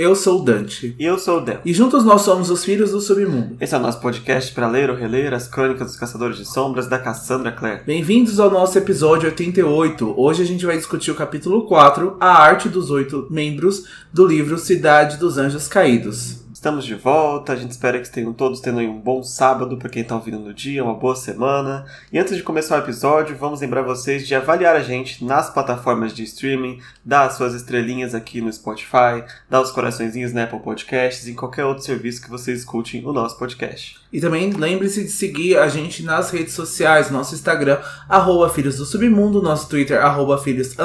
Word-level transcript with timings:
Eu 0.00 0.16
sou 0.16 0.40
o 0.40 0.42
Dante. 0.42 0.96
E 0.98 1.04
eu 1.04 1.18
sou 1.18 1.36
o 1.36 1.40
Del. 1.42 1.60
E 1.62 1.74
juntos 1.74 2.02
nós 2.06 2.22
somos 2.22 2.48
os 2.48 2.64
Filhos 2.64 2.90
do 2.90 3.02
Submundo. 3.02 3.58
Esse 3.60 3.74
é 3.74 3.78
o 3.78 3.82
nosso 3.82 4.00
podcast 4.00 4.50
para 4.54 4.66
ler 4.66 4.88
ou 4.88 4.96
reler 4.96 5.34
as 5.34 5.46
crônicas 5.46 5.88
dos 5.88 5.96
Caçadores 5.96 6.38
de 6.38 6.46
Sombras 6.46 6.86
da 6.86 6.98
Cassandra 6.98 7.52
Clare. 7.52 7.82
Bem-vindos 7.84 8.40
ao 8.40 8.50
nosso 8.50 8.78
episódio 8.78 9.28
88. 9.28 10.14
Hoje 10.16 10.42
a 10.42 10.46
gente 10.46 10.64
vai 10.64 10.78
discutir 10.78 11.10
o 11.10 11.14
capítulo 11.14 11.66
4, 11.66 12.16
A 12.18 12.32
Arte 12.42 12.66
dos 12.70 12.90
Oito 12.90 13.26
Membros, 13.28 13.84
do 14.10 14.26
livro 14.26 14.58
Cidade 14.58 15.18
dos 15.18 15.36
Anjos 15.36 15.68
Caídos. 15.68 16.39
Estamos 16.60 16.84
de 16.84 16.94
volta, 16.94 17.54
a 17.54 17.56
gente 17.56 17.70
espera 17.70 17.98
que 17.98 18.10
tenham 18.10 18.34
todos 18.34 18.60
tendo 18.60 18.80
um 18.80 19.00
bom 19.00 19.22
sábado 19.22 19.78
para 19.78 19.88
quem 19.88 20.02
está 20.02 20.14
ouvindo 20.14 20.38
no 20.38 20.52
dia, 20.52 20.84
uma 20.84 20.92
boa 20.92 21.16
semana. 21.16 21.86
E 22.12 22.18
antes 22.18 22.36
de 22.36 22.42
começar 22.42 22.76
o 22.76 22.84
episódio, 22.84 23.34
vamos 23.34 23.62
lembrar 23.62 23.80
vocês 23.80 24.28
de 24.28 24.34
avaliar 24.34 24.76
a 24.76 24.82
gente 24.82 25.24
nas 25.24 25.48
plataformas 25.48 26.12
de 26.12 26.22
streaming, 26.22 26.78
dar 27.02 27.24
as 27.24 27.38
suas 27.38 27.54
estrelinhas 27.54 28.14
aqui 28.14 28.42
no 28.42 28.52
Spotify, 28.52 29.24
dar 29.48 29.62
os 29.62 29.70
coraçõezinhos 29.70 30.34
na 30.34 30.44
Apple 30.44 30.60
Podcasts 30.60 31.26
e 31.26 31.30
em 31.30 31.34
qualquer 31.34 31.64
outro 31.64 31.82
serviço 31.82 32.20
que 32.20 32.28
vocês 32.28 32.58
escutem 32.58 33.06
o 33.06 33.12
nosso 33.14 33.38
podcast. 33.38 33.98
E 34.12 34.20
também 34.20 34.50
lembre-se 34.50 35.04
de 35.04 35.10
seguir 35.10 35.56
a 35.56 35.68
gente 35.68 36.02
nas 36.02 36.30
redes 36.30 36.52
sociais, 36.52 37.10
nosso 37.10 37.34
Instagram, 37.34 37.78
arroba 38.08 38.50
Filhos 38.50 38.76
do 38.76 38.84
Submundo, 38.84 39.40
nosso 39.40 39.68
Twitter, 39.68 40.04
arroba 40.04 40.36
Filhos 40.36 40.76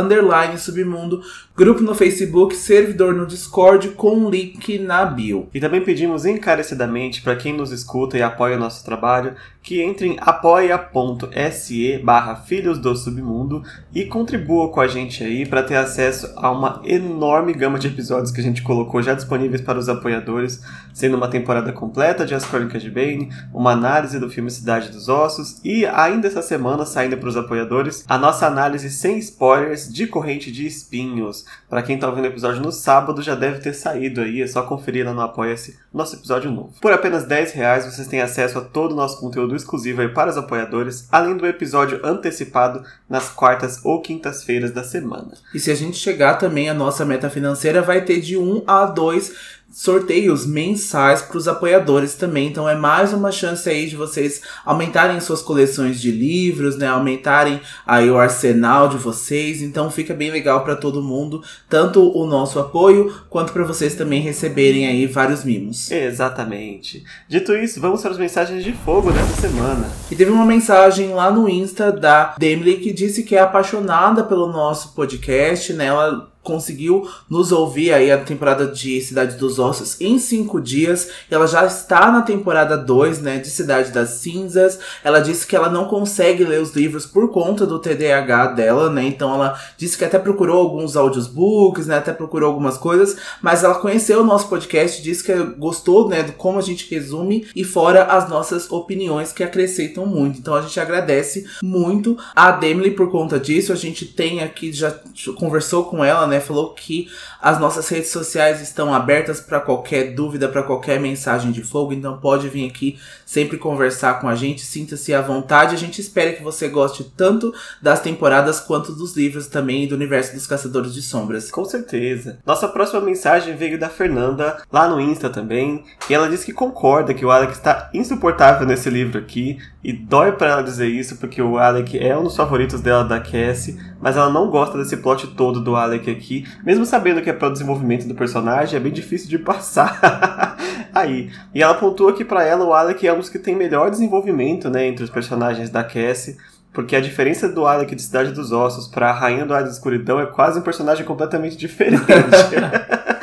Submundo, 0.60 1.22
grupo 1.58 1.82
no 1.82 1.96
Facebook, 1.96 2.56
servidor 2.56 3.16
no 3.16 3.26
Discord 3.26 3.90
com 3.90 4.30
link 4.30 4.78
na 4.78 5.04
bio. 5.06 5.50
E 5.54 5.60
também 5.66 5.82
pedimos 5.82 6.28
encarecidamente 6.28 7.24
para 7.24 7.36
quem 7.36 7.52
nos 7.52 7.72
escuta 7.72 8.16
e 8.16 8.22
apoia 8.22 8.56
o 8.56 8.60
nosso 8.60 8.86
trabalho 8.86 9.34
que 9.64 9.82
entre 9.82 10.10
em 10.10 10.18
apoia.se 10.22 11.98
barra 12.04 12.36
Filhos 12.36 12.78
do 12.78 12.96
Submundo 12.96 13.64
e 13.92 14.06
contribua 14.06 14.70
com 14.70 14.80
a 14.80 14.88
gente 14.88 15.24
aí 15.24 15.44
para 15.44 15.64
ter 15.64 15.76
acesso 15.76 16.32
a 16.36 16.52
uma 16.52 16.84
enorme 16.86 17.52
gama 17.52 17.80
de 17.80 17.88
episódios 17.88 18.30
que 18.30 18.40
a 18.40 18.44
gente 18.44 18.62
colocou 18.62 19.02
já 19.02 19.16
disponíveis 19.16 19.62
para 19.62 19.80
os 19.80 19.90
apoiadores, 19.90 20.62
sendo 20.94 21.18
uma 21.18 21.28
temporada 21.28 21.74
completa 21.74 22.28
de 22.28 22.36
As 22.36 22.46
Crônicas 22.46 22.84
de 22.84 22.92
Bane, 22.92 23.30
uma 23.52 23.72
análise 23.72 24.20
do 24.20 24.30
filme 24.30 24.52
Cidade 24.52 24.92
dos 24.92 25.10
Ossos 25.10 25.60
e 25.66 25.84
ainda 25.88 26.28
essa 26.28 26.44
semana 26.44 26.86
saindo 26.86 27.18
para 27.18 27.30
os 27.30 27.36
apoiadores 27.38 28.06
a 28.08 28.20
nossa 28.20 28.46
análise 28.46 28.92
sem 28.92 29.18
spoilers 29.18 29.92
de 29.92 30.06
Corrente 30.06 30.52
de 30.52 30.68
Espinhos. 30.68 31.44
Para 31.68 31.82
quem 31.82 31.96
está 31.96 32.08
ouvindo 32.08 32.26
o 32.26 32.28
episódio 32.28 32.62
no 32.62 32.72
sábado 32.72 33.24
já 33.24 33.34
deve 33.34 33.58
ter 33.58 33.74
saído 33.74 34.22
aí, 34.22 34.44
é 34.44 34.48
só 34.48 34.62
conferir 34.62 35.08
lá 35.08 35.12
no 35.12 35.22
Apoia-se 35.56 35.78
nosso 35.94 36.16
episódio 36.18 36.52
novo. 36.52 36.74
Por 36.82 36.92
apenas 36.92 37.24
10 37.24 37.54
reais 37.54 37.86
vocês 37.86 38.08
têm 38.08 38.22
acesso 38.22 38.58
a 38.58 38.62
todo 38.62 38.92
o 38.92 38.96
nosso 38.96 39.20
conteúdo 39.20 39.56
exclusivo 39.56 40.02
aí 40.02 40.10
para 40.10 40.30
os 40.30 40.38
apoiadores, 40.38 41.08
além 41.10 41.38
do 41.38 41.48
episódio 41.48 42.06
antecipado 42.06 42.84
nas 43.10 43.30
quartas 43.30 43.80
ou 43.84 44.02
quintas-feiras 44.02 44.72
da 44.72 44.84
semana. 44.84 45.32
E 45.54 45.60
se 45.60 45.72
a 45.72 45.76
gente 45.76 45.98
chegar 45.98 46.36
também, 46.36 46.70
a 46.70 46.74
nossa 46.74 47.06
meta 47.06 47.30
financeira 47.30 47.82
vai 47.82 48.02
ter 48.04 48.20
de 48.20 48.38
1 48.38 48.64
a 48.68 48.86
2 48.86 49.34
sorteios 49.76 50.46
mensais 50.46 51.22
para 51.22 51.38
os 51.38 51.50
apoiadores 51.50 52.16
também. 52.16 52.48
Então 52.48 52.68
é 52.68 52.76
mais 52.76 53.12
uma 53.12 53.30
chance 53.30 53.70
aí 53.70 53.88
de 53.88 53.98
vocês 53.98 54.42
aumentarem 54.64 55.20
suas 55.20 55.42
coleções 55.42 56.00
de 56.00 56.12
livros, 56.12 56.78
né? 56.78 56.88
Aumentarem 56.88 57.60
aí 57.86 58.10
o 58.10 58.18
arsenal 58.18 58.88
de 58.88 58.96
vocês. 58.96 59.62
Então 59.62 59.92
fica 59.92 60.14
bem 60.14 60.32
legal 60.32 60.64
para 60.64 60.78
todo 60.78 61.04
mundo, 61.04 61.44
tanto 61.68 62.10
o 62.18 62.26
nosso 62.26 62.58
apoio 62.58 63.14
quanto 63.30 63.52
para 63.52 63.66
vocês 63.66 63.96
também 63.96 64.22
receberem 64.22 64.88
aí 64.88 65.06
vários 65.08 65.44
mimos. 65.44 65.92
Exatamente. 65.92 67.04
Dito 67.28 67.54
isso, 67.54 67.82
vamos 67.82 68.02
para 68.02 68.12
as 68.12 68.18
mensagens 68.18 68.64
de 68.64 68.72
fogo 68.72 69.12
dessa 69.12 69.42
semana. 69.42 69.90
E 70.10 70.16
teve 70.16 70.32
uma 70.32 70.46
mensagem 70.46 71.14
lá 71.14 71.30
no 71.30 71.50
Insta 71.50 71.92
da 71.92 72.34
Demily 72.40 72.78
que 72.78 72.94
disse 72.94 73.24
que 73.24 73.36
é 73.36 73.42
apaixonada 73.42 74.24
pelo 74.24 74.48
nosso 74.48 74.96
podcast, 74.96 75.74
né? 75.74 75.88
Ela 75.88 76.34
conseguiu 76.46 77.10
nos 77.30 77.52
ouvir 77.52 77.92
aí 77.92 78.12
a 78.12 78.18
temporada 78.18 78.68
de 78.68 79.02
Cidade 79.02 79.36
dos 79.36 79.60
Ossos 79.60 80.00
em 80.00 80.18
cinco 80.20 80.62
dias. 80.62 81.10
Ela 81.30 81.48
já 81.48 81.66
está 81.66 82.12
na 82.12 82.22
temporada 82.22 82.78
2, 82.78 83.20
né, 83.20 83.40
de 83.40 83.50
Cidade 83.50 83.92
das 83.92 84.10
Cinzas. 84.12 84.80
Ela 85.04 85.20
disse 85.20 85.46
que 85.46 85.56
ela 85.56 85.70
não 85.70 85.86
consegue 85.86 86.44
ler 86.44 86.62
os 86.62 86.74
livros 86.74 87.06
por 87.06 87.32
conta 87.32 87.66
do 87.66 87.80
TDAH 87.80 88.48
dela, 88.48 88.90
né? 88.90 89.04
Então 89.04 89.34
ela 89.34 89.60
disse 89.78 89.98
que 89.98 90.06
até 90.06 90.20
procurou 90.20 90.60
alguns 90.60 90.96
audiobooks, 90.96 91.88
né, 91.88 91.98
até 91.98 92.14
procurou 92.14 92.50
algumas 92.50 92.78
coisas, 92.78 93.18
mas 93.42 93.64
ela 93.64 93.76
conheceu 93.76 94.22
o 94.22 94.26
nosso 94.26 94.48
podcast, 94.48 95.02
disse 95.02 95.24
que 95.24 95.34
gostou, 95.58 96.08
né, 96.08 96.22
de 96.22 96.34
como 96.34 96.60
a 96.60 96.62
gente 96.62 96.90
resume 96.94 97.48
e 97.56 97.64
fora 97.64 98.04
as 98.04 98.30
nossas 98.30 98.72
opiniões 98.72 99.32
que 99.32 99.44
acrescentam 99.44 100.06
muito. 100.06 100.38
Então 100.38 100.54
a 100.54 100.62
gente 100.62 100.80
agradece 100.80 101.46
muito 101.64 102.16
a 102.36 102.52
Demily 102.52 102.92
por 102.92 103.10
conta 103.10 103.40
disso. 103.40 103.74
A 103.74 103.76
gente 103.76 104.06
tem 104.06 104.42
aqui 104.44 104.72
já 104.72 104.94
conversou 105.36 105.86
com 105.86 106.04
ela, 106.04 106.28
né, 106.28 106.35
né, 106.36 106.42
falou 106.42 106.74
que 106.74 107.10
as 107.42 107.60
nossas 107.60 107.88
redes 107.88 108.10
sociais 108.10 108.62
estão 108.62 108.94
abertas 108.94 109.40
para 109.40 109.60
qualquer 109.60 110.14
dúvida, 110.14 110.48
para 110.48 110.64
qualquer 110.64 111.00
mensagem 111.00 111.52
de 111.52 111.64
fogo, 111.64 111.94
então 111.94 112.18
pode 112.18 112.50
vir 112.50 112.68
aqui 112.68 113.00
sempre 113.26 113.58
conversar 113.58 114.20
com 114.20 114.28
a 114.28 114.36
gente, 114.36 114.62
sinta-se 114.62 115.14
à 115.14 115.22
vontade. 115.22 115.76
A 115.76 115.78
gente 115.78 116.00
espera 116.00 116.34
que 116.34 116.44
você 116.44 116.68
goste 116.68 117.04
tanto 117.16 117.54
das 117.82 118.00
temporadas 118.00 118.60
quanto 118.60 118.94
dos 118.94 119.16
livros 119.16 119.48
também 119.48 119.88
do 119.88 119.96
universo 119.96 120.34
dos 120.34 120.48
Caçadores 120.48 120.94
de 120.94 121.02
Sombras. 121.02 121.50
Com 121.52 121.66
certeza. 121.66 122.40
Nossa 122.46 122.68
próxima 122.68 123.02
mensagem 123.02 123.56
veio 123.56 123.80
da 123.80 123.90
Fernanda, 123.90 124.62
lá 124.72 124.88
no 124.88 125.00
Insta 125.00 125.30
também, 125.30 125.84
e 126.10 126.14
ela 126.14 126.30
disse 126.30 126.46
que 126.46 126.54
concorda 126.54 127.14
que 127.14 127.26
o 127.26 127.32
Alec 127.32 127.54
está 127.54 127.90
insuportável 127.94 128.68
nesse 128.68 128.90
livro 128.90 129.18
aqui, 129.18 129.58
e 129.86 129.94
dói 129.94 130.32
para 130.32 130.50
ela 130.50 130.64
dizer 130.64 130.88
isso 130.88 131.18
porque 131.18 131.40
o 131.40 131.60
Alec 131.60 131.96
é 132.00 132.18
um 132.18 132.24
dos 132.24 132.36
favoritos 132.36 132.82
dela 132.82 133.04
da 133.04 133.20
Cassie, 133.20 133.80
mas 134.02 134.18
ela 134.18 134.32
não 134.32 134.50
gosta 134.50 134.80
desse 134.80 134.98
plot 134.98 135.28
todo 135.36 135.62
do 135.62 135.76
Alec 135.76 136.10
aqui, 136.10 136.44
mesmo 136.64 136.88
sabendo 136.88 137.22
que 137.22 137.30
é 137.30 137.34
para 137.34 137.50
o 137.50 137.52
desenvolvimento 137.52 138.08
do 138.08 138.16
personagem, 138.16 138.78
é 138.78 138.80
bem 138.80 138.92
difícil 138.92 139.30
de 139.30 139.38
passar 139.46 140.58
aí. 140.92 141.30
E 141.54 141.62
ela 141.62 141.76
pontua 141.76 142.14
que 142.14 142.26
para 142.26 142.44
ela 142.44 142.66
o 142.66 142.74
Alec 142.74 143.08
é 143.08 143.14
um 143.14 143.20
dos 143.20 143.30
que 143.30 143.38
tem 143.38 143.56
melhor 143.56 143.92
desenvolvimento, 143.92 144.72
né, 144.72 144.88
entre 144.88 145.04
os 145.04 145.10
personagens 145.12 145.70
da 145.70 145.84
Cassie, 145.84 146.36
porque 146.74 146.96
a 146.96 147.00
diferença 147.00 147.48
do 147.48 147.68
Alec 147.68 147.94
de 147.94 148.02
Cidade 148.02 148.32
dos 148.32 148.52
Ossos 148.52 148.88
para 148.88 149.12
a 149.12 149.14
Rainha 149.14 149.46
do 149.46 149.54
Ar 149.54 149.64
da 149.64 149.70
Escuridão 149.70 150.20
é 150.20 150.26
quase 150.26 150.58
um 150.58 150.64
personagem 150.64 151.06
completamente 151.06 151.56
diferente. 151.58 152.02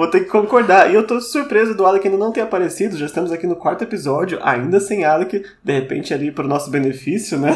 Vou 0.00 0.08
ter 0.08 0.20
que 0.20 0.30
concordar. 0.30 0.90
E 0.90 0.94
eu 0.94 1.06
tô 1.06 1.20
surpreso 1.20 1.74
do 1.74 1.84
Alec 1.84 2.08
ainda 2.08 2.16
não 2.16 2.32
ter 2.32 2.40
aparecido. 2.40 2.96
Já 2.96 3.04
estamos 3.04 3.30
aqui 3.30 3.46
no 3.46 3.54
quarto 3.54 3.84
episódio, 3.84 4.38
ainda 4.40 4.80
sem 4.80 5.04
Alec, 5.04 5.44
de 5.62 5.72
repente 5.74 6.14
ali 6.14 6.32
pro 6.32 6.48
nosso 6.48 6.70
benefício, 6.70 7.38
né? 7.38 7.50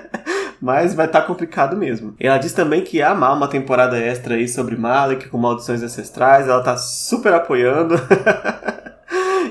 Mas 0.60 0.92
vai 0.92 1.06
estar 1.06 1.22
tá 1.22 1.26
complicado 1.26 1.78
mesmo. 1.78 2.14
Ela 2.20 2.36
diz 2.36 2.52
também 2.52 2.82
que 2.82 3.00
amar 3.00 3.34
uma 3.34 3.48
temporada 3.48 3.98
extra 3.98 4.34
aí 4.34 4.46
sobre 4.46 4.76
Malek 4.76 5.30
com 5.30 5.38
maldições 5.38 5.82
ancestrais. 5.82 6.46
Ela 6.46 6.62
tá 6.62 6.76
super 6.76 7.32
apoiando. 7.32 7.94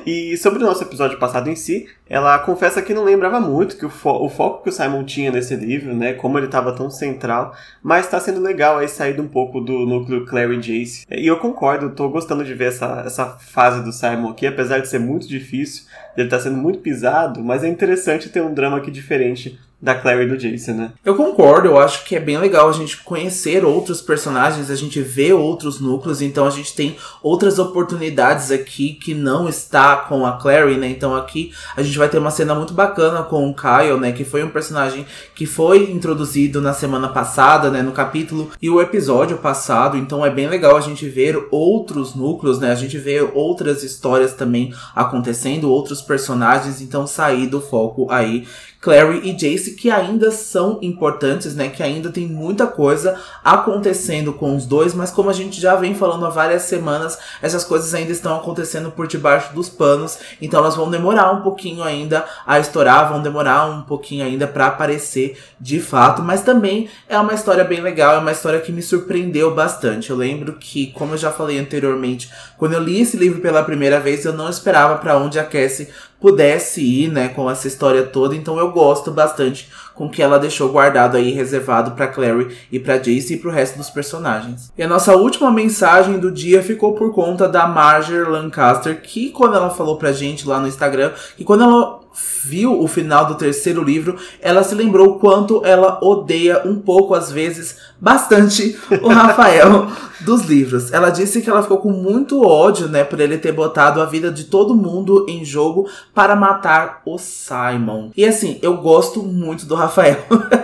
E 0.07 0.37
sobre 0.37 0.63
o 0.63 0.65
nosso 0.65 0.81
episódio 0.83 1.19
passado 1.19 1.49
em 1.49 1.55
si, 1.57 1.85
ela 2.09 2.39
confessa 2.39 2.81
que 2.81 2.93
não 2.93 3.03
lembrava 3.03 3.41
muito 3.41 3.75
que 3.75 3.85
o, 3.85 3.89
fo 3.89 4.23
o 4.23 4.29
foco 4.29 4.63
que 4.63 4.69
o 4.69 4.71
Simon 4.71 5.03
tinha 5.03 5.29
nesse 5.29 5.53
livro, 5.53 5.93
né, 5.93 6.13
como 6.13 6.37
ele 6.39 6.45
estava 6.45 6.71
tão 6.71 6.89
central, 6.89 7.53
mas 7.83 8.05
está 8.05 8.17
sendo 8.17 8.39
legal 8.39 8.77
aí 8.77 8.87
sair 8.87 9.19
um 9.19 9.27
pouco 9.27 9.59
do 9.59 9.85
núcleo 9.85 10.25
Clary 10.25 10.61
Jace. 10.61 11.05
E 11.11 11.27
eu 11.27 11.37
concordo, 11.39 11.87
estou 11.87 12.09
gostando 12.09 12.45
de 12.45 12.53
ver 12.53 12.69
essa, 12.69 13.03
essa 13.05 13.25
fase 13.37 13.83
do 13.83 13.91
Simon 13.91 14.29
aqui, 14.29 14.47
apesar 14.47 14.79
de 14.79 14.87
ser 14.87 14.99
muito 14.99 15.27
difícil, 15.27 15.83
ele 16.15 16.27
está 16.27 16.39
sendo 16.39 16.55
muito 16.55 16.79
pisado, 16.79 17.43
mas 17.43 17.65
é 17.65 17.67
interessante 17.67 18.29
ter 18.29 18.41
um 18.41 18.53
drama 18.53 18.77
aqui 18.77 18.89
diferente 18.89 19.59
da 19.79 19.93
Claire 19.93 20.23
e 20.23 20.27
do 20.27 20.37
Jason, 20.37 20.73
né? 20.73 20.91
Eu 21.05 21.15
concordo, 21.15 21.67
eu 21.67 21.79
acho 21.79 22.03
que 22.03 22.15
é 22.15 22.19
bem 22.19 22.37
legal 22.39 22.67
a 22.67 22.73
gente 22.73 22.97
conhecer 23.03 23.63
outros 23.63 24.01
personagens, 24.01 24.71
a 24.71 24.75
gente 24.75 24.99
ver 25.01 25.33
outros 25.33 25.79
núcleos, 25.79 26.19
então 26.19 26.47
a 26.47 26.49
gente 26.49 26.73
tem 26.73 26.97
outras 27.21 27.59
oportunidades 27.59 28.51
aqui 28.51 28.93
que 28.93 29.13
não 29.13 29.47
está 29.47 29.95
com 29.95 30.25
a 30.25 30.33
Clary, 30.33 30.77
né? 30.77 30.89
Então 30.89 31.15
aqui 31.15 31.51
a 31.75 31.83
gente 31.83 31.95
vai 31.95 32.09
ter 32.09 32.17
uma 32.17 32.31
cena 32.31 32.55
muito 32.55 32.73
bacana 32.73 33.21
com 33.21 33.47
o 33.47 33.53
Kyle, 33.53 33.99
né? 33.99 34.11
Que 34.11 34.25
foi 34.25 34.43
um 34.43 34.49
personagem 34.49 35.05
que 35.35 35.45
foi 35.45 35.91
introduzido 35.91 36.59
na 36.59 36.73
semana 36.73 37.09
passada, 37.09 37.69
né? 37.69 37.83
No 37.83 37.91
capítulo 37.91 38.49
e 38.59 38.71
o 38.71 38.81
episódio 38.81 39.37
passado, 39.37 39.95
então 39.95 40.25
é 40.25 40.31
bem 40.31 40.47
legal 40.47 40.75
a 40.75 40.81
gente 40.81 41.07
ver 41.07 41.47
outros 41.51 42.15
núcleos, 42.15 42.59
né? 42.59 42.71
A 42.71 42.75
gente 42.75 42.97
vê 42.97 43.21
outras 43.21 43.83
histórias 43.83 44.33
também 44.33 44.73
acontecendo, 44.95 45.69
outros 45.69 46.01
personagens, 46.01 46.81
então 46.81 47.05
sair 47.05 47.45
do 47.45 47.61
foco 47.61 48.07
aí 48.09 48.47
Clary 48.87 49.19
e 49.25 49.33
Jace, 49.33 49.71
que 49.71 49.91
ainda 49.91 50.31
são 50.31 50.79
importantes, 50.81 51.53
né? 51.53 51.67
Que 51.67 51.83
ainda 51.83 52.09
tem 52.09 52.25
muita 52.25 52.65
coisa 52.65 53.19
acontecendo 53.43 54.31
com 54.31 54.55
os 54.55 54.65
dois, 54.65 54.93
mas 54.93 55.11
como 55.11 55.29
a 55.29 55.33
gente 55.33 55.59
já 55.59 55.75
vem 55.75 55.93
falando 55.93 56.25
há 56.25 56.29
várias 56.29 56.61
semanas, 56.61 57.19
essas 57.41 57.65
coisas 57.65 57.93
ainda 57.93 58.13
estão 58.13 58.37
acontecendo 58.37 58.89
por 58.89 59.05
debaixo 59.05 59.53
dos 59.53 59.67
panos, 59.67 60.17
então 60.41 60.61
elas 60.61 60.77
vão 60.77 60.89
demorar 60.89 61.33
um 61.33 61.41
pouquinho 61.41 61.83
ainda 61.83 62.23
a 62.45 62.59
estourar, 62.59 63.11
vão 63.11 63.21
demorar 63.21 63.65
um 63.65 63.81
pouquinho 63.81 64.23
ainda 64.23 64.47
para 64.47 64.67
aparecer 64.67 65.37
de 65.59 65.81
fato, 65.81 66.21
mas 66.21 66.41
também 66.41 66.89
é 67.09 67.19
uma 67.19 67.33
história 67.33 67.65
bem 67.65 67.81
legal, 67.81 68.15
é 68.15 68.19
uma 68.19 68.31
história 68.31 68.61
que 68.61 68.71
me 68.71 68.81
surpreendeu 68.81 69.53
bastante. 69.53 70.11
Eu 70.11 70.15
lembro 70.15 70.53
que, 70.53 70.87
como 70.93 71.13
eu 71.13 71.17
já 71.17 71.29
falei 71.29 71.59
anteriormente, 71.59 72.31
quando 72.57 72.73
eu 72.73 72.83
li 72.83 73.01
esse 73.01 73.15
livro 73.15 73.39
pela 73.39 73.63
primeira 73.63 73.99
vez, 73.99 74.25
eu 74.25 74.33
não 74.33 74.49
esperava 74.49 74.97
para 74.97 75.17
onde 75.17 75.39
a 75.39 75.43
Cassie 75.43 75.89
pudesse 76.19 76.81
ir, 76.81 77.09
né, 77.09 77.27
com 77.29 77.49
essa 77.49 77.67
história 77.67 78.03
toda. 78.03 78.35
Então 78.35 78.57
eu 78.57 78.71
gosto 78.71 79.11
bastante 79.11 79.69
com 79.93 80.09
que 80.09 80.21
ela 80.21 80.39
deixou 80.39 80.69
guardado 80.69 81.17
aí, 81.17 81.31
reservado 81.31 81.91
para 81.91 82.07
Clary 82.07 82.55
e 82.71 82.79
para 82.79 82.97
Jace 82.97 83.33
e 83.33 83.37
pro 83.37 83.51
resto 83.51 83.77
dos 83.77 83.89
personagens. 83.89 84.71
E 84.77 84.83
a 84.83 84.87
nossa 84.87 85.15
última 85.15 85.51
mensagem 85.51 86.19
do 86.19 86.31
dia 86.31 86.61
ficou 86.61 86.93
por 86.93 87.13
conta 87.13 87.47
da 87.47 87.67
Marjorie 87.67 88.29
Lancaster, 88.29 89.01
que 89.01 89.29
quando 89.29 89.55
ela 89.55 89.69
falou 89.69 89.97
pra 89.97 90.11
gente 90.11 90.47
lá 90.47 90.59
no 90.59 90.67
Instagram, 90.67 91.11
que 91.35 91.43
quando 91.43 91.63
ela 91.63 91.96
viu 92.43 92.81
o 92.81 92.87
final 92.87 93.25
do 93.25 93.35
terceiro 93.35 93.83
livro, 93.83 94.17
ela 94.41 94.63
se 94.63 94.73
lembrou 94.73 95.09
o 95.09 95.19
quanto 95.19 95.65
ela 95.65 95.99
odeia 96.01 96.61
um 96.65 96.75
pouco, 96.75 97.13
às 97.13 97.31
vezes, 97.31 97.77
bastante, 97.99 98.77
o 99.01 99.09
Rafael 99.09 99.87
dos 100.21 100.43
livros. 100.43 100.91
Ela 100.93 101.09
disse 101.09 101.41
que 101.41 101.49
ela 101.49 101.61
ficou 101.61 101.77
com 101.77 101.91
muito 101.91 102.41
ódio, 102.41 102.87
né, 102.87 103.03
por 103.03 103.19
ele 103.19 103.37
ter 103.37 103.51
botado 103.51 104.01
a 104.01 104.05
vida 104.05 104.31
de 104.31 104.45
todo 104.45 104.75
mundo 104.75 105.25
em 105.27 105.43
jogo 105.43 105.89
para 106.13 106.35
matar 106.35 107.01
o 107.05 107.17
Simon. 107.17 108.11
E 108.15 108.25
assim, 108.25 108.59
eu 108.61 108.77
gosto 108.77 109.21
muito 109.21 109.65
do 109.65 109.75
Rafael. 109.75 110.17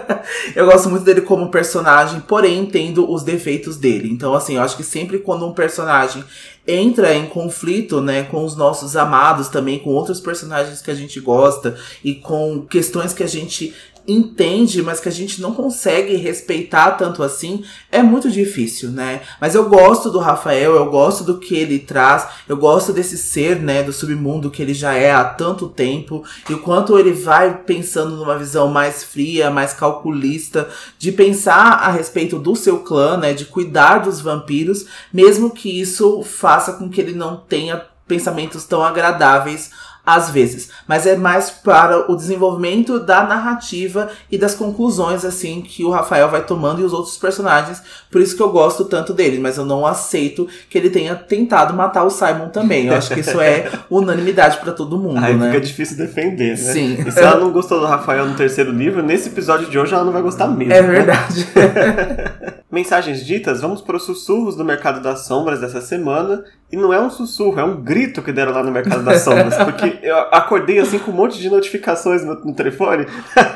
eu 0.56 0.66
gosto 0.66 0.90
muito 0.90 1.04
dele 1.04 1.22
como 1.22 1.52
personagem, 1.52 2.22
porém 2.22 2.60
entendo 2.60 3.12
os 3.12 3.24
defeitos 3.24 3.78
dele. 3.78 4.10
Então, 4.10 4.34
assim, 4.34 4.56
eu 4.56 4.62
acho 4.62 4.78
que 4.78 4.84
sempre 4.84 5.20
quando 5.20 5.46
um 5.46 5.54
personagem 5.54 6.24
entra 6.68 7.14
em 7.14 7.26
conflito, 7.26 8.02
né, 8.02 8.24
com 8.24 8.46
os 8.46 8.56
nossos 8.56 8.96
amados 8.96 9.50
também, 9.50 9.80
com 9.80 9.90
outros 9.90 10.20
personagens 10.20 10.82
que 10.82 10.92
a 10.92 10.96
gente 10.96 11.20
gosta 11.20 11.76
e 12.04 12.16
com 12.16 12.66
questões 12.66 13.14
que 13.14 13.24
a 13.24 13.28
gente 13.28 13.74
entende, 14.08 14.82
mas 14.82 15.00
que 15.00 15.08
a 15.08 15.12
gente 15.12 15.42
não 15.42 15.54
consegue 15.54 16.16
respeitar 16.16 16.92
tanto 16.92 17.24
assim, 17.24 17.64
é 17.92 18.04
muito 18.04 18.30
difícil, 18.30 18.90
né? 18.90 19.22
Mas 19.40 19.56
eu 19.56 19.70
gosto 19.70 20.10
do 20.10 20.20
Rafael, 20.20 20.76
eu 20.76 20.90
gosto 20.90 21.24
do 21.24 21.40
que 21.40 21.56
ele 21.56 21.80
traz, 21.80 22.28
eu 22.48 22.58
gosto 22.58 22.92
desse 22.92 23.18
ser, 23.18 23.60
né, 23.60 23.82
do 23.82 23.94
submundo 23.94 24.52
que 24.52 24.62
ele 24.62 24.74
já 24.74 24.94
é 24.94 25.12
há 25.12 25.24
tanto 25.24 25.70
tempo 25.70 26.24
e 26.50 26.54
o 26.54 26.60
quanto 26.60 27.00
ele 27.00 27.14
vai 27.14 27.58
pensando 27.60 28.18
numa 28.18 28.38
visão 28.38 28.68
mais 28.68 29.04
fria, 29.04 29.50
mais 29.50 29.74
calculista, 29.74 30.70
de 31.00 31.12
pensar 31.12 31.74
a 31.74 31.92
respeito 31.92 32.38
do 32.38 32.56
seu 32.56 32.80
clã, 32.80 33.18
né, 33.18 33.34
de 33.34 33.46
cuidar 33.46 34.00
dos 34.00 34.20
vampiros, 34.20 34.86
mesmo 35.12 35.52
que 35.52 35.80
isso 35.80 36.24
faça 36.24 36.74
com 36.74 36.90
que 36.90 37.00
ele 37.00 37.14
não 37.14 37.38
tenha 37.38 37.86
pensamentos 38.08 38.66
tão 38.66 38.84
agradáveis 38.84 39.72
às 40.06 40.30
vezes, 40.30 40.70
mas 40.86 41.08
é 41.08 41.16
mais 41.16 41.50
para 41.50 42.12
o 42.12 42.16
desenvolvimento 42.16 43.00
da 43.00 43.24
narrativa 43.24 44.10
e 44.30 44.38
das 44.38 44.54
conclusões 44.54 45.24
assim 45.24 45.62
que 45.62 45.86
o 45.86 45.90
Rafael 45.90 46.30
vai 46.30 46.46
tomando 46.46 46.82
e 46.82 46.84
os 46.84 46.92
outros 46.92 47.18
personagens. 47.18 47.82
Por 48.12 48.20
isso 48.20 48.36
que 48.36 48.42
eu 48.42 48.52
gosto 48.52 48.84
tanto 48.84 49.14
dele, 49.14 49.40
mas 49.40 49.58
eu 49.58 49.66
não 49.66 49.86
aceito 49.86 50.48
que 50.70 50.78
ele 50.78 50.90
tenha 50.90 51.16
tentado 51.16 51.74
matar 51.74 52.04
o 52.04 52.10
Simon 52.10 52.50
também. 52.50 52.88
Eu 52.88 52.96
acho 52.96 53.14
que 53.14 53.22
isso 53.22 53.40
é 53.40 53.72
unanimidade 53.90 54.58
para 54.58 54.74
todo 54.74 54.98
mundo, 54.98 55.24
Aí 55.24 55.36
né? 55.36 55.48
fica 55.48 55.62
difícil 55.62 55.96
defender, 55.96 56.52
né? 56.52 56.56
Sim. 56.56 56.98
E 57.08 57.12
se 57.12 57.20
ela 57.20 57.40
não 57.40 57.52
gostou 57.52 57.80
do 57.80 57.86
Rafael 57.86 58.26
no 58.26 58.36
terceiro 58.36 58.72
livro, 58.72 59.02
nesse 59.02 59.30
episódio 59.30 59.70
de 59.70 59.80
hoje 59.80 59.94
ela 59.94 60.04
não 60.04 60.12
vai 60.12 60.22
gostar 60.22 60.48
mesmo. 60.48 60.74
É 60.74 60.82
né? 60.82 60.88
verdade. 60.88 61.48
Mensagens 62.70 63.24
ditas, 63.24 63.62
vamos 63.62 63.82
para 63.82 63.96
os 63.96 64.04
sussurros 64.04 64.56
do 64.56 64.66
Mercado 64.66 65.00
das 65.00 65.28
Sombras 65.28 65.62
dessa 65.62 65.80
semana. 65.80 66.44
E 66.74 66.76
não 66.76 66.92
é 66.92 67.00
um 67.00 67.08
sussurro, 67.08 67.60
é 67.60 67.64
um 67.64 67.76
grito 67.84 68.20
que 68.24 68.32
deram 68.32 68.52
lá 68.52 68.64
no 68.64 68.72
Mercado 68.72 69.04
das 69.04 69.22
Sombras. 69.22 69.56
Porque 69.64 70.00
eu 70.02 70.18
acordei 70.32 70.80
assim 70.80 70.98
com 70.98 71.12
um 71.12 71.14
monte 71.14 71.38
de 71.38 71.48
notificações 71.48 72.26
no, 72.26 72.34
no 72.34 72.52
telefone. 72.52 73.06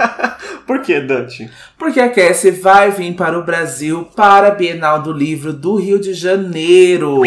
Por 0.68 0.84
que, 0.84 1.02
Dante? 1.02 1.50
Porque 1.80 2.00
a 2.00 2.10
Cassie 2.10 2.52
vai 2.52 2.92
vir 2.92 3.16
para 3.16 3.36
o 3.36 3.44
Brasil 3.44 4.08
para 4.16 4.50
a 4.50 4.52
Bienal 4.52 5.02
do 5.02 5.12
Livro 5.12 5.52
do 5.52 5.78
Rio 5.78 5.98
de 5.98 6.14
Janeiro. 6.14 7.24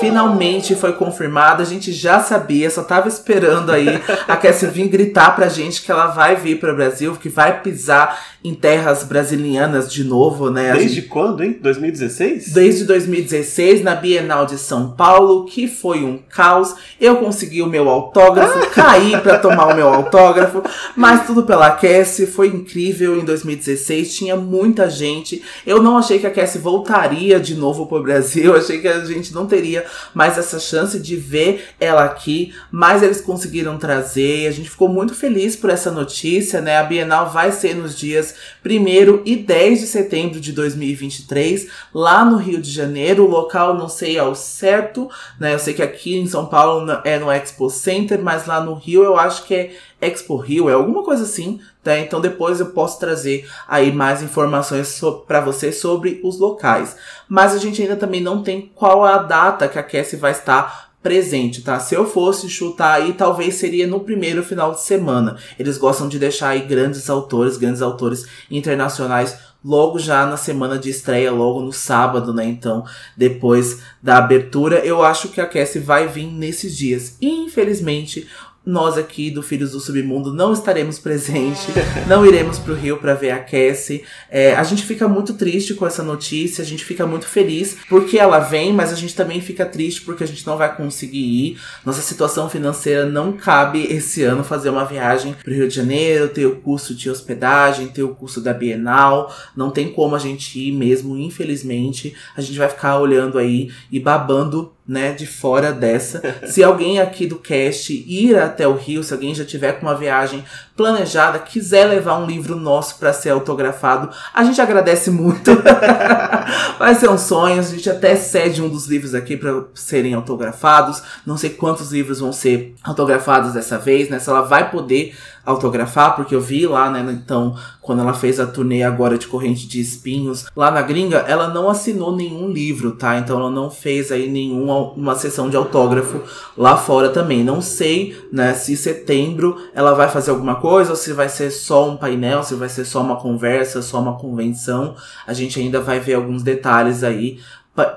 Finalmente 0.00 0.74
foi 0.74 0.94
confirmado, 0.94 1.60
a 1.60 1.66
gente 1.66 1.92
já 1.92 2.18
sabia, 2.18 2.70
só 2.70 2.82
tava 2.82 3.08
esperando 3.08 3.70
aí 3.70 3.88
a 4.26 4.36
Cassie 4.38 4.68
vir 4.68 4.88
gritar 4.88 5.36
pra 5.36 5.50
gente 5.50 5.82
que 5.82 5.92
ela 5.92 6.06
vai 6.06 6.34
vir 6.34 6.58
para 6.58 6.72
o 6.72 6.76
Brasil, 6.76 7.14
que 7.16 7.28
vai 7.28 7.60
pisar 7.60 8.18
em 8.44 8.54
terras 8.54 9.04
brasilianas 9.04 9.92
de 9.92 10.02
novo, 10.02 10.50
né? 10.50 10.72
Desde 10.72 10.96
gente- 10.96 11.06
quando, 11.08 11.44
hein? 11.44 11.56
2016? 11.62 12.52
Desde 12.52 12.84
2016, 12.84 13.82
na 13.84 13.94
Bienal 13.94 14.46
de 14.46 14.58
São 14.58 14.90
Paulo, 14.90 15.44
que 15.44 15.68
foi 15.68 16.02
um 16.04 16.18
caos. 16.18 16.74
Eu 17.00 17.16
consegui 17.16 17.62
o 17.62 17.66
meu 17.68 17.88
autógrafo, 17.88 18.58
caí 18.74 19.16
pra 19.20 19.38
tomar 19.38 19.66
o 19.66 19.76
meu 19.76 19.86
autógrafo, 19.88 20.60
mas 20.96 21.24
tudo 21.26 21.44
pela 21.44 21.70
Cassie, 21.70 22.26
foi 22.26 22.48
incrível 22.48 23.16
em 23.16 23.24
2016, 23.24 24.14
tinha 24.16 24.34
muita 24.34 24.90
gente. 24.90 25.40
Eu 25.64 25.80
não 25.80 25.96
achei 25.96 26.18
que 26.18 26.26
a 26.26 26.30
Cassie 26.30 26.60
voltaria 26.60 27.38
de 27.38 27.54
novo 27.54 27.86
pro 27.86 28.02
Brasil, 28.02 28.56
achei 28.56 28.80
que 28.80 28.88
a 28.88 29.04
gente 29.04 29.32
não 29.32 29.46
teria 29.46 29.84
mais 30.12 30.36
essa 30.36 30.58
chance 30.58 30.98
de 30.98 31.14
ver 31.14 31.64
ela 31.78 32.04
aqui, 32.04 32.52
mas 32.72 33.02
eles 33.04 33.20
conseguiram 33.20 33.78
trazer, 33.78 34.42
e 34.42 34.46
a 34.48 34.50
gente 34.50 34.68
ficou 34.68 34.88
muito 34.88 35.14
feliz 35.14 35.54
por 35.54 35.70
essa 35.70 35.92
notícia, 35.92 36.60
né? 36.60 36.78
A 36.78 36.82
Bienal 36.82 37.30
vai 37.30 37.52
ser 37.52 37.74
nos 37.76 37.96
dias 37.96 38.31
1 38.64 39.22
e 39.24 39.36
10 39.36 39.80
de 39.80 39.86
setembro 39.86 40.40
de 40.40 40.52
2023, 40.52 41.68
lá 41.94 42.24
no 42.24 42.36
Rio 42.36 42.60
de 42.60 42.70
Janeiro. 42.70 43.24
O 43.24 43.30
local 43.30 43.74
não 43.74 43.88
sei 43.88 44.18
ao 44.18 44.34
certo, 44.34 45.10
né? 45.38 45.54
Eu 45.54 45.58
sei 45.58 45.74
que 45.74 45.82
aqui 45.82 46.16
em 46.16 46.26
São 46.26 46.46
Paulo 46.46 46.90
é 47.04 47.18
no 47.18 47.30
Expo 47.30 47.70
Center, 47.70 48.22
mas 48.22 48.46
lá 48.46 48.60
no 48.60 48.74
Rio 48.74 49.02
eu 49.02 49.18
acho 49.18 49.44
que 49.44 49.54
é 49.54 49.70
Expo 50.00 50.36
Rio, 50.36 50.68
é 50.68 50.72
alguma 50.72 51.04
coisa 51.04 51.22
assim, 51.22 51.60
tá? 51.82 51.98
Então 51.98 52.20
depois 52.20 52.58
eu 52.58 52.66
posso 52.66 52.98
trazer 52.98 53.48
aí 53.68 53.92
mais 53.92 54.22
informações 54.22 54.88
so 54.88 55.24
para 55.26 55.40
você 55.40 55.70
sobre 55.70 56.20
os 56.24 56.38
locais. 56.38 56.96
Mas 57.28 57.54
a 57.54 57.58
gente 57.58 57.80
ainda 57.80 57.96
também 57.96 58.20
não 58.20 58.42
tem 58.42 58.72
qual 58.74 59.04
a 59.04 59.18
data 59.18 59.68
que 59.68 59.78
a 59.78 59.82
Cassie 59.82 60.18
vai 60.18 60.32
estar 60.32 60.91
presente, 61.02 61.62
tá? 61.62 61.80
Se 61.80 61.94
eu 61.94 62.06
fosse 62.06 62.48
chutar 62.48 62.94
aí, 62.94 63.12
talvez 63.12 63.54
seria 63.56 63.86
no 63.86 64.00
primeiro 64.00 64.42
final 64.42 64.72
de 64.72 64.82
semana. 64.82 65.36
Eles 65.58 65.76
gostam 65.76 66.08
de 66.08 66.18
deixar 66.18 66.50
aí 66.50 66.60
grandes 66.60 67.10
autores, 67.10 67.56
grandes 67.56 67.82
autores 67.82 68.26
internacionais 68.50 69.36
logo 69.64 69.98
já 69.98 70.26
na 70.26 70.36
semana 70.36 70.78
de 70.78 70.90
estreia, 70.90 71.30
logo 71.30 71.60
no 71.60 71.72
sábado, 71.72 72.34
né? 72.34 72.44
Então, 72.44 72.84
depois 73.16 73.80
da 74.02 74.18
abertura, 74.18 74.78
eu 74.84 75.04
acho 75.04 75.28
que 75.28 75.40
a 75.40 75.46
Cassie 75.46 75.80
vai 75.80 76.08
vir 76.08 76.26
nesses 76.26 76.76
dias. 76.76 77.16
Infelizmente, 77.20 78.28
nós 78.64 78.96
aqui 78.96 79.30
do 79.30 79.42
Filhos 79.42 79.72
do 79.72 79.80
Submundo 79.80 80.32
não 80.32 80.52
estaremos 80.52 80.98
presentes, 80.98 81.66
não 82.06 82.24
iremos 82.24 82.58
pro 82.58 82.74
Rio 82.74 82.98
para 82.98 83.14
ver 83.14 83.32
a 83.32 83.38
Cassie. 83.38 84.04
É, 84.30 84.54
a 84.54 84.62
gente 84.62 84.84
fica 84.84 85.08
muito 85.08 85.34
triste 85.34 85.74
com 85.74 85.86
essa 85.86 86.02
notícia, 86.02 86.62
a 86.62 86.66
gente 86.66 86.84
fica 86.84 87.06
muito 87.06 87.26
feliz 87.26 87.76
porque 87.88 88.18
ela 88.18 88.38
vem, 88.38 88.72
mas 88.72 88.92
a 88.92 88.96
gente 88.96 89.14
também 89.14 89.40
fica 89.40 89.64
triste 89.66 90.02
porque 90.02 90.22
a 90.22 90.26
gente 90.26 90.46
não 90.46 90.56
vai 90.56 90.74
conseguir 90.76 91.18
ir. 91.18 91.58
Nossa 91.84 92.00
situação 92.02 92.48
financeira 92.48 93.04
não 93.04 93.32
cabe 93.32 93.84
esse 93.90 94.22
ano 94.22 94.44
fazer 94.44 94.70
uma 94.70 94.84
viagem 94.84 95.34
pro 95.42 95.52
Rio 95.52 95.68
de 95.68 95.74
Janeiro, 95.74 96.28
ter 96.28 96.46
o 96.46 96.56
custo 96.56 96.94
de 96.94 97.10
hospedagem, 97.10 97.88
ter 97.88 98.02
o 98.02 98.14
custo 98.14 98.40
da 98.40 98.54
Bienal. 98.54 99.34
Não 99.56 99.70
tem 99.70 99.92
como 99.92 100.14
a 100.14 100.18
gente 100.18 100.58
ir 100.58 100.72
mesmo, 100.72 101.16
infelizmente. 101.16 102.14
A 102.36 102.40
gente 102.40 102.58
vai 102.58 102.68
ficar 102.68 102.98
olhando 102.98 103.38
aí 103.38 103.70
e 103.90 103.98
babando 103.98 104.72
né, 104.92 105.12
de 105.12 105.26
fora 105.26 105.72
dessa. 105.72 106.20
Se 106.44 106.62
alguém 106.62 107.00
aqui 107.00 107.26
do 107.26 107.38
cast 107.38 107.90
ir 108.06 108.36
até 108.36 108.68
o 108.68 108.74
Rio, 108.74 109.02
se 109.02 109.14
alguém 109.14 109.34
já 109.34 109.42
tiver 109.42 109.72
com 109.72 109.86
uma 109.86 109.96
viagem 109.96 110.44
planejada, 110.76 111.38
quiser 111.38 111.84
levar 111.84 112.18
um 112.18 112.26
livro 112.26 112.56
nosso 112.56 112.98
para 112.98 113.12
ser 113.12 113.30
autografado, 113.30 114.10
a 114.32 114.42
gente 114.42 114.60
agradece 114.60 115.10
muito. 115.10 115.50
Vai 116.78 116.94
ser 116.94 117.10
um 117.10 117.18
sonho, 117.18 117.60
a 117.60 117.62
gente 117.62 117.88
até 117.88 118.16
cede 118.16 118.62
um 118.62 118.68
dos 118.68 118.86
livros 118.86 119.14
aqui 119.14 119.36
para 119.36 119.64
serem 119.74 120.14
autografados. 120.14 121.02
Não 121.26 121.36
sei 121.36 121.50
quantos 121.50 121.92
livros 121.92 122.20
vão 122.20 122.32
ser 122.32 122.74
autografados 122.82 123.52
dessa 123.52 123.78
vez, 123.78 124.08
né? 124.08 124.18
Se 124.18 124.30
ela 124.30 124.42
vai 124.42 124.70
poder 124.70 125.14
autografar, 125.44 126.14
porque 126.14 126.34
eu 126.34 126.40
vi 126.40 126.66
lá, 126.66 126.88
né, 126.90 127.04
então, 127.12 127.56
quando 127.80 128.00
ela 128.00 128.14
fez 128.14 128.38
a 128.38 128.46
turnê 128.46 128.82
agora 128.82 129.18
de 129.18 129.26
Corrente 129.26 129.66
de 129.66 129.80
Espinhos, 129.80 130.46
lá 130.54 130.70
na 130.70 130.82
gringa, 130.82 131.18
ela 131.18 131.48
não 131.48 131.68
assinou 131.68 132.14
nenhum 132.14 132.48
livro, 132.48 132.92
tá? 132.92 133.18
Então 133.18 133.38
ela 133.38 133.50
não 133.50 133.68
fez 133.68 134.12
aí 134.12 134.30
nenhuma 134.30 134.92
uma 134.92 135.16
sessão 135.16 135.50
de 135.50 135.56
autógrafo 135.56 136.20
lá 136.56 136.76
fora 136.76 137.08
também. 137.08 137.42
Não 137.42 137.60
sei, 137.60 138.16
né, 138.32 138.54
se 138.54 138.76
setembro 138.76 139.56
ela 139.74 139.94
vai 139.94 140.08
fazer 140.08 140.30
alguma 140.30 140.56
coisa 140.62 140.90
ou 140.90 140.96
se 140.96 141.12
vai 141.12 141.28
ser 141.28 141.50
só 141.50 141.90
um 141.90 141.96
painel, 141.96 142.44
se 142.44 142.54
vai 142.54 142.68
ser 142.68 142.84
só 142.84 143.02
uma 143.02 143.16
conversa, 143.16 143.82
só 143.82 144.00
uma 144.00 144.16
convenção. 144.16 144.94
A 145.26 145.32
gente 145.32 145.58
ainda 145.58 145.80
vai 145.80 145.98
ver 145.98 146.14
alguns 146.14 146.44
detalhes 146.44 147.02
aí 147.02 147.40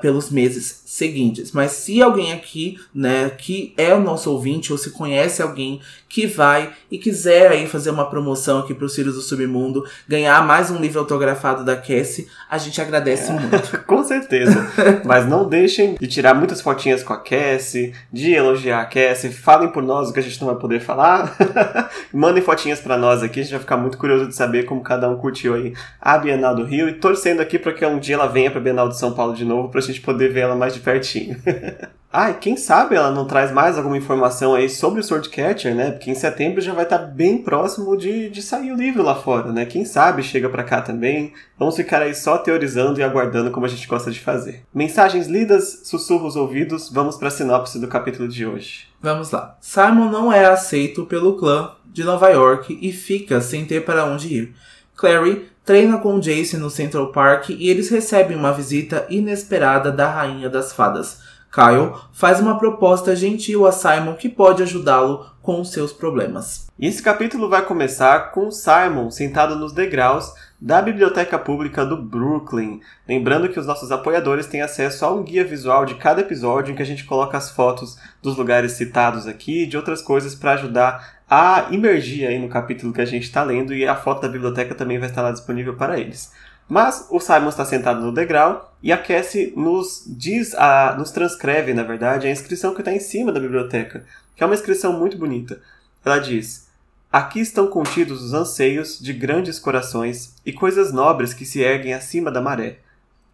pelos 0.01 0.31
meses 0.31 0.81
seguintes. 0.95 1.51
Mas 1.51 1.71
se 1.71 2.01
alguém 2.01 2.31
aqui, 2.31 2.79
né, 2.93 3.29
que 3.29 3.73
é 3.77 3.93
o 3.93 3.99
nosso 3.99 4.31
ouvinte 4.31 4.71
ou 4.71 4.77
se 4.77 4.91
conhece 4.91 5.41
alguém 5.41 5.81
que 6.07 6.25
vai 6.25 6.71
e 6.89 6.97
quiser 6.97 7.51
aí 7.51 7.67
fazer 7.67 7.89
uma 7.89 8.09
promoção 8.09 8.59
aqui 8.59 8.73
para 8.73 8.85
os 8.85 8.95
Filhos 8.95 9.15
do 9.15 9.21
Submundo, 9.21 9.83
ganhar 10.07 10.41
mais 10.47 10.71
um 10.71 10.77
livro 10.77 10.99
autografado 10.99 11.65
da 11.65 11.75
Cassie, 11.75 12.29
a 12.49 12.57
gente 12.57 12.79
agradece 12.79 13.33
muito. 13.33 13.79
Com 13.83 14.01
certeza. 14.01 14.65
Mas 15.03 15.27
não 15.27 15.49
deixem 15.49 15.95
de 15.99 16.07
tirar 16.07 16.33
muitas 16.33 16.61
fotinhas 16.61 17.03
com 17.03 17.11
a 17.11 17.17
Cassie, 17.17 17.93
de 18.13 18.31
elogiar 18.31 18.79
a 18.79 18.85
Cassie. 18.85 19.33
Falem 19.33 19.69
por 19.69 19.83
nós 19.83 20.09
o 20.09 20.13
que 20.13 20.19
a 20.21 20.23
gente 20.23 20.39
não 20.39 20.47
vai 20.47 20.55
poder 20.55 20.79
falar. 20.79 21.35
Mandem 22.13 22.41
fotinhas 22.41 22.79
pra 22.79 22.97
nós 22.97 23.21
aqui. 23.21 23.41
A 23.41 23.43
gente 23.43 23.51
vai 23.51 23.59
ficar 23.59 23.75
muito 23.75 23.97
curioso 23.97 24.27
de 24.27 24.35
saber 24.35 24.63
como 24.63 24.81
cada 24.81 25.09
um 25.09 25.17
curtiu 25.17 25.53
aí 25.55 25.73
a 25.99 26.17
Bienal 26.17 26.55
do 26.55 26.63
Rio. 26.63 26.87
E 26.87 26.93
torcendo 26.93 27.41
aqui 27.41 27.59
pra 27.59 27.73
que 27.73 27.85
um 27.85 27.99
dia 27.99 28.15
ela 28.15 28.27
venha 28.27 28.49
pra 28.49 28.61
Bienal 28.61 28.87
de 28.87 28.97
São 28.97 29.11
Paulo 29.11 29.33
de 29.33 29.43
novo, 29.43 29.67
pra 29.67 29.81
gente 29.81 29.99
poder 29.99 30.31
ver 30.31 30.41
ela 30.41 30.55
mais 30.55 30.73
de 30.73 30.79
pertinho. 30.85 31.35
Ah, 32.17 32.29
e 32.29 32.35
quem 32.35 32.55
sabe 32.55 32.95
ela 32.95 33.11
não 33.11 33.27
traz 33.27 33.51
mais 33.51 33.77
alguma 33.77 33.97
informação 33.97 34.55
aí 34.55 34.69
sobre 34.69 35.01
o 35.01 35.03
Swordcatcher, 35.03 35.75
né? 35.75 35.91
Porque 35.91 36.09
em 36.09 36.15
setembro 36.15 36.61
já 36.61 36.73
vai 36.73 36.85
estar 36.85 36.99
tá 36.99 37.05
bem 37.05 37.39
próximo 37.39 37.97
de, 37.97 38.29
de 38.29 38.41
sair 38.41 38.71
o 38.71 38.77
livro 38.77 39.03
lá 39.03 39.15
fora, 39.15 39.51
né? 39.51 39.65
Quem 39.65 39.83
sabe 39.83 40.23
chega 40.23 40.47
para 40.47 40.63
cá 40.63 40.81
também. 40.81 41.33
Vamos 41.59 41.75
ficar 41.75 42.01
aí 42.01 42.15
só 42.15 42.37
teorizando 42.37 43.01
e 43.01 43.03
aguardando 43.03 43.51
como 43.51 43.65
a 43.65 43.69
gente 43.69 43.85
gosta 43.85 44.09
de 44.11 44.21
fazer. 44.21 44.63
Mensagens 44.73 45.27
lidas, 45.27 45.81
sussurros 45.83 46.37
ouvidos, 46.37 46.89
vamos 46.89 47.17
para 47.17 47.27
a 47.27 47.31
sinopse 47.31 47.81
do 47.81 47.87
capítulo 47.89 48.29
de 48.29 48.45
hoje. 48.45 48.87
Vamos 49.01 49.31
lá. 49.31 49.57
Simon 49.59 50.09
não 50.09 50.31
é 50.31 50.45
aceito 50.45 51.05
pelo 51.05 51.35
clã 51.35 51.71
de 51.85 52.05
Nova 52.05 52.29
York 52.29 52.79
e 52.81 52.93
fica 52.93 53.41
sem 53.41 53.65
ter 53.65 53.83
para 53.83 54.05
onde 54.05 54.33
ir. 54.33 54.55
Clary 54.95 55.49
treina 55.65 55.98
com 55.98 56.19
Jace 56.19 56.57
no 56.57 56.69
Central 56.69 57.12
Park 57.12 57.50
e 57.50 57.69
eles 57.69 57.89
recebem 57.89 58.38
uma 58.38 58.53
visita 58.53 59.07
inesperada 59.10 59.91
da 59.91 60.07
Rainha 60.07 60.48
das 60.48 60.72
Fadas. 60.72 61.19
Kyle 61.51 61.93
faz 62.13 62.39
uma 62.39 62.60
proposta 62.60 63.15
gentil 63.15 63.65
a 63.65 63.72
Simon 63.72 64.13
que 64.13 64.29
pode 64.29 64.62
ajudá-lo 64.62 65.25
com 65.41 65.63
seus 65.63 65.93
problemas. 65.93 66.67
Esse 66.77 67.01
capítulo 67.01 67.48
vai 67.48 67.63
começar 67.63 68.31
com 68.31 68.51
Simon 68.51 69.10
sentado 69.10 69.55
nos 69.55 69.72
degraus 69.72 70.34
da 70.60 70.81
Biblioteca 70.81 71.39
Pública 71.39 71.86
do 71.86 71.95
Brooklyn. 71.95 72.81
Lembrando 73.07 73.48
que 73.48 73.60
os 73.60 73.65
nossos 73.65 73.91
apoiadores 73.91 74.48
têm 74.48 74.62
acesso 74.62 75.05
a 75.05 75.13
um 75.13 75.24
guia 75.24 75.45
visual 75.45 75.86
de 75.86 75.95
cada 75.95 76.22
episódio 76.22 76.74
em 76.74 76.75
que 76.75 76.81
a 76.81 76.86
gente 76.86 77.05
coloca 77.05 77.38
as 77.38 77.50
fotos 77.50 77.98
dos 78.22 78.36
lugares 78.36 78.74
citados 78.74 79.25
aqui 79.25 79.63
e 79.63 79.65
de 79.65 79.77
outras 79.77 80.01
coisas 80.01 80.36
para 80.36 80.53
ajudar 80.53 81.14
a 81.29 81.67
imergir 81.72 82.27
aí 82.27 82.38
no 82.38 82.50
capítulo 82.50 82.94
que 82.94 83.01
a 83.01 83.05
gente 83.05 83.24
está 83.24 83.44
lendo 83.44 83.74
e 83.74 83.88
a 83.88 83.96
foto 83.96 84.22
da 84.22 84.27
biblioteca 84.27 84.75
também 84.75 85.00
vai 85.00 85.10
estar 85.10 85.22
lá 85.22 85.32
disponível 85.32 85.75
para 85.75 86.00
eles. 86.00 86.32
Mas 86.67 87.08
o 87.12 87.20
Simon 87.20 87.50
está 87.50 87.63
sentado 87.63 88.01
no 88.01 88.12
degrau 88.12 88.75
e 88.82 88.91
a 88.91 88.98
Cassie 88.98 89.53
nos 89.55 90.03
diz, 90.08 90.55
a, 90.55 90.96
nos 90.98 91.12
transcreve, 91.12 91.74
na 91.74 91.84
verdade, 91.84 92.27
a 92.27 92.32
inscrição 92.32 92.74
que 92.74 92.82
está 92.82 92.91
em 92.91 93.00
cima 93.00 93.32
da 93.32 93.39
biblioteca, 93.39 94.03
que 94.36 94.44
é 94.44 94.46
uma 94.46 94.55
inscrição 94.55 94.94
muito 94.94 95.17
bonita. 95.17 95.62
Ela 96.03 96.20
diz: 96.20 96.67
Aqui 97.12 97.39
estão 97.39 97.67
contidos 97.67 98.24
os 98.24 98.34
anseios 98.34 99.00
de 99.00 99.13
grandes 99.13 99.60
corações 99.60 100.36
e 100.46 100.51
coisas 100.51 100.91
nobres 100.91 101.34
que 101.34 101.46
se 101.46 101.62
erguem 101.62 101.94
acima 101.94 102.32
da 102.32 102.41
maré. 102.41 102.79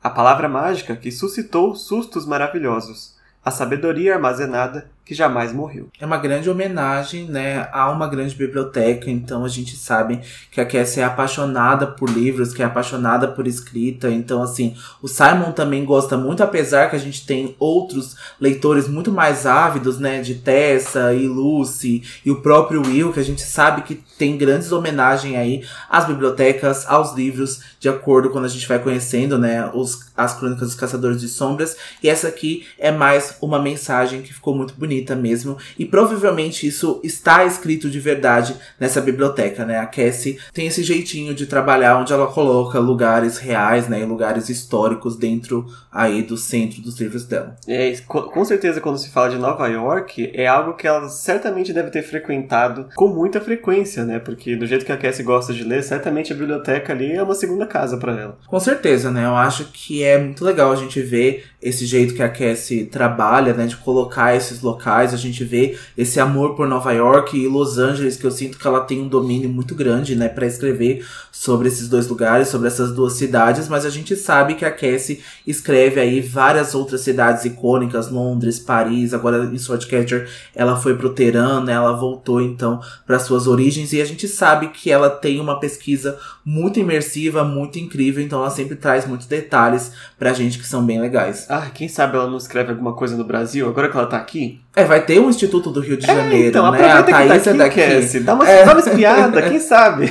A 0.04 0.10
palavra 0.10 0.50
mágica 0.50 0.96
que 0.96 1.12
suscitou 1.12 1.76
sustos 1.76 2.26
maravilhosos, 2.26 3.16
a 3.44 3.50
sabedoria 3.50 4.16
armazenada 4.16 4.90
que 5.04 5.16
jamais 5.16 5.52
morreu. 5.52 5.90
É 6.00 6.06
uma 6.06 6.18
grande 6.18 6.50
homenagem, 6.50 7.26
né, 7.26 7.68
a 7.72 7.90
uma 7.90 8.08
grande 8.08 8.36
biblioteca, 8.36 9.10
então 9.10 9.44
a 9.44 9.50
gente 9.50 9.76
sabe 9.76 10.22
que 10.52 10.62
a 10.62 10.66
Cassie 10.66 11.02
é 11.02 11.04
apaixonada 11.04 11.88
por 11.88 12.10
livros, 12.10 12.54
que 12.54 12.62
é 12.62 12.66
apaixonada 12.66 13.28
por 13.28 13.48
escrita, 13.48 14.10
então 14.10 14.42
assim, 14.42 14.76
o 15.02 15.08
Simon 15.08 15.52
também 15.52 15.84
gosta 15.84 16.16
muito, 16.16 16.44
apesar 16.44 16.90
que 16.90 16.96
a 16.96 17.00
gente 17.00 17.26
tem 17.26 17.56
outros 17.58 18.16
leitores 18.40 18.88
muito 18.88 19.12
mais 19.12 19.46
ávidos, 19.46 19.98
né, 19.98 20.22
de 20.22 20.36
Tessa 20.36 21.14
e 21.14 21.28
Lucy 21.28 22.04
e 22.24 22.30
o 22.30 22.42
próprio 22.42 22.82
Will, 22.86 23.12
que 23.12 23.20
a 23.20 23.26
gente 23.26 23.42
sabe 23.42 23.82
que 23.82 23.96
tem 23.96 24.38
grandes 24.38 24.72
homenagens 24.72 25.36
aí 25.36 25.66
às 25.90 26.06
bibliotecas, 26.06 26.86
aos 26.88 27.16
livros, 27.16 27.62
de 27.80 27.90
acordo 27.90 28.30
quando 28.30 28.46
a 28.46 28.50
gente 28.50 28.68
vai 28.68 28.78
conhecendo, 28.78 29.38
né, 29.38 29.70
os, 29.74 30.12
as 30.16 30.36
crônicas 30.36 30.68
dos 30.70 30.76
Caçadores 30.76 31.20
de 31.20 31.28
Sombras, 31.28 31.76
e 32.04 32.08
essa 32.08 32.28
aqui 32.28 32.68
é 32.78 32.92
mais 32.92 33.36
uma 33.42 33.60
mensagem 33.60 34.22
que 34.22 34.34
ficou 34.34 34.56
muito 34.56 34.76
bonita 34.76 34.91
bonita 34.92 35.16
mesmo. 35.16 35.58
E 35.80 35.86
provavelmente 35.86 36.68
isso 36.68 37.00
está 37.04 37.46
escrito 37.46 37.90
de 37.90 38.00
verdade 38.00 38.56
nessa 38.78 39.00
biblioteca, 39.00 39.66
né? 39.66 39.80
A 39.80 39.86
Cassie 39.86 40.38
tem 40.54 40.68
esse 40.68 40.84
jeitinho 40.84 41.34
de 41.34 41.46
trabalhar 41.46 41.98
onde 41.98 42.12
ela 42.12 42.28
coloca 42.28 42.78
lugares 42.78 43.38
reais, 43.38 43.88
né? 43.88 44.04
Lugares 44.06 44.50
históricos 44.50 45.16
dentro 45.16 45.66
aí 45.92 46.22
do 46.22 46.36
centro 46.36 46.82
dos 46.82 47.00
livros 47.00 47.26
dela. 47.26 47.56
É, 47.68 47.94
com 48.08 48.44
certeza 48.44 48.82
quando 48.82 48.98
se 48.98 49.10
fala 49.10 49.30
de 49.30 49.38
Nova 49.38 49.68
York, 49.68 50.32
é 50.34 50.48
algo 50.48 50.74
que 50.74 50.88
ela 50.88 51.08
certamente 51.08 51.72
deve 51.72 51.90
ter 51.90 52.02
frequentado 52.02 52.90
com 52.96 53.08
muita 53.08 53.40
frequência, 53.40 54.04
né? 54.04 54.20
Porque 54.20 54.56
do 54.56 54.66
jeito 54.66 54.86
que 54.86 54.92
a 54.92 54.98
Cassie 54.98 55.24
gosta 55.24 55.54
de 55.54 55.64
ler, 55.64 55.84
certamente 55.84 56.34
a 56.34 56.36
biblioteca 56.36 56.92
ali 56.92 57.14
é 57.14 57.24
uma 57.24 57.36
segunda 57.36 57.66
casa 57.66 57.98
para 57.98 58.20
ela. 58.20 58.38
Com 58.48 58.60
certeza, 58.60 59.10
né? 59.10 59.26
Eu 59.26 59.36
acho 59.36 59.66
que 59.72 60.04
é 60.04 60.18
muito 60.18 60.44
legal 60.44 60.72
a 60.72 60.76
gente 60.76 61.02
ver 61.02 61.46
esse 61.62 61.86
jeito 61.86 62.14
que 62.14 62.24
a 62.24 62.30
Cassie 62.30 62.86
trabalha, 62.86 63.54
né? 63.54 63.68
De 63.68 63.78
colocar 63.78 64.36
esses 64.36 64.62
locais, 64.62 64.81
a 64.90 65.18
gente 65.18 65.44
vê 65.44 65.78
esse 65.98 66.20
amor 66.20 66.56
por 66.56 66.68
Nova 66.68 66.92
York 66.92 67.38
e 67.38 67.48
Los 67.48 67.78
Angeles, 67.78 68.18
que 68.18 68.26
eu 68.26 68.32
sinto 68.32 68.58
que 68.58 68.68
ela 68.68 68.82
tem 68.82 69.02
um 69.02 69.08
domínio 69.08 69.50
muito 69.50 69.76
grande, 69.76 70.16
né? 70.16 70.30
para 70.30 70.46
escrever 70.46 71.06
sobre 71.32 71.68
esses 71.68 71.88
dois 71.88 72.08
lugares, 72.08 72.48
sobre 72.48 72.68
essas 72.68 72.92
duas 72.94 73.14
cidades, 73.14 73.68
mas 73.68 73.86
a 73.86 73.90
gente 73.90 74.16
sabe 74.16 74.56
que 74.56 74.66
a 74.66 74.72
Cassie 74.72 75.22
escreve 75.46 76.00
aí 76.00 76.22
várias 76.22 76.76
outras 76.76 77.02
cidades 77.02 77.46
icônicas, 77.46 78.10
Londres, 78.10 78.60
Paris, 78.60 79.14
agora 79.14 79.46
em 79.46 79.58
Swordcatcher 79.58 80.30
ela 80.56 80.76
foi 80.76 80.96
pro 80.96 81.14
Teherã, 81.14 81.64
né? 81.64 81.74
ela 81.74 81.94
voltou 81.94 82.42
então 82.42 82.82
para 83.06 83.20
suas 83.20 83.48
origens 83.48 83.94
e 83.94 84.02
a 84.02 84.06
gente 84.06 84.28
sabe 84.28 84.70
que 84.70 84.92
ela 84.92 85.10
tem 85.10 85.40
uma 85.40 85.60
pesquisa 85.60 86.18
muito 86.44 86.80
imersiva, 86.80 87.44
muito 87.44 87.80
incrível, 87.80 88.24
então 88.24 88.40
ela 88.40 88.50
sempre 88.50 88.76
traz 88.76 89.08
muitos 89.08 89.28
detalhes 89.28 89.92
pra 90.18 90.34
gente 90.34 90.60
que 90.60 90.68
são 90.68 90.84
bem 90.86 91.00
legais. 91.00 91.46
Ah, 91.50 91.70
quem 91.74 91.88
sabe 91.88 92.16
ela 92.16 92.30
não 92.30 92.38
escreve 92.38 92.72
alguma 92.72 92.94
coisa 92.94 93.16
no 93.16 93.24
Brasil, 93.24 93.68
agora 93.68 93.90
que 93.90 93.98
ela 93.98 94.08
tá 94.08 94.18
aqui? 94.18 94.60
É, 94.76 94.86
vai 94.86 95.06
ter 95.06 95.20
um 95.20 95.30
Instituto 95.30 95.70
do 95.70 95.82
Rio 95.82 95.98
de 95.98 96.10
é, 96.10 96.16
Janeiro, 96.16 96.50
então, 96.50 96.72
né? 96.72 96.92
A 96.92 97.04
Thaís 97.04 97.44
tá 97.44 97.52
é 97.52 97.54
daqui. 97.54 97.82
Cassie, 97.82 98.20
dá 98.22 98.34
uma, 98.34 98.48
é. 98.48 98.66
dá 98.66 98.72
uma 98.72 98.80
espiada, 98.80 99.42
quem 99.50 99.60
sabe? 99.62 100.10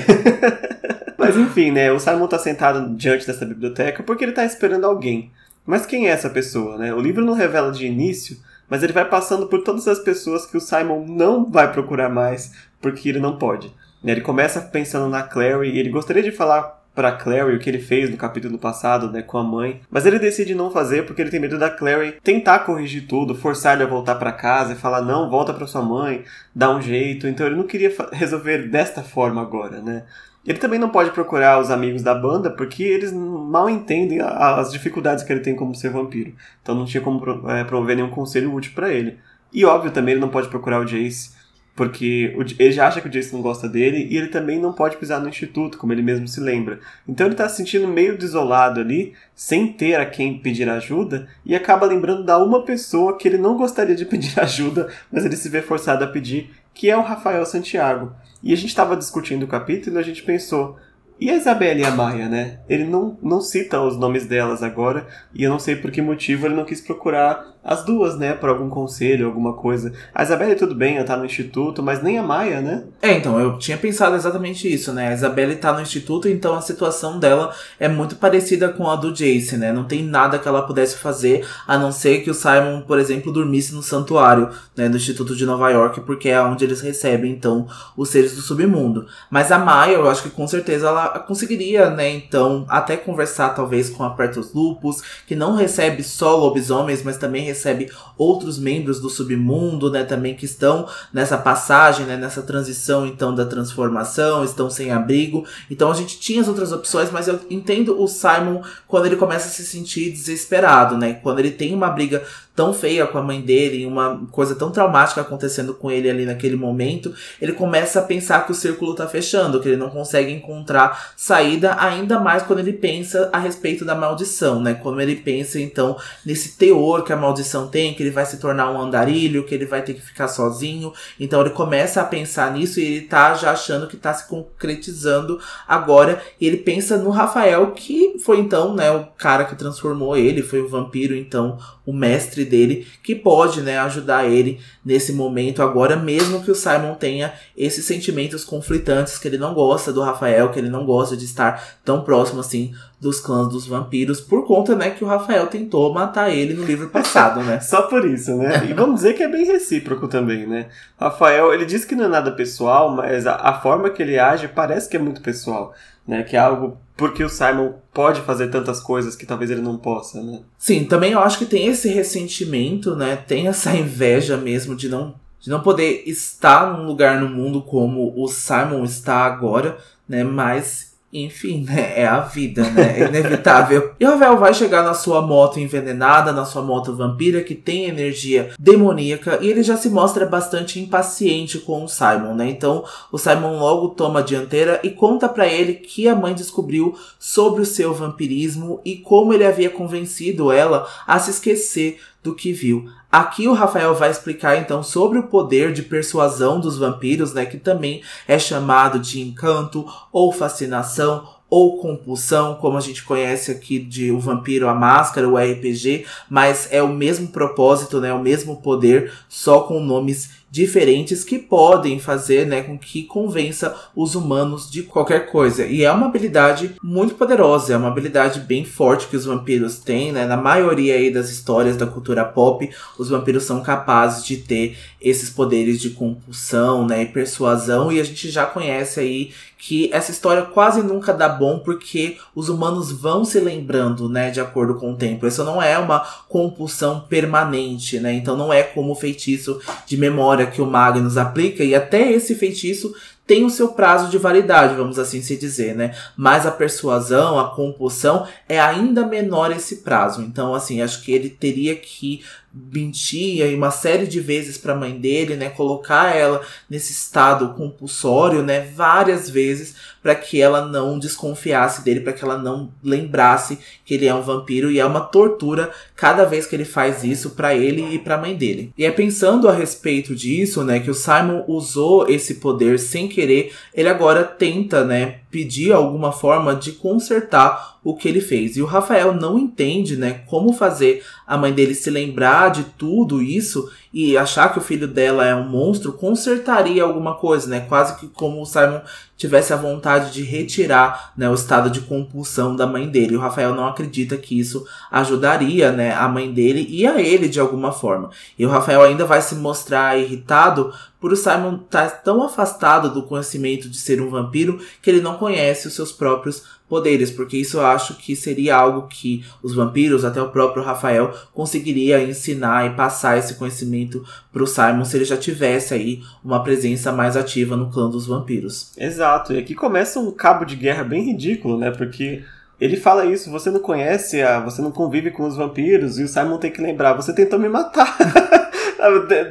Mas 1.17 1.37
enfim, 1.37 1.71
né? 1.71 1.91
O 1.93 1.99
Simon 1.99 2.27
tá 2.27 2.39
sentado 2.39 2.95
diante 2.95 3.27
dessa 3.27 3.45
biblioteca 3.45 4.03
porque 4.03 4.25
ele 4.25 4.33
tá 4.33 4.45
esperando 4.45 4.85
alguém. 4.85 5.31
Mas 5.65 5.87
quem 5.87 6.09
é 6.09 6.11
essa 6.11 6.29
pessoa, 6.29 6.77
né? 6.77 6.93
O 6.95 7.01
livro 7.01 7.25
não 7.25 7.35
revela 7.35 7.71
de 7.71 7.87
início, 7.87 8.37
mas 8.69 8.83
ele 8.83 8.93
vai 8.93 9.05
passando 9.05 9.47
por 9.47 9.63
todas 9.63 9.87
as 9.87 9.99
pessoas 9.99 10.47
que 10.47 10.57
o 10.57 10.61
Simon 10.61 11.05
não 11.07 11.45
vai 11.45 11.71
procurar 11.73 12.09
mais 12.09 12.53
porque 12.81 13.09
ele 13.09 13.21
não 13.21 13.37
pode. 13.37 13.69
Né? 14.03 14.13
Ele 14.13 14.21
começa 14.21 14.61
pensando 14.61 15.09
na 15.09 15.23
Clary 15.23 15.71
e 15.71 15.79
ele 15.79 15.91
gostaria 15.91 16.23
de 16.23 16.33
falar 16.33 16.80
para 16.95 17.13
Clary 17.13 17.55
o 17.55 17.59
que 17.59 17.71
ele 17.71 17.79
fez 17.79 18.11
no 18.11 18.17
capítulo 18.17 18.59
passado, 18.59 19.11
né, 19.11 19.23
com 19.23 19.39
a 19.39 19.45
mãe, 19.45 19.81
mas 19.91 20.07
ele 20.07 20.19
decide 20.19 20.55
não 20.55 20.71
fazer 20.71 21.07
porque 21.07 21.23
ele 21.23 21.31
tem 21.31 21.41
medo 21.41 21.59
da 21.59 21.71
Clary 21.71 22.17
tentar 22.23 22.61
corrigir 22.61 23.07
tudo, 23.07 23.35
forçar 23.35 23.75
ele 23.75 23.85
a 23.85 23.87
voltar 23.87 24.17
para 24.17 24.33
casa 24.33 24.73
e 24.73 24.77
falar 24.77 25.01
não, 25.01 25.31
volta 25.31 25.55
para 25.55 25.67
sua 25.67 25.83
mãe, 25.83 26.25
dá 26.55 26.75
um 26.75 26.83
jeito. 26.83 27.27
Então 27.27 27.47
ele 27.47 27.57
não 27.57 27.67
queria 27.67 27.95
resolver 28.13 28.69
desta 28.69 29.03
forma 29.03 29.41
agora, 29.41 29.81
né? 29.81 30.05
Ele 30.47 30.59
também 30.59 30.79
não 30.79 30.89
pode 30.89 31.11
procurar 31.11 31.61
os 31.61 31.71
amigos 31.71 32.03
da 32.03 32.15
banda 32.15 32.51
porque 32.51 32.83
eles 32.83 33.13
mal 33.13 33.69
entendem 33.69 34.21
as 34.23 34.73
dificuldades 34.73 35.23
que 35.23 35.33
ele 35.33 35.41
tem 35.41 35.55
como 35.55 35.75
ser 35.75 35.91
vampiro. 35.91 36.35
Então 36.63 36.75
não 36.75 36.87
tinha 36.87 37.03
como 37.03 37.51
é, 37.51 37.63
promover 37.65 37.97
nenhum 37.97 38.11
conselho 38.11 38.53
útil 38.55 38.73
para 38.75 38.91
ele. 38.91 39.19
E 39.53 39.65
óbvio 39.65 39.91
também 39.91 40.13
ele 40.13 40.21
não 40.21 40.31
pode 40.31 40.49
procurar 40.49 40.81
o 40.81 40.85
Jace 40.85 41.33
porque 41.75 42.37
ele 42.59 42.73
já 42.73 42.87
acha 42.87 43.01
que 43.01 43.09
o 43.09 43.11
Jace 43.11 43.33
não 43.33 43.41
gosta 43.41 43.69
dele 43.69 44.07
e 44.11 44.17
ele 44.17 44.29
também 44.29 44.59
não 44.61 44.73
pode 44.73 44.97
pisar 44.97 45.21
no 45.21 45.29
instituto, 45.29 45.79
como 45.79 45.93
ele 45.93 46.03
mesmo 46.03 46.29
se 46.29 46.41
lembra. 46.41 46.81
Então 47.09 47.27
ele 47.27 47.35
está 47.35 47.49
se 47.49 47.57
sentindo 47.57 47.89
meio 47.89 48.19
desolado 48.19 48.81
ali, 48.81 49.15
sem 49.35 49.73
ter 49.73 49.95
a 49.95 50.07
quem 50.07 50.39
pedir 50.39 50.69
ajuda, 50.69 51.29
e 51.45 51.55
acaba 51.55 51.87
lembrando 51.87 52.25
da 52.25 52.39
uma 52.39 52.65
pessoa 52.65 53.17
que 53.17 53.27
ele 53.27 53.39
não 53.39 53.57
gostaria 53.57 53.97
de 53.97 54.05
pedir 54.07 54.39
ajuda, 54.39 54.89
mas 55.11 55.25
ele 55.25 55.37
se 55.37 55.49
vê 55.49 55.63
forçado 55.63 56.05
a 56.05 56.09
pedir, 56.09 56.51
que 56.75 56.91
é 56.91 56.97
o 56.97 57.03
Rafael 57.03 57.47
Santiago. 57.47 58.13
E 58.43 58.53
a 58.53 58.57
gente 58.57 58.69
estava 58.69 58.97
discutindo 58.97 59.45
o 59.45 59.49
capítulo 59.49 59.97
e 59.97 60.01
a 60.01 60.05
gente 60.05 60.23
pensou, 60.23 60.79
e 61.21 61.29
a 61.29 61.37
Isabelle 61.37 61.83
e 61.83 61.85
a 61.85 61.91
Maia, 61.91 62.31
né? 62.31 62.61
Ele 62.67 62.85
não, 62.85 63.19
não 63.23 63.43
cita 63.43 63.79
os 63.79 63.99
nomes 63.99 64.25
delas 64.27 64.63
agora, 64.63 65.07
e 65.35 65.45
eu 65.45 65.51
não 65.51 65.59
sei 65.59 65.77
por 65.77 65.91
que 65.91 66.01
motivo 66.01 66.47
ele 66.47 66.55
não 66.55 66.65
quis 66.65 66.81
procurar 66.81 67.60
as 67.63 67.85
duas, 67.85 68.17
né? 68.17 68.33
Por 68.33 68.49
algum 68.49 68.71
conselho, 68.71 69.27
alguma 69.27 69.53
coisa. 69.53 69.93
A 70.15 70.23
Isabelle, 70.23 70.55
tudo 70.55 70.75
bem, 70.75 70.97
ela 70.97 71.05
tá 71.05 71.17
no 71.17 71.25
instituto, 71.25 71.83
mas 71.83 72.03
nem 72.03 72.19
a 72.19 72.23
Maia, 72.23 72.61
né? 72.61 72.85
É, 73.03 73.13
então, 73.13 73.39
eu 73.39 73.59
tinha 73.59 73.77
pensado 73.77 74.17
exatamente 74.17 74.73
isso, 74.73 74.93
né? 74.93 75.09
A 75.09 75.13
Isabelle 75.13 75.57
tá 75.57 75.73
no 75.73 75.81
instituto, 75.81 76.29
então 76.29 76.55
a 76.55 76.63
situação 76.63 77.19
dela 77.19 77.55
é 77.79 77.89
muito 77.89 78.17
parecida 78.17 78.69
com 78.69 78.89
a 78.89 78.97
do 78.97 79.13
Jace, 79.13 79.57
né? 79.57 79.73
Não 79.73 79.85
tem 79.85 80.03
nada 80.03 80.39
que 80.39 80.49
ela 80.49 80.63
pudesse 80.63 80.97
fazer, 80.97 81.47
a 81.67 81.77
não 81.77 81.93
ser 81.93 82.23
que 82.23 82.31
o 82.31 82.35
Simon, 82.35 82.83
por 82.87 82.99
exemplo, 82.99 83.33
dormisse 83.33 83.75
no 83.75 83.83
santuário, 83.83 84.49
né? 84.75 84.89
Do 84.89 84.97
Instituto 84.97 85.37
de 85.37 85.45
Nova 85.45 85.69
York, 85.71 86.01
porque 86.01 86.31
é 86.31 86.41
onde 86.41 86.65
eles 86.65 86.81
recebem, 86.81 87.31
então, 87.31 87.67
os 87.97 88.09
seres 88.09 88.35
do 88.35 88.41
submundo. 88.41 89.07
Mas 89.31 89.53
a 89.53 89.59
Maia, 89.59 89.95
eu 89.95 90.09
acho 90.09 90.23
que 90.23 90.31
com 90.31 90.49
certeza 90.49 90.89
ela 90.89 91.19
conseguiria, 91.21 91.91
né? 91.91 92.09
Então, 92.11 92.65
até 92.69 92.97
conversar 92.97 93.51
talvez 93.51 93.91
com 93.91 94.03
a 94.03 94.11
Pertus 94.11 94.55
Lupus, 94.55 95.03
que 95.27 95.37
não 95.37 95.55
recebe 95.55 96.03
só 96.03 96.37
lobisomens, 96.37 97.03
mas 97.03 97.19
também 97.19 97.50
recebe 97.51 97.91
outros 98.17 98.59
membros 98.59 99.01
do 99.01 99.11
submundo, 99.11 99.91
né, 99.91 100.05
também 100.05 100.35
que 100.35 100.45
estão 100.45 100.89
nessa 101.13 101.37
passagem, 101.37 102.07
né, 102.07 102.17
nessa 102.17 102.43
transição 102.43 103.07
então 103.07 103.35
da 103.35 103.45
transformação, 103.45 104.45
estão 104.45 104.71
sem 104.71 104.91
abrigo. 104.91 105.45
Então 105.71 105.91
a 105.91 105.95
gente 105.95 106.19
tinha 106.19 106.41
as 106.41 106.49
outras 106.49 106.73
opções, 106.73 107.11
mas 107.11 107.29
eu 107.29 107.39
entendo 107.51 108.01
o 108.01 108.07
Simon 108.07 108.63
quando 108.87 109.07
ele 109.07 109.17
começa 109.17 109.49
a 109.49 109.51
se 109.51 109.65
sentir 109.65 110.11
desesperado, 110.11 110.97
né? 110.97 111.15
Quando 111.15 111.39
ele 111.39 111.51
tem 111.51 111.75
uma 111.75 111.91
briga 111.91 112.23
tão 112.61 112.75
feia 112.75 113.07
com 113.07 113.17
a 113.17 113.23
mãe 113.23 113.41
dele, 113.41 113.87
uma 113.87 114.27
coisa 114.31 114.55
tão 114.55 114.71
traumática 114.71 115.23
acontecendo 115.23 115.73
com 115.73 115.91
ele 115.91 116.11
ali 116.11 116.27
naquele 116.27 116.57
momento, 116.57 117.11
ele 117.41 117.55
começa 117.55 118.01
a 118.01 118.03
pensar 118.03 118.45
que 118.45 118.53
o 118.53 118.55
círculo 118.55 118.95
tá 118.95 119.09
fechando, 119.09 119.59
que 119.61 119.67
ele 119.67 119.79
não 119.79 119.89
consegue 119.89 120.31
encontrar 120.31 121.15
saída, 121.17 121.75
ainda 121.81 122.21
mais 122.21 122.43
quando 122.43 122.59
ele 122.59 122.75
pensa 122.75 123.31
a 123.33 123.39
respeito 123.39 123.83
da 123.83 123.95
maldição, 123.95 124.61
né? 124.61 124.75
Quando 124.75 125.01
ele 125.01 125.17
pensa 125.17 125.59
então 125.59 125.97
nesse 126.23 126.59
teor 126.59 127.03
que 127.03 127.15
a 127.15 127.17
maldição 127.17 127.67
tem, 127.67 127.95
que 127.95 128.03
ele 128.03 128.11
vai 128.11 128.27
se 128.27 128.37
tornar 128.37 128.71
um 128.71 128.79
andarilho, 128.79 129.47
que 129.47 129.55
ele 129.55 129.65
vai 129.65 129.81
ter 129.81 129.95
que 129.95 130.03
ficar 130.03 130.29
sozinho. 130.29 130.93
Então 131.19 131.41
ele 131.41 131.49
começa 131.49 132.03
a 132.03 132.05
pensar 132.05 132.53
nisso 132.53 132.79
e 132.79 132.85
ele 132.85 133.01
tá 133.07 133.33
já 133.33 133.53
achando 133.53 133.87
que 133.87 133.97
tá 133.97 134.13
se 134.13 134.29
concretizando 134.29 135.41
agora. 135.67 136.21
E 136.39 136.47
ele 136.47 136.59
pensa 136.59 136.99
no 136.99 137.09
Rafael, 137.09 137.71
que 137.71 138.19
foi 138.23 138.39
então, 138.39 138.75
né, 138.75 138.91
o 138.91 139.07
cara 139.17 139.47
que 139.47 139.57
transformou 139.57 140.15
ele, 140.15 140.43
foi 140.43 140.61
o 140.61 140.69
vampiro, 140.69 141.15
então, 141.15 141.57
o 141.87 141.93
mestre 141.93 142.50
dele, 142.51 142.87
que 143.03 143.15
pode, 143.15 143.63
né, 143.63 143.79
ajudar 143.79 144.29
ele 144.29 144.61
nesse 144.85 145.13
momento 145.13 145.63
agora, 145.63 145.97
mesmo 145.97 146.43
que 146.43 146.51
o 146.51 146.55
Simon 146.55 146.95
tenha 146.95 147.33
esses 147.57 147.85
sentimentos 147.85 148.45
conflitantes, 148.45 149.19
que 149.19 149.29
ele 149.29 149.39
não 149.39 149.55
gosta 149.55 149.93
do 149.93 150.03
Rafael, 150.03 150.51
que 150.51 150.59
ele 150.59 150.69
não 150.69 150.85
gosta 150.85 151.17
de 151.17 151.25
estar 151.25 151.79
tão 151.85 152.03
próximo 152.03 152.41
assim 152.41 152.73
dos 153.01 153.19
clãs 153.19 153.49
dos 153.49 153.67
vampiros, 153.67 154.21
por 154.21 154.47
conta, 154.47 154.77
né, 154.77 154.91
que 154.91 155.03
o 155.03 155.07
Rafael 155.07 155.47
tentou 155.47 155.95
matar 155.95 156.31
ele 156.31 156.53
no 156.53 156.65
livro 156.65 156.91
passado, 156.91 157.43
né? 157.43 157.59
Só 157.63 157.83
por 157.83 158.05
isso, 158.05 158.37
né? 158.37 158.67
E 158.69 158.75
vamos 158.75 158.97
dizer 158.97 159.15
que 159.15 159.23
é 159.23 159.29
bem 159.29 159.47
recíproco 159.47 160.07
também, 160.07 160.47
né? 160.47 160.67
Rafael, 160.99 161.55
ele 161.55 161.65
diz 161.65 161.85
que 161.85 161.95
não 161.95 162.05
é 162.05 162.09
nada 162.09 162.33
pessoal, 162.33 162.95
mas 162.95 163.27
a, 163.27 163.37
a 163.37 163.61
forma 163.61 163.89
que 163.89 164.03
ele 164.03 164.19
age 164.19 164.49
parece 164.49 164.89
que 164.89 164.97
é 164.97 165.01
muito 165.01 165.23
pessoal, 165.23 165.73
né? 166.11 166.25
Que 166.25 166.37
é 166.37 166.41
algo 166.41 166.77
porque 166.97 167.23
o 167.23 167.31
Simon 167.31 167.75
pode 167.95 168.21
fazer 168.23 168.49
tantas 168.49 168.81
coisas 168.81 169.15
que 169.15 169.25
talvez 169.25 169.51
ele 169.51 169.63
não 169.63 169.79
possa, 169.79 170.21
né? 170.21 170.41
Sim, 170.59 170.85
também 170.85 171.13
eu 171.13 171.21
acho 171.21 171.39
que 171.39 171.47
tem 171.47 171.67
esse 171.69 171.89
ressentimento, 171.89 172.97
né? 172.97 173.17
Tem 173.17 173.47
essa 173.47 173.73
inveja 173.79 174.37
mesmo 174.37 174.75
de 174.75 174.89
não 174.89 175.15
de 175.41 175.49
não 175.49 175.63
poder 175.63 176.03
estar 176.05 176.77
num 176.77 176.85
lugar 176.85 177.19
no 177.19 177.27
mundo 177.27 177.63
como 177.63 178.13
o 178.15 178.29
Simon 178.29 178.85
está 178.85 179.25
agora, 179.25 179.79
né? 180.07 180.23
Mas 180.23 180.90
enfim, 181.13 181.65
né? 181.65 182.01
É 182.01 182.07
a 182.07 182.21
vida, 182.21 182.63
né? 182.71 183.01
É 183.01 183.09
inevitável. 183.09 183.95
e 183.99 184.05
Ravel 184.05 184.37
vai 184.37 184.55
chegar 184.55 184.85
na 184.85 184.95
sua 184.95 185.21
moto 185.21 185.59
envenenada, 185.59 186.33
na 186.33 186.45
sua 186.45 186.63
moto 186.63 186.95
vampira, 186.95 187.43
que 187.43 187.55
tem 187.55 187.87
energia 187.87 188.51
demoníaca, 188.59 189.39
e 189.43 189.49
ele 189.49 189.63
já 189.63 189.77
se 189.77 189.91
mostra 189.91 190.25
bastante 190.25 190.79
impaciente 190.79 191.59
com 191.59 191.85
o 191.85 191.89
Simon, 191.89 192.35
né? 192.35 192.49
Então, 192.49 192.85
o 193.11 193.19
Simon 193.19 193.59
logo 193.59 193.89
toma 193.89 194.21
a 194.21 194.23
dianteira 194.23 194.79
e 194.85 194.91
conta 194.91 195.29
para 195.29 195.49
ele 195.49 195.75
que 195.75 196.07
a 196.07 196.15
mãe 196.15 196.33
descobriu 196.33 196.97
sobre 197.19 197.63
o 197.63 197.67
seu 197.67 197.93
vampirismo 197.93 198.81
e 198.85 198.97
como 198.97 199.35
ele 199.35 199.45
havia 199.45 199.69
convencido 199.69 200.53
ela 200.53 200.87
a 201.07 201.19
se 201.19 201.31
esquecer 201.31 201.99
do 202.23 202.35
que 202.35 202.53
viu. 202.53 202.89
Aqui 203.11 203.49
o 203.49 203.55
Rafael 203.55 203.93
vai 203.93 204.09
explicar 204.09 204.57
então 204.57 204.85
sobre 204.85 205.19
o 205.19 205.25
poder 205.25 205.73
de 205.73 205.83
persuasão 205.83 206.61
dos 206.61 206.79
vampiros, 206.79 207.35
né, 207.35 207.45
que 207.45 207.59
também 207.59 208.03
é 208.29 208.39
chamado 208.39 209.01
de 209.01 209.21
encanto 209.21 209.85
ou 210.13 210.33
fascinação 210.33 211.29
ou 211.51 211.79
compulsão, 211.79 212.55
como 212.55 212.79
a 212.79 212.81
gente 212.81 213.03
conhece 213.03 213.51
aqui 213.51 213.81
de 213.81 214.13
O 214.13 214.21
Vampiro 214.21 214.69
a 214.69 214.75
Máscara, 214.75 215.29
o 215.29 215.37
RPG, 215.37 216.07
mas 216.29 216.69
é 216.71 216.81
o 216.81 216.87
mesmo 216.87 217.27
propósito, 217.27 218.01
né, 218.01 218.13
o 218.15 218.23
mesmo 218.23 218.63
poder, 218.63 219.13
só 219.29 219.63
com 219.63 219.81
nomes 219.81 220.31
diferentes 220.51 221.23
que 221.23 221.39
podem 221.39 222.01
fazer 222.01 222.47
né, 222.47 222.63
com 222.63 222.77
que 222.77 223.05
convença 223.05 223.75
os 223.95 224.15
humanos 224.15 224.71
de 224.71 224.83
qualquer 224.83 225.31
coisa. 225.31 225.65
E 225.65 225.85
é 225.85 225.93
uma 225.93 226.07
habilidade 226.07 226.75
muito 226.83 227.15
poderosa, 227.15 227.73
é 227.73 227.77
uma 227.77 227.89
habilidade 227.89 228.41
bem 228.41 228.65
forte 228.65 229.07
que 229.07 229.17
os 229.17 229.25
vampiros 229.25 229.79
têm. 229.79 230.11
Né? 230.11 230.27
Na 230.27 230.37
maioria 230.37 230.95
aí 230.95 231.11
das 231.11 231.31
histórias 231.31 231.77
da 231.77 231.87
cultura 231.87 232.25
pop, 232.25 232.69
os 232.99 233.09
vampiros 233.09 233.45
são 233.45 233.63
capazes 233.63 234.25
de 234.25 234.39
ter 234.39 234.77
esses 235.01 235.31
poderes 235.31 235.81
de 235.81 235.91
compulsão 235.91 236.87
né, 236.87 237.03
e 237.03 237.07
persuasão. 237.07 237.91
E 237.91 237.99
a 238.01 238.05
gente 238.05 238.31
já 238.31 238.45
conhece 238.45 239.01
aí 239.01 239.33
que 239.57 239.91
essa 239.93 240.11
história 240.11 240.43
quase 240.43 240.83
nunca 240.83 241.13
dá 241.13 241.29
bom 241.29 241.59
porque 241.59 242.19
os 242.35 242.49
humanos 242.49 242.91
vão 242.91 243.25
se 243.25 243.39
lembrando, 243.41 244.09
né, 244.09 244.31
de 244.31 244.41
acordo 244.41 244.75
com 244.75 244.93
o 244.93 244.97
tempo. 244.97 245.27
Isso 245.27 245.45
não 245.45 245.63
é 245.63 245.79
uma 245.79 246.01
compulsão 246.29 247.01
permanente, 247.01 248.01
né? 248.01 248.13
Então 248.13 248.37
não 248.37 248.53
é 248.53 248.63
como 248.63 248.93
o 248.93 248.97
feitiço 248.97 249.61
de 249.87 249.97
memória 249.97 250.47
que 250.47 250.63
o 250.63 250.67
Magnus 250.67 251.17
aplica 251.17 251.63
e 251.63 251.75
até 251.75 252.11
esse 252.11 252.35
feitiço 252.35 252.95
tem 253.31 253.45
o 253.45 253.51
seu 253.51 253.69
prazo 253.69 254.11
de 254.11 254.19
validade, 254.19 254.75
vamos 254.75 254.99
assim 254.99 255.23
se 255.23 255.37
dizer, 255.37 255.77
né? 255.77 255.95
Mas 256.17 256.47
a 256.47 256.51
persuasão, 256.51 257.39
a 257.39 257.51
compulsão 257.51 258.27
é 258.49 258.59
ainda 258.59 259.07
menor 259.07 259.53
esse 259.53 259.77
prazo. 259.77 260.21
Então, 260.21 260.53
assim, 260.53 260.83
acho 260.83 261.01
que 261.03 261.13
ele 261.13 261.31
teria 261.31 261.77
que 261.77 262.25
mentia 262.53 263.47
e 263.47 263.55
uma 263.55 263.71
série 263.71 264.07
de 264.07 264.21
vezes 264.21 264.59
para 264.59 264.73
a 264.73 264.77
mãe 264.77 264.99
dele, 264.99 265.37
né, 265.37 265.49
colocar 265.49 266.15
ela 266.15 266.41
nesse 266.69 266.93
estado 266.93 267.55
compulsório, 267.55 268.43
né, 268.43 268.69
várias 268.75 269.31
vezes 269.31 269.77
para 270.03 270.15
que 270.15 270.41
ela 270.41 270.67
não 270.67 270.99
desconfiasse 270.99 271.85
dele, 271.85 272.01
para 272.01 272.13
que 272.13 272.25
ela 272.25 272.39
não 272.39 272.73
lembrasse 272.83 273.59
que 273.85 273.95
ele 273.95 274.07
é 274.07 274.15
um 274.15 274.23
vampiro 274.23 274.71
e 274.71 274.81
é 274.81 274.85
uma 274.85 275.01
tortura 275.01 275.71
cada 275.95 276.25
vez 276.25 276.47
que 276.47 276.57
ele 276.57 276.65
faz 276.65 277.05
isso 277.05 277.31
para 277.31 277.55
ele 277.55 277.95
e 277.95 277.99
para 277.99 278.15
a 278.15 278.21
mãe 278.21 278.35
dele. 278.35 278.73
E 278.77 278.85
é 278.85 278.91
pensando 278.91 279.49
a 279.49 279.53
respeito 279.53 280.15
disso, 280.15 280.65
né, 280.65 280.81
que 280.81 280.91
o 280.91 280.95
Simon 280.95 281.45
usou 281.47 282.09
esse 282.09 282.37
poder 282.37 282.79
sem 282.79 283.09
querer, 283.09 283.53
ele 283.75 283.89
agora 283.89 284.25
tenta, 284.25 284.85
né, 284.85 285.21
pedir 285.31 285.73
alguma 285.73 286.13
forma 286.13 286.55
de 286.55 286.73
consertar 286.73 287.79
o 287.83 287.95
que 287.95 288.09
ele 288.09 288.21
fez. 288.21 288.57
E 288.57 288.63
o 288.63 288.67
Rafael 288.67 289.15
não 289.15 289.39
entende, 289.39 289.97
né, 289.97 290.23
como 290.27 290.53
fazer 290.53 291.05
a 291.27 291.37
mãe 291.37 291.53
dele 291.53 291.75
se 291.75 291.89
lembrar 291.89 292.51
de 292.51 292.65
tudo 292.65 293.23
isso 293.23 293.71
e 293.93 294.17
achar 294.17 294.53
que 294.53 294.59
o 294.59 294.63
filho 294.63 294.87
dela 294.87 295.27
é 295.27 295.35
um 295.35 295.49
monstro, 295.49 295.93
consertaria 295.93 296.83
alguma 296.83 297.15
coisa, 297.15 297.49
né? 297.49 297.61
Quase 297.61 297.99
que 297.99 298.07
como 298.09 298.41
o 298.41 298.47
Simon 298.47 298.81
tivesse 299.21 299.53
a 299.53 299.57
vontade 299.57 300.15
de 300.15 300.23
retirar, 300.23 301.13
né, 301.15 301.29
o 301.29 301.35
estado 301.35 301.69
de 301.69 301.83
compulsão 301.83 302.57
da 302.57 302.67
mãe 302.67 302.89
dele. 302.89 303.17
O 303.17 303.21
Rafael 303.21 303.55
não 303.55 303.67
acredita 303.67 304.17
que 304.17 304.41
isso 304.41 304.67
ajudaria, 304.91 305.71
né, 305.71 305.93
a 305.93 306.09
mãe 306.09 306.33
dele 306.33 306.67
e 306.71 306.87
a 306.87 306.99
ele 306.99 307.29
de 307.29 307.39
alguma 307.39 307.71
forma. 307.71 308.09
E 308.39 308.47
o 308.47 308.49
Rafael 308.49 308.81
ainda 308.83 309.05
vai 309.05 309.21
se 309.21 309.35
mostrar 309.35 309.99
irritado 309.99 310.73
por 310.99 311.13
o 311.13 311.17
Simon 311.17 311.57
estar 311.57 312.03
tão 312.03 312.23
afastado 312.23 312.95
do 312.95 313.03
conhecimento 313.03 313.69
de 313.69 313.77
ser 313.77 314.01
um 314.01 314.09
vampiro 314.09 314.59
que 314.81 314.89
ele 314.89 315.03
não 315.03 315.19
conhece 315.19 315.69
os 315.69 315.75
seus 315.75 315.93
próprios 315.93 316.45
poderes, 316.71 317.11
porque 317.11 317.37
isso 317.37 317.59
eu 317.59 317.67
acho 317.67 317.97
que 317.97 318.15
seria 318.15 318.55
algo 318.55 318.87
que 318.87 319.25
os 319.43 319.53
vampiros, 319.55 320.05
até 320.05 320.23
o 320.23 320.31
próprio 320.31 320.63
Rafael, 320.63 321.13
conseguiria 321.35 322.01
ensinar 322.01 322.65
e 322.67 322.77
passar 322.77 323.19
esse 323.19 323.35
conhecimento 323.35 324.03
pro 324.33 324.47
Simon 324.47 324.85
se 324.85 324.97
ele 324.97 325.05
já 325.05 325.17
tivesse 325.17 325.75
aí 325.75 326.01
uma 326.25 326.43
presença 326.45 326.93
mais 326.93 327.17
ativa 327.17 327.57
no 327.57 327.71
clã 327.71 327.91
dos 327.91 328.07
vampiros. 328.07 328.73
Exato, 328.79 329.33
e 329.33 329.39
aqui 329.39 329.55
começa 329.55 329.99
um 329.99 330.13
cabo 330.13 330.45
de 330.45 330.55
guerra 330.55 330.85
bem 330.85 331.03
ridículo, 331.03 331.59
né? 331.59 331.73
Porque 331.73 332.23
ele 332.61 332.77
fala 332.77 333.05
isso, 333.05 333.31
você 333.31 333.51
não 333.51 333.61
conhece, 333.61 334.23
a, 334.23 334.39
você 334.39 334.63
não 334.63 334.71
convive 334.71 335.11
com 335.11 335.27
os 335.27 335.37
vampiros, 335.37 335.99
e 335.99 336.05
o 336.05 336.09
Simon 336.09 336.39
tem 336.39 336.53
que 336.53 336.63
lembrar, 336.63 336.95
você 336.95 337.13
tentou 337.13 337.39
me 337.39 337.49
matar. 337.49 337.97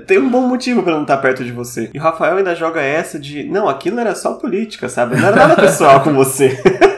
Tem 0.06 0.20
um 0.20 0.30
bom 0.30 0.42
motivo 0.42 0.84
para 0.84 0.94
não 0.94 1.02
estar 1.02 1.18
perto 1.18 1.44
de 1.44 1.52
você. 1.52 1.90
E 1.92 1.98
o 1.98 2.02
Rafael 2.02 2.38
ainda 2.38 2.54
joga 2.54 2.82
essa 2.82 3.18
de, 3.18 3.46
não, 3.46 3.68
aquilo 3.68 4.00
era 4.00 4.14
só 4.14 4.34
política, 4.34 4.88
sabe? 4.88 5.16
Não 5.16 5.28
era 5.28 5.36
nada 5.36 5.56
pessoal 5.56 6.04
com 6.04 6.14
você. 6.14 6.56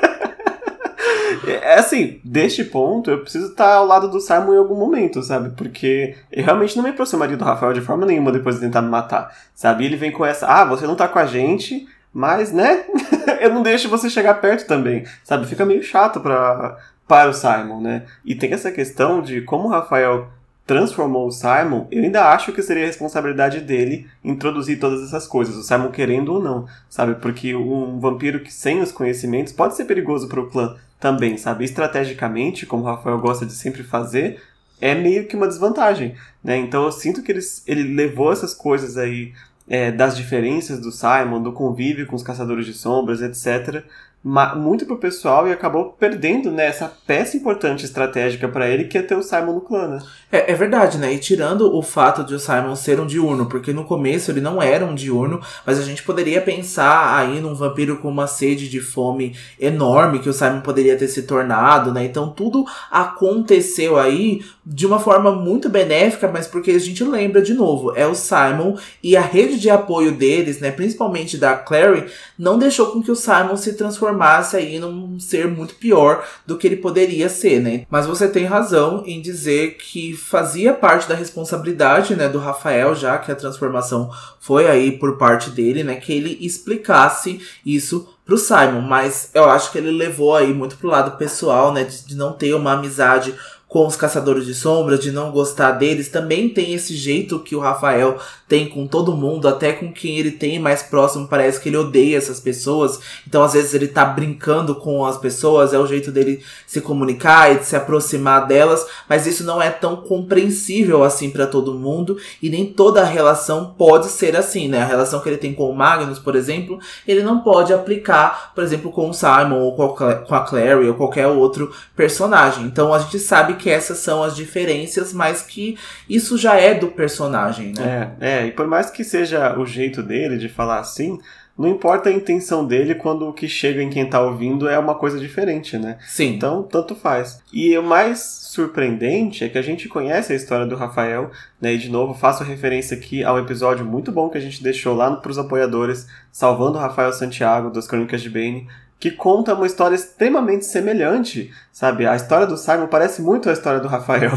É 1.62 1.76
assim, 1.76 2.19
deste 2.24 2.63
ponto, 2.63 3.12
eu 3.12 3.19
preciso 3.21 3.52
estar 3.52 3.76
ao 3.76 3.86
lado 3.86 4.10
do 4.10 4.19
Simon 4.19 4.54
em 4.54 4.58
algum 4.58 4.76
momento, 4.76 5.21
sabe? 5.21 5.52
Porque 5.56 6.15
eu 6.32 6.43
realmente 6.43 6.76
não 6.76 6.84
me 6.84 6.89
aproximaria 6.89 7.38
do 7.38 7.45
Rafael 7.45 7.71
de 7.71 7.82
forma 7.82 8.06
nenhuma 8.06 8.32
depois 8.32 8.56
de 8.56 8.62
tentar 8.62 8.82
me 8.82 8.89
matar, 8.89 9.32
sabe? 9.54 9.84
E 9.84 9.88
ele 9.88 9.95
vem 9.95 10.12
com 10.12 10.26
essa, 10.26 10.47
ah, 10.47 10.65
você 10.65 10.88
não 10.88 10.95
tá 10.95 11.08
com 11.08 11.19
a 11.19 11.26
gente, 11.26 11.88
mas, 12.12 12.52
né? 12.52 12.84
eu 13.39 13.54
não 13.54 13.62
deixo 13.62 13.88
você 13.89 14.10
chegar 14.10 14.41
perto 14.41 14.65
também, 14.65 15.06
sabe? 15.24 15.45
Fica 15.45 15.63
meio 15.63 15.84
chato 15.84 16.19
pra, 16.19 16.78
para 17.08 17.30
o 17.30 17.34
Simon, 17.34 17.80
né? 17.80 18.06
E 18.26 18.34
tem 18.34 18.54
essa 18.54 18.71
questão 18.71 19.21
de 19.21 19.41
como 19.41 19.67
o 19.67 19.71
Rafael 19.71 20.30
transformou 20.65 21.28
o 21.28 21.32
Simon, 21.32 21.86
eu 21.91 22.02
ainda 22.02 22.32
acho 22.32 22.54
que 22.54 22.62
seria 22.62 22.86
responsabilidade 22.86 23.60
dele 23.60 24.08
introduzir 24.24 24.80
todas 24.80 25.04
essas 25.04 25.28
coisas, 25.28 25.56
o 25.56 25.63
Simon 25.63 25.89
querendo 25.89 26.34
ou 26.34 26.41
não, 26.41 26.65
sabe? 26.89 27.15
Porque 27.15 27.54
um 27.54 28.00
vampiro 28.00 28.39
que 28.39 28.52
sem 28.52 28.82
os 28.82 28.91
conhecimentos 28.91 29.54
pode 29.54 29.76
ser 29.76 29.86
perigoso 29.86 30.28
para 30.28 30.39
o 30.39 30.50
clã 30.50 30.76
também, 31.02 31.36
sabe? 31.36 31.66
Estrategicamente, 31.66 32.68
como 32.68 32.84
o 32.84 32.86
Rafael 32.86 33.20
gosta 33.20 33.44
de 33.44 33.54
sempre 33.54 33.84
fazer, 33.84 34.40
é 34.80 34.94
meio 34.94 35.28
que 35.28 35.36
uma 35.36 35.48
desvantagem, 35.48 36.16
né? 36.44 36.56
Então 36.58 36.84
eu 36.84 36.92
sinto 36.92 37.24
que 37.24 37.32
ele, 37.32 37.42
ele 37.68 37.96
levou 37.96 38.32
essas 38.32 38.54
coisas 38.54 38.98
aí 38.98 39.34
é, 39.68 39.92
das 39.92 40.16
diferenças 40.16 40.80
do 40.80 40.92
Simon, 40.92 41.42
do 41.42 41.52
convívio 41.52 42.06
com 42.06 42.16
os 42.16 42.24
caçadores 42.24 42.68
de 42.68 42.74
sombras, 42.74 43.22
etc., 43.22 43.84
muito 44.24 44.86
pro 44.86 44.98
pessoal 44.98 45.48
e 45.48 45.52
acabou 45.52 45.96
perdendo 46.00 46.52
né, 46.52 46.68
essa 46.68 46.92
peça 47.08 47.36
importante 47.36 47.86
estratégica 47.86 48.48
para 48.48 48.70
ele, 48.70 48.84
que 48.84 48.98
é 48.98 49.02
ter 49.02 49.16
o 49.16 49.24
Simon 49.24 49.54
no 49.54 49.62
clã, 49.62 49.88
né? 49.88 50.00
É, 50.32 50.52
é, 50.52 50.56
verdade, 50.56 51.00
né? 51.00 51.12
E 51.12 51.18
tirando 51.18 51.76
o 51.76 51.82
fato 51.82 52.24
de 52.24 52.36
o 52.36 52.40
Simon 52.40 52.76
ser 52.76 53.00
um 53.00 53.08
diurno, 53.08 53.48
porque 53.48 53.74
no 53.74 53.84
começo 53.84 54.30
ele 54.30 54.40
não 54.40 54.62
era 54.62 54.86
um 54.86 54.94
diurno, 54.94 55.42
mas 55.66 55.80
a 55.80 55.82
gente 55.82 56.04
poderia 56.04 56.40
pensar 56.40 57.18
aí 57.18 57.42
num 57.42 57.56
vampiro 57.56 57.98
com 57.98 58.10
uma 58.10 58.28
sede 58.28 58.70
de 58.70 58.80
fome 58.80 59.36
enorme 59.60 60.20
que 60.20 60.30
o 60.30 60.34
Simon 60.34 60.62
poderia 60.62 60.96
ter 60.96 61.08
se 61.08 61.24
tornado, 61.24 61.92
né? 61.92 62.06
Então 62.06 62.30
tudo 62.30 62.64
aconteceu 62.92 63.98
aí 63.98 64.42
de 64.64 64.86
uma 64.86 65.00
forma 65.00 65.32
muito 65.32 65.68
benéfica, 65.68 66.30
mas 66.32 66.48
porque 66.48 66.72
a 66.72 66.80
gente 66.80 67.04
lembra 67.04 67.42
de 67.42 67.56
novo, 67.56 67.94
é 67.96 68.06
o 68.06 68.14
Simon 68.14 68.78
e 69.02 69.18
a 69.18 69.22
rede 69.22 69.60
de 69.60 69.70
apoio 69.70 70.12
deles, 70.12 70.60
né? 70.60 70.70
Principalmente 70.72 71.38
da 71.38 71.56
Clary, 71.56 72.06
não 72.38 72.60
deixou 72.60 72.92
com 72.92 73.02
que 73.02 73.12
o 73.12 73.16
Simon 73.16 73.58
se 73.58 73.74
transformasse 73.74 74.11
transformasse 74.12 74.58
aí 74.58 74.80
num 74.80 75.19
ser 75.19 75.47
muito 75.47 75.76
pior 75.76 76.24
do 76.45 76.58
que 76.58 76.67
ele 76.67 76.76
poderia 76.76 77.30
ser, 77.30 77.62
né? 77.62 77.86
Mas 77.89 78.06
você 78.06 78.28
tem 78.28 78.45
razão 78.45 79.04
em 79.06 79.21
dizer 79.21 79.78
que 79.78 80.13
fazia 80.13 80.74
parte 80.74 81.08
da 81.08 81.15
responsabilidade, 81.15 82.15
né, 82.15 82.28
do 82.28 82.39
Rafael, 82.39 82.93
já 82.93 83.17
que 83.17 83.32
a 83.32 83.36
transformação 83.36 84.12
foi 84.39 84.67
aí 84.67 84.91
por 84.91 85.17
parte 85.17 85.50
dele, 85.50 85.84
né, 85.84 85.95
que 85.95 86.13
ele 86.13 86.38
explicasse 86.41 87.39
isso 87.65 88.08
pro 88.26 88.38
Simon, 88.38 88.82
mas 88.82 89.30
eu 89.34 89.45
acho 89.45 89.71
que 89.71 89.78
ele 89.78 89.91
levou 89.91 90.36
aí 90.36 90.54
muito 90.54 90.78
pro 90.78 90.88
lado 90.88 91.17
pessoal, 91.17 91.74
né, 91.74 91.84
de, 91.84 92.06
de 92.06 92.15
não 92.15 92.34
ter 92.34 92.54
uma 92.54 92.74
amizade 92.74 93.34
com 93.71 93.88
os 93.88 93.95
caçadores 93.95 94.45
de 94.45 94.54
sombras, 94.54 95.00
de 95.00 95.13
não 95.13 95.32
gostar 95.32 95.71
deles, 95.71 96.10
também 96.10 96.50
tem 96.50 96.74
esse 96.74 96.93
jeito 96.93 97.39
que 97.39 97.56
o 97.56 97.60
Rafael 97.60 98.19
tem 98.52 98.68
com 98.68 98.86
todo 98.86 99.16
mundo, 99.16 99.48
até 99.48 99.72
com 99.72 99.94
quem 99.94 100.20
ele 100.20 100.32
tem 100.32 100.60
mais 100.60 100.84
próximo, 100.84 101.26
parece 101.26 101.58
que 101.58 101.70
ele 101.70 101.78
odeia 101.78 102.18
essas 102.18 102.38
pessoas. 102.38 103.00
Então, 103.26 103.44
às 103.44 103.54
vezes, 103.54 103.74
ele 103.74 103.88
tá 103.88 104.04
brincando 104.04 104.76
com 104.76 105.06
as 105.06 105.18
pessoas, 105.18 105.74
é 105.74 105.80
o 105.80 105.88
jeito 105.88 106.12
dele 106.12 106.44
se 106.68 106.82
comunicar 106.82 107.50
e 107.50 107.60
de 107.60 107.66
se 107.66 107.78
aproximar 107.78 108.48
delas, 108.48 108.86
mas 109.08 109.26
isso 109.26 109.46
não 109.46 109.62
é 109.62 109.70
tão 109.70 109.96
compreensível 109.96 111.02
assim 111.02 111.30
para 111.30 111.48
todo 111.48 111.74
mundo, 111.74 112.18
e 112.42 112.50
nem 112.50 112.66
toda 112.66 113.06
relação 113.06 113.74
pode 113.78 114.08
ser 114.08 114.36
assim, 114.36 114.68
né? 114.68 114.82
A 114.82 114.86
relação 114.86 115.22
que 115.22 115.30
ele 115.30 115.38
tem 115.38 115.54
com 115.54 115.70
o 115.70 115.74
Magnus, 115.74 116.20
por 116.20 116.36
exemplo, 116.36 116.78
ele 117.08 117.24
não 117.24 117.40
pode 117.40 117.72
aplicar, 117.72 118.52
por 118.54 118.66
exemplo, 118.66 118.92
com 118.92 119.10
o 119.10 119.14
Simon 119.14 119.60
ou 119.60 119.96
com 119.96 120.36
a 120.36 120.42
Clary 120.42 120.90
ou 120.90 120.96
qualquer 120.96 121.28
outro 121.28 121.72
personagem. 121.96 122.66
Então, 122.66 122.94
a 122.94 123.00
gente 123.00 123.18
sabe 123.18 123.54
que 123.54 123.70
essas 123.70 124.00
são 124.00 124.22
as 124.22 124.36
diferenças, 124.36 125.14
mas 125.14 125.42
que 125.42 125.78
isso 126.10 126.38
já 126.38 126.56
é 126.56 126.74
do 126.74 126.88
personagem, 126.88 127.72
né? 127.78 128.12
É, 128.20 128.40
é, 128.40 128.40
e 128.47 128.51
por 128.51 128.67
mais 128.67 128.89
que 128.89 129.04
seja 129.04 129.58
o 129.58 129.65
jeito 129.65 130.01
dele 130.04 130.38
de 130.38 130.49
falar 130.49 130.80
assim, 130.80 131.19
não 131.58 131.69
importa 131.69 132.10
a 132.10 132.13
intenção 132.13 132.65
dele 132.65 132.95
quando 132.95 133.27
o 133.27 133.34
que 133.34 133.47
chega 133.47 133.84
em 133.84 133.89
quem 133.89 134.10
tá 134.10 134.21
ouvindo 134.21 134.67
é 134.67 134.80
uma 134.80 134.95
coisa 134.95 135.19
diferente, 135.19 135.77
né? 135.77 135.97
Sim. 136.08 136.36
Então, 136.36 136.63
tanto 136.63 136.95
faz. 136.95 137.39
E 137.54 137.77
o 137.77 137.84
mais 137.84 138.19
surpreendente 138.19 139.43
é 139.43 139.49
que 139.49 139.58
a 139.58 139.62
gente 139.62 139.88
conhece 139.88 140.34
a 140.34 140.36
história 140.36 140.65
do 140.65 140.75
Rafael, 140.75 141.30
né? 141.60 141.73
E 141.73 141.77
de 141.77 141.89
novo, 141.89 142.13
faço 142.13 142.43
referência 142.43 142.97
aqui 142.97 143.23
ao 143.23 143.38
episódio 143.38 143.86
muito 143.86 144.12
bom 144.12 144.30
que 144.30 144.38
a 144.38 144.41
gente 144.41 144.63
deixou 144.63 144.95
lá 144.95 145.15
pros 145.17 145.38
apoiadores, 145.38 146.08
salvando 146.32 146.77
o 146.77 146.82
Rafael 146.82 147.13
Santiago 147.13 147.69
das 147.69 147.86
Crônicas 147.86 148.21
de 148.21 148.30
Bane, 148.30 148.67
que 148.99 149.12
conta 149.12 149.54
uma 149.54 149.65
história 149.65 149.95
extremamente 149.95 150.65
semelhante, 150.65 151.51
sabe? 151.71 152.06
A 152.06 152.15
história 152.15 152.47
do 152.47 152.56
Simon 152.56 152.88
parece 152.88 153.21
muito 153.21 153.49
a 153.49 153.54
história 153.54 153.80
do 153.80 153.88
Rafael. 153.88 154.32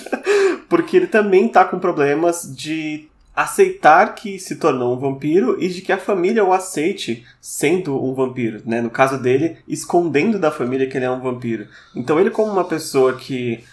Porque 0.68 0.96
ele 0.96 1.06
também 1.06 1.48
tá 1.48 1.64
com 1.64 1.78
problemas 1.78 2.50
de 2.56 3.08
aceitar 3.34 4.14
que 4.14 4.38
se 4.38 4.56
tornou 4.56 4.94
um 4.94 4.98
vampiro 4.98 5.56
e 5.62 5.68
de 5.68 5.80
que 5.80 5.92
a 5.92 5.98
família 5.98 6.44
o 6.44 6.52
aceite 6.52 7.24
sendo 7.40 8.02
um 8.02 8.14
vampiro, 8.14 8.62
né? 8.66 8.80
No 8.80 8.90
caso 8.90 9.20
dele, 9.20 9.56
escondendo 9.66 10.38
da 10.38 10.50
família 10.50 10.86
que 10.86 10.96
ele 10.96 11.06
é 11.06 11.10
um 11.10 11.20
vampiro. 11.20 11.66
Então 11.96 12.20
ele 12.20 12.30
como 12.30 12.52
uma 12.52 12.64
pessoa 12.64 13.16
que 13.16 13.64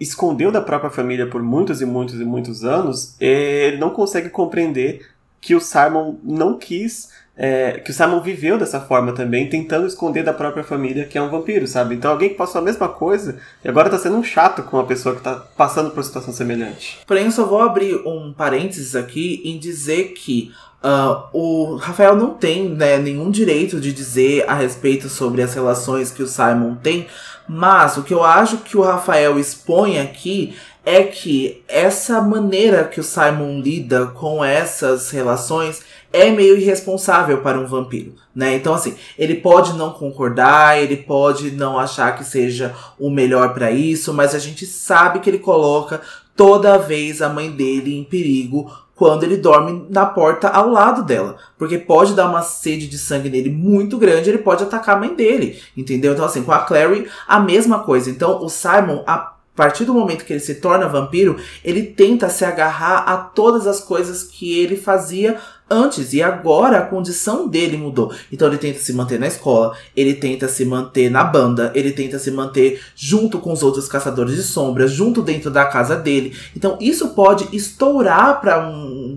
escondeu 0.00 0.50
da 0.50 0.60
própria 0.60 0.90
família 0.90 1.26
por 1.26 1.42
muitos 1.42 1.80
e 1.80 1.86
muitos 1.86 2.20
e 2.20 2.24
muitos 2.24 2.64
anos, 2.64 3.16
ele 3.20 3.76
não 3.76 3.90
consegue 3.90 4.30
compreender 4.30 5.06
que 5.40 5.54
o 5.54 5.60
Simon 5.60 6.16
não 6.22 6.58
quis 6.58 7.10
é, 7.38 7.78
que 7.78 7.92
o 7.92 7.94
Simon 7.94 8.20
viveu 8.20 8.58
dessa 8.58 8.80
forma 8.80 9.12
também, 9.12 9.48
tentando 9.48 9.86
esconder 9.86 10.24
da 10.24 10.32
própria 10.32 10.64
família 10.64 11.04
que 11.04 11.16
é 11.16 11.22
um 11.22 11.30
vampiro, 11.30 11.68
sabe? 11.68 11.94
Então 11.94 12.10
alguém 12.10 12.30
que 12.30 12.34
passou 12.34 12.60
a 12.60 12.64
mesma 12.64 12.88
coisa 12.88 13.38
e 13.64 13.68
agora 13.68 13.88
tá 13.88 13.96
sendo 13.96 14.16
um 14.16 14.24
chato 14.24 14.64
com 14.64 14.76
uma 14.76 14.86
pessoa 14.86 15.14
que 15.14 15.22
tá 15.22 15.36
passando 15.56 15.90
por 15.90 15.98
uma 15.98 16.02
situação 16.02 16.34
semelhante. 16.34 16.98
Porém, 17.06 17.26
eu 17.26 17.30
só 17.30 17.44
vou 17.44 17.62
abrir 17.62 17.94
um 18.04 18.32
parênteses 18.32 18.96
aqui 18.96 19.40
em 19.44 19.56
dizer 19.56 20.14
que 20.14 20.52
Uh, 20.80 21.26
o 21.32 21.74
Rafael 21.74 22.14
não 22.14 22.34
tem 22.34 22.68
né, 22.68 22.98
nenhum 22.98 23.32
direito 23.32 23.80
de 23.80 23.92
dizer 23.92 24.44
a 24.48 24.54
respeito 24.54 25.08
sobre 25.08 25.42
as 25.42 25.52
relações 25.52 26.12
que 26.12 26.22
o 26.22 26.26
Simon 26.28 26.76
tem, 26.76 27.08
mas 27.48 27.96
o 27.96 28.04
que 28.04 28.14
eu 28.14 28.22
acho 28.22 28.58
que 28.58 28.76
o 28.76 28.82
Rafael 28.82 29.40
expõe 29.40 29.98
aqui 29.98 30.54
é 30.88 31.02
que 31.02 31.62
essa 31.68 32.18
maneira 32.18 32.84
que 32.84 32.98
o 32.98 33.04
Simon 33.04 33.60
lida 33.60 34.06
com 34.06 34.42
essas 34.42 35.10
relações 35.10 35.82
é 36.10 36.30
meio 36.30 36.56
irresponsável 36.56 37.42
para 37.42 37.60
um 37.60 37.66
vampiro, 37.66 38.14
né? 38.34 38.54
Então 38.54 38.72
assim, 38.72 38.96
ele 39.18 39.34
pode 39.34 39.74
não 39.74 39.90
concordar, 39.90 40.82
ele 40.82 40.96
pode 40.96 41.50
não 41.50 41.78
achar 41.78 42.16
que 42.16 42.24
seja 42.24 42.74
o 42.98 43.10
melhor 43.10 43.52
para 43.52 43.70
isso, 43.70 44.14
mas 44.14 44.34
a 44.34 44.38
gente 44.38 44.64
sabe 44.64 45.20
que 45.20 45.28
ele 45.28 45.38
coloca 45.38 46.00
toda 46.34 46.78
vez 46.78 47.20
a 47.20 47.28
mãe 47.28 47.50
dele 47.50 47.94
em 47.94 48.04
perigo 48.04 48.72
quando 48.94 49.24
ele 49.24 49.36
dorme 49.36 49.86
na 49.90 50.06
porta 50.06 50.48
ao 50.48 50.70
lado 50.70 51.04
dela. 51.04 51.36
Porque 51.58 51.76
pode 51.76 52.14
dar 52.14 52.30
uma 52.30 52.40
sede 52.40 52.88
de 52.88 52.96
sangue 52.96 53.28
nele 53.28 53.50
muito 53.50 53.98
grande, 53.98 54.30
ele 54.30 54.38
pode 54.38 54.64
atacar 54.64 54.96
a 54.96 54.98
mãe 54.98 55.14
dele. 55.14 55.60
Entendeu? 55.76 56.14
Então, 56.14 56.24
assim, 56.24 56.42
com 56.42 56.50
a 56.50 56.60
Clary, 56.60 57.06
a 57.26 57.38
mesma 57.38 57.80
coisa. 57.80 58.10
Então, 58.10 58.42
o 58.42 58.48
Simon, 58.48 59.04
a 59.06 59.37
partir 59.58 59.84
do 59.84 59.92
momento 59.92 60.24
que 60.24 60.32
ele 60.32 60.38
se 60.38 60.54
torna 60.54 60.86
vampiro, 60.86 61.36
ele 61.64 61.82
tenta 61.82 62.28
se 62.28 62.44
agarrar 62.44 62.98
a 62.98 63.16
todas 63.16 63.66
as 63.66 63.80
coisas 63.80 64.22
que 64.22 64.56
ele 64.56 64.76
fazia 64.76 65.36
antes 65.70 66.12
e 66.12 66.22
agora 66.22 66.78
a 66.78 66.86
condição 66.86 67.46
dele 67.46 67.76
mudou. 67.76 68.12
Então 68.32 68.48
ele 68.48 68.58
tenta 68.58 68.78
se 68.78 68.92
manter 68.92 69.18
na 69.18 69.26
escola, 69.26 69.76
ele 69.96 70.14
tenta 70.14 70.48
se 70.48 70.64
manter 70.64 71.10
na 71.10 71.24
banda, 71.24 71.72
ele 71.74 71.92
tenta 71.92 72.18
se 72.18 72.30
manter 72.30 72.80
junto 72.94 73.38
com 73.38 73.52
os 73.52 73.62
outros 73.62 73.88
caçadores 73.88 74.36
de 74.36 74.42
sombras, 74.42 74.92
junto 74.92 75.22
dentro 75.22 75.50
da 75.50 75.66
casa 75.66 75.96
dele. 75.96 76.36
Então 76.56 76.78
isso 76.80 77.10
pode 77.10 77.54
estourar 77.54 78.40
para 78.40 78.66
um, 78.68 79.07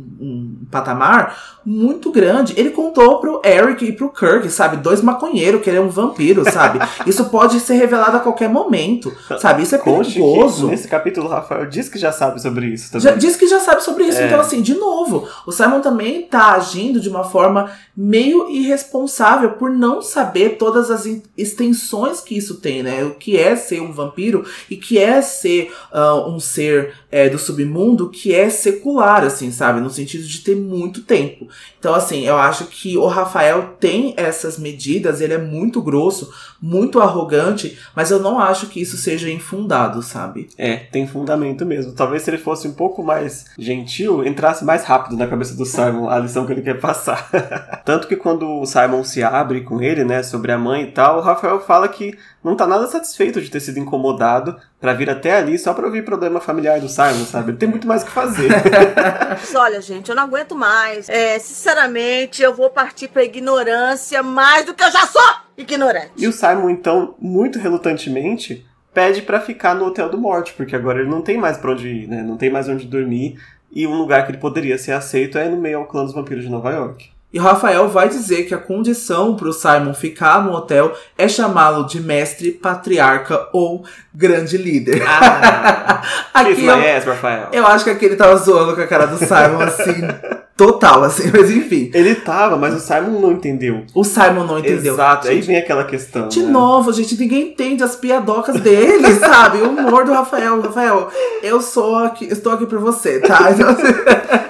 patamar 0.71 1.37
muito 1.63 2.11
grande. 2.11 2.53
Ele 2.57 2.71
contou 2.71 3.19
pro 3.19 3.41
Eric 3.45 3.85
e 3.85 3.91
pro 3.91 4.09
Kirk, 4.09 4.49
sabe? 4.49 4.77
Dois 4.77 5.01
maconheiros 5.01 5.61
que 5.61 5.69
ele 5.69 5.77
é 5.77 5.81
um 5.81 5.89
vampiro, 5.89 6.43
sabe? 6.51 6.79
isso 7.05 7.25
pode 7.25 7.59
ser 7.59 7.75
revelado 7.75 8.17
a 8.17 8.19
qualquer 8.19 8.49
momento, 8.49 9.15
sabe? 9.39 9.63
Isso 9.63 9.75
é 9.75 9.77
perigoso. 9.77 10.67
nesse 10.67 10.87
capítulo, 10.87 11.27
o 11.27 11.29
Rafael 11.29 11.67
diz 11.67 11.87
que 11.87 11.99
já 11.99 12.11
sabe 12.11 12.41
sobre 12.41 12.65
isso 12.65 12.91
também. 12.91 13.01
Já, 13.03 13.11
diz 13.15 13.35
que 13.35 13.47
já 13.47 13.59
sabe 13.59 13.83
sobre 13.83 14.05
isso. 14.05 14.19
É. 14.19 14.25
Então, 14.25 14.39
assim, 14.39 14.61
de 14.61 14.73
novo, 14.73 15.27
o 15.45 15.51
Simon 15.51 15.79
também 15.79 16.23
tá 16.23 16.41
Tá 16.41 16.53
agindo 16.53 16.99
de 16.99 17.07
uma 17.07 17.23
forma 17.23 17.71
meio 17.95 18.49
irresponsável 18.49 19.51
por 19.51 19.69
não 19.69 20.01
saber 20.01 20.57
todas 20.57 20.89
as 20.89 21.05
extensões 21.37 22.19
que 22.19 22.35
isso 22.35 22.55
tem, 22.55 22.81
né? 22.81 23.03
O 23.03 23.13
que 23.13 23.37
é 23.37 23.55
ser 23.55 23.79
um 23.79 23.91
vampiro 23.91 24.43
e 24.67 24.75
que 24.75 24.97
é 24.97 25.21
ser 25.21 25.71
uh, 25.93 26.27
um 26.27 26.39
ser 26.39 26.95
é, 27.11 27.29
do 27.29 27.37
submundo 27.37 28.09
que 28.09 28.33
é 28.33 28.49
secular, 28.49 29.23
assim, 29.23 29.51
sabe? 29.51 29.81
No 29.81 29.91
sentido 29.91 30.23
de 30.23 30.39
ter 30.39 30.55
muito 30.61 31.01
tempo. 31.01 31.47
Então, 31.79 31.93
assim, 31.93 32.25
eu 32.25 32.37
acho 32.37 32.65
que 32.65 32.97
o 32.97 33.07
Rafael 33.07 33.75
tem 33.79 34.13
essas 34.17 34.57
medidas, 34.57 35.21
ele 35.21 35.33
é 35.33 35.37
muito 35.37 35.81
grosso, 35.81 36.31
muito 36.61 37.01
arrogante, 37.01 37.77
mas 37.95 38.11
eu 38.11 38.19
não 38.19 38.39
acho 38.39 38.67
que 38.67 38.81
isso 38.81 38.97
seja 38.97 39.29
infundado, 39.29 40.01
sabe? 40.01 40.47
É, 40.57 40.75
tem 40.75 41.07
fundamento 41.07 41.65
mesmo. 41.65 41.93
Talvez 41.93 42.23
se 42.23 42.29
ele 42.29 42.37
fosse 42.37 42.67
um 42.67 42.73
pouco 42.73 43.03
mais 43.03 43.45
gentil, 43.57 44.25
entrasse 44.25 44.63
mais 44.63 44.83
rápido 44.83 45.17
na 45.17 45.27
cabeça 45.27 45.55
do 45.55 45.65
Simon 45.65 46.09
a 46.09 46.19
lição 46.19 46.45
que 46.45 46.51
ele 46.51 46.61
quer 46.61 46.79
passar. 46.79 47.29
Tanto 47.83 48.07
que 48.07 48.15
quando 48.15 48.47
o 48.47 48.65
Simon 48.65 49.03
se 49.03 49.23
abre 49.23 49.61
com 49.61 49.81
ele, 49.81 50.03
né, 50.03 50.23
sobre 50.23 50.51
a 50.51 50.57
mãe 50.57 50.83
e 50.83 50.91
tal, 50.91 51.17
o 51.17 51.21
Rafael 51.21 51.59
fala 51.59 51.87
que 51.87 52.17
não 52.43 52.55
tá 52.55 52.65
nada 52.65 52.87
satisfeito 52.87 53.39
de 53.39 53.49
ter 53.49 53.59
sido 53.59 53.79
incomodado 53.79 54.59
para 54.79 54.93
vir 54.93 55.09
até 55.09 55.37
ali 55.37 55.57
só 55.57 55.73
pra 55.73 55.85
ouvir 55.85 56.03
problema 56.03 56.41
familiar 56.41 56.79
do 56.79 56.89
Simon, 56.89 57.25
sabe? 57.25 57.51
Ele 57.51 57.57
tem 57.57 57.69
muito 57.69 57.87
mais 57.87 58.01
o 58.01 58.05
que 58.05 58.11
fazer. 58.11 58.49
Olha, 59.55 59.79
gente, 59.81 60.09
eu 60.09 60.15
não 60.15 60.23
aguento 60.23 60.55
mais. 60.55 61.07
É, 61.07 61.37
sinceramente, 61.37 62.41
eu 62.41 62.53
vou 62.53 62.69
partir 62.69 63.07
pra 63.09 63.23
ignorância 63.23 64.23
mais 64.23 64.65
do 64.65 64.73
que 64.73 64.83
eu 64.83 64.91
já 64.91 65.05
sou 65.05 65.21
ignorante. 65.55 66.11
E 66.17 66.27
o 66.27 66.33
Simon, 66.33 66.71
então, 66.71 67.15
muito 67.19 67.59
relutantemente, 67.59 68.65
pede 68.91 69.21
para 69.21 69.39
ficar 69.39 69.75
no 69.75 69.85
Hotel 69.85 70.09
do 70.09 70.17
Morte, 70.17 70.53
porque 70.53 70.75
agora 70.75 70.99
ele 70.99 71.09
não 71.09 71.21
tem 71.21 71.37
mais 71.37 71.57
pra 71.57 71.71
onde 71.71 71.87
ir, 71.87 72.07
né? 72.07 72.23
Não 72.23 72.37
tem 72.37 72.49
mais 72.49 72.67
onde 72.67 72.87
dormir. 72.87 73.39
E 73.71 73.85
um 73.85 73.95
lugar 73.95 74.25
que 74.25 74.31
ele 74.31 74.39
poderia 74.39 74.77
ser 74.77 74.91
aceito 74.93 75.37
é 75.37 75.47
no 75.47 75.57
meio 75.57 75.77
ao 75.77 75.85
clã 75.85 76.03
dos 76.03 76.13
vampiros 76.13 76.43
de 76.43 76.49
Nova 76.49 76.71
York. 76.71 77.10
E 77.33 77.39
Rafael 77.39 77.87
vai 77.87 78.09
dizer 78.09 78.43
que 78.43 78.53
a 78.53 78.57
condição 78.57 79.35
para 79.35 79.47
o 79.47 79.53
Simon 79.53 79.93
ficar 79.93 80.43
no 80.43 80.51
hotel 80.51 80.93
é 81.17 81.29
chamá-lo 81.29 81.85
de 81.85 82.01
mestre, 82.01 82.51
patriarca 82.51 83.47
ou 83.53 83.85
grande 84.13 84.57
líder. 84.57 85.01
Ah, 85.07 86.01
aqui 86.33 86.65
eu, 86.65 86.77
yes, 86.77 87.05
Rafael. 87.05 87.47
eu 87.53 87.65
acho 87.65 87.85
que 87.85 87.89
aqui 87.89 88.05
ele 88.05 88.17
tava 88.17 88.35
zoando 88.35 88.75
com 88.75 88.81
a 88.81 88.87
cara 88.87 89.05
do 89.05 89.17
Simon 89.17 89.61
assim 89.61 90.01
Total, 90.61 91.03
assim, 91.03 91.23
mas 91.33 91.49
enfim. 91.49 91.89
Ele 91.91 92.13
tava, 92.13 92.55
mas 92.55 92.75
o 92.75 92.79
Simon 92.79 93.19
não 93.19 93.31
entendeu. 93.31 93.83
O 93.95 94.03
Simon 94.03 94.43
não 94.43 94.59
entendeu. 94.59 94.93
Exato, 94.93 95.27
aí 95.27 95.37
Gente, 95.37 95.47
vem 95.47 95.57
aquela 95.57 95.83
questão. 95.85 96.27
De 96.27 96.43
né? 96.43 96.51
novo, 96.51 96.93
gente, 96.93 97.17
ninguém 97.19 97.47
entende 97.47 97.83
as 97.83 97.95
piadocas 97.95 98.59
dele, 98.61 99.11
sabe? 99.17 99.57
O 99.57 99.69
humor 99.71 100.05
do 100.05 100.13
Rafael. 100.13 100.61
Rafael, 100.61 101.09
eu 101.41 101.59
sou 101.61 101.97
aqui, 101.97 102.25
estou 102.25 102.53
aqui 102.53 102.67
por 102.67 102.77
você, 102.77 103.19
tá? 103.19 103.49
Então, 103.51 103.69
assim, 103.73 103.81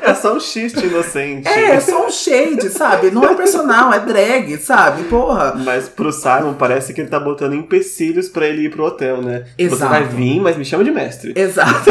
É 0.02 0.14
só 0.14 0.36
um 0.36 0.40
xiste 0.42 0.86
inocente. 0.86 1.48
É, 1.48 1.76
é 1.76 1.80
só 1.80 2.06
um 2.06 2.12
shade, 2.12 2.70
sabe? 2.70 3.10
Não 3.10 3.24
é 3.24 3.34
personal, 3.34 3.94
é 3.94 4.00
drag, 4.00 4.58
sabe? 4.58 5.04
Porra. 5.04 5.56
Mas 5.64 5.88
pro 5.88 6.12
Simon 6.12 6.56
parece 6.60 6.94
que 6.94 7.00
ele 7.00 7.10
tá 7.10 7.22
botando 7.22 7.54
empecilhos 7.54 8.28
pra 8.28 8.46
ele 8.48 8.66
ir 8.66 8.70
pro 8.70 8.84
hotel, 8.84 9.22
né? 9.22 9.46
Você 9.58 9.64
Exato. 9.64 9.92
vai 9.92 10.04
vir, 10.04 10.42
mas 10.42 10.58
me 10.58 10.66
chama 10.66 10.84
de 10.84 10.92
mestre. 10.92 11.32
Exato. 11.38 11.90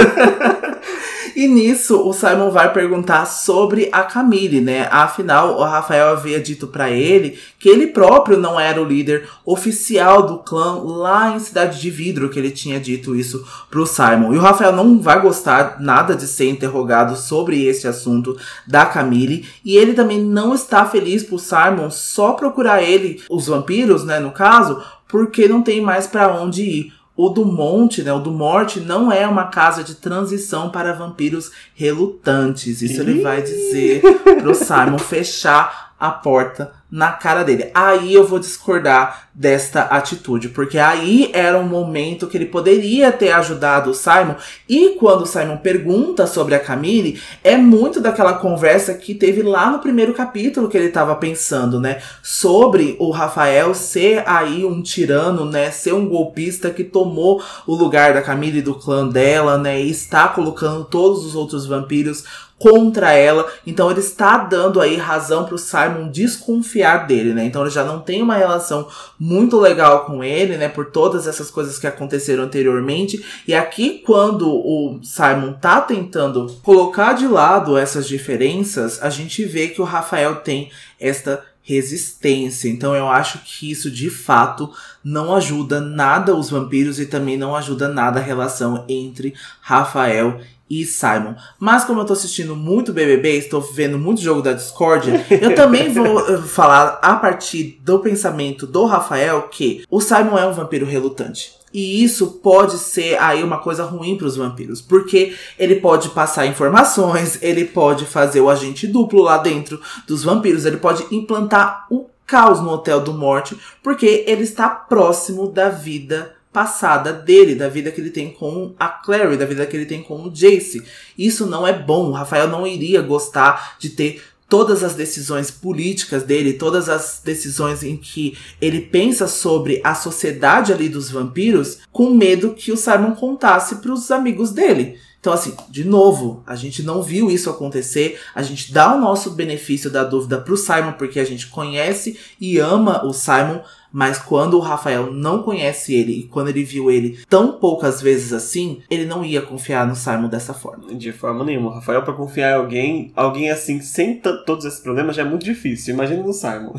E 1.40 1.48
nisso, 1.48 2.07
o 2.07 2.12
Simon 2.12 2.50
vai 2.50 2.70
perguntar 2.70 3.24
sobre 3.24 3.88
a 3.90 4.03
Camille, 4.03 4.61
né? 4.61 4.87
Afinal, 4.90 5.57
o 5.57 5.64
Rafael 5.64 6.11
havia 6.11 6.38
dito 6.38 6.66
pra 6.66 6.90
ele 6.90 7.38
que 7.59 7.66
ele 7.66 7.87
próprio 7.87 8.37
não 8.37 8.61
era 8.61 8.79
o 8.79 8.85
líder 8.85 9.26
oficial 9.42 10.22
do 10.22 10.40
clã 10.40 10.74
lá 10.85 11.35
em 11.35 11.38
Cidade 11.38 11.81
de 11.81 11.88
Vidro, 11.88 12.29
que 12.29 12.38
ele 12.38 12.50
tinha 12.50 12.79
dito 12.79 13.16
isso 13.16 13.42
pro 13.70 13.87
Simon. 13.87 14.35
E 14.35 14.37
o 14.37 14.40
Rafael 14.42 14.72
não 14.72 15.00
vai 15.00 15.18
gostar 15.22 15.81
nada 15.81 16.14
de 16.14 16.26
ser 16.26 16.50
interrogado 16.50 17.16
sobre 17.16 17.64
esse 17.64 17.88
assunto 17.88 18.37
da 18.66 18.85
Camille. 18.85 19.48
E 19.64 19.79
ele 19.79 19.94
também 19.94 20.20
não 20.20 20.55
está 20.55 20.85
feliz 20.85 21.22
pro 21.22 21.38
Simon 21.38 21.88
só 21.90 22.35
procurar 22.35 22.83
ele, 22.83 23.22
os 23.31 23.46
vampiros, 23.46 24.05
né, 24.05 24.20
no 24.20 24.31
caso, 24.31 24.83
porque 25.09 25.48
não 25.48 25.62
tem 25.62 25.81
mais 25.81 26.07
pra 26.07 26.31
onde 26.38 26.62
ir. 26.64 27.00
O 27.16 27.29
do 27.29 27.44
Monte, 27.44 28.03
né? 28.03 28.12
O 28.12 28.18
do 28.18 28.31
Morte 28.31 28.81
não 28.81 29.12
é 29.12 29.27
uma 29.27 29.49
casa 29.49 29.85
de 29.85 29.94
transição 29.94 30.70
para 30.70 30.92
vampiros 30.92 31.51
relutantes. 31.75 32.81
Isso 32.81 33.01
ele 33.01 33.20
vai 33.20 33.42
dizer 33.42 34.03
pro 34.40 34.55
Simon 34.55 34.99
fechar 34.99 35.94
a 35.99 36.11
porta 36.11 36.80
na 36.90 37.12
cara 37.12 37.44
dele. 37.44 37.70
Aí 37.74 38.12
eu 38.12 38.26
vou 38.26 38.38
discordar 38.38 39.29
desta 39.33 39.83
atitude, 39.83 40.48
porque 40.48 40.79
aí 40.79 41.31
era 41.33 41.59
um 41.59 41.66
momento 41.66 42.26
que 42.26 42.37
ele 42.37 42.46
poderia 42.46 43.12
ter 43.12 43.31
ajudado 43.31 43.90
o 43.90 43.94
Simon. 43.94 44.35
E 44.68 44.96
quando 44.98 45.22
o 45.22 45.26
Simon 45.26 45.57
pergunta 45.57 46.26
sobre 46.26 46.55
a 46.55 46.59
Camille, 46.59 47.20
é 47.44 47.57
muito 47.57 48.00
daquela 48.00 48.35
conversa 48.35 48.92
que 48.94 49.14
teve 49.14 49.42
lá 49.42 49.70
no 49.70 49.79
primeiro 49.79 50.12
capítulo 50.12 50.68
que 50.68 50.76
ele 50.76 50.88
estava 50.88 51.14
pensando, 51.14 51.81
né? 51.81 52.03
Sobre 52.22 52.96
o 52.98 53.11
Rafael 53.11 53.72
ser 53.72 54.24
aí 54.26 54.64
um 54.64 54.83
tirano, 54.83 55.44
né? 55.44 55.70
Ser 55.70 55.94
um 55.94 56.09
golpista 56.09 56.70
que 56.70 56.83
tomou 56.83 57.42
o 57.66 57.74
lugar 57.74 58.12
da 58.12 58.22
Camille 58.22 58.59
e 58.59 58.62
do 58.62 58.74
clã 58.74 59.07
dela, 59.09 59.57
né? 59.57 59.81
E 59.81 59.90
está 59.90 60.29
colocando 60.29 60.85
todos 60.85 61.24
os 61.24 61.35
outros 61.37 61.66
vampiros 61.66 62.24
contra 62.61 63.14
ela. 63.14 63.51
Então 63.66 63.90
ele 63.90 64.01
está 64.01 64.37
dando 64.37 64.83
aí 64.83 64.99
razão 64.99 65.46
pro 65.46 65.57
Simon 65.57 66.11
desconfiar 66.11 67.07
dele, 67.07 67.33
né? 67.33 67.46
Então 67.46 67.62
ele 67.62 67.70
já 67.70 67.83
não 67.83 68.01
tem 68.01 68.20
uma 68.20 68.37
relação 68.37 68.87
muito 69.18 69.59
legal 69.59 70.05
com 70.05 70.23
ele, 70.23 70.59
né? 70.59 70.68
Por 70.68 70.90
todas 70.90 71.27
essas 71.27 71.51
coisas 71.51 71.79
que 71.79 71.87
aconteceram 71.87 72.44
anteriormente. 72.44 73.25
E 73.49 73.55
aqui, 73.55 74.03
quando 74.05 74.46
o 74.46 75.01
Simon 75.03 75.55
tá 75.55 75.81
tentando 75.81 76.55
colocar 76.62 77.14
de 77.14 77.27
lado 77.27 77.79
essas 77.79 78.07
diferenças, 78.07 79.03
a 79.03 79.09
gente 79.09 79.42
vê 79.46 79.68
que 79.68 79.81
o 79.81 79.85
Rafael 79.85 80.37
tem 80.37 80.70
esta 81.01 81.42
resistência. 81.62 82.68
Então 82.68 82.94
eu 82.94 83.09
acho 83.09 83.38
que 83.44 83.70
isso 83.70 83.90
de 83.90 84.11
fato 84.11 84.70
não 85.05 85.35
ajuda 85.35 85.81
nada 85.81 86.35
os 86.35 86.51
vampiros 86.51 87.01
e 87.01 87.07
também 87.07 87.37
não 87.37 87.57
ajuda 87.57 87.89
nada 87.89 88.21
a 88.21 88.23
relação 88.23 88.85
entre 88.89 89.35
Rafael 89.61 90.41
e 90.71 90.85
Simon. 90.85 91.35
Mas 91.59 91.85
como 91.85 92.01
eu 92.01 92.05
tô 92.05 92.13
assistindo 92.13 92.55
muito 92.55 92.93
BBB, 92.93 93.39
estou 93.39 93.61
vendo 93.61 93.99
muito 93.99 94.21
jogo 94.21 94.41
da 94.41 94.53
discórdia, 94.53 95.27
eu 95.29 95.55
também 95.55 95.93
vou 95.93 96.21
eh, 96.29 96.39
falar 96.39 97.01
a 97.03 97.17
partir 97.17 97.81
do 97.83 97.99
pensamento 97.99 98.67
do 98.67 98.85
Rafael 98.85 99.43
que 99.49 99.85
o 99.91 100.01
Simon 100.01 100.39
é 100.39 100.47
um 100.47 100.53
vampiro 100.53 100.87
relutante. 100.87 101.59
E 101.73 102.03
isso 102.03 102.27
pode 102.43 102.79
ser 102.79 103.21
aí 103.21 103.45
uma 103.45 103.59
coisa 103.59 103.85
ruim 103.85 104.17
para 104.17 104.27
os 104.27 104.37
vampiros, 104.37 104.81
porque 104.81 105.37
ele 105.57 105.77
pode 105.77 106.09
passar 106.11 106.47
informações, 106.47 107.39
ele 107.41 107.65
pode 107.65 108.07
fazer 108.07 108.41
o 108.41 108.51
agente 108.51 108.89
duplo 108.89 109.23
lá 109.23 109.39
dentro 109.39 109.81
dos 110.07 110.25
vampiros, 110.25 110.67
ele 110.67 110.79
pode 110.79 111.07
implantar 111.15 111.87
o 111.89 112.07
caos 112.31 112.61
no 112.61 112.71
Hotel 112.71 113.01
do 113.01 113.12
Morte, 113.12 113.57
porque 113.83 114.25
ele 114.25 114.45
está 114.45 114.69
próximo 114.69 115.51
da 115.51 115.69
vida 115.69 116.37
passada 116.53 117.12
dele, 117.12 117.57
da 117.57 117.69
vida 117.69 117.90
que 117.90 118.01
ele 118.01 118.11
tem 118.11 118.31
com 118.31 118.73
a 118.79 118.88
Clary, 118.88 119.37
da 119.37 119.45
vida 119.45 119.66
que 119.66 119.77
ele 119.77 119.85
tem 119.85 120.01
com 120.01 120.23
o 120.23 120.31
Jace. 120.31 120.81
Isso 121.19 121.45
não 121.45 121.66
é 121.66 121.73
bom. 121.73 122.09
O 122.09 122.12
Rafael 122.12 122.47
não 122.47 122.64
iria 122.64 123.03
gostar 123.03 123.77
de 123.81 123.90
ter 123.90 124.23
todas 124.49 124.85
as 124.85 124.95
decisões 124.95 125.51
políticas 125.51 126.23
dele, 126.23 126.53
todas 126.53 126.88
as 126.88 127.21
decisões 127.25 127.83
em 127.83 127.97
que 127.97 128.38
ele 128.61 128.81
pensa 128.81 129.27
sobre 129.27 129.81
a 129.83 129.95
sociedade 129.95 130.73
ali 130.73 130.88
dos 130.88 131.11
vampiros, 131.11 131.79
com 131.90 132.14
medo 132.14 132.55
que 132.55 132.71
o 132.71 132.77
Simon 132.77 133.12
contasse 133.16 133.77
para 133.77 133.93
os 133.93 134.09
amigos 134.11 134.53
dele. 134.53 134.99
Então, 135.21 135.35
assim, 135.35 135.55
de 135.69 135.85
novo, 135.85 136.43
a 136.47 136.57
gente 136.57 136.83
não 136.83 137.03
viu 137.03 137.31
isso 137.31 137.51
acontecer. 137.51 138.19
A 138.35 138.43
gente 138.43 138.73
dá 138.73 138.95
o 138.95 139.01
nosso 139.01 139.33
benefício 139.33 139.91
da 139.91 140.03
dúvida 140.03 140.41
pro 140.41 140.57
Simon, 140.57 140.93
porque 140.93 141.21
a 141.21 141.25
gente 141.25 141.49
conhece 141.49 142.19
e 142.41 142.59
ama 142.59 143.05
o 143.05 143.13
Simon. 143.13 143.61
Mas 143.92 144.18
quando 144.18 144.55
o 144.55 144.61
Rafael 144.61 145.12
não 145.12 145.42
conhece 145.42 145.94
ele 145.94 146.20
e 146.20 146.22
quando 146.24 146.48
ele 146.48 146.62
viu 146.62 146.90
ele 146.90 147.18
tão 147.29 147.53
poucas 147.53 148.00
vezes 148.00 148.33
assim, 148.33 148.83
ele 148.88 149.05
não 149.05 149.24
ia 149.24 149.42
confiar 149.42 149.87
no 149.87 149.96
Simon 149.96 150.29
dessa 150.29 150.55
forma. 150.55 150.94
De 150.94 151.12
forma 151.12 151.44
nenhuma. 151.44 151.74
Rafael, 151.74 152.03
pra 152.03 152.14
confiar 152.14 152.53
em 152.53 152.61
alguém, 152.61 153.12
alguém 153.16 153.50
assim, 153.50 153.81
sem 153.81 154.16
todos 154.16 154.64
esses 154.64 154.81
problemas, 154.81 155.16
já 155.16 155.22
é 155.22 155.24
muito 155.24 155.44
difícil. 155.44 155.94
Imagina 155.94 156.22
no 156.22 156.33
Simon. 156.33 156.72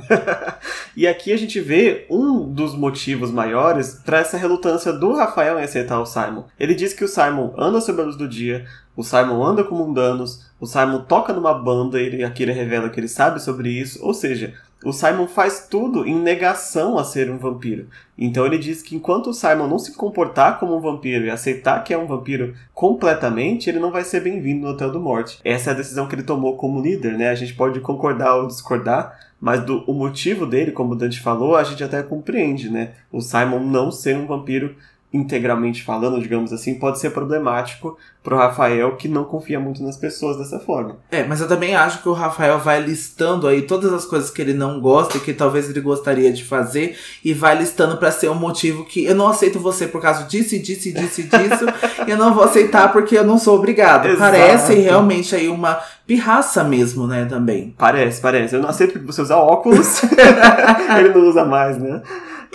e 0.96 1.08
aqui 1.08 1.34
a 1.34 1.38
gente 1.38 1.60
vê 1.60 2.06
um 2.10 2.52
dos 2.52 2.76
motivos 2.76 3.32
maiores 3.32 4.00
para 4.06 4.20
essa 4.20 4.38
relutância 4.38 4.94
do 4.94 5.14
Rafael 5.14 5.60
em 5.60 5.64
aceitar 5.64 6.00
o 6.00 6.06
Simon. 6.06 6.46
Ele 6.60 6.74
diz 6.74 6.94
que 6.94 7.04
o 7.04 7.08
Simon 7.08 7.54
anda 7.58 7.82
sob 7.82 8.02
a 8.02 8.06
luz 8.06 8.16
do 8.16 8.28
dia, 8.28 8.66
o 8.96 9.04
Simon 9.04 9.44
anda 9.44 9.64
com 9.64 9.76
mundanos, 9.76 10.46
o 10.60 10.66
Simon 10.66 11.02
toca 11.02 11.34
numa 11.34 11.54
banda, 11.54 12.00
ele 12.00 12.24
aqui 12.24 12.44
ele 12.44 12.52
revela 12.52 12.90
que 12.90 13.00
ele 13.00 13.08
sabe 13.08 13.42
sobre 13.42 13.70
isso, 13.70 14.00
ou 14.06 14.14
seja, 14.14 14.54
o 14.84 14.92
Simon 14.92 15.28
faz 15.28 15.68
tudo 15.70 16.08
em 16.08 16.16
negação 16.16 16.98
a 16.98 17.04
ser 17.04 17.30
um 17.30 17.38
vampiro. 17.38 17.88
Então 18.18 18.46
ele 18.46 18.58
diz 18.58 18.82
que 18.82 18.96
enquanto 18.96 19.28
o 19.28 19.34
Simon 19.34 19.68
não 19.68 19.80
se 19.80 19.94
comportar 19.94 20.60
como 20.60 20.76
um 20.76 20.82
vampiro 20.82 21.26
e 21.26 21.30
aceitar 21.30 21.84
que 21.84 21.94
é 21.94 21.98
um 21.98 22.08
vampiro 22.08 22.56
completamente, 22.74 23.70
ele 23.70 23.80
não 23.80 23.92
vai 23.92 24.04
ser 24.04 24.22
bem-vindo 24.22 24.62
no 24.62 24.74
Hotel 24.74 24.92
do 24.92 25.00
Morte. 25.00 25.40
Essa 25.44 25.70
é 25.70 25.74
a 25.74 25.78
decisão 25.78 26.08
que 26.08 26.16
ele 26.16 26.24
tomou 26.24 26.56
como 26.58 26.82
líder, 26.82 27.18
né? 27.18 27.30
A 27.30 27.36
gente 27.36 27.54
pode 27.54 27.80
concordar 27.80 28.36
ou 28.36 28.48
discordar, 28.48 29.20
mas 29.40 29.64
do, 29.64 29.84
o 29.86 29.94
motivo 29.94 30.46
dele, 30.46 30.72
como 30.72 30.94
o 30.94 30.96
Dante 30.96 31.20
falou, 31.20 31.56
a 31.56 31.64
gente 31.64 31.84
até 31.84 32.02
compreende, 32.02 32.70
né? 32.70 32.94
O 33.12 33.22
Simon 33.22 33.60
não 33.60 33.92
ser 33.92 34.18
um 34.18 34.26
vampiro 34.26 34.76
integralmente 35.14 35.84
falando, 35.84 36.22
digamos 36.22 36.54
assim, 36.54 36.76
pode 36.76 37.00
ser 37.00 37.10
problemático 37.10 37.98
pro 38.24 38.38
Rafael 38.38 38.96
que 38.96 39.08
não 39.08 39.26
confia 39.26 39.60
muito 39.60 39.84
nas 39.84 39.98
pessoas 39.98 40.38
dessa 40.38 40.60
forma. 40.60 40.98
É, 41.12 41.24
mas 41.24 41.42
eu 41.42 41.48
também 41.48 41.76
acho 41.76 42.02
que 42.02 42.08
o 42.08 42.14
Rafael 42.14 42.60
vai 42.60 42.80
listando 42.80 43.48
aí 43.48 43.64
todas 43.64 43.92
as 43.92 44.06
coisas 44.06 44.30
que 44.30 44.42
ele 44.42 44.54
não 44.54 44.80
gosta 44.80 45.18
e 45.18 45.20
que 45.20 45.34
talvez 45.34 45.70
ele 45.70 45.82
gostaria 45.82 46.32
de 46.32 46.46
fazer 46.46 46.98
e 47.26 47.34
vai 47.34 47.58
listando 47.58 47.98
pra 47.98 48.12
ser 48.12 48.30
um 48.30 48.36
motivo 48.36 48.86
que 48.86 49.04
eu 49.04 49.16
não 49.16 49.28
aceito 49.28 49.60
você 49.60 49.86
por 49.88 50.02
causa 50.02 50.24
disso, 50.24 50.56
e 50.56 50.60
disso, 50.60 50.88
e 50.88 50.94
disso, 50.94 51.22
e 51.22 51.24
disso, 51.24 51.66
e 52.08 52.12
eu 52.12 52.18
não 52.18 52.34
vou 52.34 52.44
aceitar 52.44 52.92
porque 52.94 53.18
eu 53.18 53.26
não 53.26 53.38
sou 53.38 53.58
obrigado. 53.58 54.06
Exato. 54.08 54.20
Parece 54.20 54.76
realmente 54.76 55.36
aí 55.36 55.50
uma 55.50 55.82
pirraça 56.08 56.64
mesmo, 56.64 57.06
né, 57.06 57.26
também. 57.26 57.76
Parece, 57.78 58.22
parece. 58.22 58.56
Eu 58.56 58.62
não 58.62 58.70
aceito 58.70 59.00
que 59.00 59.06
você 59.06 59.22
usar 59.22 59.38
óculos. 59.38 60.04
ele 60.98 61.10
não 61.10 61.28
usa 61.28 61.44
mais, 61.44 61.78
né? 61.78 62.02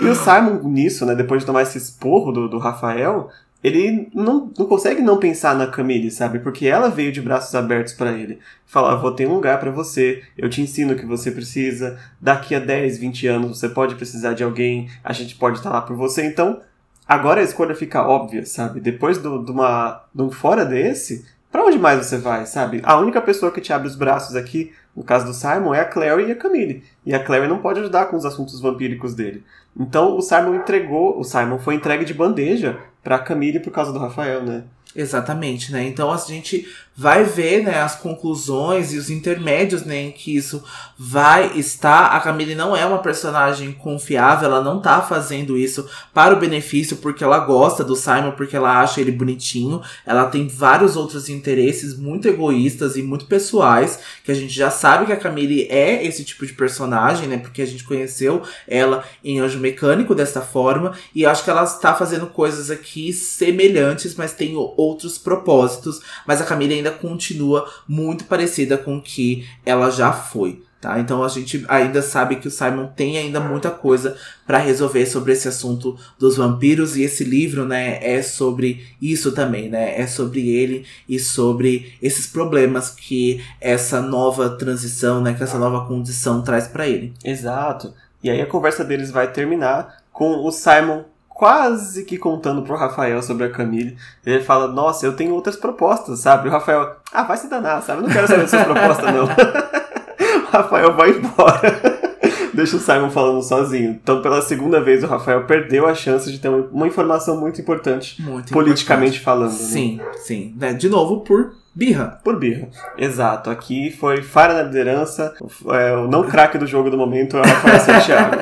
E 0.00 0.04
o 0.06 0.14
Simon, 0.14 0.68
nisso, 0.68 1.06
né, 1.06 1.14
depois 1.14 1.40
de 1.40 1.46
tomar 1.46 1.62
esse 1.62 1.78
esporro 1.78 2.30
do, 2.30 2.48
do 2.48 2.59
Rafael, 2.59 3.30
ele 3.64 4.09
não, 4.14 4.50
não 4.56 4.66
consegue 4.66 5.00
não 5.02 5.18
pensar 5.18 5.56
na 5.56 5.66
Camille, 5.66 6.11
sabe? 6.11 6.38
Porque 6.38 6.66
ela 6.66 6.88
veio 6.88 7.11
de 7.11 7.20
braços 7.20 7.54
abertos 7.54 7.94
pra 7.94 8.12
ele. 8.12 8.38
Falar, 8.66 8.96
vou 8.96 9.11
ter 9.11 9.26
um 9.26 9.35
lugar 9.35 9.59
pra 9.59 9.70
você, 9.70 10.22
eu 10.37 10.48
te 10.48 10.61
ensino 10.61 10.92
o 10.92 10.96
que 10.96 11.06
você 11.06 11.30
precisa, 11.30 11.98
daqui 12.20 12.54
a 12.54 12.61
10, 12.61 12.98
20 12.98 13.26
anos 13.26 13.59
você 13.59 13.68
pode 13.68 13.94
precisar 13.94 14.35
de 14.35 14.44
alguém, 14.44 14.88
a 15.02 15.12
gente 15.12 15.35
pode 15.35 15.59
estar 15.59 15.70
lá 15.70 15.80
por 15.80 15.96
você. 15.96 16.24
Então, 16.24 16.61
agora 17.09 17.40
a 17.40 17.44
escolha 17.44 17.74
fica 17.74 18.06
óbvia, 18.06 18.44
sabe? 18.44 18.80
Depois 18.80 19.18
do, 19.18 19.44
de, 19.44 19.50
uma, 19.50 20.04
de 20.14 20.22
um 20.22 20.30
fora 20.30 20.64
desse, 20.64 21.24
pra 21.50 21.64
onde 21.64 21.78
mais 21.78 22.04
você 22.04 22.18
vai, 22.18 22.46
sabe? 22.46 22.80
A 22.85 22.98
única 22.98 23.20
pessoa 23.20 23.52
que 23.52 23.61
te 23.61 23.72
abre 23.72 23.88
os 23.88 23.96
braços 23.96 24.37
aqui, 24.37 24.72
no 24.94 25.02
caso 25.02 25.26
do 25.26 25.35
Simon, 25.35 25.74
é 25.74 25.80
a 25.80 25.85
Clary 25.85 26.26
e 26.26 26.32
a 26.32 26.37
Camille. 26.37 26.82
E 27.04 27.14
a 27.14 27.22
Clary 27.22 27.48
não 27.48 27.59
pode 27.59 27.80
ajudar 27.80 28.06
com 28.06 28.16
os 28.16 28.24
assuntos 28.24 28.61
vampíricos 28.61 29.14
dele. 29.14 29.44
Então 29.78 30.16
o 30.16 30.22
Simon 30.22 30.54
entregou, 30.54 31.18
o 31.18 31.24
Simon 31.24 31.59
foi 31.59 31.74
entregue 31.74 32.04
de 32.04 32.14
bandeja 32.14 32.78
pra 33.02 33.18
Camille 33.18 33.61
por 33.61 33.70
causa 33.70 33.92
do 33.92 33.98
Rafael, 33.98 34.42
né? 34.42 34.64
Exatamente, 34.94 35.72
né? 35.72 35.87
Então 35.87 36.11
a 36.11 36.16
gente 36.16 36.66
vai 36.96 37.24
ver 37.24 37.62
né, 37.62 37.78
as 37.78 37.94
conclusões 37.94 38.92
e 38.92 38.96
os 38.96 39.11
intermédios 39.11 39.85
né, 39.85 40.04
em 40.04 40.11
que 40.11 40.35
isso 40.35 40.64
vai 40.98 41.59
estar. 41.59 42.06
A 42.06 42.20
Camille 42.20 42.54
não 42.54 42.74
é 42.74 42.87
uma 42.87 42.98
personagem 42.98 43.70
confiável, 43.72 44.46
ela 44.46 44.62
não 44.62 44.80
tá 44.80 45.02
fazendo 45.02 45.59
isso 45.59 45.87
para 46.14 46.35
o 46.35 46.40
benefício 46.40 46.96
porque 46.96 47.22
ela 47.22 47.38
gosta 47.40 47.85
do 47.85 47.94
Simon, 47.94 48.32
porque 48.32 48.56
ela 48.56 48.80
acha 48.80 49.00
ele 49.00 49.12
bonitinho. 49.12 49.82
Ela 50.06 50.26
tem 50.26 50.48
vários 50.48 50.96
outros 50.96 51.28
interesses 51.28 51.94
muito 51.94 52.26
egoístas 52.28 52.96
e 52.96 53.02
muito 53.02 53.26
pessoais, 53.26 53.98
que 54.24 54.32
a 54.32 54.35
gente 54.35 54.54
já 54.54 54.70
sabe 54.70 55.04
que 55.04 55.12
a 55.12 55.18
Camille 55.18 55.66
é 55.68 56.02
esse 56.06 56.24
tipo 56.24 56.46
de 56.46 56.54
personagem, 56.54 57.28
né? 57.28 57.37
Porque 57.37 57.61
a 57.61 57.66
gente 57.66 57.85
conheceu 57.85 58.42
ela 58.66 59.04
em 59.22 59.38
Anjo 59.38 59.59
Mecânico 59.59 60.14
dessa 60.14 60.40
forma, 60.40 60.92
e 61.14 61.26
acho 61.26 61.44
que 61.44 61.50
ela 61.50 61.64
está 61.64 61.94
fazendo 61.94 62.26
coisas 62.26 62.70
aqui 62.70 63.12
semelhantes, 63.12 64.14
mas 64.14 64.32
tem 64.32 64.54
outros 64.56 65.18
propósitos. 65.18 66.00
Mas 66.26 66.40
a 66.40 66.44
Camille 66.44 66.74
ainda 66.74 66.86
ainda 66.87 66.96
continua 66.96 67.68
muito 67.88 68.25
parecida 68.25 68.79
com 68.79 68.96
o 68.96 69.03
que 69.03 69.46
ela 69.64 69.90
já 69.90 70.12
foi. 70.12 70.62
Tá? 70.81 71.01
Então 71.01 71.25
a 71.25 71.29
gente 71.29 71.64
ainda 71.68 72.03
sabe 72.03 72.37
que 72.37 72.46
o 72.46 72.51
Simon 72.51 72.87
tem 72.88 73.16
ainda 73.16 73.40
muita 73.40 73.70
coisa 73.70 74.16
para 74.46 74.59
resolver 74.59 75.07
sobre 75.07 75.33
esse 75.33 75.49
assunto 75.49 75.99
dos 76.18 76.37
vampiros 76.37 76.96
e 76.96 77.03
esse 77.03 77.25
livro, 77.25 77.64
né, 77.64 77.99
é 78.03 78.22
sobre 78.22 78.87
isso 79.01 79.33
também, 79.33 79.70
né? 79.70 79.99
É 79.99 80.07
sobre 80.07 80.49
ele 80.51 80.85
e 81.09 81.18
sobre 81.18 81.94
esses 82.01 82.27
problemas 82.27 82.90
que 82.90 83.42
essa 83.61 84.03
nova 84.03 84.51
transição, 84.51 85.20
né, 85.20 85.35
que 85.35 85.42
essa 85.42 85.59
nova 85.59 85.87
condição 85.88 86.42
traz 86.42 86.68
para 86.68 86.87
ele. 86.87 87.14
Exato. 87.25 87.92
E 88.22 88.29
aí 88.29 88.40
a 88.40 88.46
conversa 88.46 88.85
deles 88.85 89.11
vai 89.11 89.33
terminar 89.33 90.03
com 90.12 90.44
o 90.44 90.53
Simon 90.53 91.05
quase 91.37 92.05
que 92.05 92.16
contando 92.16 92.62
pro 92.62 92.77
Rafael 92.77 93.22
sobre 93.22 93.44
a 93.44 93.51
Camille. 93.51 93.96
Ele 94.25 94.42
fala, 94.42 94.68
nossa, 94.68 95.05
eu 95.05 95.14
tenho 95.14 95.35
outras 95.35 95.55
propostas, 95.55 96.20
sabe? 96.20 96.49
O 96.49 96.51
Rafael, 96.51 96.96
ah, 97.12 97.25
vai 97.25 97.37
se 97.37 97.49
danar, 97.49 97.83
sabe? 97.83 98.01
Eu 98.01 98.07
não 98.07 98.11
quero 98.11 98.27
saber 98.27 98.49
suas 98.49 98.64
propostas, 98.64 99.14
não. 99.14 99.25
o 100.44 100.51
Rafael 100.51 100.96
vai 100.96 101.11
embora. 101.11 101.96
Deixa 102.55 102.79
o 102.79 102.81
Simon 102.81 103.11
falando 103.11 103.42
sozinho. 103.42 103.90
Então, 104.03 104.22
pela 104.22 104.40
segunda 104.40 104.81
vez, 104.81 105.05
o 105.05 105.07
Rafael 105.07 105.44
perdeu 105.44 105.87
a 105.87 105.94
chance 105.94 106.33
de 106.33 106.38
ter 106.38 106.49
uma 106.49 106.87
informação 106.87 107.38
muito 107.38 107.61
importante, 107.61 108.22
muito 108.22 108.51
politicamente 108.51 109.20
importante. 109.20 109.25
falando. 109.25 109.53
Né? 109.53 109.59
Sim, 109.59 110.01
sim. 110.14 110.55
Né, 110.57 110.72
de 110.72 110.88
novo, 110.88 111.20
por 111.20 111.53
Birra. 111.76 112.18
Por 112.24 112.38
birra. 112.38 112.68
Exato. 112.96 113.50
Aqui 113.50 113.90
foi 113.90 114.22
Fara 114.22 114.54
na 114.54 114.62
liderança. 114.62 115.34
É, 115.74 115.94
o 115.94 116.08
não 116.08 116.24
craque 116.24 116.56
do 116.56 116.66
jogo 116.66 116.88
do 116.88 116.96
momento 116.96 117.36
é 117.36 117.40
o 117.40 117.44
Rafael 117.44 117.80
Santiago. 117.80 118.36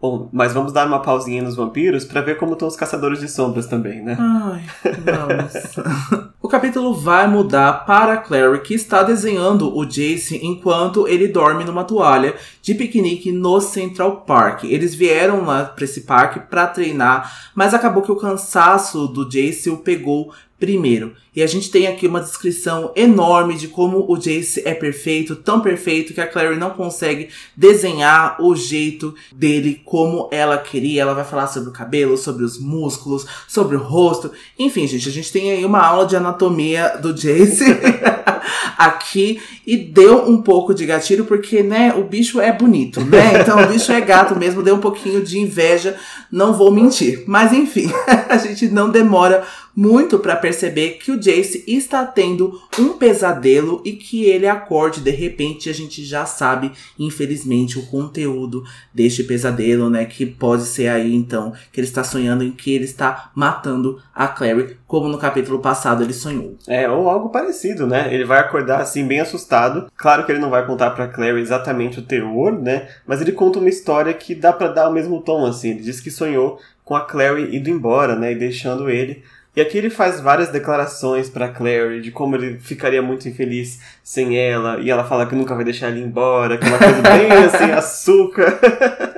Bom, 0.00 0.28
mas 0.32 0.54
vamos 0.54 0.72
dar 0.72 0.86
uma 0.86 1.00
pausinha 1.00 1.42
nos 1.42 1.56
vampiros 1.56 2.04
para 2.04 2.20
ver 2.20 2.36
como 2.36 2.52
estão 2.52 2.68
os 2.68 2.76
caçadores 2.76 3.18
de 3.18 3.28
sombras 3.28 3.66
também, 3.66 4.00
né? 4.02 4.16
Ai, 4.20 4.62
vamos. 4.84 6.28
o 6.40 6.46
capítulo 6.46 6.94
vai 6.94 7.26
mudar 7.26 7.84
para 7.84 8.18
Clary, 8.18 8.60
que 8.60 8.74
está 8.74 9.02
desenhando 9.02 9.76
o 9.76 9.84
Jace 9.84 10.38
enquanto 10.40 11.08
ele 11.08 11.26
dorme 11.26 11.64
numa 11.64 11.82
toalha 11.82 12.36
de 12.62 12.74
piquenique 12.74 13.32
no 13.32 13.60
Central 13.60 14.20
Park. 14.20 14.64
Eles 14.64 14.94
vieram 14.94 15.44
lá 15.44 15.64
para 15.64 15.84
esse 15.84 16.02
parque 16.02 16.38
para 16.38 16.68
treinar, 16.68 17.50
mas 17.52 17.74
acabou 17.74 18.02
que 18.02 18.12
o 18.12 18.16
cansaço 18.16 19.08
do 19.08 19.28
Jace 19.28 19.70
o 19.70 19.78
pegou 19.78 20.32
primeiro. 20.58 21.14
E 21.34 21.42
a 21.42 21.46
gente 21.46 21.70
tem 21.70 21.88
aqui 21.88 22.06
uma 22.06 22.20
descrição 22.20 22.92
enorme 22.94 23.54
de 23.54 23.66
como 23.66 24.04
o 24.08 24.16
Jace 24.16 24.62
é 24.64 24.72
perfeito, 24.72 25.34
tão 25.34 25.60
perfeito 25.60 26.14
que 26.14 26.20
a 26.20 26.26
Clary 26.26 26.56
não 26.56 26.70
consegue 26.70 27.28
desenhar 27.56 28.36
o 28.40 28.54
jeito 28.54 29.14
dele 29.34 29.82
como 29.84 30.28
ela 30.30 30.56
queria. 30.58 31.02
Ela 31.02 31.14
vai 31.14 31.24
falar 31.24 31.48
sobre 31.48 31.70
o 31.70 31.72
cabelo, 31.72 32.16
sobre 32.16 32.44
os 32.44 32.58
músculos, 32.58 33.26
sobre 33.48 33.76
o 33.76 33.80
rosto. 33.80 34.30
Enfim, 34.56 34.86
gente, 34.86 35.08
a 35.08 35.12
gente 35.12 35.32
tem 35.32 35.50
aí 35.50 35.64
uma 35.64 35.84
aula 35.84 36.06
de 36.06 36.14
anatomia 36.14 36.98
do 37.02 37.12
Jace 37.12 37.64
aqui 38.78 39.40
e 39.66 39.76
deu 39.76 40.28
um 40.28 40.40
pouco 40.40 40.74
de 40.74 40.86
gatilho 40.86 41.24
porque, 41.24 41.62
né, 41.62 41.94
o 41.96 42.04
bicho 42.04 42.40
é 42.40 42.52
bonito, 42.52 43.00
né? 43.00 43.40
Então 43.40 43.62
o 43.62 43.66
bicho 43.66 43.90
é 43.90 44.00
gato 44.00 44.38
mesmo, 44.38 44.62
deu 44.62 44.76
um 44.76 44.80
pouquinho 44.80 45.22
de 45.22 45.38
inveja, 45.38 45.96
não 46.30 46.52
vou 46.52 46.70
mentir. 46.70 47.24
Mas 47.26 47.52
enfim, 47.52 47.90
a 48.28 48.36
gente 48.36 48.68
não 48.68 48.90
demora 48.90 49.44
muito 49.76 50.18
para 50.18 50.36
perceber 50.36 50.98
que 50.98 51.10
o 51.10 51.18
Jace 51.18 51.64
está 51.66 52.06
tendo 52.06 52.60
um 52.78 52.90
pesadelo 52.90 53.82
e 53.84 53.92
que 53.92 54.24
ele 54.24 54.46
acorde 54.46 55.00
de 55.00 55.10
repente. 55.10 55.68
A 55.68 55.74
gente 55.74 56.04
já 56.04 56.24
sabe, 56.26 56.72
infelizmente, 56.98 57.78
o 57.78 57.86
conteúdo 57.86 58.64
deste 58.92 59.24
pesadelo, 59.24 59.90
né? 59.90 60.04
Que 60.04 60.24
pode 60.26 60.64
ser 60.64 60.88
aí 60.88 61.14
então 61.14 61.52
que 61.72 61.80
ele 61.80 61.86
está 61.86 62.04
sonhando 62.04 62.44
em 62.44 62.52
que 62.52 62.72
ele 62.72 62.84
está 62.84 63.30
matando 63.34 64.00
a 64.14 64.28
Clary, 64.28 64.76
como 64.86 65.08
no 65.08 65.18
capítulo 65.18 65.58
passado 65.58 66.02
ele 66.02 66.12
sonhou. 66.12 66.56
É, 66.68 66.88
ou 66.88 67.08
algo 67.08 67.30
parecido, 67.30 67.86
né? 67.86 68.12
Ele 68.12 68.24
vai 68.24 68.38
acordar 68.38 68.80
assim 68.80 69.06
bem 69.06 69.20
assustado. 69.20 69.90
Claro 69.96 70.24
que 70.24 70.32
ele 70.32 70.38
não 70.38 70.50
vai 70.50 70.64
contar 70.66 70.90
para 70.90 71.08
Clary 71.08 71.40
exatamente 71.40 71.98
o 71.98 72.02
teor, 72.02 72.52
né? 72.52 72.88
Mas 73.06 73.20
ele 73.20 73.32
conta 73.32 73.58
uma 73.58 73.68
história 73.68 74.12
que 74.14 74.34
dá 74.34 74.52
para 74.52 74.68
dar 74.68 74.88
o 74.88 74.92
mesmo 74.92 75.20
tom 75.20 75.44
assim. 75.44 75.70
Ele 75.70 75.80
diz 75.80 76.00
que 76.00 76.10
sonhou 76.10 76.58
com 76.84 76.94
a 76.94 77.00
Clary 77.00 77.56
indo 77.56 77.70
embora, 77.70 78.14
né, 78.14 78.32
e 78.32 78.34
deixando 78.34 78.90
ele 78.90 79.22
e 79.56 79.60
aqui 79.60 79.78
ele 79.78 79.90
faz 79.90 80.20
várias 80.20 80.48
declarações 80.48 81.30
para 81.30 81.48
Clary 81.48 82.00
de 82.00 82.10
como 82.10 82.34
ele 82.34 82.58
ficaria 82.58 83.00
muito 83.00 83.28
infeliz 83.28 83.80
sem 84.02 84.36
ela, 84.36 84.80
e 84.80 84.90
ela 84.90 85.04
fala 85.04 85.26
que 85.26 85.34
nunca 85.34 85.54
vai 85.54 85.64
deixar 85.64 85.90
ele 85.90 86.00
embora, 86.00 86.58
que 86.58 86.64
é 86.64 86.68
uma 86.68 86.78
coisa 86.78 87.02
bem 87.02 87.30
assim, 87.44 87.70
açúcar. 87.70 88.58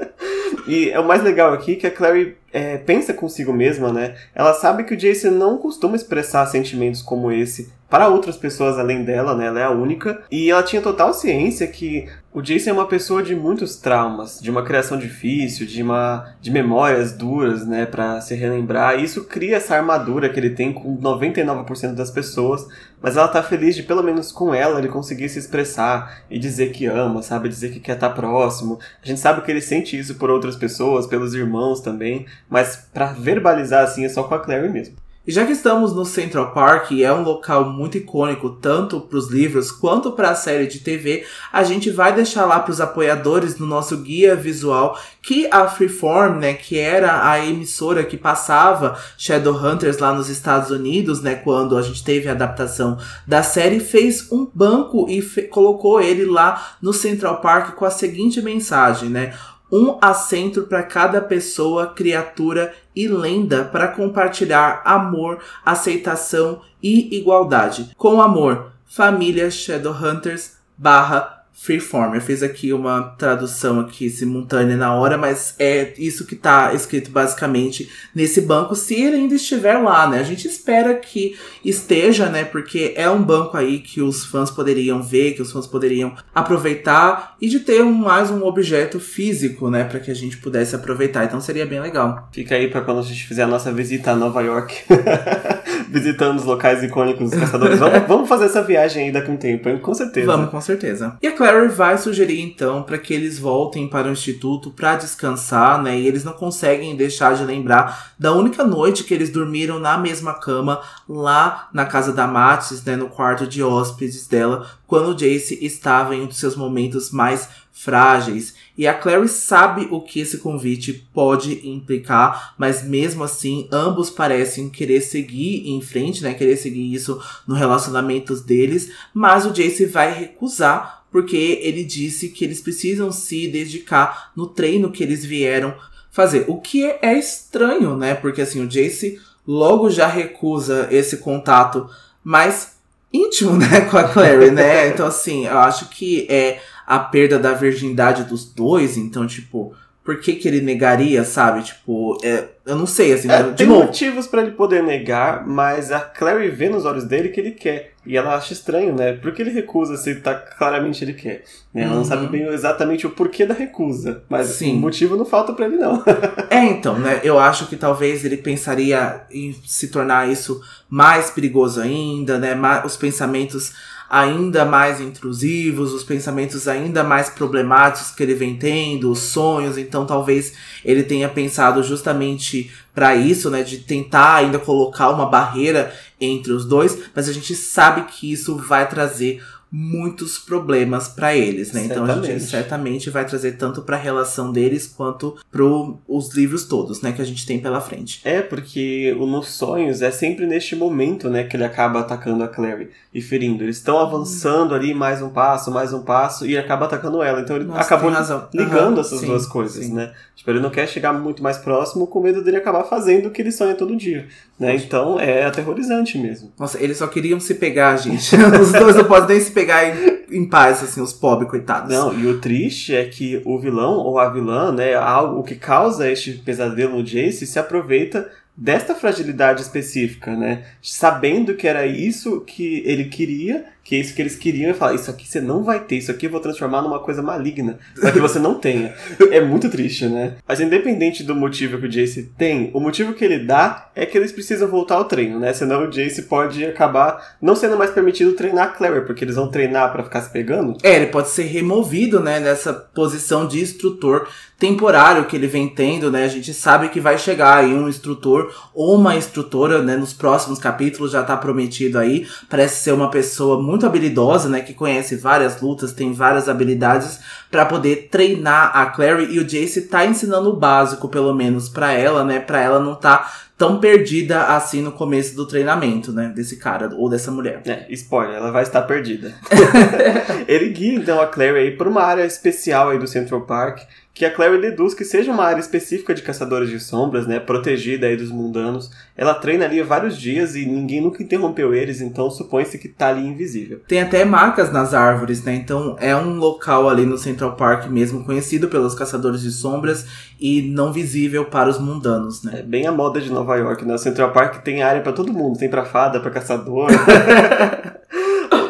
e 0.68 0.90
é 0.90 1.00
o 1.00 1.06
mais 1.06 1.22
legal 1.22 1.52
aqui 1.52 1.76
que 1.76 1.86
a 1.86 1.90
Clary 1.90 2.36
é, 2.56 2.78
pensa 2.78 3.12
consigo 3.12 3.52
mesma, 3.52 3.92
né? 3.92 4.14
Ela 4.34 4.54
sabe 4.54 4.84
que 4.84 4.94
o 4.94 4.96
Jason 4.96 5.32
não 5.32 5.58
costuma 5.58 5.94
expressar 5.94 6.46
sentimentos 6.46 7.02
como 7.02 7.30
esse 7.30 7.70
para 7.86 8.08
outras 8.08 8.34
pessoas 8.34 8.78
além 8.78 9.04
dela, 9.04 9.36
né? 9.36 9.46
Ela 9.46 9.60
é 9.60 9.64
a 9.64 9.70
única. 9.70 10.22
E 10.30 10.50
ela 10.50 10.62
tinha 10.62 10.80
total 10.80 11.12
ciência 11.12 11.66
que 11.66 12.08
o 12.36 12.42
Jason 12.42 12.68
é 12.68 12.72
uma 12.74 12.86
pessoa 12.86 13.22
de 13.22 13.34
muitos 13.34 13.76
traumas, 13.76 14.38
de 14.42 14.50
uma 14.50 14.62
criação 14.62 14.98
difícil, 14.98 15.66
de 15.66 15.82
uma 15.82 16.34
de 16.38 16.50
memórias 16.50 17.12
duras, 17.12 17.66
né, 17.66 17.86
para 17.86 18.20
se 18.20 18.34
relembrar. 18.34 18.98
E 18.98 19.04
isso 19.04 19.24
cria 19.24 19.56
essa 19.56 19.74
armadura 19.74 20.28
que 20.28 20.38
ele 20.38 20.50
tem 20.50 20.70
com 20.70 20.98
99% 20.98 21.94
das 21.94 22.10
pessoas, 22.10 22.68
mas 23.00 23.16
ela 23.16 23.26
tá 23.26 23.42
feliz 23.42 23.74
de 23.74 23.82
pelo 23.82 24.02
menos 24.02 24.30
com 24.30 24.54
ela 24.54 24.78
ele 24.78 24.88
conseguir 24.88 25.30
se 25.30 25.38
expressar 25.38 26.24
e 26.28 26.38
dizer 26.38 26.72
que 26.72 26.84
ama, 26.84 27.22
sabe, 27.22 27.48
dizer 27.48 27.70
que 27.70 27.80
quer 27.80 27.94
estar 27.94 28.10
tá 28.10 28.14
próximo. 28.14 28.78
A 29.02 29.06
gente 29.06 29.18
sabe 29.18 29.40
que 29.40 29.50
ele 29.50 29.62
sente 29.62 29.98
isso 29.98 30.16
por 30.16 30.28
outras 30.28 30.56
pessoas, 30.56 31.06
pelos 31.06 31.32
irmãos 31.32 31.80
também, 31.80 32.26
mas 32.48 32.76
para 32.92 33.06
verbalizar 33.12 33.84
assim 33.84 34.04
é 34.04 34.08
só 34.08 34.22
com 34.22 34.34
a 34.34 34.38
Clary 34.38 34.68
mesmo. 34.68 34.96
E 35.26 35.32
já 35.32 35.44
que 35.44 35.50
estamos 35.50 35.92
no 35.92 36.04
Central 36.04 36.52
Park 36.52 36.92
e 36.92 37.02
é 37.02 37.12
um 37.12 37.24
local 37.24 37.68
muito 37.68 37.98
icônico 37.98 38.50
tanto 38.50 39.00
para 39.00 39.18
os 39.18 39.28
livros 39.28 39.72
quanto 39.72 40.12
para 40.12 40.30
a 40.30 40.36
série 40.36 40.68
de 40.68 40.78
TV, 40.78 41.26
a 41.52 41.64
gente 41.64 41.90
vai 41.90 42.14
deixar 42.14 42.46
lá 42.46 42.60
para 42.60 42.70
os 42.70 42.80
apoiadores 42.80 43.58
no 43.58 43.66
nosso 43.66 43.96
guia 43.96 44.36
visual 44.36 44.96
que 45.20 45.48
a 45.50 45.66
Freeform, 45.66 46.38
né, 46.38 46.54
que 46.54 46.78
era 46.78 47.28
a 47.28 47.44
emissora 47.44 48.04
que 48.04 48.16
passava 48.16 48.96
Shadowhunters 49.18 49.98
lá 49.98 50.14
nos 50.14 50.28
Estados 50.28 50.70
Unidos, 50.70 51.20
né, 51.20 51.34
quando 51.34 51.76
a 51.76 51.82
gente 51.82 52.04
teve 52.04 52.28
a 52.28 52.32
adaptação 52.32 52.96
da 53.26 53.42
série, 53.42 53.80
fez 53.80 54.30
um 54.30 54.48
banco 54.54 55.08
e 55.10 55.20
colocou 55.48 56.00
ele 56.00 56.24
lá 56.24 56.76
no 56.80 56.92
Central 56.92 57.40
Park 57.40 57.74
com 57.74 57.84
a 57.84 57.90
seguinte 57.90 58.40
mensagem, 58.40 59.08
né? 59.08 59.34
Um 59.70 59.98
assento 60.00 60.62
para 60.62 60.82
cada 60.82 61.20
pessoa, 61.20 61.88
criatura 61.88 62.74
e 62.94 63.08
lenda 63.08 63.64
para 63.64 63.88
compartilhar 63.88 64.82
amor, 64.84 65.40
aceitação 65.64 66.60
e 66.82 67.16
igualdade. 67.16 67.90
Com 67.96 68.20
amor, 68.20 68.72
família 68.86 69.50
Shadowhunters 69.50 70.56
barra 70.76 71.35
Freeform. 71.58 72.14
Eu 72.14 72.20
fiz 72.20 72.42
aqui 72.42 72.72
uma 72.72 73.02
tradução 73.02 73.80
aqui 73.80 74.10
simultânea 74.10 74.76
na 74.76 74.94
hora, 74.94 75.16
mas 75.16 75.54
é 75.58 75.94
isso 75.98 76.26
que 76.26 76.36
tá 76.36 76.74
escrito 76.74 77.10
basicamente 77.10 77.90
nesse 78.14 78.42
banco, 78.42 78.76
se 78.76 78.94
ele 78.94 79.16
ainda 79.16 79.34
estiver 79.34 79.78
lá, 79.78 80.06
né? 80.08 80.20
A 80.20 80.22
gente 80.22 80.46
espera 80.46 80.94
que 80.94 81.36
esteja, 81.64 82.26
né? 82.26 82.44
Porque 82.44 82.92
é 82.94 83.08
um 83.08 83.22
banco 83.22 83.56
aí 83.56 83.78
que 83.78 84.02
os 84.02 84.26
fãs 84.26 84.50
poderiam 84.50 85.02
ver, 85.02 85.32
que 85.32 85.42
os 85.42 85.50
fãs 85.50 85.66
poderiam 85.66 86.14
aproveitar 86.34 87.34
e 87.40 87.48
de 87.48 87.60
ter 87.60 87.82
um, 87.82 87.92
mais 87.92 88.30
um 88.30 88.44
objeto 88.44 89.00
físico, 89.00 89.70
né? 89.70 89.84
Para 89.84 89.98
que 89.98 90.10
a 90.10 90.14
gente 90.14 90.36
pudesse 90.36 90.76
aproveitar. 90.76 91.24
Então 91.24 91.40
seria 91.40 91.64
bem 91.64 91.80
legal. 91.80 92.28
Fica 92.32 92.54
aí 92.54 92.68
para 92.68 92.82
quando 92.82 93.00
a 93.00 93.02
gente 93.02 93.26
fizer 93.26 93.44
a 93.44 93.48
nossa 93.48 93.72
visita 93.72 94.12
a 94.12 94.16
Nova 94.16 94.42
York. 94.42 94.74
Visitando 95.88 96.36
os 96.36 96.44
locais 96.44 96.82
icônicos 96.82 97.30
dos 97.30 97.40
caçadores. 97.40 97.78
vamos, 97.78 98.06
vamos 98.06 98.28
fazer 98.28 98.46
essa 98.46 98.62
viagem 98.62 99.06
aí 99.06 99.12
daqui 99.12 99.30
a 99.30 99.34
um 99.34 99.36
tempo, 99.36 99.68
hein? 99.68 99.78
com 99.78 99.94
certeza. 99.94 100.26
Vamos, 100.26 100.50
com 100.50 100.60
certeza. 100.60 101.16
E 101.22 101.26
é 101.26 101.30
claro 101.30 101.45
Clary 101.48 101.68
vai 101.68 101.96
sugerir 101.96 102.40
então 102.40 102.82
para 102.82 102.98
que 102.98 103.14
eles 103.14 103.38
voltem 103.38 103.86
para 103.86 104.08
o 104.08 104.12
instituto 104.12 104.72
para 104.72 104.96
descansar, 104.96 105.80
né? 105.80 105.96
E 105.96 106.04
eles 106.04 106.24
não 106.24 106.32
conseguem 106.32 106.96
deixar 106.96 107.36
de 107.36 107.44
lembrar 107.44 108.14
da 108.18 108.32
única 108.32 108.64
noite 108.64 109.04
que 109.04 109.14
eles 109.14 109.30
dormiram 109.30 109.78
na 109.78 109.96
mesma 109.96 110.34
cama 110.34 110.80
lá 111.08 111.68
na 111.72 111.86
casa 111.86 112.12
da 112.12 112.26
Mattis, 112.26 112.82
né, 112.82 112.96
no 112.96 113.08
quarto 113.08 113.46
de 113.46 113.62
hóspedes 113.62 114.26
dela, 114.26 114.68
quando 114.88 115.14
Jace 115.14 115.64
estava 115.64 116.16
em 116.16 116.22
um 116.22 116.26
dos 116.26 116.38
seus 116.38 116.56
momentos 116.56 117.12
mais 117.12 117.48
frágeis. 117.70 118.54
E 118.76 118.88
a 118.88 118.94
Clary 118.94 119.28
sabe 119.28 119.86
o 119.90 120.00
que 120.00 120.18
esse 120.18 120.38
convite 120.38 121.06
pode 121.12 121.68
implicar, 121.68 122.54
mas 122.58 122.82
mesmo 122.82 123.22
assim, 123.22 123.68
ambos 123.70 124.08
parecem 124.08 124.70
querer 124.70 125.02
seguir 125.02 125.68
em 125.68 125.80
frente, 125.80 126.22
né? 126.22 126.34
Querer 126.34 126.56
seguir 126.56 126.92
isso 126.92 127.22
no 127.46 127.54
relacionamento 127.54 128.34
deles, 128.40 128.90
mas 129.14 129.46
o 129.46 129.52
Jace 129.52 129.84
vai 129.84 130.12
recusar 130.12 130.95
porque 131.16 131.60
ele 131.62 131.82
disse 131.82 132.28
que 132.28 132.44
eles 132.44 132.60
precisam 132.60 133.10
se 133.10 133.48
dedicar 133.48 134.32
no 134.36 134.46
treino 134.46 134.92
que 134.92 135.02
eles 135.02 135.24
vieram 135.24 135.74
fazer. 136.10 136.44
O 136.46 136.60
que 136.60 136.84
é 136.84 137.18
estranho, 137.18 137.96
né? 137.96 138.14
Porque 138.14 138.42
assim, 138.42 138.62
o 138.62 138.68
Jace 138.68 139.18
logo 139.48 139.88
já 139.88 140.06
recusa 140.06 140.88
esse 140.90 141.16
contato 141.16 141.88
mais 142.22 142.76
íntimo, 143.10 143.56
né, 143.56 143.80
com 143.90 143.96
a 143.96 144.04
Clary, 144.04 144.50
né? 144.50 144.88
Então 144.88 145.06
assim, 145.06 145.46
eu 145.46 145.56
acho 145.56 145.88
que 145.88 146.26
é 146.28 146.60
a 146.86 146.98
perda 146.98 147.38
da 147.38 147.54
virgindade 147.54 148.24
dos 148.24 148.52
dois, 148.52 148.98
então 148.98 149.26
tipo, 149.26 149.74
por 150.06 150.20
que, 150.20 150.34
que 150.36 150.46
ele 150.48 150.60
negaria, 150.62 151.24
sabe? 151.24 151.64
Tipo, 151.64 152.16
é, 152.22 152.44
eu 152.64 152.76
não 152.76 152.86
sei, 152.86 153.12
assim, 153.12 153.28
é, 153.30 153.42
de 153.42 153.52
tem 153.54 153.66
novo. 153.66 153.84
motivos 153.86 154.26
para 154.28 154.40
ele 154.42 154.52
poder 154.52 154.82
negar, 154.82 155.44
mas 155.46 155.90
a 155.90 155.98
Clary 156.00 156.48
vê 156.48 156.68
nos 156.68 156.84
olhos 156.84 157.04
dele 157.04 157.28
que 157.30 157.40
ele 157.40 157.50
quer. 157.50 157.90
E 158.06 158.16
ela 158.16 158.36
acha 158.36 158.52
estranho, 158.52 158.94
né? 158.94 159.14
Porque 159.14 159.42
ele 159.42 159.50
recusa 159.50 159.96
se 159.96 160.14
tá 160.14 160.32
claramente 160.32 161.02
ele 161.04 161.12
quer. 161.12 161.42
Né? 161.74 161.82
Ela 161.82 161.90
não 161.90 161.98
Uhum. 161.98 162.04
sabe 162.04 162.28
bem 162.28 162.46
exatamente 162.46 163.04
o 163.04 163.10
porquê 163.10 163.44
da 163.44 163.52
recusa. 163.52 164.22
Mas 164.28 164.46
Sim. 164.46 164.76
o 164.76 164.80
motivo 164.80 165.16
não 165.16 165.24
falta 165.24 165.52
pra 165.52 165.66
ele, 165.66 165.76
não. 165.76 166.00
É, 166.48 166.64
então, 166.64 166.96
né? 166.96 167.20
Eu 167.24 167.36
acho 167.36 167.66
que 167.66 167.74
talvez 167.74 168.24
ele 168.24 168.36
pensaria 168.36 169.22
em 169.28 169.52
se 169.66 169.88
tornar 169.88 170.28
isso 170.30 170.60
mais 170.88 171.30
perigoso 171.30 171.80
ainda, 171.80 172.38
né? 172.38 172.56
Os 172.84 172.96
pensamentos 172.96 173.72
ainda 174.08 174.64
mais 174.64 175.00
intrusivos, 175.00 175.92
os 175.92 176.04
pensamentos 176.04 176.68
ainda 176.68 177.02
mais 177.02 177.28
problemáticos 177.28 178.12
que 178.12 178.22
ele 178.22 178.34
vem 178.34 178.56
tendo, 178.56 179.10
os 179.10 179.18
sonhos. 179.18 179.76
Então, 179.76 180.06
talvez 180.06 180.52
ele 180.84 181.02
tenha 181.02 181.28
pensado 181.28 181.82
justamente 181.82 182.70
para 182.94 183.14
isso, 183.14 183.50
né? 183.50 183.62
De 183.62 183.78
tentar 183.78 184.36
ainda 184.36 184.58
colocar 184.58 185.10
uma 185.10 185.26
barreira 185.26 185.92
entre 186.20 186.52
os 186.52 186.64
dois, 186.64 186.98
mas 187.14 187.28
a 187.28 187.32
gente 187.32 187.54
sabe 187.54 188.02
que 188.04 188.32
isso 188.32 188.56
vai 188.56 188.88
trazer 188.88 189.42
muitos 189.78 190.38
problemas 190.38 191.06
para 191.06 191.36
eles, 191.36 191.70
né? 191.72 191.84
Então 191.84 192.04
a 192.04 192.08
gente 192.08 192.22
Certamente. 192.22 192.44
certamente 192.44 193.10
vai 193.10 193.26
trazer 193.26 193.52
tanto 193.52 193.82
para 193.82 193.96
a 193.96 194.00
relação 194.00 194.50
deles 194.50 194.86
quanto 194.86 195.36
pro 195.52 195.98
os 196.08 196.34
livros 196.34 196.64
todos, 196.64 197.02
né, 197.02 197.12
que 197.12 197.20
a 197.20 197.24
gente 197.24 197.44
tem 197.44 197.58
pela 197.58 197.78
frente. 197.78 198.22
É, 198.24 198.40
porque 198.40 199.14
o 199.20 199.26
nos 199.26 199.48
sonhos 199.48 200.00
é 200.00 200.10
sempre 200.10 200.46
neste 200.46 200.74
momento, 200.74 201.28
né, 201.28 201.44
que 201.44 201.56
ele 201.56 201.64
acaba 201.64 202.00
atacando 202.00 202.42
a 202.42 202.48
Clary 202.48 202.88
e 203.12 203.20
ferindo. 203.20 203.64
Eles 203.64 203.76
estão 203.76 203.98
avançando 203.98 204.74
ali 204.74 204.94
mais 204.94 205.20
um 205.20 205.28
passo, 205.28 205.70
mais 205.70 205.92
um 205.92 206.02
passo 206.02 206.46
e 206.46 206.56
acaba 206.56 206.86
atacando 206.86 207.22
ela. 207.22 207.40
Então 207.42 207.56
ele 207.56 207.66
Nossa, 207.66 207.82
acabou 207.82 208.10
ligando 208.54 208.94
Aham, 208.94 209.00
essas 209.00 209.20
sim, 209.20 209.26
duas 209.26 209.46
coisas, 209.46 209.84
sim. 209.84 209.92
né? 209.92 210.12
Tipo, 210.34 210.50
ele 210.52 210.60
não 210.60 210.70
quer 210.70 210.88
chegar 210.88 211.12
muito 211.12 211.42
mais 211.42 211.58
próximo 211.58 212.06
com 212.06 212.20
medo 212.20 212.42
dele 212.42 212.56
acabar 212.56 212.84
fazendo 212.84 213.26
o 213.26 213.30
que 213.30 213.42
ele 213.42 213.52
sonha 213.52 213.74
todo 213.74 213.94
dia, 213.94 214.26
né? 214.58 214.74
Então 214.74 215.20
é 215.20 215.44
aterrorizante 215.44 216.16
mesmo. 216.16 216.50
Nossa, 216.58 216.82
eles 216.82 216.96
só 216.96 217.06
queriam 217.06 217.38
se 217.40 217.54
pegar, 217.56 217.96
gente. 217.96 218.34
os 218.60 218.72
dois 218.72 218.96
não 218.96 219.04
podem 219.04 219.36
nem 219.36 219.40
se 219.40 219.50
pegar 219.50 219.65
em, 219.70 220.24
em 220.30 220.48
paz, 220.48 220.82
assim, 220.82 221.00
os 221.00 221.12
pobres 221.12 221.50
coitados. 221.50 221.90
Não, 221.90 222.12
e 222.12 222.26
o 222.26 222.40
triste 222.40 222.94
é 222.94 223.04
que 223.04 223.42
o 223.44 223.58
vilão 223.58 223.94
ou 223.94 224.18
a 224.18 224.28
vilã, 224.28 224.72
né, 224.72 224.94
algo 224.94 225.40
o 225.40 225.42
que 225.42 225.54
causa 225.54 226.10
este 226.10 226.32
pesadelo 226.32 226.96
no 226.96 227.02
Jace 227.02 227.46
se 227.46 227.58
aproveita 227.58 228.30
desta 228.56 228.94
fragilidade 228.94 229.60
específica, 229.60 230.34
né? 230.34 230.64
Sabendo 230.80 231.54
que 231.54 231.68
era 231.68 231.86
isso 231.86 232.40
que 232.40 232.82
ele 232.86 233.04
queria, 233.04 233.66
que 233.84 233.94
é 233.94 233.98
isso 233.98 234.14
que 234.14 234.22
eles 234.22 234.34
queriam, 234.34 234.70
e 234.70 234.74
fala: 234.74 234.94
Isso 234.94 235.10
aqui 235.10 235.28
você 235.28 235.40
não 235.40 235.62
vai 235.62 235.80
ter, 235.80 235.96
isso 235.96 236.10
aqui 236.10 236.26
eu 236.26 236.30
vou 236.30 236.40
transformar 236.40 236.82
numa 236.82 236.98
coisa 236.98 237.22
maligna, 237.22 237.78
para 238.00 238.10
que 238.10 238.18
você 238.18 238.38
não 238.38 238.54
tenha. 238.54 238.94
É 239.30 239.40
muito 239.40 239.68
triste, 239.68 240.06
né? 240.06 240.36
Mas 240.46 240.60
independente 240.60 241.22
do 241.22 241.34
motivo 241.34 241.78
que 241.78 241.86
o 241.86 241.88
Jace 241.88 242.32
tem, 242.36 242.70
o 242.72 242.80
motivo 242.80 243.12
que 243.12 243.24
ele 243.24 243.40
dá 243.40 243.90
é 243.94 244.06
que 244.06 244.16
eles 244.16 244.32
precisam 244.32 244.68
voltar 244.68 244.96
ao 244.96 245.04
treino, 245.04 245.38
né? 245.38 245.52
Senão 245.52 245.84
o 245.84 245.90
Jace 245.90 246.22
pode 246.22 246.64
acabar 246.64 247.36
não 247.40 247.54
sendo 247.54 247.76
mais 247.76 247.90
permitido 247.90 248.32
treinar 248.32 248.68
a 248.68 248.70
Claire, 248.70 249.04
porque 249.04 249.24
eles 249.24 249.36
vão 249.36 249.50
treinar 249.50 249.92
para 249.92 250.04
ficar 250.04 250.22
se 250.22 250.30
pegando. 250.30 250.76
É, 250.82 250.96
ele 250.96 251.06
pode 251.06 251.28
ser 251.28 251.44
removido, 251.44 252.20
né, 252.20 252.40
nessa 252.40 252.72
posição 252.72 253.46
de 253.46 253.60
instrutor 253.60 254.26
temporário 254.58 255.26
que 255.26 255.36
ele 255.36 255.46
vem 255.46 255.68
tendo, 255.68 256.10
né? 256.10 256.24
A 256.24 256.28
gente 256.28 256.52
sabe 256.54 256.88
que 256.88 257.00
vai 257.00 257.18
chegar 257.18 257.58
aí 257.58 257.74
um 257.74 257.88
instrutor 257.88 258.45
ou 258.74 258.96
uma 258.96 259.16
instrutora, 259.16 259.82
né, 259.82 259.96
nos 259.96 260.12
próximos 260.12 260.58
capítulos 260.58 261.12
já 261.12 261.22
tá 261.22 261.36
prometido 261.36 261.98
aí. 261.98 262.26
Parece 262.48 262.82
ser 262.82 262.92
uma 262.92 263.10
pessoa 263.10 263.62
muito 263.62 263.86
habilidosa, 263.86 264.48
né, 264.48 264.60
que 264.60 264.74
conhece 264.74 265.16
várias 265.16 265.60
lutas, 265.60 265.92
tem 265.92 266.12
várias 266.12 266.48
habilidades 266.48 267.20
pra 267.50 267.64
poder 267.64 268.08
treinar 268.10 268.76
a 268.76 268.86
Clary 268.86 269.34
e 269.34 269.38
o 269.38 269.44
Jace 269.44 269.82
tá 269.82 270.04
ensinando 270.04 270.50
o 270.50 270.56
básico, 270.56 271.08
pelo 271.08 271.34
menos 271.34 271.68
pra 271.68 271.92
ela, 271.92 272.24
né, 272.24 272.40
Pra 272.40 272.60
ela 272.60 272.80
não 272.80 272.94
tá 272.94 273.32
tão 273.56 273.80
perdida 273.80 274.48
assim 274.48 274.82
no 274.82 274.92
começo 274.92 275.34
do 275.34 275.46
treinamento, 275.46 276.12
né, 276.12 276.30
desse 276.34 276.58
cara 276.58 276.90
ou 276.94 277.08
dessa 277.08 277.30
mulher. 277.30 277.62
É, 277.64 277.86
spoiler, 277.90 278.36
ela 278.36 278.50
vai 278.50 278.62
estar 278.62 278.82
perdida. 278.82 279.34
Ele 280.46 280.68
guia 280.68 280.94
então 280.96 281.20
a 281.20 281.26
Clary 281.26 281.58
aí 281.58 281.70
por 281.70 281.88
uma 281.88 282.02
área 282.02 282.24
especial 282.24 282.90
aí 282.90 282.98
do 282.98 283.06
Central 283.06 283.42
Park, 283.42 283.80
que 284.12 284.24
a 284.24 284.30
Clary 284.30 284.60
deduz 284.60 284.92
que 284.92 285.04
seja 285.04 285.32
uma 285.32 285.44
área 285.44 285.60
específica 285.60 286.14
de 286.14 286.22
caçadores 286.22 286.68
de 286.68 286.78
sombras, 286.78 287.26
né, 287.26 287.40
protegida 287.40 288.06
aí 288.06 288.16
dos 288.16 288.30
mundanos. 288.30 288.90
Ela 289.16 289.34
treina 289.34 289.64
ali 289.64 289.82
vários 289.82 290.18
dias 290.18 290.54
e 290.54 290.66
ninguém 290.66 291.00
nunca 291.00 291.22
interrompeu 291.22 291.74
eles, 291.74 292.00
então 292.00 292.30
supõe-se 292.30 292.78
que 292.78 292.88
tá 292.88 293.08
ali 293.08 293.26
invisível. 293.26 293.80
Tem 293.88 294.02
até 294.02 294.24
marcas 294.24 294.70
nas 294.70 294.92
árvores, 294.92 295.42
né? 295.42 295.54
Então 295.54 295.96
é 295.98 296.14
um 296.14 296.36
local 296.36 296.88
ali 296.88 297.06
no 297.06 297.16
Central 297.16 297.56
Park 297.56 297.88
mesmo 297.88 298.24
conhecido 298.24 298.68
pelos 298.68 298.94
caçadores 298.94 299.40
de 299.40 299.50
sombras 299.50 300.06
e 300.38 300.62
não 300.62 300.92
visível 300.92 301.46
para 301.46 301.70
os 301.70 301.78
mundanos, 301.78 302.42
né? 302.42 302.60
É 302.60 302.62
bem 302.62 302.86
a 302.86 302.92
moda 302.92 303.20
de 303.20 303.30
Nova 303.30 303.56
York, 303.56 303.84
né? 303.84 303.94
O 303.94 303.98
Central 303.98 304.32
Park 304.32 304.62
tem 304.62 304.82
área 304.82 305.00
pra 305.00 305.12
todo 305.12 305.32
mundo, 305.32 305.58
tem 305.58 305.70
pra 305.70 305.84
fada, 305.84 306.20
pra 306.20 306.30
caçador. 306.30 306.88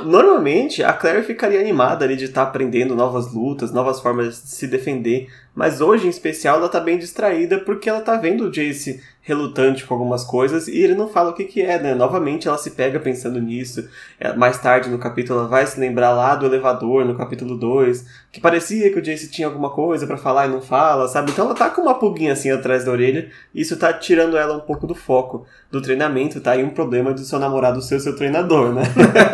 Normalmente, 0.06 0.84
a 0.84 0.92
Claire 0.92 1.24
ficaria 1.24 1.58
animada 1.58 2.04
ali 2.04 2.16
de 2.16 2.26
estar 2.26 2.44
aprendendo 2.44 2.94
novas 2.94 3.32
lutas, 3.32 3.72
novas 3.72 4.00
formas 4.00 4.28
de 4.28 4.48
se 4.48 4.68
defender, 4.68 5.26
mas 5.56 5.80
hoje, 5.80 6.06
em 6.06 6.10
especial, 6.10 6.58
ela 6.58 6.68
tá 6.68 6.78
bem 6.78 6.98
distraída 6.98 7.58
porque 7.58 7.88
ela 7.88 8.02
tá 8.02 8.14
vendo 8.14 8.44
o 8.44 8.50
Jace 8.50 9.02
relutante 9.22 9.86
com 9.86 9.94
algumas 9.94 10.22
coisas 10.22 10.68
e 10.68 10.76
ele 10.76 10.94
não 10.94 11.08
fala 11.08 11.30
o 11.30 11.32
que 11.32 11.44
que 11.44 11.62
é, 11.62 11.82
né? 11.82 11.94
Novamente, 11.94 12.46
ela 12.46 12.58
se 12.58 12.72
pega 12.72 13.00
pensando 13.00 13.40
nisso. 13.40 13.88
É, 14.20 14.34
Mais 14.34 14.58
tarde 14.58 14.90
no 14.90 14.98
capítulo, 14.98 15.40
ela 15.40 15.48
vai 15.48 15.66
se 15.66 15.80
lembrar 15.80 16.12
lá 16.12 16.36
do 16.36 16.44
elevador, 16.44 17.06
no 17.06 17.16
capítulo 17.16 17.56
2, 17.56 18.04
que 18.30 18.38
parecia 18.38 18.92
que 18.92 18.98
o 18.98 19.02
Jace 19.02 19.30
tinha 19.30 19.48
alguma 19.48 19.70
coisa 19.70 20.06
pra 20.06 20.18
falar 20.18 20.46
e 20.46 20.50
não 20.50 20.60
fala, 20.60 21.08
sabe? 21.08 21.30
Então 21.30 21.46
ela 21.46 21.54
tá 21.54 21.70
com 21.70 21.80
uma 21.80 21.98
pulguinha 21.98 22.34
assim 22.34 22.50
atrás 22.50 22.84
da 22.84 22.92
orelha 22.92 23.30
e 23.54 23.62
isso 23.62 23.78
tá 23.78 23.94
tirando 23.94 24.36
ela 24.36 24.54
um 24.54 24.60
pouco 24.60 24.86
do 24.86 24.94
foco 24.94 25.46
do 25.70 25.80
treinamento, 25.80 26.38
tá? 26.38 26.54
E 26.54 26.62
um 26.62 26.70
problema 26.70 27.14
do 27.14 27.20
seu 27.20 27.38
namorado 27.38 27.80
ser 27.80 27.98
seu 27.98 28.14
treinador, 28.14 28.74
né? 28.74 28.82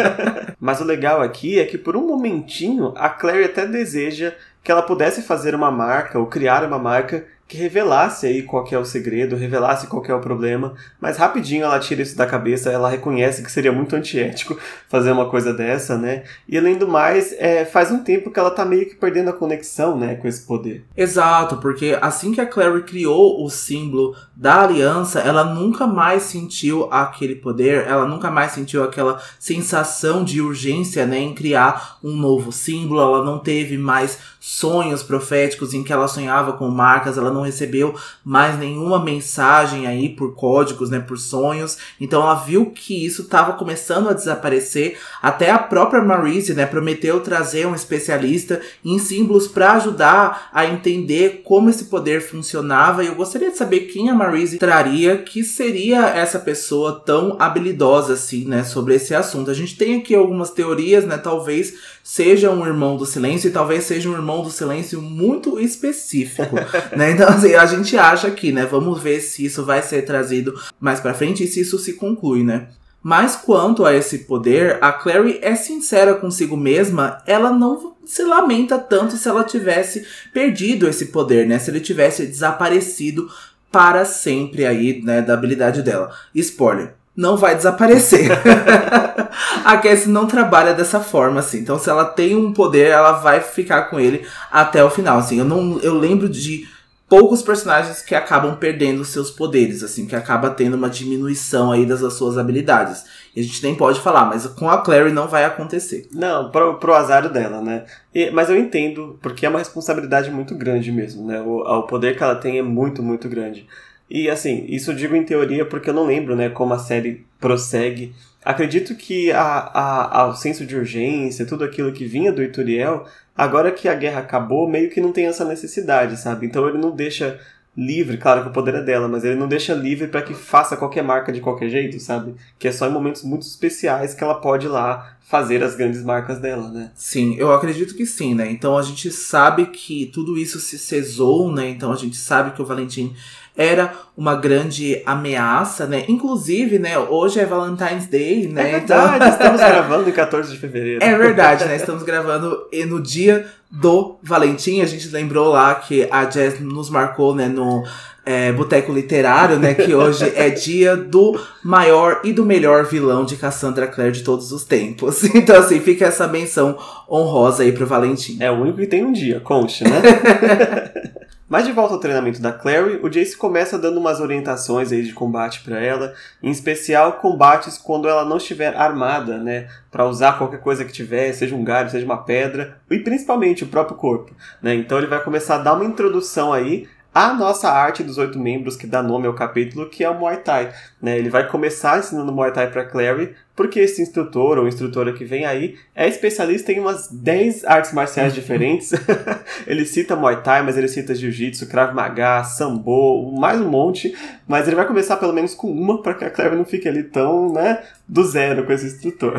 Mas 0.59 0.81
o 0.81 0.85
legal 0.85 1.21
aqui 1.21 1.59
é 1.59 1.67
que 1.67 1.77
por 1.77 1.97
um 1.97 2.07
momentinho 2.07 2.95
a 2.97 3.09
Claire 3.11 3.47
até 3.47 3.67
deseja 3.67 4.33
que 4.63 4.71
ela 4.71 4.83
pudesse 4.83 5.23
fazer 5.23 5.55
uma 5.55 5.71
marca 5.71 6.19
ou 6.19 6.27
criar 6.27 6.65
uma 6.65 6.79
marca 6.79 7.27
que 7.53 7.59
revelasse 7.59 8.27
aí 8.27 8.43
qual 8.43 8.67
é 8.73 8.79
o 8.79 8.85
segredo, 8.85 9.37
revelasse 9.37 9.87
qual 9.87 10.03
é 10.07 10.15
o 10.15 10.21
problema, 10.21 10.73
mas 10.99 11.19
rapidinho 11.19 11.65
ela 11.65 11.79
tira 11.79 12.01
isso 12.01 12.17
da 12.17 12.25
cabeça, 12.25 12.71
ela 12.71 12.89
reconhece 12.89 13.43
que 13.43 13.53
seria 13.53 13.71
muito 13.71 13.95
antiético 13.95 14.59
fazer 14.89 15.13
uma 15.13 15.29
coisa 15.29 15.53
dessa, 15.53 15.99
né? 15.99 16.23
E 16.49 16.57
além 16.57 16.79
do 16.79 16.89
mais, 16.89 17.35
é, 17.39 17.67
faz 17.67 17.91
um 17.91 18.03
tempo 18.03 18.31
que 18.31 18.41
ela 18.41 18.51
tá 18.51 18.65
meio 18.65 18.89
que 18.89 18.95
perdendo 18.95 19.29
a 19.29 19.35
conexão, 19.35 19.99
né, 19.99 20.15
com 20.15 20.27
esse 20.27 20.47
poder. 20.47 20.87
Exato, 20.97 21.59
porque 21.59 21.99
assim 22.01 22.33
que 22.33 22.41
a 22.41 22.47
Clary 22.47 22.85
criou 22.85 23.45
o 23.45 23.51
símbolo 23.51 24.17
da 24.35 24.63
aliança, 24.63 25.21
ela 25.21 25.45
nunca 25.45 25.87
mais 25.87 26.23
sentiu 26.23 26.89
aquele 26.91 27.35
poder, 27.35 27.87
ela 27.87 28.07
nunca 28.07 28.31
mais 28.31 28.53
sentiu 28.53 28.83
aquela 28.83 29.21
sensação 29.39 30.25
de 30.25 30.41
urgência, 30.41 31.05
né, 31.05 31.19
em 31.19 31.35
criar 31.35 31.99
um 32.03 32.17
novo 32.17 32.51
símbolo, 32.51 33.03
ela 33.03 33.23
não 33.23 33.39
teve 33.39 33.77
mais 33.77 34.19
sonhos 34.41 35.03
proféticos 35.03 35.75
em 35.75 35.85
que 35.85 35.93
ela 35.93 36.09
sonhava 36.09 36.55
com 36.55 36.69
marcas, 36.69 37.19
ela 37.19 37.31
não 37.31 37.42
não 37.43 37.47
recebeu 37.47 37.95
mais 38.25 38.59
nenhuma 38.59 39.03
mensagem 39.03 39.87
aí 39.87 40.09
por 40.09 40.35
códigos, 40.35 40.89
né, 40.89 41.01
por 41.01 41.19
sonhos. 41.19 41.77
Então 42.01 42.23
ela 42.23 42.37
viu 42.37 42.67
que 42.71 43.05
isso 43.05 43.23
estava 43.23 43.55
começando 43.55 44.09
a 44.09 44.13
desaparecer. 44.13 44.99
Até 45.21 45.51
a 45.51 45.59
própria 45.59 46.03
Marise, 46.03 46.55
né, 46.55 46.65
prometeu 46.65 47.21
trazer 47.21 47.67
um 47.67 47.75
especialista 47.75 48.61
em 48.85 48.99
símbolos 48.99 49.49
para 49.49 49.73
ajudar 49.73 50.51
a 50.53 50.65
entender 50.67 51.43
como 51.45 51.69
esse 51.69 51.85
poder 51.87 52.23
funcionava. 52.23 53.03
E 53.03 53.09
eu 53.09 53.15
gostaria 53.15 53.51
de 53.51 53.57
saber 53.57 53.81
quem 53.81 54.09
a 54.09 54.15
Marise 54.15 54.59
traria 54.59 55.19
que 55.19 55.43
seria 55.43 56.07
essa 56.07 56.39
pessoa 56.39 57.03
tão 57.05 57.37
habilidosa 57.39 58.15
assim, 58.15 58.45
né, 58.45 58.65
sobre 58.65 58.95
esse 58.95 59.15
assunto. 59.15 59.51
A 59.51 59.55
gente 59.55 59.77
tem 59.77 59.99
aqui 59.99 60.15
algumas 60.15 60.51
teorias, 60.51 61.05
né, 61.05 61.19
talvez 61.19 61.75
seja 62.03 62.51
um 62.51 62.67
irmão 62.67 62.97
do 62.97 63.07
silêncio 63.07 63.49
e 63.49 63.53
talvez 63.53 63.85
seja 63.85 64.09
um 64.09 64.15
irmão 64.15 64.43
do 64.43 64.51
silêncio 64.51 65.01
muito 65.01 65.59
específico, 65.61 66.57
né? 66.97 67.13
Então 67.13 67.22
assim, 67.29 67.55
a 67.55 67.67
gente 67.67 67.97
acha 67.97 68.29
aqui, 68.29 68.53
né, 68.53 68.67
vamos 68.67 69.01
ver 69.01 69.21
se 69.21 69.45
isso 69.45 69.65
vai 69.65 69.83
ser 69.83 70.03
trazido 70.03 70.55
mais 70.81 71.01
para 71.01 71.15
frente 71.15 71.45
e 71.45 71.47
se 71.47 71.61
isso 71.61 71.79
se 71.79 71.95
conclui, 71.95 72.43
né? 72.43 72.69
Mas 73.03 73.35
quanto 73.35 73.85
a 73.85 73.93
esse 73.93 74.19
poder, 74.19 74.79
a 74.81 74.93
Clary 74.93 75.41
é 75.43 75.57
sincera 75.57 76.15
consigo 76.15 76.57
mesma, 76.57 77.21
ela 77.27 77.51
não 77.51 77.97
se 78.05 78.23
lamenta 78.23 78.79
tanto 78.79 79.17
se 79.17 79.29
ela 79.29 79.43
tivesse 79.43 80.07
perdido 80.33 80.89
esse 80.89 81.07
poder, 81.07 81.47
né? 81.47 81.59
Se 81.59 81.71
ele 81.71 81.81
tivesse 81.81 82.27
desaparecido 82.27 83.29
para 83.73 84.05
sempre 84.05 84.65
aí, 84.67 85.03
né, 85.03 85.21
da 85.21 85.35
habilidade 85.35 85.83
dela. 85.83 86.13
Spoiler, 86.35 86.95
não 87.17 87.37
vai 87.37 87.57
desaparecer. 87.57 88.31
a 89.65 89.77
Cassie 89.79 90.09
não 90.09 90.27
trabalha 90.27 90.75
dessa 90.75 91.01
forma, 91.01 91.41
assim. 91.41 91.59
Então, 91.59 91.79
se 91.79 91.89
ela 91.89 92.05
tem 92.05 92.37
um 92.37 92.53
poder, 92.53 92.89
ela 92.89 93.13
vai 93.13 93.41
ficar 93.41 93.83
com 93.83 93.99
ele 93.99 94.27
até 94.51 94.85
o 94.85 94.91
final, 94.91 95.19
assim. 95.19 95.39
Eu 95.39 95.45
não, 95.45 95.79
eu 95.81 95.95
lembro 95.95 96.29
de 96.29 96.69
poucos 97.13 97.43
personagens 97.43 98.01
que 98.01 98.15
acabam 98.15 98.57
perdendo 98.57 99.05
seus 99.05 99.31
poderes, 99.31 99.83
assim, 99.83 100.07
que 100.07 100.17
acaba 100.17 100.49
tendo 100.49 100.79
uma 100.79 100.89
diminuição 100.89 101.71
aí 101.71 101.85
das 101.85 102.01
suas 102.15 102.39
habilidades. 102.39 103.05
E 103.37 103.41
a 103.41 103.43
gente 103.43 103.63
nem 103.63 103.75
pode 103.75 104.01
falar, 104.01 104.25
mas 104.25 104.47
com 104.47 104.71
a 104.71 104.79
Clary 104.79 105.13
não 105.13 105.29
vai 105.29 105.45
acontecer. 105.45 106.09
Não, 106.11 106.51
pro, 106.51 106.79
pro 106.79 106.95
azar 106.95 107.29
dela, 107.29 107.61
né? 107.61 107.85
E, 108.15 108.31
mas 108.31 108.49
eu 108.49 108.57
entendo, 108.57 109.19
porque 109.21 109.45
é 109.45 109.49
uma 109.51 109.59
responsabilidade 109.59 110.31
muito 110.31 110.55
grande 110.55 110.91
mesmo, 110.91 111.27
né? 111.27 111.43
O, 111.43 111.59
o 111.59 111.83
poder 111.83 112.17
que 112.17 112.23
ela 112.23 112.35
tem 112.35 112.59
é 112.59 112.63
muito, 112.63 113.03
muito 113.03 113.29
grande. 113.29 113.67
E 114.09 114.31
assim, 114.31 114.65
isso 114.67 114.91
eu 114.91 114.97
digo 114.97 115.15
em 115.15 115.23
teoria 115.23 115.67
porque 115.67 115.91
eu 115.91 115.95
não 115.95 116.07
lembro, 116.07 116.35
né, 116.35 116.49
como 116.49 116.73
a 116.73 116.79
série 116.79 117.27
prossegue. 117.39 118.15
Acredito 118.43 118.95
que 118.95 119.31
a, 119.31 119.43
a, 119.43 120.21
a, 120.21 120.27
o 120.29 120.35
senso 120.35 120.65
de 120.65 120.75
urgência, 120.75 121.45
tudo 121.45 121.63
aquilo 121.63 121.93
que 121.93 122.07
vinha 122.07 122.33
do 122.33 122.43
Ituriel, 122.43 123.07
agora 123.37 123.73
que 123.73 123.89
a 123.89 123.95
guerra 123.95 124.21
acabou, 124.21 124.69
meio 124.69 124.91
que 124.91 125.01
não 125.01 125.13
tem 125.13 125.27
essa 125.27 125.45
necessidade, 125.45 126.19
sabe? 126.19 126.47
Então 126.47 126.69
ele 126.69 126.79
não 126.79 126.91
deixa 126.91 127.41
livre, 127.77 128.19
claro 128.19 128.43
que 128.43 128.49
o 128.49 128.53
poder 128.53 128.75
é 128.75 128.83
dela, 128.83 129.09
mas 129.09 129.25
ele 129.25 129.35
não 129.35 129.49
deixa 129.49 129.73
livre 129.73 130.07
para 130.07 130.21
que 130.23 130.35
faça 130.35 130.77
qualquer 130.77 131.03
marca 131.03 131.33
de 131.33 131.41
qualquer 131.41 131.71
jeito, 131.71 131.99
sabe? 131.99 132.35
Que 132.59 132.69
é 132.69 132.73
só 132.73 132.87
em 132.87 132.93
momentos 132.93 133.23
muito 133.23 133.47
especiais 133.47 134.13
que 134.13 134.23
ela 134.23 134.35
pode 134.35 134.67
ir 134.67 134.69
lá 134.69 135.17
fazer 135.21 135.63
as 135.63 135.75
grandes 135.75 136.03
marcas 136.03 136.39
dela, 136.39 136.69
né? 136.69 136.91
Sim, 136.95 137.35
eu 137.39 137.51
acredito 137.51 137.95
que 137.95 138.05
sim, 138.05 138.35
né? 138.35 138.51
Então 138.51 138.77
a 138.77 138.83
gente 138.83 139.11
sabe 139.11 139.67
que 139.67 140.11
tudo 140.13 140.37
isso 140.37 140.61
se 140.61 140.79
cesou, 140.79 141.51
né? 141.51 141.71
Então 141.71 141.91
a 141.91 141.97
gente 141.97 142.17
sabe 142.17 142.51
que 142.51 142.61
o 142.61 142.67
Valentim 142.67 143.15
era 143.57 143.93
uma 144.17 144.35
grande 144.35 145.03
ameaça, 145.05 145.87
né? 145.87 146.05
Inclusive, 146.09 146.79
né, 146.79 146.99
hoje 146.99 147.41
é 147.41 147.47
Valentine's 147.47 148.07
Day, 148.07 148.49
né? 148.49 148.69
É 148.69 148.79
verdade, 148.79 149.17
então... 149.17 149.29
estamos 149.29 149.61
gravando 149.61 150.09
em 150.09 150.13
14 150.13 150.51
de 150.51 150.59
fevereiro. 150.59 151.03
É 151.03 151.17
verdade, 151.17 151.65
né? 151.65 151.77
Estamos 151.77 152.03
gravando 152.03 152.67
no 152.87 153.01
dia 153.01 153.47
do 153.71 154.19
Valentim. 154.23 154.81
A 154.81 154.87
gente 154.87 155.09
lembrou 155.09 155.49
lá 155.49 155.75
que 155.75 156.09
a 156.11 156.29
Jess 156.29 156.61
nos 156.61 156.89
marcou, 156.91 157.35
né, 157.35 157.49
no 157.49 157.85
é, 158.25 158.53
Boteco 158.53 158.93
Literário, 158.93 159.59
né? 159.59 159.75
Que 159.75 159.95
hoje 159.95 160.33
é 160.35 160.49
dia 160.49 160.97
do 160.97 161.39
maior 161.63 162.21
e 162.25 162.33
do 162.33 162.45
melhor 162.45 162.85
vilão 162.85 163.25
de 163.25 163.37
Cassandra 163.37 163.87
Clare 163.87 164.13
de 164.13 164.23
todos 164.23 164.53
os 164.53 164.65
tempos. 164.65 165.23
Então, 165.35 165.57
assim, 165.57 165.81
fica 165.81 166.07
essa 166.07 166.29
menção 166.29 166.79
honrosa 167.11 167.65
aí 167.65 167.73
pro 167.73 167.87
Valentim. 167.87 168.37
É 168.39 168.51
o 168.51 168.61
único 168.61 168.79
que 168.79 168.87
tem 168.87 169.05
um 169.05 169.13
dia, 169.13 169.41
conte, 169.41 169.83
né? 169.83 170.01
Mas 171.53 171.67
de 171.67 171.73
volta 171.73 171.93
ao 171.93 172.01
treinamento 172.01 172.41
da 172.41 172.51
Clary, 172.51 172.99
o 173.03 173.11
Jace 173.11 173.37
começa 173.37 173.79
dando 173.79 174.01
umas 174.01 174.21
orientações 174.21 174.91
aí 174.91 175.03
de 175.03 175.13
combate 175.13 175.61
para 175.61 175.79
ela, 175.79 176.15
em 176.43 176.51
especial 176.51 177.19
combates 177.19 177.77
quando 177.77 178.09
ela 178.09 178.25
não 178.25 178.39
estiver 178.39 178.75
armada, 178.75 179.37
né, 179.37 179.69
para 179.91 180.07
usar 180.07 180.39
qualquer 180.39 180.61
coisa 180.61 180.83
que 180.83 180.91
tiver, 180.91 181.31
seja 181.35 181.55
um 181.55 181.63
galho, 181.63 181.91
seja 181.91 182.07
uma 182.07 182.25
pedra, 182.25 182.79
e 182.91 182.99
principalmente 183.01 183.65
o 183.65 183.67
próprio 183.67 183.99
corpo, 183.99 184.35
né? 184.63 184.75
Então 184.75 184.97
ele 184.97 185.09
vai 185.09 185.23
começar 185.23 185.57
a 185.57 185.59
dar 185.59 185.75
uma 185.75 185.85
introdução 185.85 186.55
aí 186.55 186.89
a 187.15 187.35
nossa 187.35 187.71
arte 187.71 188.03
dos 188.03 188.17
oito 188.17 188.39
membros 188.39 188.77
que 188.77 188.87
dá 188.87 189.03
nome 189.03 189.27
ao 189.27 189.35
capítulo, 189.35 189.89
que 189.89 190.03
é 190.03 190.09
o 190.09 190.19
Muay 190.19 190.39
Thai. 190.39 190.73
Né? 191.01 191.19
Ele 191.19 191.29
vai 191.29 191.47
começar 191.47 191.99
ensinando 191.99 192.33
Muay 192.33 192.53
Thai 192.53 192.71
para 192.71 192.85
Clary, 192.85 193.35
porque 193.55 193.81
esse 193.81 194.01
instrutor 194.01 194.59
ou 194.59 194.67
instrutora 194.67 195.13
que 195.13 195.25
vem 195.25 195.45
aí 195.45 195.77
é 195.95 196.09
especialista 196.09 196.73
em 196.73 196.81
umas 196.81 197.09
10 197.13 197.65
artes 197.65 197.93
marciais 197.93 198.35
diferentes. 198.35 198.93
ele 199.67 199.85
cita 199.85 200.17
Muay 200.17 200.41
Thai, 200.41 200.63
mas 200.63 200.79
ele 200.79 200.89
cita 200.89 201.15
Jiu-Jitsu, 201.15 201.67
Krav 201.67 201.95
Maga, 201.95 202.45
Sambo, 202.45 203.31
mais 203.39 203.61
um 203.61 203.69
monte. 203.69 204.17
Mas 204.49 204.67
ele 204.67 204.77
vai 204.77 204.87
começar 204.87 205.19
pelo 205.19 205.35
menos 205.35 205.55
com 205.55 205.71
uma 205.71 206.01
para 206.01 206.15
que 206.15 206.25
a 206.25 206.31
Claire 206.31 206.57
não 206.57 206.65
fique 206.65 206.89
ali 206.89 207.03
tão, 207.03 207.53
né, 207.53 207.83
do 208.09 208.25
zero 208.25 208.65
com 208.65 208.73
esse 208.73 208.87
instrutor. 208.87 209.35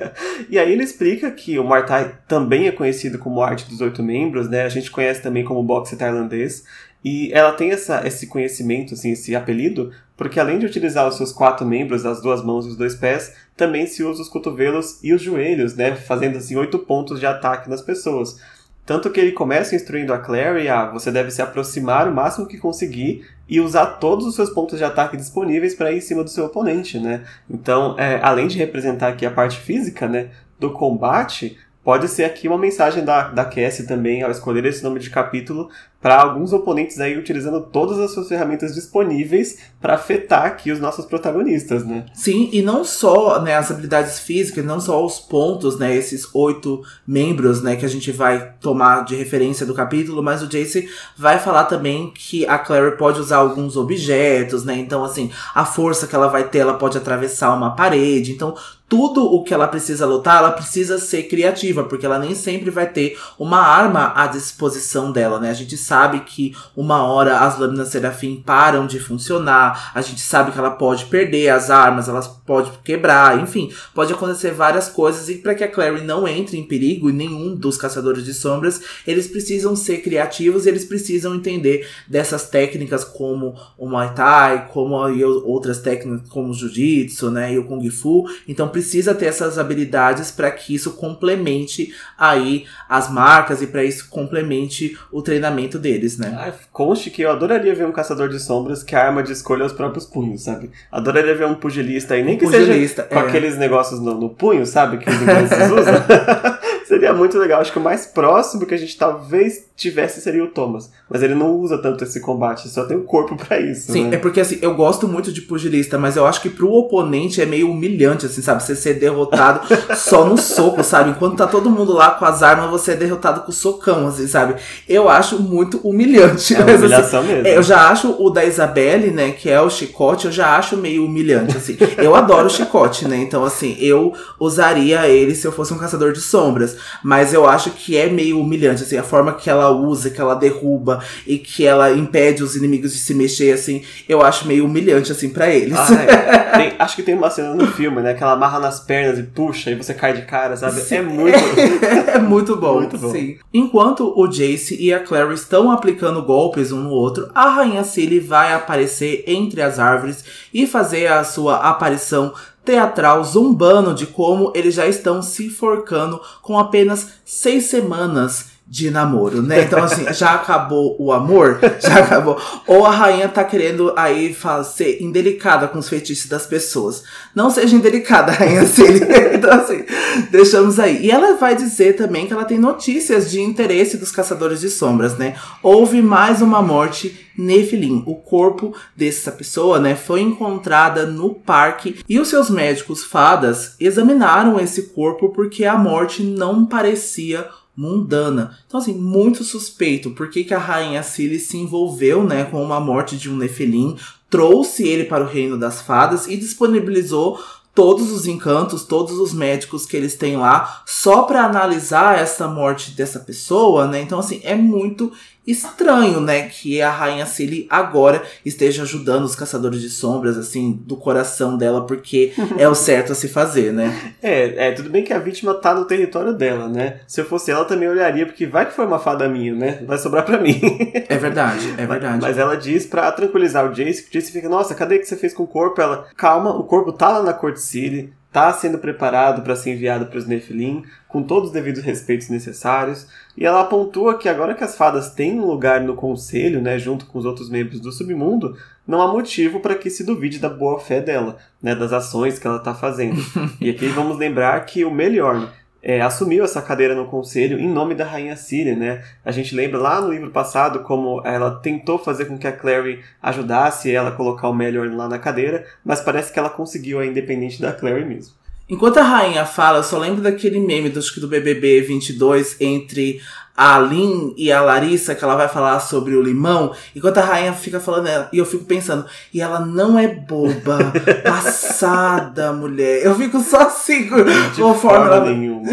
e 0.50 0.58
aí 0.58 0.70
ele 0.70 0.84
explica 0.84 1.30
que 1.30 1.58
o 1.58 1.64
Muay 1.64 1.86
Thai 1.86 2.12
também 2.28 2.68
é 2.68 2.72
conhecido 2.72 3.18
como 3.18 3.40
arte 3.40 3.66
dos 3.66 3.80
oito 3.80 4.02
membros, 4.02 4.48
né? 4.48 4.64
A 4.64 4.68
gente 4.68 4.90
conhece 4.90 5.22
também 5.22 5.42
como 5.42 5.62
boxe 5.62 5.96
tailandês. 5.96 6.64
E 7.04 7.30
ela 7.32 7.52
tem 7.52 7.70
essa, 7.70 8.06
esse 8.06 8.26
conhecimento, 8.26 8.94
assim, 8.94 9.12
esse 9.12 9.36
apelido, 9.36 9.92
porque 10.16 10.40
além 10.40 10.58
de 10.58 10.64
utilizar 10.64 11.06
os 11.06 11.16
seus 11.16 11.32
quatro 11.32 11.66
membros, 11.66 12.06
as 12.06 12.22
duas 12.22 12.42
mãos 12.42 12.64
e 12.64 12.70
os 12.70 12.76
dois 12.76 12.94
pés, 12.94 13.34
também 13.54 13.86
se 13.86 14.02
usa 14.02 14.22
os 14.22 14.28
cotovelos 14.28 14.98
e 15.02 15.12
os 15.12 15.20
joelhos, 15.20 15.76
né? 15.76 15.94
Fazendo 15.94 16.38
assim 16.38 16.56
oito 16.56 16.78
pontos 16.78 17.20
de 17.20 17.26
ataque 17.26 17.68
nas 17.68 17.82
pessoas. 17.82 18.40
Tanto 18.86 19.10
que 19.10 19.18
ele 19.18 19.32
começa 19.32 19.74
instruindo 19.74 20.12
a 20.12 20.18
Clary 20.18 20.68
a 20.68 20.90
você 20.90 21.10
deve 21.10 21.30
se 21.30 21.40
aproximar 21.40 22.06
o 22.06 22.14
máximo 22.14 22.46
que 22.46 22.58
conseguir 22.58 23.26
e 23.48 23.60
usar 23.60 23.86
todos 23.86 24.26
os 24.26 24.34
seus 24.34 24.50
pontos 24.50 24.78
de 24.78 24.84
ataque 24.84 25.16
disponíveis 25.16 25.74
para 25.74 25.90
ir 25.90 25.98
em 25.98 26.02
cima 26.02 26.22
do 26.22 26.30
seu 26.30 26.46
oponente, 26.46 26.98
né? 26.98 27.24
Então, 27.48 27.98
é, 27.98 28.20
além 28.22 28.46
de 28.46 28.58
representar 28.58 29.08
aqui 29.08 29.24
a 29.24 29.30
parte 29.30 29.58
física, 29.58 30.06
né, 30.06 30.30
do 30.58 30.70
combate, 30.70 31.58
pode 31.82 32.08
ser 32.08 32.24
aqui 32.24 32.46
uma 32.48 32.58
mensagem 32.58 33.04
da, 33.04 33.28
da 33.28 33.44
Cassie 33.44 33.86
também, 33.86 34.22
ao 34.22 34.30
escolher 34.30 34.64
esse 34.64 34.82
nome 34.82 35.00
de 35.00 35.10
capítulo, 35.10 35.70
para 36.04 36.20
alguns 36.20 36.52
oponentes 36.52 37.00
aí 37.00 37.16
utilizando 37.16 37.62
todas 37.62 37.98
as 37.98 38.10
suas 38.10 38.28
ferramentas 38.28 38.74
disponíveis 38.74 39.56
para 39.80 39.94
afetar 39.94 40.44
aqui 40.44 40.70
os 40.70 40.78
nossos 40.78 41.06
protagonistas, 41.06 41.82
né? 41.82 42.04
Sim, 42.12 42.50
e 42.52 42.60
não 42.60 42.84
só 42.84 43.40
né, 43.40 43.56
as 43.56 43.70
habilidades 43.70 44.18
físicas, 44.18 44.62
não 44.66 44.78
só 44.78 45.02
os 45.02 45.18
pontos, 45.18 45.78
né, 45.78 45.96
esses 45.96 46.28
oito 46.34 46.82
membros, 47.06 47.62
né, 47.62 47.74
que 47.74 47.86
a 47.86 47.88
gente 47.88 48.12
vai 48.12 48.52
tomar 48.60 49.06
de 49.06 49.16
referência 49.16 49.64
do 49.64 49.72
capítulo, 49.72 50.22
mas 50.22 50.42
o 50.42 50.46
Jace 50.46 50.90
vai 51.16 51.38
falar 51.38 51.64
também 51.64 52.12
que 52.14 52.44
a 52.44 52.58
Clary 52.58 52.98
pode 52.98 53.18
usar 53.18 53.38
alguns 53.38 53.74
objetos, 53.74 54.62
né? 54.62 54.76
Então, 54.76 55.02
assim, 55.04 55.30
a 55.54 55.64
força 55.64 56.06
que 56.06 56.14
ela 56.14 56.28
vai 56.28 56.44
ter, 56.44 56.58
ela 56.58 56.74
pode 56.74 56.98
atravessar 56.98 57.54
uma 57.54 57.74
parede. 57.74 58.30
Então, 58.30 58.54
tudo 58.86 59.24
o 59.24 59.42
que 59.42 59.54
ela 59.54 59.66
precisa 59.66 60.06
lutar, 60.06 60.38
ela 60.38 60.52
precisa 60.52 60.98
ser 60.98 61.24
criativa, 61.24 61.84
porque 61.84 62.04
ela 62.04 62.18
nem 62.18 62.34
sempre 62.34 62.70
vai 62.70 62.86
ter 62.86 63.18
uma 63.38 63.58
arma 63.58 64.12
à 64.14 64.26
disposição 64.26 65.10
dela, 65.10 65.40
né? 65.40 65.50
A 65.50 65.54
gente 65.54 65.76
sabe 65.76 65.93
sabe 65.94 66.20
que 66.20 66.52
uma 66.76 67.04
hora 67.04 67.38
as 67.38 67.56
lâminas 67.56 67.86
serafim 67.86 68.42
param 68.44 68.84
de 68.84 68.98
funcionar, 68.98 69.92
a 69.94 70.02
gente 70.02 70.20
sabe 70.20 70.50
que 70.50 70.58
ela 70.58 70.72
pode 70.72 71.04
perder 71.04 71.50
as 71.50 71.70
armas, 71.70 72.08
elas 72.08 72.26
pode 72.26 72.72
quebrar, 72.82 73.40
enfim, 73.40 73.72
pode 73.94 74.12
acontecer 74.12 74.50
várias 74.50 74.88
coisas 74.88 75.28
e 75.28 75.36
para 75.36 75.54
que 75.54 75.62
a 75.62 75.70
Clary 75.70 76.00
não 76.00 76.26
entre 76.26 76.58
em 76.58 76.64
perigo 76.64 77.08
e 77.08 77.12
nenhum 77.12 77.54
dos 77.54 77.76
caçadores 77.76 78.24
de 78.24 78.34
sombras, 78.34 78.80
eles 79.06 79.28
precisam 79.28 79.76
ser 79.76 79.98
criativos, 79.98 80.66
eles 80.66 80.84
precisam 80.84 81.36
entender 81.36 81.88
dessas 82.08 82.48
técnicas 82.48 83.04
como 83.04 83.54
o 83.78 83.88
Muay 83.88 84.12
Thai, 84.14 84.68
como 84.72 84.96
outras 85.44 85.78
técnicas 85.78 86.28
como 86.28 86.50
o 86.50 86.54
Jiu-Jitsu, 86.54 87.30
né, 87.30 87.54
e 87.54 87.58
o 87.58 87.64
Kung 87.66 87.88
Fu. 87.88 88.28
Então 88.48 88.68
precisa 88.68 89.14
ter 89.14 89.26
essas 89.26 89.58
habilidades 89.58 90.32
para 90.32 90.50
que 90.50 90.74
isso 90.74 90.94
complemente 90.94 91.94
aí 92.18 92.66
as 92.88 93.08
marcas 93.08 93.62
e 93.62 93.68
para 93.68 93.84
isso 93.84 94.08
complemente 94.08 94.98
o 95.12 95.22
treinamento 95.22 95.73
deles, 95.78 96.18
né? 96.18 96.34
Ah, 96.36 96.52
conste 96.72 97.10
que 97.10 97.22
eu 97.22 97.30
adoraria 97.30 97.74
ver 97.74 97.86
um 97.86 97.92
caçador 97.92 98.28
de 98.28 98.38
sombras 98.38 98.82
que 98.82 98.94
a 98.94 99.04
arma 99.04 99.22
de 99.22 99.32
escolha 99.32 99.62
é 99.62 99.66
os 99.66 99.72
próprios 99.72 100.04
punhos, 100.06 100.42
sabe? 100.42 100.70
Adoraria 100.90 101.34
ver 101.34 101.46
um 101.46 101.54
pugilista 101.54 102.14
aí, 102.14 102.22
nem 102.22 102.36
que 102.36 102.44
pugilista, 102.44 103.02
seja 103.02 103.14
com 103.14 103.26
é. 103.26 103.28
aqueles 103.28 103.56
negócios 103.56 104.00
no, 104.00 104.14
no, 104.14 104.30
punho, 104.30 104.66
sabe? 104.66 104.98
Que 104.98 105.08
os 105.08 105.20
ingleses 105.20 105.58
usam. 105.70 105.94
Seria 106.86 107.14
muito 107.14 107.38
legal. 107.38 107.60
Acho 107.60 107.72
que 107.72 107.78
o 107.78 107.82
mais 107.82 108.06
próximo 108.06 108.66
que 108.66 108.74
a 108.74 108.76
gente 108.78 108.96
talvez 108.96 109.64
tivesse 109.76 110.20
seria 110.20 110.44
o 110.44 110.48
Thomas. 110.48 110.90
Mas 111.08 111.22
ele 111.22 111.34
não 111.34 111.50
usa 111.56 111.78
tanto 111.78 112.04
esse 112.04 112.20
combate, 112.20 112.68
só 112.68 112.84
tem 112.84 112.96
o 112.96 113.02
corpo 113.02 113.36
para 113.36 113.58
isso. 113.58 113.92
Sim, 113.92 114.08
né? 114.08 114.16
é 114.16 114.18
porque 114.18 114.40
assim, 114.40 114.58
eu 114.62 114.74
gosto 114.74 115.08
muito 115.08 115.32
de 115.32 115.42
pugilista, 115.42 115.98
mas 115.98 116.16
eu 116.16 116.26
acho 116.26 116.40
que 116.40 116.50
pro 116.50 116.70
oponente 116.70 117.40
é 117.40 117.46
meio 117.46 117.70
humilhante, 117.70 118.26
assim, 118.26 118.42
sabe? 118.42 118.62
Você 118.62 118.76
ser 118.76 118.94
derrotado 118.94 119.66
só 119.96 120.24
no 120.24 120.36
soco, 120.36 120.84
sabe? 120.84 121.10
Enquanto 121.10 121.36
tá 121.36 121.46
todo 121.46 121.70
mundo 121.70 121.92
lá 121.92 122.12
com 122.12 122.24
as 122.24 122.42
armas, 122.42 122.70
você 122.70 122.92
é 122.92 122.96
derrotado 122.96 123.40
com 123.40 123.50
o 123.50 123.54
socão, 123.54 124.06
assim, 124.06 124.26
sabe? 124.26 124.54
Eu 124.88 125.08
acho 125.08 125.42
muito 125.42 125.63
humilhante. 125.82 126.54
É 126.54 126.58
uma 126.62 126.66
assim, 126.66 126.76
humilhação 126.78 127.22
mesmo. 127.22 127.46
eu 127.46 127.62
já 127.62 127.88
acho 127.88 128.16
o 128.18 128.30
da 128.30 128.44
Isabelle, 128.44 129.10
né, 129.10 129.30
que 129.32 129.48
é 129.50 129.60
o 129.60 129.70
chicote, 129.70 130.26
eu 130.26 130.32
já 130.32 130.56
acho 130.56 130.76
meio 130.76 131.04
humilhante, 131.04 131.56
assim. 131.56 131.76
Eu 131.98 132.14
adoro 132.14 132.46
o 132.46 132.50
chicote, 132.50 133.06
né? 133.08 133.16
Então, 133.16 133.44
assim, 133.44 133.76
eu 133.80 134.12
usaria 134.38 135.08
ele 135.08 135.34
se 135.34 135.46
eu 135.46 135.52
fosse 135.52 135.72
um 135.72 135.78
caçador 135.78 136.12
de 136.12 136.20
sombras. 136.20 136.76
Mas 137.02 137.32
eu 137.32 137.46
acho 137.48 137.70
que 137.70 137.96
é 137.96 138.06
meio 138.08 138.40
humilhante, 138.40 138.82
assim, 138.82 138.96
a 138.96 139.02
forma 139.02 139.32
que 139.34 139.48
ela 139.48 139.70
usa, 139.70 140.10
que 140.10 140.20
ela 140.20 140.34
derruba 140.34 141.00
e 141.26 141.38
que 141.38 141.66
ela 141.66 141.90
impede 141.92 142.42
os 142.42 142.56
inimigos 142.56 142.92
de 142.92 142.98
se 142.98 143.14
mexer, 143.14 143.52
assim, 143.52 143.82
eu 144.08 144.22
acho 144.22 144.46
meio 144.46 144.64
humilhante, 144.64 145.12
assim, 145.12 145.28
para 145.28 145.48
eles. 145.48 145.74
Ah, 145.76 145.88
é. 145.94 146.44
Tem- 146.54 146.72
acho 146.78 146.94
que 146.96 147.02
tem 147.02 147.14
uma 147.16 147.30
cena 147.30 147.52
no 147.54 147.66
filme, 147.66 148.00
né? 148.00 148.14
Que 148.14 148.22
ela 148.22 148.32
amarra 148.34 148.60
nas 148.60 148.78
pernas 148.78 149.18
e 149.18 149.22
puxa 149.24 149.70
e 149.70 149.74
você 149.74 149.92
cai 149.92 150.12
de 150.12 150.22
cara, 150.22 150.56
sabe? 150.56 150.80
Sim. 150.80 150.96
É 150.96 151.02
muito. 151.02 151.36
é 152.14 152.18
muito 152.18 152.56
bom, 152.56 152.74
Muito 152.80 152.96
bom. 152.98 153.10
sim. 153.10 153.36
Enquanto 153.52 154.12
o 154.16 154.26
Jace 154.28 154.76
e 154.80 154.92
a 154.92 155.00
Clary 155.00 155.34
estão 155.34 155.53
aplicando 155.70 156.22
golpes 156.22 156.72
um 156.72 156.80
no 156.80 156.90
outro, 156.90 157.30
a 157.34 157.48
Rainha 157.48 157.84
Cilly 157.84 158.20
vai 158.20 158.52
aparecer 158.52 159.24
entre 159.26 159.62
as 159.62 159.78
árvores 159.78 160.24
e 160.52 160.66
fazer 160.66 161.06
a 161.06 161.22
sua 161.24 161.56
aparição 161.56 162.32
teatral 162.64 163.22
zombando 163.22 163.94
de 163.94 164.06
como 164.06 164.50
eles 164.54 164.74
já 164.74 164.86
estão 164.86 165.20
se 165.20 165.50
forcando 165.50 166.20
com 166.40 166.58
apenas 166.58 167.14
seis 167.24 167.64
semanas 167.64 168.53
de 168.66 168.90
namoro, 168.90 169.42
né? 169.42 169.62
Então, 169.62 169.82
assim, 169.82 170.10
já 170.14 170.34
acabou 170.34 170.96
o 170.98 171.12
amor? 171.12 171.60
Já 171.80 171.98
acabou. 171.98 172.40
Ou 172.66 172.86
a 172.86 172.90
rainha 172.90 173.28
tá 173.28 173.44
querendo 173.44 173.92
aí 173.94 174.34
ser 174.64 175.02
indelicada 175.02 175.68
com 175.68 175.78
os 175.78 175.88
feitiços 175.88 176.28
das 176.28 176.46
pessoas. 176.46 177.04
Não 177.34 177.50
seja 177.50 177.76
indelicada, 177.76 178.32
rainha 178.32 178.66
Cilly. 178.66 179.00
Então, 179.34 179.52
assim, 179.52 179.84
deixamos 180.30 180.78
aí. 180.78 181.04
E 181.04 181.10
ela 181.10 181.36
vai 181.36 181.54
dizer 181.54 181.96
também 181.96 182.26
que 182.26 182.32
ela 182.32 182.44
tem 182.44 182.58
notícias 182.58 183.30
de 183.30 183.40
interesse 183.40 183.98
dos 183.98 184.10
caçadores 184.10 184.60
de 184.60 184.70
sombras, 184.70 185.18
né? 185.18 185.34
Houve 185.62 186.00
mais 186.00 186.40
uma 186.40 186.62
morte 186.62 187.28
Nephilim. 187.36 188.02
O 188.06 188.14
corpo 188.14 188.74
dessa 188.96 189.32
pessoa, 189.32 189.78
né, 189.78 189.94
foi 189.94 190.20
encontrada 190.20 191.04
no 191.04 191.34
parque 191.34 191.98
e 192.08 192.18
os 192.18 192.28
seus 192.28 192.48
médicos 192.48 193.04
fadas 193.04 193.74
examinaram 193.80 194.58
esse 194.60 194.82
corpo 194.94 195.30
porque 195.30 195.64
a 195.64 195.76
morte 195.76 196.22
não 196.22 196.64
parecia 196.64 197.48
mundana. 197.76 198.56
Então, 198.66 198.78
assim, 198.78 198.94
muito 198.94 199.42
suspeito. 199.44 200.10
Por 200.10 200.30
que, 200.30 200.44
que 200.44 200.54
a 200.54 200.58
rainha 200.58 201.02
Cilly 201.02 201.38
se 201.38 201.56
envolveu, 201.56 202.24
né, 202.24 202.44
com 202.44 202.62
uma 202.62 202.80
morte 202.80 203.16
de 203.16 203.30
um 203.30 203.36
Nephilim, 203.36 203.96
trouxe 204.30 204.86
ele 204.86 205.04
para 205.04 205.24
o 205.24 205.28
reino 205.28 205.58
das 205.58 205.80
fadas 205.80 206.26
e 206.26 206.36
disponibilizou 206.36 207.38
todos 207.74 208.12
os 208.12 208.26
encantos, 208.26 208.84
todos 208.84 209.18
os 209.18 209.32
médicos 209.32 209.84
que 209.84 209.96
eles 209.96 210.14
têm 210.14 210.36
lá, 210.36 210.82
só 210.86 211.22
para 211.22 211.44
analisar 211.44 212.18
essa 212.18 212.46
morte 212.46 212.92
dessa 212.92 213.18
pessoa, 213.18 213.88
né? 213.88 214.00
Então, 214.00 214.20
assim, 214.20 214.40
é 214.44 214.54
muito 214.54 215.12
estranho, 215.46 216.20
né, 216.20 216.48
que 216.48 216.80
a 216.80 216.90
rainha 216.90 217.26
Cilly 217.26 217.66
agora 217.68 218.22
esteja 218.44 218.82
ajudando 218.82 219.24
os 219.24 219.36
caçadores 219.36 219.80
de 219.80 219.90
sombras, 219.90 220.36
assim, 220.38 220.72
do 220.84 220.96
coração 220.96 221.56
dela, 221.56 221.86
porque 221.86 222.32
é 222.58 222.68
o 222.68 222.74
certo 222.74 223.12
a 223.12 223.14
se 223.14 223.28
fazer, 223.28 223.72
né? 223.72 224.14
É, 224.22 224.68
é, 224.68 224.72
tudo 224.72 224.90
bem 224.90 225.04
que 225.04 225.12
a 225.12 225.18
vítima 225.18 225.54
tá 225.54 225.74
no 225.74 225.84
território 225.84 226.32
dela, 226.32 226.68
né? 226.68 227.00
Se 227.06 227.20
eu 227.20 227.24
fosse 227.24 227.50
ela, 227.50 227.60
eu 227.60 227.66
também 227.66 227.88
olharia, 227.88 228.26
porque 228.26 228.46
vai 228.46 228.66
que 228.66 228.74
foi 228.74 228.86
uma 228.86 228.98
fada 228.98 229.28
minha, 229.28 229.54
né? 229.54 229.82
Vai 229.86 229.98
sobrar 229.98 230.24
pra 230.24 230.40
mim. 230.40 230.60
É 231.06 231.18
verdade, 231.18 231.74
é 231.76 231.86
verdade. 231.86 232.18
Mas 232.20 232.38
ela 232.38 232.56
diz 232.56 232.86
pra 232.86 233.10
tranquilizar 233.12 233.64
o 233.64 233.72
Jace, 233.72 234.02
que 234.02 234.08
o 234.08 234.12
Jace 234.12 234.32
fica, 234.32 234.48
nossa, 234.48 234.74
cadê 234.74 234.98
que 234.98 235.04
você 235.04 235.16
fez 235.16 235.34
com 235.34 235.42
o 235.42 235.46
corpo? 235.46 235.80
Ela, 235.80 236.06
calma, 236.16 236.50
o 236.50 236.64
corpo 236.64 236.92
tá 236.92 237.08
lá 237.08 237.22
na 237.22 237.32
Corte 237.32 237.60
City, 237.60 238.12
tá 238.34 238.52
sendo 238.52 238.78
preparado 238.78 239.42
para 239.42 239.54
ser 239.54 239.70
enviado 239.70 240.06
pros 240.06 240.26
Nephilim, 240.26 240.82
com 241.06 241.22
todos 241.22 241.50
os 241.50 241.54
devidos 241.54 241.84
respeitos 241.84 242.28
necessários. 242.28 243.06
E 243.36 243.46
ela 243.46 243.62
pontua 243.62 244.18
que 244.18 244.28
agora 244.28 244.56
que 244.56 244.64
as 244.64 244.76
fadas 244.76 245.14
têm 245.14 245.38
um 245.38 245.46
lugar 245.46 245.80
no 245.80 245.94
conselho, 245.94 246.60
né, 246.60 246.76
junto 246.76 247.06
com 247.06 247.16
os 247.16 247.24
outros 247.24 247.48
membros 247.48 247.78
do 247.78 247.92
submundo, 247.92 248.56
não 248.84 249.00
há 249.00 249.06
motivo 249.06 249.60
para 249.60 249.76
que 249.76 249.88
se 249.88 250.02
duvide 250.02 250.40
da 250.40 250.48
boa 250.48 250.80
fé 250.80 251.00
dela, 251.00 251.36
né, 251.62 251.76
das 251.76 251.92
ações 251.92 252.36
que 252.36 252.44
ela 252.44 252.58
tá 252.58 252.74
fazendo. 252.74 253.22
e 253.60 253.70
aqui 253.70 253.86
vamos 253.86 254.18
lembrar 254.18 254.58
que 254.66 254.84
o 254.84 254.90
Meliorn 254.90 255.46
é, 255.84 256.00
assumiu 256.00 256.42
essa 256.42 256.62
cadeira 256.62 256.94
no 256.94 257.04
conselho 257.04 257.60
em 257.60 257.68
nome 257.68 257.94
da 257.94 258.06
rainha 258.06 258.34
Síria, 258.36 258.74
né? 258.74 259.04
A 259.22 259.30
gente 259.30 259.54
lembra 259.54 259.78
lá 259.78 260.00
no 260.00 260.10
livro 260.10 260.30
passado 260.30 260.80
como 260.80 261.20
ela 261.26 261.56
tentou 261.56 261.98
fazer 261.98 262.24
com 262.24 262.38
que 262.38 262.46
a 262.46 262.52
Clary 262.52 263.00
ajudasse 263.22 263.94
ela 263.94 264.08
a 264.08 264.12
colocar 264.12 264.48
o 264.48 264.54
Meliorn 264.54 264.96
lá 264.96 265.06
na 265.06 265.18
cadeira, 265.18 265.66
mas 265.84 266.00
parece 266.00 266.32
que 266.32 266.38
ela 266.38 266.48
conseguiu 266.48 267.00
a 267.00 267.06
independente 267.06 267.60
da 267.60 267.70
Clary 267.70 268.06
mesmo. 268.06 268.32
Enquanto 268.66 268.96
a 268.96 269.02
rainha 269.02 269.44
fala, 269.44 269.80
eu 269.80 269.82
só 269.82 269.98
lembro 269.98 270.22
daquele 270.22 270.58
meme 270.58 270.88
do, 270.88 271.00
do 271.00 271.28
BBB 271.28 271.82
22 271.82 272.58
entre 272.62 273.20
a 273.56 273.78
Lin 273.78 274.34
e 274.36 274.50
a 274.50 274.60
Larissa, 274.60 275.14
que 275.14 275.22
ela 275.22 275.36
vai 275.36 275.48
falar 275.48 275.78
sobre 275.80 276.16
o 276.16 276.22
limão, 276.22 276.72
enquanto 276.94 277.18
a 277.18 277.24
rainha 277.24 277.52
fica 277.52 277.78
falando, 277.78 278.08
ela- 278.08 278.28
e 278.32 278.38
eu 278.38 278.44
fico 278.44 278.64
pensando, 278.64 279.06
e 279.32 279.40
ela 279.40 279.60
não 279.60 279.96
é 279.98 280.08
boba, 280.08 280.78
passada, 281.24 282.52
mulher. 282.52 283.04
Eu 283.04 283.14
fico 283.14 283.40
só 283.40 283.62
assim, 283.68 284.04
De 284.04 284.60
conforme 284.60 284.74
forma 284.80 285.06
ela... 285.16 285.24
nenhuma. 285.26 285.68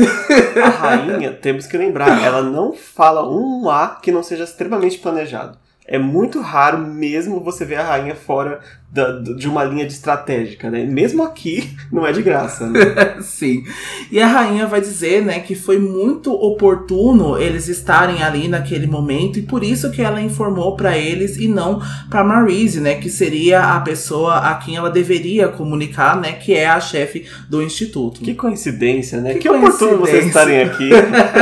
A 0.63 0.69
rainha, 0.69 1.31
temos 1.33 1.65
que 1.65 1.77
lembrar, 1.77 2.21
ela 2.23 2.41
não 2.41 2.73
fala 2.73 3.27
um 3.27 3.69
A 3.69 3.97
que 4.01 4.11
não 4.11 4.21
seja 4.23 4.43
extremamente 4.43 4.97
planejado. 4.99 5.57
É 5.87 5.97
muito 5.97 6.39
raro 6.39 6.77
mesmo 6.77 7.39
você 7.43 7.65
ver 7.65 7.75
a 7.77 7.83
rainha 7.83 8.15
fora 8.15 8.59
da- 8.91 9.19
de 9.19 9.47
uma 9.47 9.63
linha 9.63 9.85
de 9.85 9.93
estratégica, 9.93 10.69
né? 10.69 10.83
Mesmo 10.83 11.23
aqui, 11.23 11.69
não 11.91 12.05
é 12.05 12.11
de 12.11 12.21
graça, 12.21 12.67
né? 12.67 12.79
Sim. 13.21 13.63
E 14.11 14.19
a 14.21 14.27
rainha 14.27 14.67
vai 14.67 14.81
dizer, 14.81 15.23
né, 15.23 15.39
que 15.39 15.55
foi 15.55 15.79
muito 15.79 16.33
oportuno 16.33 17.37
eles 17.37 17.67
estarem 17.69 18.21
ali 18.21 18.47
naquele 18.49 18.87
momento 18.87 19.39
e 19.39 19.41
por 19.43 19.63
isso 19.63 19.91
que 19.91 20.01
ela 20.01 20.21
informou 20.21 20.75
pra 20.75 20.97
eles 20.97 21.37
e 21.37 21.47
não 21.47 21.81
pra 22.09 22.23
Marise, 22.23 22.81
né, 22.81 22.95
que 22.95 23.09
seria 23.09 23.61
a 23.75 23.79
pessoa 23.79 24.39
a 24.39 24.55
quem 24.55 24.75
ela 24.75 24.89
deveria 24.89 25.47
comunicar, 25.47 26.19
né, 26.19 26.33
que 26.33 26.53
é 26.53 26.67
a 26.67 26.79
chefe 26.81 27.25
do 27.49 27.61
instituto. 27.61 28.19
Que 28.21 28.33
coincidência, 28.33 29.21
né? 29.21 29.33
Que 29.33 29.39
Que, 29.39 29.49
oportuno 29.49 29.99
vocês 29.99 30.25
coincidência. 30.25 30.27
estarem 30.27 30.61
aqui. 30.63 30.89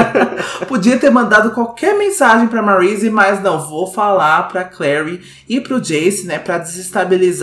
Podia 0.68 0.98
ter 0.98 1.10
mandado 1.10 1.52
qualquer 1.52 1.98
mensagem 1.98 2.48
pra 2.48 2.62
Marise, 2.62 3.10
mas 3.10 3.42
não, 3.42 3.60
vou 3.68 3.88
falar 3.92 4.44
pra 4.50 4.64
Clary 4.64 5.20
e 5.48 5.60
pro 5.60 5.80
Jace, 5.82 6.26
né, 6.28 6.38
pra 6.38 6.58
desestabilizar 6.60 7.39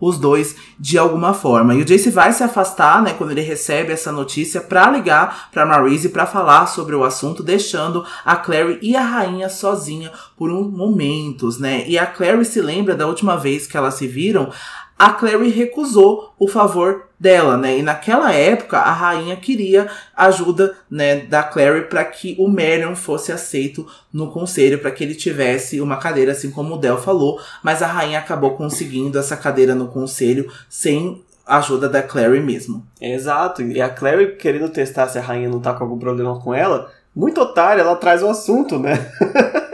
os 0.00 0.18
dois 0.18 0.56
de 0.78 0.98
alguma 0.98 1.34
forma. 1.34 1.74
E 1.74 1.82
o 1.82 1.84
Jace 1.84 2.10
vai 2.10 2.32
se 2.32 2.42
afastar, 2.42 3.02
né, 3.02 3.14
quando 3.16 3.30
ele 3.32 3.40
recebe 3.40 3.92
essa 3.92 4.10
notícia, 4.10 4.60
pra 4.60 4.90
ligar 4.90 5.50
pra 5.50 5.66
Marise 5.66 6.08
pra 6.08 6.26
falar 6.26 6.66
sobre 6.66 6.94
o 6.94 7.04
assunto, 7.04 7.42
deixando 7.42 8.04
a 8.24 8.36
Clary 8.36 8.78
e 8.82 8.96
a 8.96 9.02
rainha 9.02 9.48
sozinha 9.48 10.10
por 10.36 10.50
um 10.50 10.62
momentos, 10.62 11.58
né? 11.58 11.84
E 11.86 11.98
a 11.98 12.06
Clary 12.06 12.44
se 12.44 12.60
lembra 12.60 12.94
da 12.94 13.06
última 13.06 13.36
vez 13.36 13.66
que 13.66 13.76
elas 13.76 13.94
se 13.94 14.06
viram, 14.06 14.50
a 14.98 15.10
Clary 15.10 15.48
recusou 15.48 16.34
o 16.38 16.48
favor 16.48 17.09
dela, 17.20 17.58
né? 17.58 17.76
E 17.76 17.82
naquela 17.82 18.32
época 18.32 18.78
a 18.78 18.90
rainha 18.90 19.36
queria 19.36 19.88
ajuda, 20.16 20.74
né, 20.90 21.16
da 21.16 21.42
Clary 21.42 21.82
para 21.82 22.02
que 22.02 22.34
o 22.38 22.48
Marion 22.48 22.96
fosse 22.96 23.30
aceito 23.30 23.86
no 24.10 24.30
conselho, 24.30 24.78
para 24.78 24.90
que 24.90 25.04
ele 25.04 25.14
tivesse 25.14 25.82
uma 25.82 25.98
cadeira 25.98 26.32
assim 26.32 26.50
como 26.50 26.74
o 26.76 26.78
Del 26.78 26.96
falou, 26.96 27.38
mas 27.62 27.82
a 27.82 27.86
rainha 27.86 28.18
acabou 28.18 28.52
conseguindo 28.52 29.18
essa 29.18 29.36
cadeira 29.36 29.74
no 29.74 29.88
conselho 29.88 30.50
sem 30.66 31.22
a 31.46 31.58
ajuda 31.58 31.90
da 31.90 32.02
Clary 32.02 32.40
mesmo. 32.40 32.86
Exato. 32.98 33.60
E 33.60 33.82
a 33.82 33.90
Clary 33.90 34.36
querendo 34.36 34.70
testar 34.70 35.08
se 35.08 35.18
a 35.18 35.22
rainha 35.22 35.50
não 35.50 35.60
tá 35.60 35.74
com 35.74 35.84
algum 35.84 35.98
problema 35.98 36.40
com 36.40 36.54
ela, 36.54 36.90
muito 37.14 37.40
otária, 37.40 37.82
ela 37.82 37.96
traz 37.96 38.22
o 38.22 38.28
assunto, 38.28 38.78
né? 38.78 38.94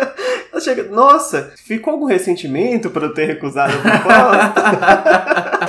Ela 0.57 0.61
chega, 0.63 0.85
nossa, 0.85 1.53
ficou 1.67 1.93
algum 1.93 2.07
ressentimento 2.07 2.89
por 2.89 3.03
eu 3.03 3.13
ter 3.13 3.27
recusado 3.27 3.75
a 3.75 3.83
proposta? 3.83 5.61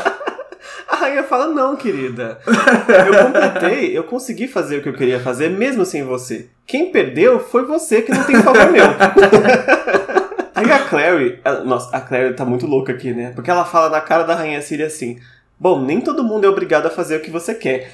A 1.08 1.10
rainha 1.10 1.24
fala, 1.24 1.47
não, 1.47 1.76
querida. 1.78 2.38
Eu 2.45 3.26
completei, 3.26 3.97
eu 3.97 4.03
consegui 4.03 4.45
fazer 4.45 4.78
o 4.80 4.82
que 4.84 4.89
eu 4.89 4.93
queria 4.93 5.22
fazer, 5.22 5.49
mesmo 5.49 5.86
sem 5.86 6.03
você. 6.03 6.49
Quem 6.66 6.91
perdeu 6.91 7.39
foi 7.39 7.64
você 7.66 8.01
que 8.01 8.12
não 8.12 8.24
tem 8.26 8.41
favor 8.41 8.70
meu. 8.70 8.84
Aí 10.53 10.70
a 10.70 10.80
Clary, 10.80 11.39
ela- 11.45 11.64
nossa, 11.64 11.95
a 11.95 12.01
Clary 12.01 12.34
tá 12.34 12.43
muito 12.43 12.68
louca 12.68 12.91
aqui, 12.91 13.14
né? 13.14 13.32
Porque 13.34 13.49
ela 13.49 13.64
fala 13.64 13.89
na 13.89 14.01
cara 14.01 14.24
da 14.24 14.36
rainha 14.36 14.62
Síria 14.62 14.88
assim: 14.88 15.18
Bom, 15.58 15.80
nem 15.82 16.01
todo 16.01 16.24
mundo 16.26 16.45
é 16.45 16.49
obrigado 16.49 16.88
a 16.88 16.89
fazer 16.89 17.16
o 17.18 17.22
que 17.22 17.32
você 17.32 17.53
quer. 17.55 17.91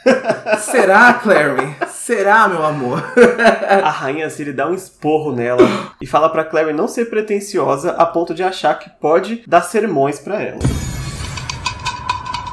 Será, 0.60 1.12
Clary? 1.14 1.74
Será, 1.88 2.48
meu 2.48 2.64
amor? 2.64 3.02
A 3.82 3.90
rainha 3.90 4.30
Siri 4.30 4.52
dá 4.52 4.66
um 4.68 4.74
esporro 4.74 5.34
nela 5.34 5.66
e 6.00 6.06
fala 6.06 6.28
pra 6.30 6.44
Clary 6.44 6.72
não 6.72 6.88
ser 6.88 7.06
pretensiosa 7.10 7.90
a 7.92 8.06
ponto 8.06 8.32
de 8.32 8.42
achar 8.42 8.78
que 8.78 8.88
pode 8.88 9.42
dar 9.46 9.60
sermões 9.62 10.18
pra 10.18 10.40
ela. 10.40 10.60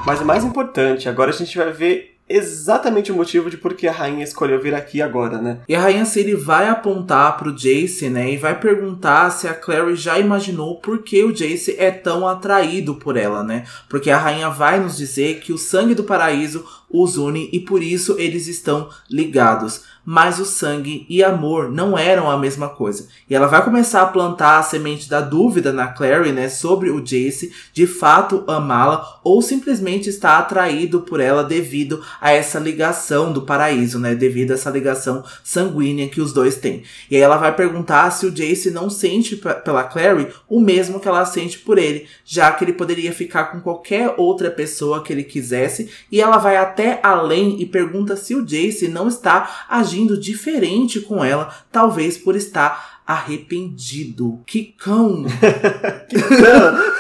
Mas 0.06 0.20
o 0.20 0.26
mais 0.26 0.43
importante, 0.43 1.08
agora 1.08 1.30
a 1.30 1.34
gente 1.34 1.58
vai 1.58 1.72
ver 1.72 2.12
exatamente 2.28 3.12
o 3.12 3.16
motivo 3.16 3.49
de 3.49 3.58
por 3.58 3.74
que 3.74 3.88
a 3.88 3.91
rainha 3.91 4.24
escolheu 4.24 4.60
vir 4.60 4.74
aqui 4.74 5.02
agora, 5.02 5.41
né? 5.41 5.60
E 5.68 5.76
a 5.76 5.82
rainha 5.82 6.06
Ciri 6.06 6.34
vai 6.34 6.68
apontar 6.68 7.38
pro 7.38 7.56
Jace, 7.56 8.10
né, 8.10 8.32
e 8.32 8.38
vai 8.38 8.58
perguntar 8.60 9.30
se 9.32 9.47
a 9.47 9.54
Clary 9.54 9.95
já 9.95 10.18
imaginou 10.18 10.80
por 10.80 10.99
que 10.99 11.24
o 11.24 11.34
Jace 11.34 11.76
é 11.78 11.91
tão 11.91 12.28
atraído 12.28 12.95
por 12.95 13.18
ela, 13.18 13.43
né? 13.43 13.66
Porque 13.89 14.10
a 14.10 14.18
rainha 14.18 14.49
vai 14.49 14.80
nos 14.80 14.97
dizer 14.97 15.39
que 15.39 15.52
o 15.52 15.58
sangue 15.58 15.93
do 15.93 16.04
paraíso 16.04 16.66
os 16.93 17.17
une 17.17 17.49
e 17.51 17.59
por 17.59 17.81
isso 17.81 18.15
eles 18.17 18.47
estão 18.47 18.89
ligados 19.09 19.83
mas 20.05 20.39
o 20.39 20.45
sangue 20.45 21.05
e 21.09 21.23
amor 21.23 21.71
não 21.71 21.97
eram 21.97 22.29
a 22.29 22.37
mesma 22.37 22.69
coisa. 22.69 23.07
E 23.29 23.35
ela 23.35 23.47
vai 23.47 23.63
começar 23.63 24.01
a 24.01 24.07
plantar 24.07 24.59
a 24.59 24.63
semente 24.63 25.09
da 25.09 25.21
dúvida 25.21 25.71
na 25.71 25.87
Clary, 25.87 26.31
né, 26.31 26.49
sobre 26.49 26.89
o 26.89 26.99
Jace 26.99 27.53
de 27.73 27.85
fato 27.85 28.43
amá-la 28.47 29.19
ou 29.23 29.41
simplesmente 29.41 30.09
estar 30.09 30.37
atraído 30.39 31.01
por 31.01 31.19
ela 31.19 31.43
devido 31.43 32.01
a 32.19 32.31
essa 32.31 32.59
ligação 32.59 33.31
do 33.31 33.43
paraíso, 33.43 33.99
né, 33.99 34.15
devido 34.15 34.51
a 34.51 34.53
essa 34.55 34.69
ligação 34.69 35.23
sanguínea 35.43 36.09
que 36.09 36.21
os 36.21 36.33
dois 36.33 36.55
têm. 36.55 36.83
E 37.09 37.15
aí 37.15 37.21
ela 37.21 37.37
vai 37.37 37.55
perguntar 37.55 38.09
se 38.11 38.25
o 38.25 38.31
Jace 38.31 38.71
não 38.71 38.89
sente 38.89 39.35
pela 39.35 39.83
Clary 39.83 40.29
o 40.49 40.59
mesmo 40.59 40.99
que 40.99 41.07
ela 41.07 41.25
sente 41.25 41.59
por 41.59 41.77
ele, 41.77 42.07
já 42.25 42.51
que 42.51 42.63
ele 42.63 42.73
poderia 42.73 43.13
ficar 43.13 43.45
com 43.45 43.61
qualquer 43.61 44.15
outra 44.17 44.49
pessoa 44.49 45.03
que 45.03 45.13
ele 45.13 45.23
quisesse, 45.23 45.89
e 46.11 46.19
ela 46.19 46.37
vai 46.37 46.57
até 46.57 46.80
além 47.01 47.61
e 47.61 47.65
pergunta 47.65 48.15
se 48.15 48.36
o 48.36 48.45
Jace 48.45 48.88
não 48.88 49.07
está 49.07 49.65
agindo 49.69 50.01
agindo 50.01 50.17
diferente 50.17 50.99
com 50.99 51.23
ela, 51.23 51.53
talvez 51.71 52.17
por 52.17 52.36
estar 52.36 53.01
arrependido. 53.05 54.41
Que 54.45 54.63
cão! 54.77 55.25
que 56.09 56.21
cão! 56.21 56.91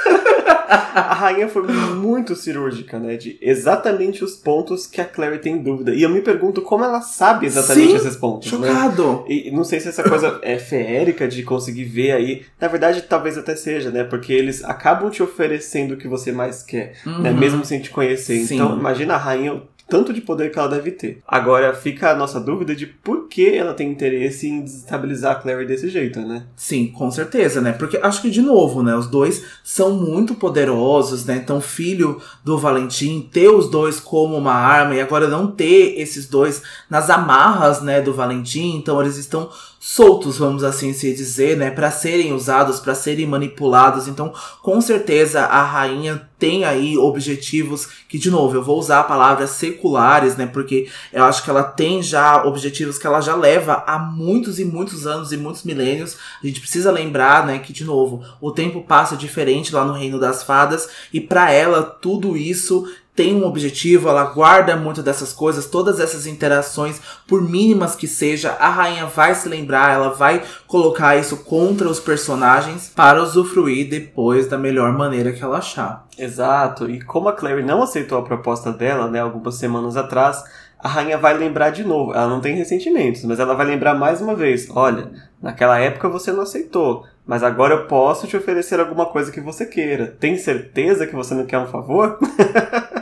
A 0.71 1.13
rainha 1.13 1.49
foi 1.49 1.63
muito 1.63 2.35
cirúrgica, 2.35 2.97
né? 2.97 3.17
De 3.17 3.37
exatamente 3.41 4.23
os 4.23 4.35
pontos 4.35 4.87
que 4.87 5.01
a 5.01 5.05
Clary 5.05 5.39
tem 5.39 5.61
dúvida. 5.61 5.93
E 5.93 6.01
eu 6.01 6.09
me 6.09 6.21
pergunto 6.21 6.61
como 6.61 6.83
ela 6.83 7.01
sabe 7.01 7.45
exatamente 7.45 7.89
Sim, 7.89 7.95
esses 7.95 8.15
pontos. 8.15 8.51
Né? 8.51 8.67
Chocado! 8.67 9.11
Né? 9.11 9.23
E 9.27 9.51
não 9.51 9.63
sei 9.63 9.79
se 9.79 9.89
essa 9.89 10.03
coisa 10.03 10.39
é 10.41 10.57
feérica 10.57 11.27
de 11.27 11.43
conseguir 11.43 11.85
ver 11.85 12.11
aí. 12.11 12.45
Na 12.59 12.67
verdade, 12.67 13.01
talvez 13.01 13.37
até 13.37 13.55
seja, 13.55 13.91
né? 13.91 14.03
Porque 14.03 14.31
eles 14.31 14.63
acabam 14.63 15.09
te 15.09 15.21
oferecendo 15.21 15.95
o 15.95 15.97
que 15.97 16.07
você 16.07 16.31
mais 16.31 16.63
quer, 16.63 16.93
né? 17.05 17.11
uhum. 17.11 17.21
né? 17.21 17.31
Mesmo 17.31 17.65
sem 17.65 17.81
te 17.81 17.89
conhecer. 17.89 18.39
Sim. 18.45 18.55
Então, 18.55 18.77
imagina 18.77 19.15
a 19.15 19.17
rainha 19.17 19.61
tanto 19.91 20.13
de 20.13 20.21
poder 20.21 20.49
que 20.49 20.57
ela 20.57 20.69
deve 20.69 20.91
ter. 20.91 21.21
Agora 21.27 21.73
fica 21.73 22.11
a 22.11 22.15
nossa 22.15 22.39
dúvida 22.39 22.73
de 22.73 22.85
por 22.87 23.27
que 23.27 23.53
ela 23.53 23.73
tem 23.73 23.91
interesse 23.91 24.47
em 24.47 24.61
desestabilizar 24.61 25.33
a 25.33 25.35
Clary 25.35 25.65
desse 25.65 25.89
jeito, 25.89 26.21
né? 26.21 26.45
Sim, 26.55 26.87
com 26.87 27.11
certeza, 27.11 27.59
né? 27.59 27.73
Porque 27.73 27.97
acho 27.97 28.21
que, 28.21 28.29
de 28.29 28.41
novo, 28.41 28.81
né? 28.81 28.95
Os 28.95 29.07
dois 29.07 29.43
são 29.61 29.91
muito 29.91 30.33
poderosos, 30.35 31.25
né? 31.25 31.35
Então, 31.35 31.59
filho 31.59 32.21
do 32.41 32.57
Valentim, 32.57 33.29
ter 33.33 33.49
os 33.49 33.69
dois 33.69 33.99
como 33.99 34.37
uma 34.37 34.53
arma 34.53 34.95
e 34.95 35.01
agora 35.01 35.27
não 35.27 35.51
ter 35.51 35.99
esses 35.99 36.25
dois 36.25 36.63
nas 36.89 37.09
amarras, 37.09 37.81
né? 37.81 38.01
Do 38.01 38.13
Valentim, 38.13 38.77
então 38.77 39.01
eles 39.01 39.17
estão 39.17 39.49
soltos, 39.83 40.37
vamos 40.37 40.63
assim 40.63 40.93
se 40.93 41.11
dizer, 41.11 41.57
né, 41.57 41.71
para 41.71 41.89
serem 41.89 42.33
usados, 42.33 42.79
para 42.79 42.93
serem 42.93 43.25
manipulados. 43.25 44.07
Então, 44.07 44.31
com 44.61 44.79
certeza 44.79 45.41
a 45.41 45.63
rainha 45.63 46.29
tem 46.37 46.63
aí 46.63 46.95
objetivos 46.95 47.87
que 48.07 48.19
de 48.19 48.29
novo, 48.29 48.55
eu 48.55 48.61
vou 48.61 48.77
usar 48.77 48.99
a 48.99 49.03
palavra 49.03 49.47
seculares, 49.47 50.37
né, 50.37 50.45
porque 50.45 50.87
eu 51.11 51.23
acho 51.23 51.43
que 51.43 51.49
ela 51.49 51.63
tem 51.63 52.03
já 52.03 52.43
objetivos 52.45 52.99
que 52.99 53.07
ela 53.07 53.21
já 53.21 53.35
leva 53.35 53.83
há 53.87 53.97
muitos 53.97 54.59
e 54.59 54.65
muitos 54.65 55.07
anos 55.07 55.31
e 55.31 55.37
muitos 55.37 55.63
milênios. 55.63 56.15
A 56.43 56.45
gente 56.45 56.59
precisa 56.59 56.91
lembrar, 56.91 57.47
né, 57.47 57.57
que 57.57 57.73
de 57.73 57.83
novo, 57.83 58.23
o 58.39 58.51
tempo 58.51 58.83
passa 58.83 59.17
diferente 59.17 59.73
lá 59.73 59.83
no 59.83 59.93
Reino 59.93 60.19
das 60.19 60.43
Fadas 60.43 60.87
e 61.11 61.19
para 61.19 61.51
ela 61.51 61.81
tudo 61.81 62.37
isso 62.37 62.87
tem 63.15 63.35
um 63.35 63.45
objetivo, 63.45 64.07
ela 64.07 64.23
guarda 64.25 64.75
muito 64.75 65.03
dessas 65.03 65.33
coisas, 65.33 65.65
todas 65.65 65.99
essas 65.99 66.25
interações, 66.25 67.01
por 67.27 67.41
mínimas 67.41 67.95
que 67.95 68.07
seja, 68.07 68.51
a 68.59 68.69
rainha 68.69 69.05
vai 69.05 69.35
se 69.35 69.49
lembrar, 69.49 69.93
ela 69.93 70.09
vai 70.09 70.41
colocar 70.65 71.17
isso 71.17 71.37
contra 71.37 71.89
os 71.89 71.99
personagens 71.99 72.91
para 72.95 73.21
usufruir 73.21 73.89
depois 73.89 74.47
da 74.47 74.57
melhor 74.57 74.93
maneira 74.93 75.33
que 75.33 75.43
ela 75.43 75.57
achar. 75.57 76.07
Exato, 76.17 76.89
e 76.89 77.01
como 77.01 77.27
a 77.27 77.33
Clary 77.33 77.63
não 77.63 77.83
aceitou 77.83 78.17
a 78.17 78.23
proposta 78.23 78.71
dela, 78.71 79.09
né, 79.09 79.19
algumas 79.19 79.55
semanas 79.55 79.97
atrás, 79.97 80.43
a 80.79 80.87
rainha 80.87 81.17
vai 81.17 81.37
lembrar 81.37 81.69
de 81.69 81.83
novo. 81.83 82.13
Ela 82.13 82.27
não 82.27 82.41
tem 82.41 82.55
ressentimentos, 82.55 83.23
mas 83.23 83.39
ela 83.39 83.53
vai 83.53 83.67
lembrar 83.67 83.93
mais 83.93 84.19
uma 84.19 84.35
vez: 84.35 84.67
olha, 84.71 85.11
naquela 85.41 85.79
época 85.79 86.09
você 86.09 86.31
não 86.31 86.41
aceitou, 86.41 87.05
mas 87.25 87.43
agora 87.43 87.75
eu 87.75 87.87
posso 87.87 88.25
te 88.25 88.35
oferecer 88.35 88.79
alguma 88.79 89.05
coisa 89.05 89.31
que 89.31 89.39
você 89.39 89.65
queira. 89.65 90.15
Tem 90.19 90.37
certeza 90.37 91.05
que 91.05 91.15
você 91.15 91.35
não 91.35 91.45
quer 91.45 91.59
um 91.59 91.67
favor? 91.67 92.17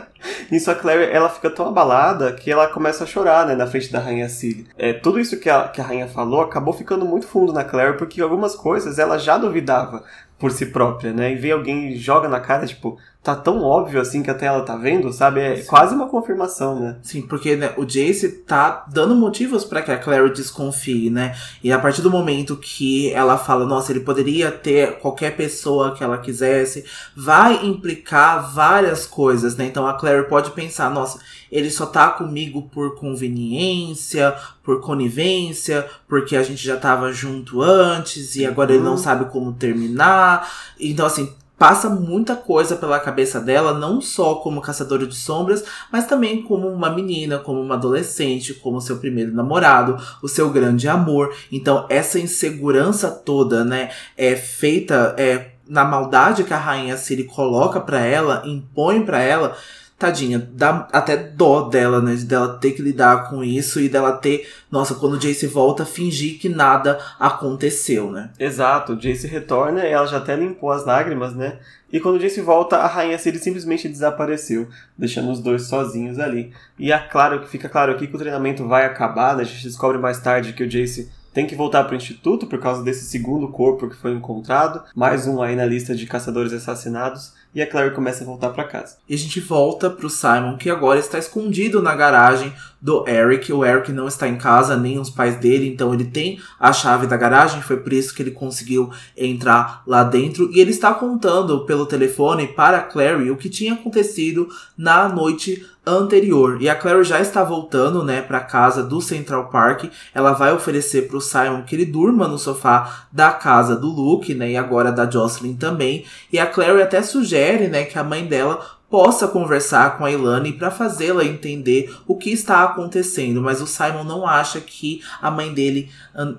Nisso 0.50 0.70
a 0.70 0.74
Clary, 0.74 1.10
ela 1.12 1.28
fica 1.28 1.48
tão 1.48 1.68
abalada 1.68 2.32
que 2.32 2.50
ela 2.50 2.66
começa 2.66 3.04
a 3.04 3.06
chorar, 3.06 3.46
né, 3.46 3.54
na 3.54 3.66
frente 3.66 3.92
da 3.92 4.00
Rainha 4.00 4.28
Cilly. 4.28 4.66
É, 4.76 4.92
tudo 4.92 5.20
isso 5.20 5.38
que 5.38 5.48
a, 5.48 5.68
que 5.68 5.80
a 5.80 5.84
Rainha 5.84 6.08
falou 6.08 6.40
acabou 6.40 6.74
ficando 6.74 7.04
muito 7.04 7.26
fundo 7.26 7.52
na 7.52 7.64
Clary, 7.64 7.96
porque 7.96 8.20
algumas 8.20 8.56
coisas 8.56 8.98
ela 8.98 9.18
já 9.18 9.38
duvidava 9.38 10.02
por 10.38 10.50
si 10.50 10.66
própria, 10.66 11.12
né? 11.12 11.32
E 11.32 11.36
ver 11.36 11.52
alguém 11.52 11.94
joga 11.96 12.28
na 12.28 12.40
cara, 12.40 12.66
tipo, 12.66 12.98
tá 13.22 13.34
tão 13.34 13.62
óbvio 13.62 14.00
assim 14.00 14.22
que 14.22 14.30
até 14.30 14.46
ela 14.46 14.62
tá 14.62 14.76
vendo, 14.76 15.12
sabe? 15.12 15.40
É 15.40 15.56
Sim. 15.56 15.66
quase 15.66 15.94
uma 15.94 16.08
confirmação, 16.08 16.80
né? 16.80 16.96
Sim, 17.02 17.20
porque 17.22 17.54
né, 17.54 17.74
o 17.76 17.84
Jace 17.84 18.28
tá 18.46 18.86
dando 18.90 19.14
motivos 19.14 19.62
para 19.62 19.82
que 19.82 19.92
a 19.92 19.98
Clary 19.98 20.32
desconfie, 20.32 21.10
né? 21.10 21.36
E 21.62 21.70
a 21.70 21.78
partir 21.78 22.00
do 22.00 22.10
momento 22.10 22.56
que 22.56 23.12
ela 23.12 23.36
fala, 23.36 23.66
nossa, 23.66 23.92
ele 23.92 24.00
poderia 24.00 24.50
ter 24.50 24.98
qualquer 25.00 25.36
pessoa 25.36 25.94
que 25.94 26.02
ela 26.02 26.16
quisesse, 26.16 26.84
vai 27.14 27.66
implicar 27.66 28.54
várias 28.54 29.04
coisas, 29.04 29.54
né? 29.54 29.66
Então 29.66 29.86
a 29.86 29.94
Clary 29.94 30.26
pode 30.26 30.52
pensar, 30.52 30.88
nossa, 30.88 31.20
ele 31.52 31.70
só 31.70 31.84
tá 31.84 32.08
comigo 32.08 32.70
por 32.72 32.94
conveniência, 32.94 34.34
por 34.62 34.80
conivência, 34.80 35.86
porque 36.08 36.36
a 36.36 36.42
gente 36.42 36.64
já 36.64 36.78
tava 36.78 37.12
junto 37.12 37.60
antes 37.60 38.34
e 38.36 38.46
agora 38.46 38.70
uhum. 38.70 38.76
ele 38.76 38.84
não 38.84 38.92
uhum. 38.92 38.98
sabe 38.98 39.26
como 39.26 39.52
terminar. 39.52 40.50
Então, 40.78 41.04
assim, 41.04 41.34
passa 41.60 41.90
muita 41.90 42.34
coisa 42.34 42.74
pela 42.74 42.98
cabeça 42.98 43.38
dela, 43.38 43.74
não 43.74 44.00
só 44.00 44.36
como 44.36 44.62
caçadora 44.62 45.06
de 45.06 45.14
sombras, 45.14 45.62
mas 45.92 46.06
também 46.06 46.42
como 46.42 46.66
uma 46.66 46.88
menina, 46.88 47.38
como 47.38 47.60
uma 47.60 47.74
adolescente, 47.74 48.54
como 48.54 48.80
seu 48.80 48.96
primeiro 48.96 49.34
namorado, 49.34 50.02
o 50.22 50.26
seu 50.26 50.48
grande 50.48 50.88
amor. 50.88 51.36
Então, 51.52 51.84
essa 51.90 52.18
insegurança 52.18 53.10
toda, 53.10 53.62
né, 53.62 53.90
é 54.16 54.34
feita 54.36 55.14
é, 55.18 55.50
na 55.68 55.84
maldade 55.84 56.44
que 56.44 56.54
a 56.54 56.56
rainha 56.56 56.96
Siri 56.96 57.24
coloca 57.24 57.78
para 57.78 58.00
ela, 58.00 58.42
impõe 58.46 59.02
para 59.02 59.20
ela 59.20 59.54
tadinha, 60.00 60.38
dá 60.54 60.88
até 60.90 61.14
dó 61.14 61.68
dela, 61.68 62.00
né? 62.00 62.14
De 62.14 62.24
dela 62.24 62.58
ter 62.58 62.72
que 62.72 62.80
lidar 62.80 63.28
com 63.28 63.44
isso 63.44 63.78
e 63.78 63.88
dela 63.88 64.12
ter, 64.12 64.48
nossa, 64.70 64.94
quando 64.94 65.12
o 65.12 65.18
Jace 65.18 65.46
volta, 65.46 65.84
fingir 65.84 66.40
que 66.40 66.48
nada 66.48 66.98
aconteceu, 67.18 68.10
né? 68.10 68.30
Exato, 68.38 68.94
o 68.94 68.96
Jace 68.96 69.26
retorna 69.26 69.84
e 69.84 69.92
ela 69.92 70.06
já 70.06 70.16
até 70.16 70.34
limpou 70.34 70.72
as 70.72 70.86
lágrimas, 70.86 71.34
né? 71.36 71.58
E 71.92 72.00
quando 72.00 72.16
o 72.16 72.18
Jace 72.18 72.40
volta, 72.40 72.78
a 72.78 72.86
rainha 72.86 73.18
Ciri 73.18 73.38
simplesmente 73.38 73.88
desapareceu, 73.88 74.68
deixando 74.96 75.30
os 75.30 75.40
dois 75.40 75.64
sozinhos 75.64 76.18
ali. 76.18 76.50
E 76.78 76.90
é 76.90 76.98
claro, 76.98 77.46
fica 77.46 77.68
claro 77.68 77.92
aqui 77.92 78.06
que 78.06 78.16
o 78.16 78.18
treinamento 78.18 78.66
vai 78.66 78.86
acabar, 78.86 79.36
né? 79.36 79.42
A 79.42 79.46
gente 79.46 79.64
descobre 79.64 79.98
mais 79.98 80.18
tarde 80.18 80.54
que 80.54 80.64
o 80.64 80.68
Jace 80.68 81.10
tem 81.34 81.46
que 81.46 81.54
voltar 81.54 81.84
para 81.84 81.92
o 81.92 81.96
instituto 81.96 82.46
por 82.46 82.58
causa 82.58 82.82
desse 82.82 83.04
segundo 83.04 83.48
corpo 83.48 83.88
que 83.88 83.96
foi 83.96 84.12
encontrado, 84.12 84.82
mais 84.96 85.26
um 85.26 85.42
aí 85.42 85.54
na 85.54 85.66
lista 85.66 85.94
de 85.94 86.06
caçadores 86.06 86.52
assassinados 86.52 87.38
e 87.54 87.60
a 87.60 87.66
Clary 87.66 87.94
começa 87.94 88.22
a 88.22 88.26
voltar 88.26 88.50
para 88.50 88.64
casa. 88.64 88.96
E 89.08 89.14
a 89.14 89.18
gente 89.18 89.40
volta 89.40 89.90
pro 89.90 90.08
Simon, 90.08 90.56
que 90.56 90.70
agora 90.70 91.00
está 91.00 91.18
escondido 91.18 91.82
na 91.82 91.94
garagem 91.94 92.52
do 92.80 93.06
Eric. 93.08 93.52
O 93.52 93.64
Eric 93.64 93.92
não 93.92 94.08
está 94.08 94.26
em 94.28 94.36
casa, 94.36 94.76
nem 94.76 94.98
os 94.98 95.10
pais 95.10 95.36
dele, 95.36 95.68
então 95.68 95.92
ele 95.92 96.04
tem 96.04 96.40
a 96.58 96.72
chave 96.72 97.06
da 97.06 97.16
garagem, 97.16 97.62
foi 97.62 97.76
por 97.76 97.92
isso 97.92 98.14
que 98.14 98.22
ele 98.22 98.30
conseguiu 98.30 98.90
entrar 99.16 99.82
lá 99.86 100.02
dentro. 100.02 100.50
E 100.52 100.60
ele 100.60 100.70
está 100.70 100.94
contando 100.94 101.64
pelo 101.66 101.86
telefone 101.86 102.46
para 102.46 102.78
a 102.78 102.82
Clary 102.82 103.30
o 103.30 103.36
que 103.36 103.48
tinha 103.48 103.74
acontecido 103.74 104.48
na 104.76 105.08
noite 105.08 105.66
anterior. 105.86 106.60
E 106.60 106.68
a 106.68 106.74
Clary 106.74 107.04
já 107.04 107.20
está 107.20 107.42
voltando, 107.42 108.04
né, 108.04 108.20
para 108.20 108.40
casa 108.40 108.82
do 108.82 109.00
Central 109.00 109.48
Park. 109.48 109.84
Ela 110.14 110.32
vai 110.32 110.52
oferecer 110.52 111.08
para 111.08 111.16
o 111.16 111.20
Simon 111.20 111.62
que 111.62 111.74
ele 111.74 111.86
durma 111.86 112.28
no 112.28 112.38
sofá 112.38 113.06
da 113.10 113.32
casa 113.32 113.74
do 113.76 113.88
Luke, 113.88 114.34
né, 114.34 114.52
e 114.52 114.56
agora 114.56 114.92
da 114.92 115.08
Jocelyn 115.08 115.56
também. 115.56 116.04
E 116.32 116.38
a 116.38 116.46
Clary 116.46 116.82
até 116.82 117.02
sugere, 117.02 117.68
né, 117.68 117.84
que 117.84 117.98
a 117.98 118.04
mãe 118.04 118.26
dela 118.26 118.60
possa 118.90 119.28
conversar 119.28 119.96
com 119.96 120.04
a 120.04 120.10
Ilane 120.10 120.52
para 120.52 120.70
fazê-la 120.70 121.24
entender 121.24 121.94
o 122.08 122.16
que 122.16 122.30
está 122.30 122.64
acontecendo, 122.64 123.40
mas 123.40 123.62
o 123.62 123.66
Simon 123.66 124.02
não 124.02 124.26
acha 124.26 124.60
que 124.60 125.00
a 125.22 125.30
mãe 125.30 125.54
dele 125.54 125.88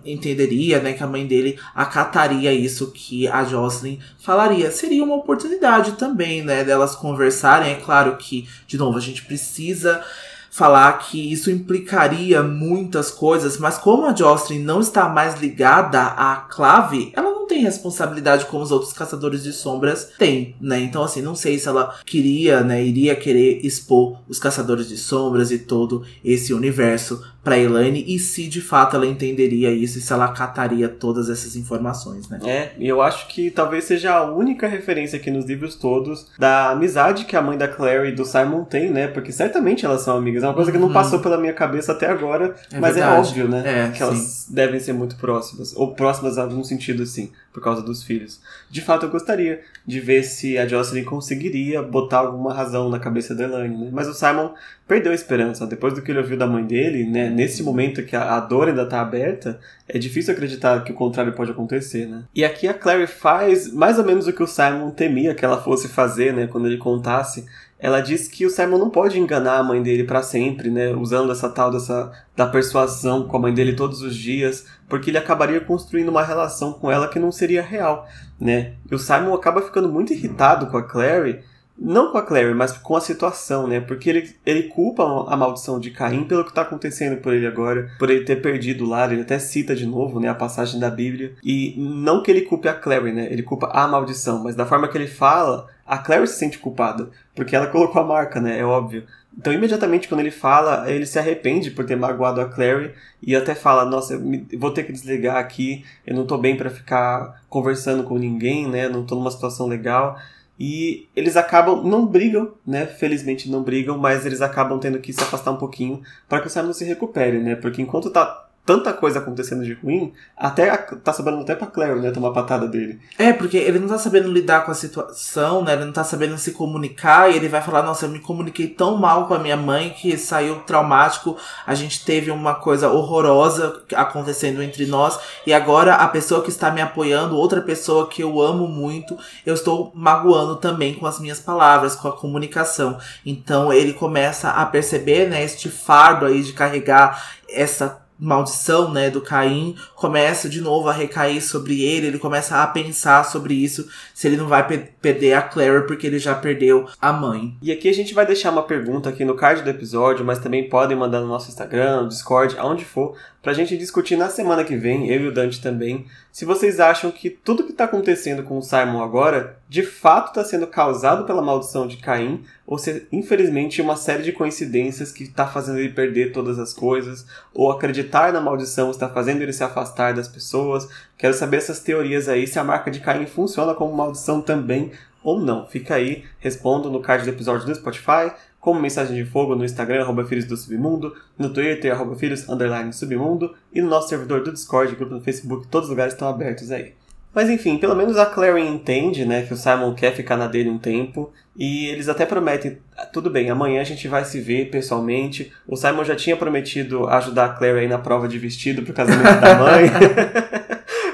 entenderia, 0.05 0.79
né, 0.81 0.91
que 0.91 1.01
a 1.01 1.07
mãe 1.07 1.25
dele 1.25 1.57
acataria 1.73 2.51
isso 2.51 2.91
que 2.91 3.25
a 3.27 3.45
Jocelyn 3.45 3.99
falaria. 4.19 4.69
Seria 4.69 5.03
uma 5.03 5.15
oportunidade 5.15 5.93
também, 5.93 6.43
né, 6.43 6.63
delas 6.65 6.93
conversarem. 6.95 7.71
É 7.71 7.75
claro 7.75 8.17
que, 8.17 8.47
de 8.67 8.77
novo, 8.77 8.97
a 8.97 9.01
gente 9.01 9.23
precisa 9.23 10.03
falar 10.51 10.91
que 10.99 11.31
isso 11.31 11.49
implicaria 11.49 12.43
muitas 12.43 13.09
coisas, 13.09 13.57
mas 13.57 13.77
como 13.77 14.05
a 14.05 14.13
Jocelyn 14.13 14.59
não 14.59 14.81
está 14.81 15.07
mais 15.07 15.39
ligada 15.39 16.01
à 16.01 16.35
clave, 16.49 17.13
ela 17.15 17.30
tem 17.51 17.59
responsabilidade 17.59 18.45
como 18.45 18.63
os 18.63 18.71
outros 18.71 18.93
caçadores 18.93 19.43
de 19.43 19.51
sombras 19.51 20.13
têm, 20.17 20.55
né? 20.61 20.79
Então, 20.79 21.03
assim, 21.03 21.21
não 21.21 21.35
sei 21.35 21.59
se 21.59 21.67
ela 21.67 21.99
queria, 22.05 22.61
né, 22.61 22.81
iria 22.81 23.13
querer 23.13 23.59
expor 23.61 24.21
os 24.29 24.39
caçadores 24.39 24.87
de 24.87 24.95
sombras 24.97 25.51
e 25.51 25.59
todo 25.59 26.05
esse 26.23 26.53
universo 26.53 27.21
para 27.43 27.57
Elaine 27.57 28.05
e 28.07 28.19
se 28.19 28.47
de 28.47 28.61
fato 28.61 28.95
ela 28.95 29.05
entenderia 29.05 29.71
isso 29.71 29.97
e 29.97 30.01
se 30.01 30.13
ela 30.13 30.27
cataria 30.27 30.87
todas 30.87 31.29
essas 31.29 31.55
informações, 31.55 32.29
né? 32.29 32.39
É, 32.45 32.71
e 32.77 32.87
eu 32.87 33.01
acho 33.01 33.27
que 33.27 33.49
talvez 33.49 33.83
seja 33.85 34.13
a 34.13 34.31
única 34.31 34.67
referência 34.67 35.17
aqui 35.17 35.31
nos 35.31 35.45
livros 35.45 35.75
todos 35.75 36.27
da 36.37 36.69
amizade 36.69 37.25
que 37.25 37.35
a 37.35 37.41
mãe 37.41 37.57
da 37.57 37.67
Clary 37.67 38.09
e 38.09 38.15
do 38.15 38.25
Simon 38.25 38.63
tem, 38.63 38.89
né? 38.91 39.07
Porque 39.07 39.31
certamente 39.31 39.85
elas 39.85 40.01
são 40.01 40.15
amigas. 40.15 40.43
É 40.43 40.47
uma 40.47 40.53
coisa 40.53 40.71
que 40.71 40.77
não 40.77 40.87
uhum. 40.87 40.93
passou 40.93 41.19
pela 41.19 41.37
minha 41.37 41.53
cabeça 41.53 41.91
até 41.91 42.07
agora, 42.07 42.55
é 42.71 42.79
mas 42.79 42.91
é 42.91 42.99
verdade. 42.99 43.15
é 43.15 43.19
óbvio, 43.19 43.47
né? 43.47 43.63
É, 43.65 43.89
que 43.89 43.97
sim. 43.97 44.03
elas 44.03 44.45
devem 44.49 44.79
ser 44.79 44.93
muito 44.93 45.15
próximas. 45.15 45.75
Ou 45.75 45.95
próximas 45.95 46.37
em 46.37 46.41
algum 46.41 46.63
sentido, 46.63 47.03
assim, 47.03 47.31
por 47.53 47.61
causa 47.61 47.81
dos 47.81 48.03
filhos. 48.03 48.41
De 48.69 48.81
fato, 48.81 49.05
eu 49.05 49.09
gostaria 49.09 49.61
de 49.85 49.99
ver 49.99 50.23
se 50.23 50.57
a 50.57 50.67
Jocelyn 50.67 51.03
conseguiria 51.03 51.81
botar 51.81 52.19
alguma 52.19 52.53
razão 52.53 52.89
na 52.89 52.99
cabeça 52.99 53.35
da 53.35 53.43
Elaine, 53.43 53.77
né? 53.77 53.89
Mas 53.91 54.07
o 54.07 54.13
Simon 54.13 54.53
perdeu 54.87 55.11
a 55.11 55.15
esperança. 55.15 55.67
Depois 55.67 55.93
do 55.93 56.01
que 56.01 56.11
ele 56.11 56.19
ouviu 56.19 56.37
da 56.37 56.47
mãe 56.47 56.63
dele, 56.63 57.05
né? 57.05 57.29
Nesse 57.29 57.61
momento 57.61 58.03
que 58.03 58.15
a, 58.15 58.35
a 58.35 58.39
dor 58.39 58.69
ainda 58.69 58.85
tá 58.85 59.01
aberta, 59.01 59.59
é 59.87 59.97
difícil 59.97 60.33
acreditar 60.33 60.83
que 60.83 60.91
o 60.91 60.95
contrário 60.95 61.33
pode 61.33 61.51
acontecer, 61.51 62.07
né? 62.07 62.23
E 62.33 62.45
aqui 62.45 62.67
a 62.67 62.73
Clary 62.73 63.07
faz 63.07 63.71
mais 63.73 63.99
ou 63.99 64.05
menos 64.05 64.27
o 64.27 64.33
que 64.33 64.43
o 64.43 64.47
Simon 64.47 64.91
temia 64.91 65.35
que 65.35 65.43
ela 65.43 65.61
fosse 65.61 65.87
fazer, 65.89 66.33
né? 66.33 66.47
Quando 66.47 66.67
ele 66.67 66.77
contasse 66.77 67.45
ela 67.81 67.99
diz 67.99 68.27
que 68.27 68.45
o 68.45 68.49
Simon 68.49 68.77
não 68.77 68.91
pode 68.91 69.19
enganar 69.19 69.57
a 69.57 69.63
mãe 69.63 69.81
dele 69.81 70.03
para 70.03 70.21
sempre, 70.21 70.69
né? 70.69 70.93
Usando 70.93 71.31
essa 71.31 71.49
tal 71.49 71.71
dessa 71.71 72.11
da 72.37 72.45
persuasão 72.45 73.27
com 73.27 73.37
a 73.37 73.39
mãe 73.39 73.53
dele 73.53 73.73
todos 73.73 74.03
os 74.03 74.15
dias, 74.15 74.67
porque 74.87 75.09
ele 75.09 75.17
acabaria 75.17 75.59
construindo 75.59 76.09
uma 76.09 76.23
relação 76.23 76.73
com 76.73 76.91
ela 76.91 77.07
que 77.07 77.17
não 77.17 77.31
seria 77.31 77.63
real, 77.63 78.07
né? 78.39 78.73
E 78.89 78.93
o 78.93 78.99
Simon 78.99 79.33
acaba 79.33 79.63
ficando 79.63 79.91
muito 79.91 80.13
irritado 80.13 80.67
com 80.67 80.77
a 80.77 80.83
Clary, 80.83 81.39
não 81.75 82.11
com 82.11 82.19
a 82.19 82.21
Clary, 82.21 82.53
mas 82.53 82.73
com 82.73 82.95
a 82.95 83.01
situação, 83.01 83.65
né? 83.65 83.79
Porque 83.79 84.07
ele, 84.11 84.35
ele 84.45 84.63
culpa 84.63 85.03
a 85.27 85.35
maldição 85.35 85.79
de 85.79 85.89
Caim 85.89 86.25
pelo 86.25 86.43
que 86.43 86.51
está 86.51 86.61
acontecendo 86.61 87.19
por 87.19 87.33
ele 87.33 87.47
agora, 87.47 87.89
por 87.97 88.11
ele 88.11 88.23
ter 88.23 88.35
perdido 88.35 88.85
o 88.85 88.87
lar, 88.87 89.11
ele 89.11 89.23
até 89.23 89.39
cita 89.39 89.75
de 89.75 89.87
novo, 89.87 90.19
né, 90.19 90.29
a 90.29 90.35
passagem 90.35 90.79
da 90.79 90.91
Bíblia. 90.91 91.33
E 91.43 91.73
não 91.75 92.21
que 92.21 92.29
ele 92.29 92.41
culpe 92.41 92.67
a 92.67 92.73
Clary, 92.75 93.11
né? 93.11 93.27
Ele 93.31 93.41
culpa 93.41 93.71
a 93.73 93.87
maldição, 93.87 94.43
mas 94.43 94.55
da 94.55 94.67
forma 94.67 94.87
que 94.87 94.95
ele 94.95 95.07
fala, 95.07 95.67
a 95.91 95.97
Clary 95.97 96.25
se 96.25 96.35
sente 96.35 96.57
culpada, 96.57 97.09
porque 97.35 97.53
ela 97.53 97.67
colocou 97.67 98.01
a 98.01 98.05
marca, 98.05 98.39
né? 98.39 98.57
É 98.57 98.63
óbvio. 98.63 99.03
Então, 99.37 99.51
imediatamente, 99.51 100.07
quando 100.07 100.21
ele 100.21 100.31
fala, 100.31 100.89
ele 100.89 101.05
se 101.05 101.19
arrepende 101.19 101.69
por 101.69 101.85
ter 101.85 101.97
magoado 101.97 102.39
a 102.39 102.45
Clary 102.45 102.93
e 103.21 103.35
até 103.35 103.53
fala: 103.53 103.83
Nossa, 103.83 104.13
eu 104.13 104.57
vou 104.57 104.71
ter 104.71 104.83
que 104.83 104.93
desligar 104.93 105.35
aqui, 105.35 105.83
eu 106.07 106.15
não 106.15 106.25
tô 106.25 106.37
bem 106.37 106.55
para 106.55 106.69
ficar 106.69 107.43
conversando 107.49 108.05
com 108.05 108.17
ninguém, 108.17 108.69
né? 108.69 108.87
Não 108.87 109.05
tô 109.05 109.15
numa 109.15 109.31
situação 109.31 109.67
legal. 109.67 110.17
E 110.57 111.09
eles 111.13 111.35
acabam, 111.35 111.83
não 111.83 112.05
brigam, 112.05 112.53
né? 112.65 112.85
Felizmente 112.85 113.49
não 113.49 113.61
brigam, 113.61 113.97
mas 113.97 114.25
eles 114.25 114.41
acabam 114.41 114.79
tendo 114.79 114.99
que 114.99 115.11
se 115.11 115.21
afastar 115.21 115.51
um 115.51 115.57
pouquinho 115.57 116.01
para 116.29 116.39
que 116.39 116.47
o 116.47 116.49
Simon 116.49 116.71
se 116.71 116.85
recupere, 116.85 117.39
né? 117.39 117.55
Porque 117.57 117.81
enquanto 117.81 118.09
tá 118.09 118.47
tanta 118.65 118.93
coisa 118.93 119.19
acontecendo 119.19 119.63
de 119.63 119.73
ruim, 119.73 120.13
até 120.37 120.69
a, 120.69 120.77
tá 120.77 121.11
sobrando 121.11 121.41
até 121.41 121.55
pra 121.55 121.67
Claire, 121.67 121.99
né, 121.99 122.11
tomar 122.11 122.31
patada 122.31 122.67
dele. 122.67 122.99
É, 123.17 123.33
porque 123.33 123.57
ele 123.57 123.79
não 123.79 123.87
tá 123.87 123.97
sabendo 123.97 124.31
lidar 124.31 124.65
com 124.65 124.71
a 124.71 124.75
situação, 124.75 125.63
né, 125.63 125.73
ele 125.73 125.85
não 125.85 125.91
tá 125.91 126.03
sabendo 126.03 126.37
se 126.37 126.51
comunicar, 126.51 127.31
e 127.31 127.35
ele 127.35 127.49
vai 127.49 127.61
falar, 127.61 127.81
nossa, 127.83 128.05
eu 128.05 128.09
me 128.09 128.19
comuniquei 128.19 128.67
tão 128.67 128.97
mal 128.97 129.27
com 129.27 129.33
a 129.33 129.39
minha 129.39 129.57
mãe 129.57 129.89
que 129.89 130.17
saiu 130.17 130.59
traumático, 130.59 131.37
a 131.65 131.73
gente 131.73 132.05
teve 132.05 132.29
uma 132.29 132.55
coisa 132.55 132.89
horrorosa 132.89 133.81
acontecendo 133.95 134.61
entre 134.61 134.85
nós, 134.85 135.19
e 135.45 135.53
agora 135.53 135.95
a 135.95 136.07
pessoa 136.07 136.43
que 136.43 136.49
está 136.49 136.69
me 136.71 136.81
apoiando, 136.81 137.35
outra 137.35 137.61
pessoa 137.61 138.07
que 138.07 138.21
eu 138.21 138.39
amo 138.39 138.67
muito, 138.67 139.17
eu 139.45 139.53
estou 139.53 139.91
magoando 139.95 140.55
também 140.55 140.93
com 140.93 141.05
as 141.05 141.19
minhas 141.19 141.39
palavras, 141.39 141.95
com 141.95 142.07
a 142.07 142.15
comunicação. 142.15 142.97
Então 143.25 143.73
ele 143.73 143.93
começa 143.93 144.49
a 144.49 144.65
perceber, 144.65 145.29
né, 145.29 145.43
este 145.43 145.69
fardo 145.69 146.25
aí 146.25 146.43
de 146.43 146.53
carregar 146.53 147.39
essa 147.49 148.00
maldição, 148.21 148.91
né, 148.91 149.09
do 149.09 149.19
Caim 149.19 149.75
começa 149.95 150.47
de 150.47 150.61
novo 150.61 150.87
a 150.87 150.93
recair 150.93 151.41
sobre 151.41 151.83
ele, 151.83 152.05
ele 152.05 152.19
começa 152.19 152.61
a 152.61 152.67
pensar 152.67 153.25
sobre 153.25 153.55
isso, 153.55 153.89
se 154.13 154.27
ele 154.27 154.37
não 154.37 154.47
vai 154.47 154.67
pe 154.67 154.77
perder 155.01 155.33
a 155.33 155.41
Claire 155.41 155.87
porque 155.87 156.05
ele 156.05 156.19
já 156.19 156.35
perdeu 156.35 156.87
a 157.01 157.11
mãe. 157.11 157.57
E 157.61 157.71
aqui 157.71 157.89
a 157.89 157.93
gente 157.93 158.13
vai 158.13 158.25
deixar 158.25 158.51
uma 158.51 158.61
pergunta 158.61 159.09
aqui 159.09 159.25
no 159.25 159.33
card 159.33 159.63
do 159.63 159.69
episódio, 159.69 160.23
mas 160.23 160.37
também 160.37 160.69
podem 160.69 160.95
mandar 160.95 161.21
no 161.21 161.27
nosso 161.27 161.49
Instagram, 161.49 162.03
no 162.03 162.07
Discord, 162.07 162.55
aonde 162.59 162.85
for, 162.85 163.15
pra 163.41 163.53
gente 163.53 163.75
discutir 163.75 164.15
na 164.15 164.29
semana 164.29 164.63
que 164.63 164.75
vem, 164.75 165.09
eu 165.09 165.21
e 165.21 165.27
o 165.27 165.33
Dante 165.33 165.59
também, 165.59 166.05
se 166.31 166.45
vocês 166.45 166.79
acham 166.79 167.11
que 167.11 167.29
tudo 167.29 167.65
que 167.65 167.73
tá 167.73 167.83
acontecendo 167.83 168.43
com 168.43 168.57
o 168.57 168.61
Simon 168.61 169.03
agora, 169.03 169.57
de 169.67 169.83
fato 169.83 170.29
está 170.29 170.45
sendo 170.45 170.65
causado 170.65 171.25
pela 171.25 171.41
maldição 171.41 171.85
de 171.85 171.97
Caim, 171.97 172.43
ou 172.65 172.77
se 172.77 173.05
infelizmente 173.11 173.81
uma 173.81 173.97
série 173.97 174.23
de 174.23 174.31
coincidências 174.31 175.11
que 175.11 175.23
está 175.23 175.45
fazendo 175.45 175.79
ele 175.79 175.89
perder 175.89 176.31
todas 176.31 176.57
as 176.57 176.73
coisas, 176.73 177.25
ou 177.53 177.69
acreditar 177.69 178.31
na 178.31 178.39
maldição 178.39 178.91
está 178.91 179.09
fazendo 179.09 179.41
ele 179.41 179.51
se 179.51 179.63
afastar 179.63 180.13
das 180.13 180.29
pessoas. 180.29 180.87
Quero 181.17 181.33
saber 181.33 181.57
essas 181.57 181.81
teorias 181.81 182.29
aí, 182.29 182.47
se 182.47 182.57
a 182.57 182.63
marca 182.63 182.89
de 182.89 183.01
Caim 183.01 183.25
funciona 183.25 183.73
como 183.73 183.95
maldição 183.95 184.41
também 184.41 184.91
ou 185.23 185.39
não. 185.39 185.67
Fica 185.67 185.95
aí, 185.95 186.23
respondo 186.39 186.89
no 186.89 187.01
card 187.01 187.25
do 187.25 187.29
episódio 187.29 187.65
do 187.65 187.75
Spotify, 187.75 188.31
como 188.61 188.79
mensagem 188.79 189.15
de 189.15 189.29
fogo 189.29 189.55
no 189.55 189.65
Instagram, 189.65 190.03
arroba 190.03 190.23
Filhos 190.23 190.45
do 190.45 190.55
Submundo, 190.55 191.13
no 191.37 191.49
Twitter, 191.49 191.91
arroba 191.91 192.15
Filhos, 192.15 192.47
underline 192.47 192.93
Submundo, 192.93 193.55
e 193.73 193.81
no 193.81 193.89
nosso 193.89 194.07
servidor 194.07 194.43
do 194.43 194.53
Discord, 194.53 194.95
grupo 194.95 195.15
no 195.15 195.19
Facebook, 195.19 195.67
todos 195.67 195.87
os 195.87 195.89
lugares 195.89 196.13
estão 196.13 196.29
abertos 196.29 196.71
aí. 196.71 196.93
Mas 197.33 197.49
enfim, 197.49 197.77
pelo 197.77 197.95
menos 197.95 198.17
a 198.17 198.25
Clary 198.25 198.61
entende, 198.61 199.25
né, 199.25 199.41
que 199.41 199.53
o 199.53 199.57
Simon 199.57 199.95
quer 199.95 200.13
ficar 200.13 200.37
na 200.37 200.47
dele 200.47 200.69
um 200.69 200.77
tempo, 200.77 201.31
e 201.57 201.87
eles 201.87 202.07
até 202.07 202.25
prometem, 202.25 202.77
ah, 202.95 203.05
tudo 203.05 203.31
bem, 203.31 203.49
amanhã 203.49 203.81
a 203.81 203.85
gente 203.85 204.07
vai 204.07 204.23
se 204.25 204.39
ver 204.39 204.69
pessoalmente. 204.69 205.51
O 205.67 205.75
Simon 205.75 206.03
já 206.03 206.15
tinha 206.15 206.37
prometido 206.37 207.07
ajudar 207.07 207.45
a 207.45 207.49
Clary 207.49 207.79
aí 207.79 207.87
na 207.87 207.97
prova 207.97 208.27
de 208.27 208.37
vestido 208.37 208.83
pro 208.83 208.93
casamento 208.93 209.41
da 209.41 209.55
mãe. 209.55 209.89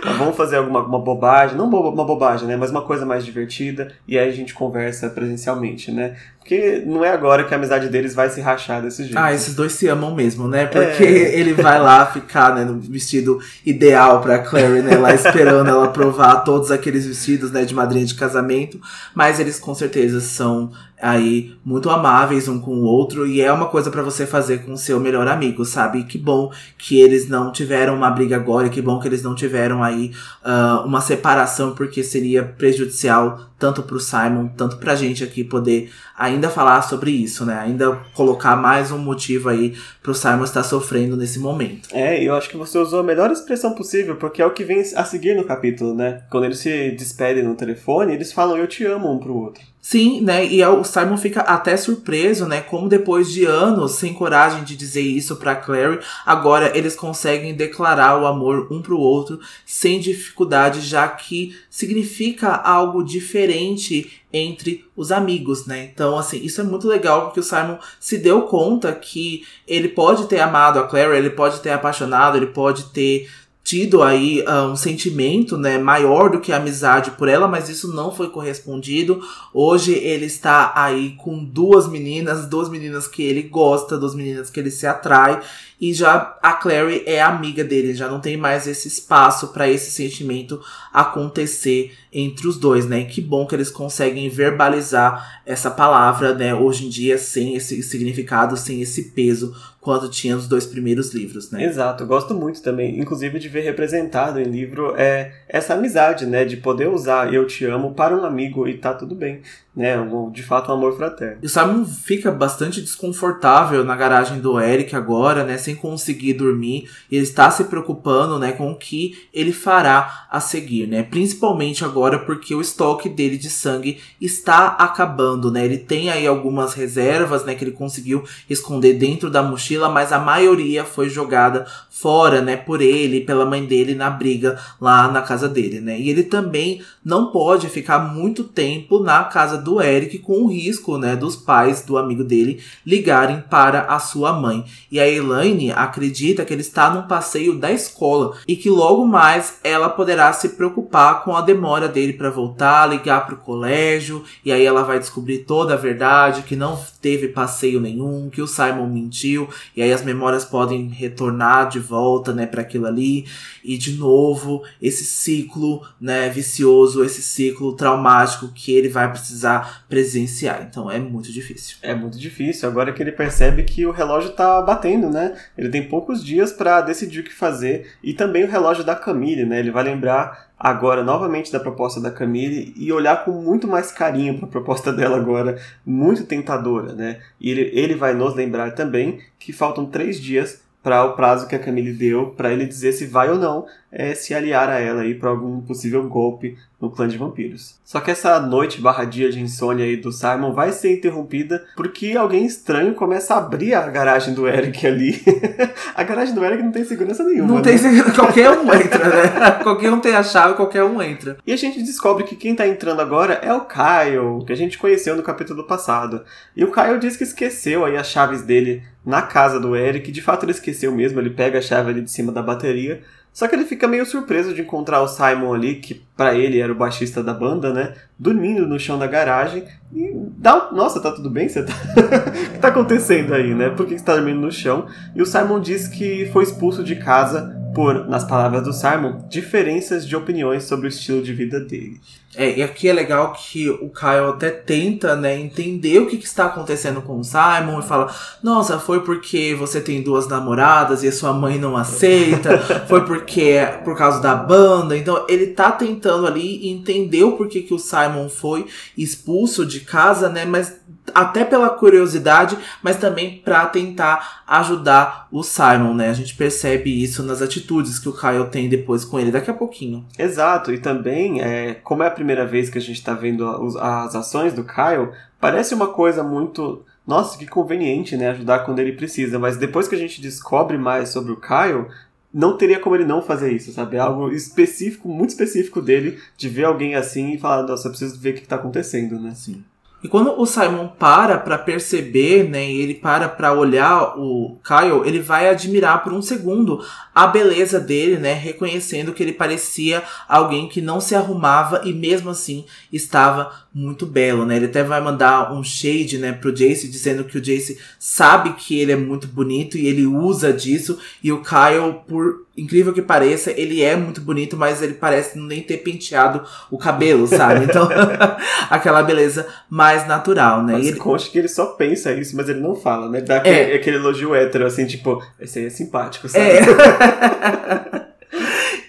vamos 0.18 0.36
fazer 0.36 0.57
alguma, 0.57 0.80
alguma 0.80 0.99
bobagem, 0.99 1.57
não 1.57 1.68
uma 1.68 2.05
bobagem, 2.05 2.47
né, 2.47 2.55
mas 2.55 2.72
uma 2.72 2.82
coisa 2.82 3.05
mais 3.05 3.26
divertida, 3.26 3.93
e 4.07 4.18
aí 4.18 4.28
a 4.28 4.32
gente 4.32 4.53
conversa 4.53 5.09
presencialmente, 5.09 5.91
né? 5.91 6.15
Porque 6.47 6.82
não 6.86 7.03
é 7.03 7.09
agora 7.09 7.43
que 7.43 7.53
a 7.53 7.57
amizade 7.57 7.89
deles 7.89 8.15
vai 8.15 8.30
se 8.30 8.39
rachar 8.39 8.82
desse 8.82 9.03
jeito. 9.03 9.18
Ah, 9.18 9.34
esses 9.34 9.53
dois 9.53 9.74
se 9.74 9.86
amam 9.89 10.15
mesmo, 10.15 10.47
né? 10.47 10.65
Porque 10.65 11.03
é. 11.03 11.36
ele 11.38 11.51
vai 11.51 11.78
lá 11.78 12.05
ficar, 12.05 12.55
né, 12.55 12.63
no 12.63 12.80
vestido 12.80 13.39
ideal 13.65 14.22
pra 14.22 14.39
Clary, 14.39 14.82
né? 14.82 14.95
Lá 14.95 15.13
esperando 15.13 15.70
ela 15.70 15.89
provar 15.89 16.45
todos 16.45 16.72
aqueles 16.72 17.05
vestidos, 17.05 17.51
né, 17.51 17.65
de 17.65 17.76
madrinha 17.76 18.05
de 18.05 18.15
casamento. 18.15 18.80
Mas 19.13 19.41
eles 19.41 19.59
com 19.59 19.76
certeza 19.76 20.22
são 20.22 20.72
aí 21.01 21.55
muito 21.63 21.89
amáveis 21.89 22.47
um 22.47 22.59
com 22.59 22.72
o 22.72 22.84
outro 22.84 23.28
e 23.28 23.39
é 23.39 23.51
uma 23.51 23.68
coisa 23.68 23.91
para 23.91 24.01
você 24.01 24.26
fazer 24.26 24.63
com 24.63 24.74
o 24.74 24.78
seu 24.78 24.99
melhor 24.99 25.28
amigo, 25.28 25.63
sabe? 25.63 26.03
Que 26.03 26.18
bom 26.18 26.51
que 26.78 26.99
eles 26.99 27.30
não 27.30 27.51
tiveram 27.51 27.95
uma 27.95 28.09
briga 28.09 28.36
agora, 28.36 28.70
que 28.70 28.82
bom 28.82 28.99
que 28.99 29.07
eles 29.07 29.22
não 29.22 29.36
tiveram 29.36 29.84
aí 29.84 30.07
uh, 30.43 30.86
uma 30.86 31.01
separação 31.01 31.74
porque 31.74 32.03
seria 32.03 32.43
prejudicial 32.43 33.47
tanto 33.60 33.84
pro 33.84 33.99
Simon, 33.99 34.47
tanto 34.55 34.78
pra 34.78 34.95
gente 34.95 35.24
aqui 35.24 35.43
poder 35.43 35.91
ainda 36.18 36.49
falar 36.49 36.82
sobre 36.84 37.12
isso, 37.12 37.45
né? 37.45 37.60
Ainda 37.60 37.95
colocar 38.14 38.55
mais 38.55 38.91
um 38.91 38.97
motivo 38.97 39.49
aí 39.49 39.76
pro 40.01 40.14
Simon 40.14 40.43
estar 40.43 40.64
sofrendo 40.64 41.18
nesse 41.18 41.39
momento. 41.39 41.89
É, 41.91 42.24
eu 42.24 42.36
acho 42.36 42.49
que 42.49 42.58
você 42.58 42.78
usou 42.78 42.99
a 42.99 43.03
melhor 43.03 43.32
expressão 43.32 43.74
possível, 43.74 44.16
porque 44.16 44.41
é 44.41 44.45
o 44.45 44.53
que 44.53 44.64
vem 44.64 44.80
a 44.80 45.03
seguir 45.03 45.36
no 45.36 45.43
capítulo, 45.43 45.93
né? 45.93 46.24
Quando 46.30 46.45
eles 46.45 46.60
se 46.60 46.91
despedem 46.91 47.43
no 47.43 47.55
telefone, 47.55 48.14
eles 48.14 48.32
falam 48.32 48.58
eu 48.58 48.68
te 48.68 48.86
amo 48.86 49.12
um 49.12 49.20
pro 49.20 49.36
outro. 49.36 49.64
Sim, 49.80 50.20
né? 50.22 50.45
E 50.45 50.62
é 50.62 50.68
o 50.68 50.84
Simon 50.84 51.16
fica 51.16 51.41
até 51.41 51.78
surpreso, 51.78 52.45
né? 52.45 52.60
Como 52.60 52.89
depois 52.89 53.32
de 53.32 53.45
anos 53.45 53.93
sem 53.93 54.14
coragem 54.14 54.66
de 54.66 54.76
dizer 54.76 55.01
isso 55.01 55.38
para 55.38 55.55
Clary, 55.55 55.99
agora 56.26 56.78
eles 56.78 56.93
conseguem 56.93 57.55
declarar 57.55 58.22
o 58.22 58.28
amor 58.28 58.68
um 58.70 58.82
pro 58.82 58.99
outro 58.99 59.39
sem 59.66 59.97
dificuldade, 59.99 60.82
já 60.82 61.08
que 61.08 61.55
significa 61.70 62.53
algo 62.53 63.01
diferente 63.01 63.47
entre 63.52 64.86
os 64.95 65.12
amigos, 65.12 65.66
né? 65.66 65.89
Então, 65.93 66.18
assim, 66.18 66.38
isso 66.43 66.62
é 66.62 66.64
muito 66.64 66.88
legal 66.88 67.26
porque 67.26 67.39
o 67.39 67.43
Simon 67.43 67.78
se 68.00 68.18
deu 68.18 68.43
conta 68.43 68.93
que 68.93 69.43
ele 69.68 69.88
pode 69.88 70.26
ter 70.28 70.39
amado 70.39 70.80
a 70.80 70.88
Clary, 70.88 71.18
ele 71.18 71.30
pode 71.30 71.60
ter 71.62 71.72
apaixonado, 71.72 72.38
ele 72.38 72.48
pode 72.48 72.86
ter 72.86 73.28
tido 73.68 74.02
aí 74.02 74.45
uh, 74.48 74.72
um 74.72 74.78
sentimento 74.78 75.58
né, 75.58 75.78
maior 75.78 76.30
do 76.30 76.39
que 76.39 76.54
amizade 76.54 77.12
por 77.12 77.28
ela, 77.28 77.50
mas 77.50 77.68
isso 77.68 77.93
não 77.93 78.16
foi 78.16 78.30
correspondido. 78.30 79.20
Hoje 79.54 79.93
ele 79.93 80.26
está 80.26 80.72
aí 80.74 81.18
com 81.18 81.43
duas 81.43 81.86
meninas, 81.86 82.48
duas 82.48 82.70
meninas 82.70 83.10
que 83.10 83.22
ele 83.22 83.41
gosta, 83.41 83.98
duas 83.98 84.16
meninas 84.16 84.50
que 84.50 84.58
ele 84.58 84.72
se 84.72 84.88
atrai, 84.88 85.41
e 85.82 85.93
já 85.93 86.38
a 86.41 86.54
Clary 86.54 87.04
é 87.06 87.22
amiga 87.22 87.62
dele, 87.62 87.93
já 87.93 88.08
não 88.08 88.22
tem 88.22 88.38
mais 88.38 88.68
esse 88.68 88.88
espaço 88.88 89.50
para 89.50 89.70
esse 89.70 89.91
sentimento 89.91 90.62
acontecer 90.93 91.93
entre 92.12 92.47
os 92.47 92.58
dois, 92.58 92.86
né? 92.86 93.03
Que 93.05 93.22
bom 93.22 93.45
que 93.45 93.55
eles 93.55 93.70
conseguem 93.70 94.30
verbalizar 94.30 95.41
essa 95.45 95.70
palavra, 95.70 96.34
né, 96.34 96.53
hoje 96.53 96.86
em 96.86 96.89
dia 96.89 97.18
sem 97.18 97.55
esse 97.55 97.82
significado, 97.84 98.58
sem 98.58 98.82
esse 98.82 99.12
peso 99.12 99.55
quando 99.80 100.10
tinha 100.10 100.36
os 100.36 100.47
dois 100.47 100.66
primeiros 100.66 101.14
livros, 101.14 101.49
né? 101.51 101.64
Exato, 101.64 102.05
gosto 102.05 102.34
muito 102.34 102.62
também, 102.62 102.99
inclusive 102.99 103.39
de 103.39 103.47
ver 103.47 103.62
representado 103.62 104.39
em 104.39 104.43
livro 104.43 104.93
é 104.97 105.32
essa 105.47 105.74
amizade, 105.74 106.26
né, 106.26 106.43
de 106.43 106.58
poder 106.58 106.89
usar 106.89 107.34
eu 107.34 107.47
te 107.47 107.64
amo 107.66 107.93
para 107.93 108.16
um 108.16 108.26
amigo 108.26 108.68
e 108.68 108.78
tá 108.78 108.93
tudo 108.93 109.16
bem, 109.16 109.41
né, 109.78 109.95
de 110.34 110.41
fato 110.41 110.71
um 110.71 110.73
amor 110.73 110.97
fraterno. 110.97 111.38
E 111.43 111.45
o 111.45 111.49
Simon 111.49 111.86
fica 111.86 112.32
bastante 112.32 112.82
desconfortável 112.82 113.84
na 113.84 113.95
garagem 113.95 114.39
do 114.39 114.59
Eric 114.59 114.95
agora, 114.95 115.43
né, 115.43 115.55
sem 115.55 115.75
conseguir 115.75 116.34
dormir, 116.34 116.89
e 117.11 117.15
ele 117.15 117.23
está 117.23 117.51
se 117.51 117.65
preocupando, 117.65 118.39
né, 118.39 118.53
com 118.53 118.71
o 118.71 118.75
que 118.75 119.28
ele 119.32 119.53
fará 119.53 120.25
a 120.32 120.39
seguir, 120.39 120.88
né, 120.88 121.03
principalmente 121.03 121.86
agora 121.86 122.17
porque 122.17 122.55
o 122.55 122.61
estoque 122.61 123.07
dele 123.07 123.38
de 123.38 123.51
sangue 123.51 123.99
está 124.19 124.69
acabando, 124.69 125.51
né, 125.51 125.63
ele 125.63 125.78
tem 125.78 126.09
aí 126.09 126.25
algumas 126.25 126.73
reservas, 126.73 127.45
né, 127.45 127.53
que 127.53 127.63
ele 127.63 127.71
conseguiu 127.71 128.23
esconder 128.49 128.93
dentro 128.93 129.30
da 129.30 129.43
mochila, 129.43 129.89
mas 129.89 130.11
a 130.11 130.17
maioria 130.17 130.84
foi 130.84 131.07
jogada 131.07 131.67
fora, 131.91 132.41
né, 132.41 132.57
por 132.57 132.82
ele 132.82 133.21
pela 133.21 133.45
mãe 133.45 133.63
dele 133.63 133.93
na 133.93 134.09
briga 134.09 134.57
lá 134.82 135.07
na 135.11 135.21
casa 135.21 135.47
dele, 135.47 135.80
né? 135.80 135.99
E 135.99 136.09
ele 136.09 136.23
também 136.23 136.82
não 137.03 137.32
pode 137.32 137.69
ficar 137.69 137.99
muito 137.99 138.43
tempo 138.43 138.99
na 139.03 139.23
casa 139.25 139.57
do 139.68 139.82
Eric 139.82 140.20
com 140.20 140.43
o 140.43 140.47
risco, 140.47 140.97
né, 140.97 141.13
dos 141.13 141.36
pais 141.36 141.82
do 141.82 141.97
amigo 141.97 142.24
dele 142.24 142.63
ligarem 142.86 143.43
para 143.49 143.82
a 143.82 143.99
sua 143.99 144.32
mãe. 144.32 144.63
E 144.89 144.97
a 144.97 145.05
Elaine 145.05 145.74
acredita 145.74 146.45
que 146.45 146.53
ele 146.53 146.61
está 146.61 146.89
num 146.89 147.05
passeio 147.05 147.59
da 147.59 147.70
escola 147.70 148.38
e 148.47 148.55
que 148.55 148.70
logo 148.70 149.05
mais 149.05 149.59
ela 149.65 149.89
poderá 149.89 150.32
se 150.32 150.49
preocupar 150.49 151.26
com 151.26 151.36
a 151.36 151.41
demora 151.41 151.89
dele 151.89 152.13
para 152.13 152.30
voltar, 152.30 152.88
ligar 152.88 153.26
para 153.26 153.36
o 153.36 153.39
colégio, 153.39 154.24
e 154.45 154.53
aí 154.53 154.63
ela 154.63 154.84
vai 154.84 154.99
descobrir 154.99 155.39
toda 155.39 155.74
a 155.74 155.78
verdade, 155.78 156.43
que 156.43 156.55
não 156.55 156.80
teve 157.01 157.28
passeio 157.28 157.82
nenhum, 157.82 158.30
que 158.30 158.41
o 158.41 158.47
Simon 158.47 158.88
mentiu, 158.88 159.49
e 159.76 159.82
aí 159.82 159.91
as 159.91 160.03
memórias 160.03 160.45
podem 160.45 160.88
retornar 160.88 161.68
de 161.68 161.80
volta, 161.80 162.32
né, 162.32 162.45
para 162.45 162.61
aquilo 162.61 162.86
ali, 162.86 163.26
e 163.65 163.78
de 163.78 163.97
novo 163.97 164.63
esse 164.82 165.03
ciclo, 165.03 165.82
né, 165.99 166.30
vicioso, 166.30 167.03
esse 167.03 167.22
ciclo 167.22 167.74
traumático 167.74 168.47
que 168.53 168.72
ele 168.72 168.88
vai 168.88 169.11
precisar 169.11 169.57
presenciar. 169.88 170.66
Então 170.70 170.89
é 170.89 170.99
muito 170.99 171.32
difícil. 171.32 171.78
É 171.82 171.93
muito 171.93 172.18
difícil. 172.18 172.68
Agora 172.68 172.91
que 172.91 173.01
ele 173.01 173.12
percebe 173.12 173.64
que 173.64 173.86
o 173.86 173.91
relógio 173.91 174.32
tá 174.32 174.62
batendo, 174.62 175.10
né? 175.10 175.36
Ele 175.58 175.70
tem 175.70 175.88
poucos 175.88 176.24
dias 176.24 176.51
para 176.51 176.82
decidir 176.82 177.22
o 177.22 177.24
que 177.24 177.34
fazer 177.34 177.93
e 178.03 178.14
também 178.14 178.43
o 178.43 178.49
relógio 178.49 178.84
da 178.84 178.95
Camille, 178.95 179.45
né? 179.45 179.60
Ele 179.60 179.72
vai 179.72 179.84
lembrar 179.84 180.47
agora 180.60 181.03
novamente 181.03 181.51
da 181.51 181.60
proposta 181.60 182.01
da 182.01 182.10
Camille 182.10 182.74
e 182.76 182.91
olhar 182.91 183.24
com 183.24 183.32
muito 183.32 183.68
mais 183.68 183.91
carinho 183.91 184.38
para 184.38 184.47
a 184.47 184.51
proposta 184.51 184.91
dela 184.91 185.18
agora, 185.18 185.60
muito 185.86 186.24
tentadora, 186.24 186.93
né? 186.93 187.20
E 187.39 187.51
ele, 187.51 187.72
ele 187.74 187.95
vai 187.95 188.14
nos 188.14 188.36
lembrar 188.36 188.72
também 188.72 189.20
que 189.38 189.53
faltam 189.53 189.86
três 189.86 190.20
dias 190.20 190.62
para 190.82 191.03
o 191.03 191.16
prazo 191.16 191.47
que 191.47 191.55
a 191.55 191.60
Camille 191.60 191.91
deu 191.91 192.28
para 192.28 192.51
ele 192.51 192.66
dizer 192.66 192.93
se 192.93 193.05
vai 193.05 193.30
ou 193.30 193.38
não 193.38 193.66
é, 193.91 194.13
se 194.13 194.33
aliar 194.33 194.69
a 194.69 194.79
ela 194.79 195.01
aí 195.01 195.15
para 195.15 195.29
algum 195.29 195.61
possível 195.61 196.07
golpe 196.07 196.57
no 196.79 196.91
clã 196.91 197.07
de 197.07 197.17
vampiros. 197.17 197.75
Só 197.83 197.99
que 197.99 198.11
essa 198.11 198.39
noite 198.39 198.79
barra 198.79 199.05
dia 199.05 199.31
de 199.31 199.41
insônia 199.41 199.85
aí 199.85 199.97
do 199.97 200.11
Simon 200.11 200.53
vai 200.53 200.71
ser 200.71 200.93
interrompida 200.93 201.65
porque 201.75 202.15
alguém 202.15 202.45
estranho 202.45 202.93
começa 202.93 203.33
a 203.33 203.38
abrir 203.38 203.73
a 203.73 203.88
garagem 203.88 204.33
do 204.33 204.47
Eric 204.47 204.85
ali. 204.85 205.19
a 205.95 206.03
garagem 206.03 206.35
do 206.35 206.45
Eric 206.45 206.61
não 206.61 206.71
tem 206.71 206.85
segurança 206.85 207.23
nenhuma. 207.23 207.47
Não 207.47 207.55
né? 207.55 207.61
tem 207.63 207.77
segurança, 207.77 208.13
qualquer 208.13 208.51
um 208.51 208.71
entra, 208.75 209.09
né? 209.09 209.51
qualquer 209.63 209.91
um 209.91 209.99
tem 209.99 210.15
a 210.15 210.21
chave, 210.21 210.53
qualquer 210.53 210.83
um 210.83 211.01
entra. 211.01 211.38
E 211.47 211.51
a 211.51 211.57
gente 211.57 211.81
descobre 211.81 212.25
que 212.25 212.35
quem 212.35 212.55
tá 212.55 212.67
entrando 212.67 213.01
agora 213.01 213.35
é 213.41 213.51
o 213.53 213.65
Kyle, 213.65 214.45
que 214.45 214.53
a 214.53 214.57
gente 214.57 214.77
conheceu 214.77 215.15
no 215.15 215.23
capítulo 215.23 215.63
passado. 215.63 216.23
E 216.55 216.63
o 216.63 216.71
Kyle 216.71 216.99
diz 216.99 217.17
que 217.17 217.23
esqueceu 217.23 217.85
aí 217.85 217.97
as 217.97 218.07
chaves 218.07 218.43
dele 218.43 218.83
na 219.03 219.21
casa 219.21 219.59
do 219.59 219.75
Eric, 219.75 220.11
de 220.11 220.21
fato 220.21 220.43
ele 220.43 220.51
esqueceu 220.51 220.91
mesmo, 220.91 221.19
ele 221.19 221.29
pega 221.29 221.59
a 221.59 221.61
chave 221.61 221.89
ali 221.89 222.01
de 222.01 222.11
cima 222.11 222.29
da 222.29 222.43
bateria 222.43 223.01
só 223.38 223.47
que 223.47 223.53
ele 223.53 223.65
fica 223.65 223.88
meio 223.88 224.03
surpreso 224.03 224.51
de 224.51 224.61
encontrar 224.61 224.99
o 224.99 225.07
Simon 225.07 225.53
ali, 225.53 225.75
que 225.75 225.93
para 225.93 226.33
ele 226.33 226.59
era 226.59 226.71
o 226.71 226.75
baixista 226.75 227.21
da 227.21 227.35
banda, 227.35 227.71
né? 227.71 227.93
Dormindo 228.17 228.65
no 228.65 228.79
chão 228.79 228.97
da 228.97 229.05
garagem. 229.05 229.63
E 229.93 230.11
dá. 230.39 230.71
Nossa, 230.71 230.99
tá 230.99 231.11
tudo 231.11 231.29
bem? 231.29 231.47
Você 231.47 231.61
tá... 231.61 231.71
o 232.49 232.53
que 232.53 232.57
tá 232.57 232.69
acontecendo 232.69 233.35
aí, 233.35 233.53
né? 233.53 233.69
Por 233.69 233.85
que 233.85 233.95
você 233.95 234.03
tá 234.03 234.15
dormindo 234.15 234.41
no 234.41 234.51
chão? 234.51 234.88
E 235.15 235.21
o 235.21 235.25
Simon 235.27 235.61
diz 235.61 235.88
que 235.88 236.27
foi 236.33 236.45
expulso 236.45 236.83
de 236.83 236.95
casa 236.95 237.55
por, 237.75 238.07
nas 238.09 238.23
palavras 238.23 238.63
do 238.63 238.73
Simon, 238.73 239.19
diferenças 239.29 240.07
de 240.07 240.15
opiniões 240.15 240.63
sobre 240.63 240.88
o 240.88 240.89
estilo 240.89 241.21
de 241.21 241.31
vida 241.31 241.59
dele. 241.59 242.01
É, 242.38 242.59
e 242.59 242.61
aqui 242.61 242.88
é 242.88 242.93
legal 242.93 243.33
que 243.33 243.67
o 243.67 243.89
Kyle 243.89 244.29
até 244.29 244.51
tenta, 244.51 245.15
né, 245.15 245.35
entender 245.35 245.99
o 245.99 246.05
que, 246.05 246.17
que, 246.17 246.25
está 246.27 246.45
acontecendo 246.45 247.01
com 247.01 247.17
o 247.19 247.23
Simon 247.23 247.79
e 247.79 247.83
fala: 247.83 248.13
Nossa, 248.43 248.77
foi 248.77 248.99
porque 248.99 249.55
você 249.55 249.81
tem 249.81 250.03
duas 250.03 250.27
namoradas 250.27 251.01
e 251.01 251.07
a 251.07 251.11
sua 251.11 251.33
mãe 251.33 251.57
não 251.57 251.75
aceita, 251.75 252.59
foi 252.88 253.03
porque 253.05 253.41
é 253.41 253.65
por 253.65 253.97
causa 253.97 254.21
da 254.21 254.35
banda. 254.35 254.95
Então 254.95 255.25
ele 255.27 255.47
tá 255.47 255.71
tentando 255.71 256.27
ali 256.27 256.69
entender 256.69 257.23
o 257.23 257.31
porquê 257.31 257.61
que 257.63 257.73
o 257.73 257.79
Simon 257.79 258.29
foi 258.29 258.67
expulso 258.95 259.65
de 259.65 259.79
casa, 259.79 260.29
né, 260.29 260.45
mas 260.45 260.77
até 261.13 261.43
pela 261.43 261.69
curiosidade, 261.69 262.57
mas 262.81 262.97
também 262.97 263.41
para 263.43 263.65
tentar 263.65 264.43
ajudar 264.47 265.27
o 265.31 265.43
Simon, 265.43 265.93
né? 265.93 266.09
A 266.09 266.13
gente 266.13 266.35
percebe 266.35 267.03
isso 267.03 267.23
nas 267.23 267.41
atitudes 267.41 267.99
que 267.99 268.09
o 268.09 268.13
Kyle 268.13 268.49
tem 268.49 268.69
depois 268.69 269.03
com 269.03 269.19
ele 269.19 269.31
daqui 269.31 269.49
a 269.49 269.53
pouquinho. 269.53 270.05
Exato, 270.17 270.71
e 270.71 270.77
também, 270.77 271.41
é, 271.41 271.73
como 271.75 272.03
é 272.03 272.07
a 272.07 272.11
primeira 272.11 272.26
vez 272.45 272.69
que 272.69 272.78
a 272.78 272.82
gente 272.82 272.97
está 272.97 273.13
vendo 273.13 273.45
as 273.80 274.15
ações 274.15 274.53
do 274.53 274.63
Kyle, 274.63 275.11
parece 275.39 275.73
uma 275.73 275.88
coisa 275.88 276.23
muito. 276.23 276.84
Nossa, 277.05 277.38
que 277.38 277.47
conveniente, 277.47 278.17
né? 278.17 278.30
Ajudar 278.30 278.59
quando 278.59 278.80
ele 278.80 278.91
precisa, 278.91 279.39
mas 279.39 279.55
depois 279.55 279.88
que 279.88 279.95
a 279.95 279.97
gente 279.97 280.21
descobre 280.21 280.78
mais 280.78 281.09
sobre 281.09 281.32
o 281.32 281.38
Kyle, 281.38 281.86
não 282.34 282.57
teria 282.57 282.80
como 282.80 282.95
ele 282.95 283.05
não 283.05 283.21
fazer 283.21 283.51
isso, 283.53 283.71
sabe? 283.71 283.95
É 283.95 283.99
algo 283.99 284.32
específico, 284.32 285.07
muito 285.07 285.30
específico 285.30 285.82
dele, 285.82 286.19
de 286.36 286.49
ver 286.49 286.65
alguém 286.65 286.95
assim 286.95 287.34
e 287.34 287.39
falar, 287.39 287.63
nossa, 287.63 287.88
eu 287.88 287.91
preciso 287.91 288.19
ver 288.19 288.32
o 288.32 288.34
que 288.34 288.41
está 288.41 288.57
acontecendo, 288.57 289.19
né? 289.19 289.34
Sim. 289.34 289.63
E 290.04 290.08
quando 290.08 290.39
o 290.39 290.45
Simon 290.45 290.89
para 290.89 291.39
para 291.39 291.58
perceber, 291.58 292.48
né, 292.48 292.72
ele 292.72 292.93
para 292.93 293.28
para 293.28 293.54
olhar 293.54 294.14
o 294.16 294.60
Kyle, 294.64 295.02
ele 295.06 295.20
vai 295.20 295.50
admirar 295.50 296.04
por 296.04 296.14
um 296.14 296.22
segundo 296.22 296.86
a 297.16 297.26
beleza 297.26 297.80
dele, 297.80 298.18
né, 298.18 298.34
reconhecendo 298.34 299.12
que 299.12 299.24
ele 299.24 299.34
parecia 299.34 300.04
alguém 300.30 300.70
que 300.70 300.82
não 300.82 301.02
se 301.02 301.16
arrumava 301.16 301.82
e 301.84 301.93
mesmo 301.93 302.30
assim 302.30 302.64
estava 302.93 303.52
muito 303.74 304.06
belo, 304.06 304.45
né? 304.45 304.56
Ele 304.56 304.66
até 304.66 304.84
vai 304.84 305.02
mandar 305.02 305.52
um 305.52 305.64
shade, 305.64 306.20
né, 306.20 306.32
pro 306.32 306.54
Jace 306.54 306.88
dizendo 306.88 307.24
que 307.24 307.38
o 307.38 307.41
Jace 307.41 307.80
sabe 307.98 308.54
que 308.54 308.80
ele 308.80 308.91
é 308.91 308.95
muito 308.95 309.28
bonito 309.28 309.78
e 309.78 309.88
ele 309.88 310.06
usa 310.06 310.54
disso 310.54 311.00
e 311.24 311.32
o 311.32 311.41
Kyle 311.41 312.02
por 312.08 312.47
incrível 312.58 312.91
que 312.91 313.01
pareça, 313.01 313.51
ele 313.51 313.84
é 313.84 313.95
muito 313.95 314.20
bonito, 314.20 314.58
mas 314.58 314.82
ele 314.82 314.95
parece 314.95 315.38
nem 315.38 315.62
ter 315.62 315.78
penteado 315.78 316.43
o 316.72 316.78
cabelo, 316.78 317.28
sabe? 317.28 317.66
Então, 317.66 317.88
aquela 318.70 319.03
beleza 319.03 319.47
mais 319.70 320.08
natural, 320.08 320.64
né? 320.64 320.74
Mas 320.74 320.88
ele... 320.88 320.97
conste 320.97 321.30
que 321.30 321.38
ele 321.38 321.47
só 321.47 321.68
pensa 321.68 322.12
isso, 322.14 322.36
mas 322.36 322.49
ele 322.49 322.60
não 322.60 322.76
fala, 322.76 323.10
né? 323.10 323.22
Dá 323.22 323.38
aquele, 323.38 323.74
é. 323.74 323.76
aquele 323.76 323.97
elogio 323.97 324.34
hétero, 324.34 324.66
assim, 324.66 324.88
tipo, 324.88 325.24
esse 325.39 325.60
aí 325.60 325.66
é 325.66 325.70
simpático, 325.70 326.28
sabe? 326.28 326.45
É. 326.45 327.97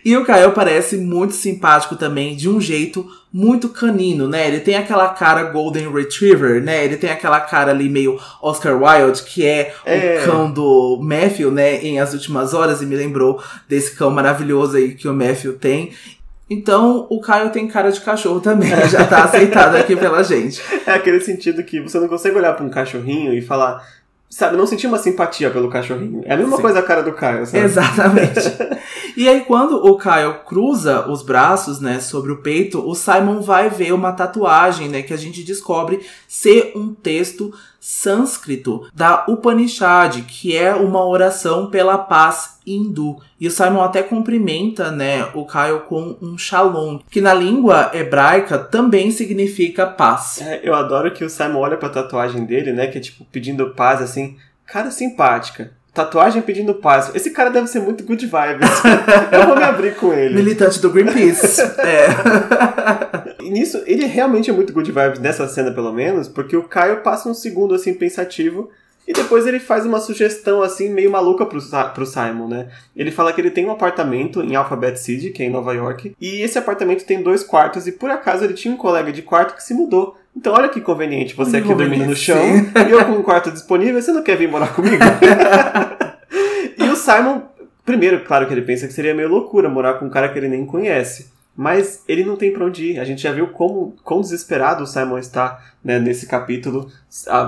E 0.04 0.16
o 0.16 0.24
Kyle 0.24 0.52
parece 0.54 0.96
muito 0.96 1.34
simpático 1.34 1.96
também, 1.96 2.36
de 2.36 2.48
um 2.48 2.60
jeito 2.60 3.06
muito 3.32 3.68
canino, 3.68 4.26
né? 4.26 4.48
Ele 4.48 4.60
tem 4.60 4.76
aquela 4.76 5.08
cara 5.10 5.44
Golden 5.44 5.92
Retriever, 5.92 6.62
né? 6.62 6.84
Ele 6.84 6.96
tem 6.96 7.10
aquela 7.10 7.40
cara 7.40 7.70
ali 7.70 7.88
meio 7.88 8.18
Oscar 8.42 8.80
Wilde, 8.80 9.22
que 9.22 9.44
é, 9.44 9.74
é. 9.84 10.20
o 10.22 10.24
cão 10.24 10.50
do 10.50 10.98
Matthew, 11.02 11.50
né? 11.50 11.76
Em 11.84 12.00
As 12.00 12.14
Últimas 12.14 12.54
Horas, 12.54 12.80
e 12.80 12.86
me 12.86 12.96
lembrou 12.96 13.42
desse 13.68 13.94
cão 13.94 14.10
maravilhoso 14.10 14.76
aí 14.76 14.94
que 14.94 15.08
o 15.08 15.12
Matthew 15.12 15.58
tem. 15.58 15.92
Então, 16.50 17.06
o 17.10 17.20
Caio 17.20 17.50
tem 17.50 17.68
cara 17.68 17.92
de 17.92 18.00
cachorro 18.00 18.40
também, 18.40 18.70
já 18.88 19.04
tá 19.04 19.24
aceitado 19.24 19.76
aqui 19.76 19.94
pela 19.94 20.22
gente. 20.22 20.62
É 20.86 20.92
aquele 20.92 21.20
sentido 21.20 21.62
que 21.62 21.80
você 21.80 22.00
não 22.00 22.08
consegue 22.08 22.36
olhar 22.36 22.54
para 22.54 22.64
um 22.64 22.70
cachorrinho 22.70 23.34
e 23.34 23.42
falar, 23.42 23.86
sabe, 24.28 24.56
não 24.56 24.66
sentir 24.66 24.86
uma 24.86 24.98
simpatia 24.98 25.50
pelo 25.50 25.70
cachorrinho. 25.70 26.22
É 26.24 26.34
a 26.34 26.36
mesma 26.36 26.56
Sim. 26.56 26.62
coisa 26.62 26.78
a 26.80 26.82
cara 26.82 27.02
do 27.02 27.12
Caio, 27.12 27.46
sabe? 27.46 27.64
Exatamente. 27.64 28.40
e 29.16 29.28
aí, 29.28 29.40
quando 29.40 29.76
o 29.76 29.96
Caio 29.96 30.40
cruza 30.44 31.08
os 31.08 31.22
braços, 31.22 31.80
né, 31.80 31.98
sobre 32.00 32.32
o 32.32 32.38
peito, 32.38 32.86
o 32.86 32.94
Simon 32.94 33.40
vai 33.40 33.70
ver 33.70 33.92
uma 33.92 34.12
tatuagem, 34.12 34.88
né, 34.88 35.02
que 35.02 35.14
a 35.14 35.16
gente 35.16 35.42
descobre 35.42 36.00
ser 36.26 36.72
um 36.76 36.92
texto 36.94 37.52
sânscrito 37.80 38.88
da 38.94 39.24
Upanishad, 39.28 40.22
que 40.22 40.56
é 40.56 40.74
uma 40.74 41.04
oração 41.04 41.70
pela 41.70 41.96
paz 41.96 42.58
hindu. 42.66 43.16
E 43.40 43.46
o 43.46 43.50
Simon 43.50 43.82
até 43.82 44.02
cumprimenta, 44.02 44.90
né, 44.90 45.28
o 45.34 45.46
Kyle 45.46 45.80
com 45.88 46.16
um 46.20 46.36
shalom, 46.36 46.98
que 47.10 47.20
na 47.20 47.32
língua 47.32 47.90
hebraica 47.94 48.58
também 48.58 49.10
significa 49.10 49.86
paz. 49.86 50.40
É, 50.42 50.60
eu 50.62 50.74
adoro 50.74 51.12
que 51.12 51.24
o 51.24 51.30
Simon 51.30 51.60
olha 51.60 51.76
pra 51.76 51.88
tatuagem 51.88 52.44
dele, 52.44 52.72
né, 52.72 52.88
que 52.88 52.98
é 52.98 53.00
tipo 53.00 53.24
pedindo 53.30 53.70
paz 53.70 54.02
assim, 54.02 54.36
cara 54.66 54.90
simpática. 54.90 55.72
Tatuagem 55.94 56.42
pedindo 56.42 56.74
paz. 56.74 57.10
Esse 57.12 57.30
cara 57.30 57.50
deve 57.50 57.66
ser 57.66 57.80
muito 57.80 58.04
good 58.04 58.24
vibes. 58.24 58.70
eu 59.32 59.46
vou 59.46 59.56
me 59.56 59.64
abrir 59.64 59.96
com 59.96 60.12
ele. 60.12 60.36
Militante 60.36 60.78
do 60.80 60.90
Greenpeace. 60.90 61.60
é. 61.80 62.06
E 63.40 63.50
nisso, 63.50 63.82
ele 63.86 64.04
realmente 64.04 64.50
é 64.50 64.52
muito 64.52 64.72
good 64.72 64.90
vibes 64.90 65.20
nessa 65.20 65.46
cena, 65.46 65.70
pelo 65.70 65.92
menos, 65.92 66.28
porque 66.28 66.56
o 66.56 66.64
Caio 66.64 67.02
passa 67.02 67.28
um 67.28 67.34
segundo 67.34 67.74
assim 67.74 67.94
pensativo 67.94 68.70
E 69.06 69.12
depois 69.14 69.46
ele 69.46 69.58
faz 69.58 69.86
uma 69.86 70.00
sugestão 70.00 70.60
assim 70.60 70.90
meio 70.90 71.10
maluca 71.10 71.46
pro, 71.46 71.58
pro 71.94 72.04
Simon, 72.04 72.46
né? 72.46 72.68
Ele 72.94 73.10
fala 73.10 73.32
que 73.32 73.40
ele 73.40 73.50
tem 73.50 73.64
um 73.64 73.70
apartamento 73.70 74.42
em 74.42 74.54
Alphabet 74.54 74.98
City, 74.98 75.30
que 75.30 75.42
é 75.42 75.46
em 75.46 75.50
Nova 75.50 75.72
York, 75.72 76.14
e 76.20 76.42
esse 76.42 76.58
apartamento 76.58 77.06
tem 77.06 77.22
dois 77.22 77.42
quartos 77.42 77.86
e 77.86 77.92
por 77.92 78.10
acaso 78.10 78.44
ele 78.44 78.52
tinha 78.52 78.74
um 78.74 78.76
colega 78.76 79.10
de 79.10 79.22
quarto 79.22 79.54
que 79.54 79.62
se 79.62 79.72
mudou. 79.72 80.18
Então 80.36 80.52
olha 80.52 80.68
que 80.68 80.82
conveniente, 80.82 81.34
você 81.34 81.56
aqui 81.56 81.74
dormindo 81.74 82.04
no 82.04 82.14
chão 82.14 82.36
e 82.86 82.90
eu 82.90 83.02
com 83.06 83.12
um 83.12 83.22
quarto 83.22 83.50
disponível, 83.50 84.00
você 84.00 84.12
não 84.12 84.22
quer 84.22 84.36
vir 84.36 84.48
morar 84.48 84.74
comigo? 84.74 85.02
e 86.76 86.84
o 86.90 86.94
Simon, 86.94 87.40
primeiro, 87.86 88.22
claro 88.24 88.46
que 88.46 88.52
ele 88.52 88.62
pensa 88.62 88.86
que 88.86 88.92
seria 88.92 89.14
meio 89.14 89.30
loucura 89.30 89.70
morar 89.70 89.94
com 89.94 90.04
um 90.04 90.10
cara 90.10 90.28
que 90.28 90.38
ele 90.38 90.48
nem 90.48 90.66
conhece. 90.66 91.37
Mas 91.60 92.04
ele 92.06 92.24
não 92.24 92.36
tem 92.36 92.52
pra 92.52 92.64
onde 92.64 92.92
ir. 92.92 93.00
A 93.00 93.04
gente 93.04 93.20
já 93.20 93.32
viu 93.32 93.48
como 93.48 93.96
quão 94.04 94.20
desesperado 94.20 94.84
o 94.84 94.86
Simon 94.86 95.18
está 95.18 95.60
né, 95.82 95.98
nesse 95.98 96.28
capítulo, 96.28 96.88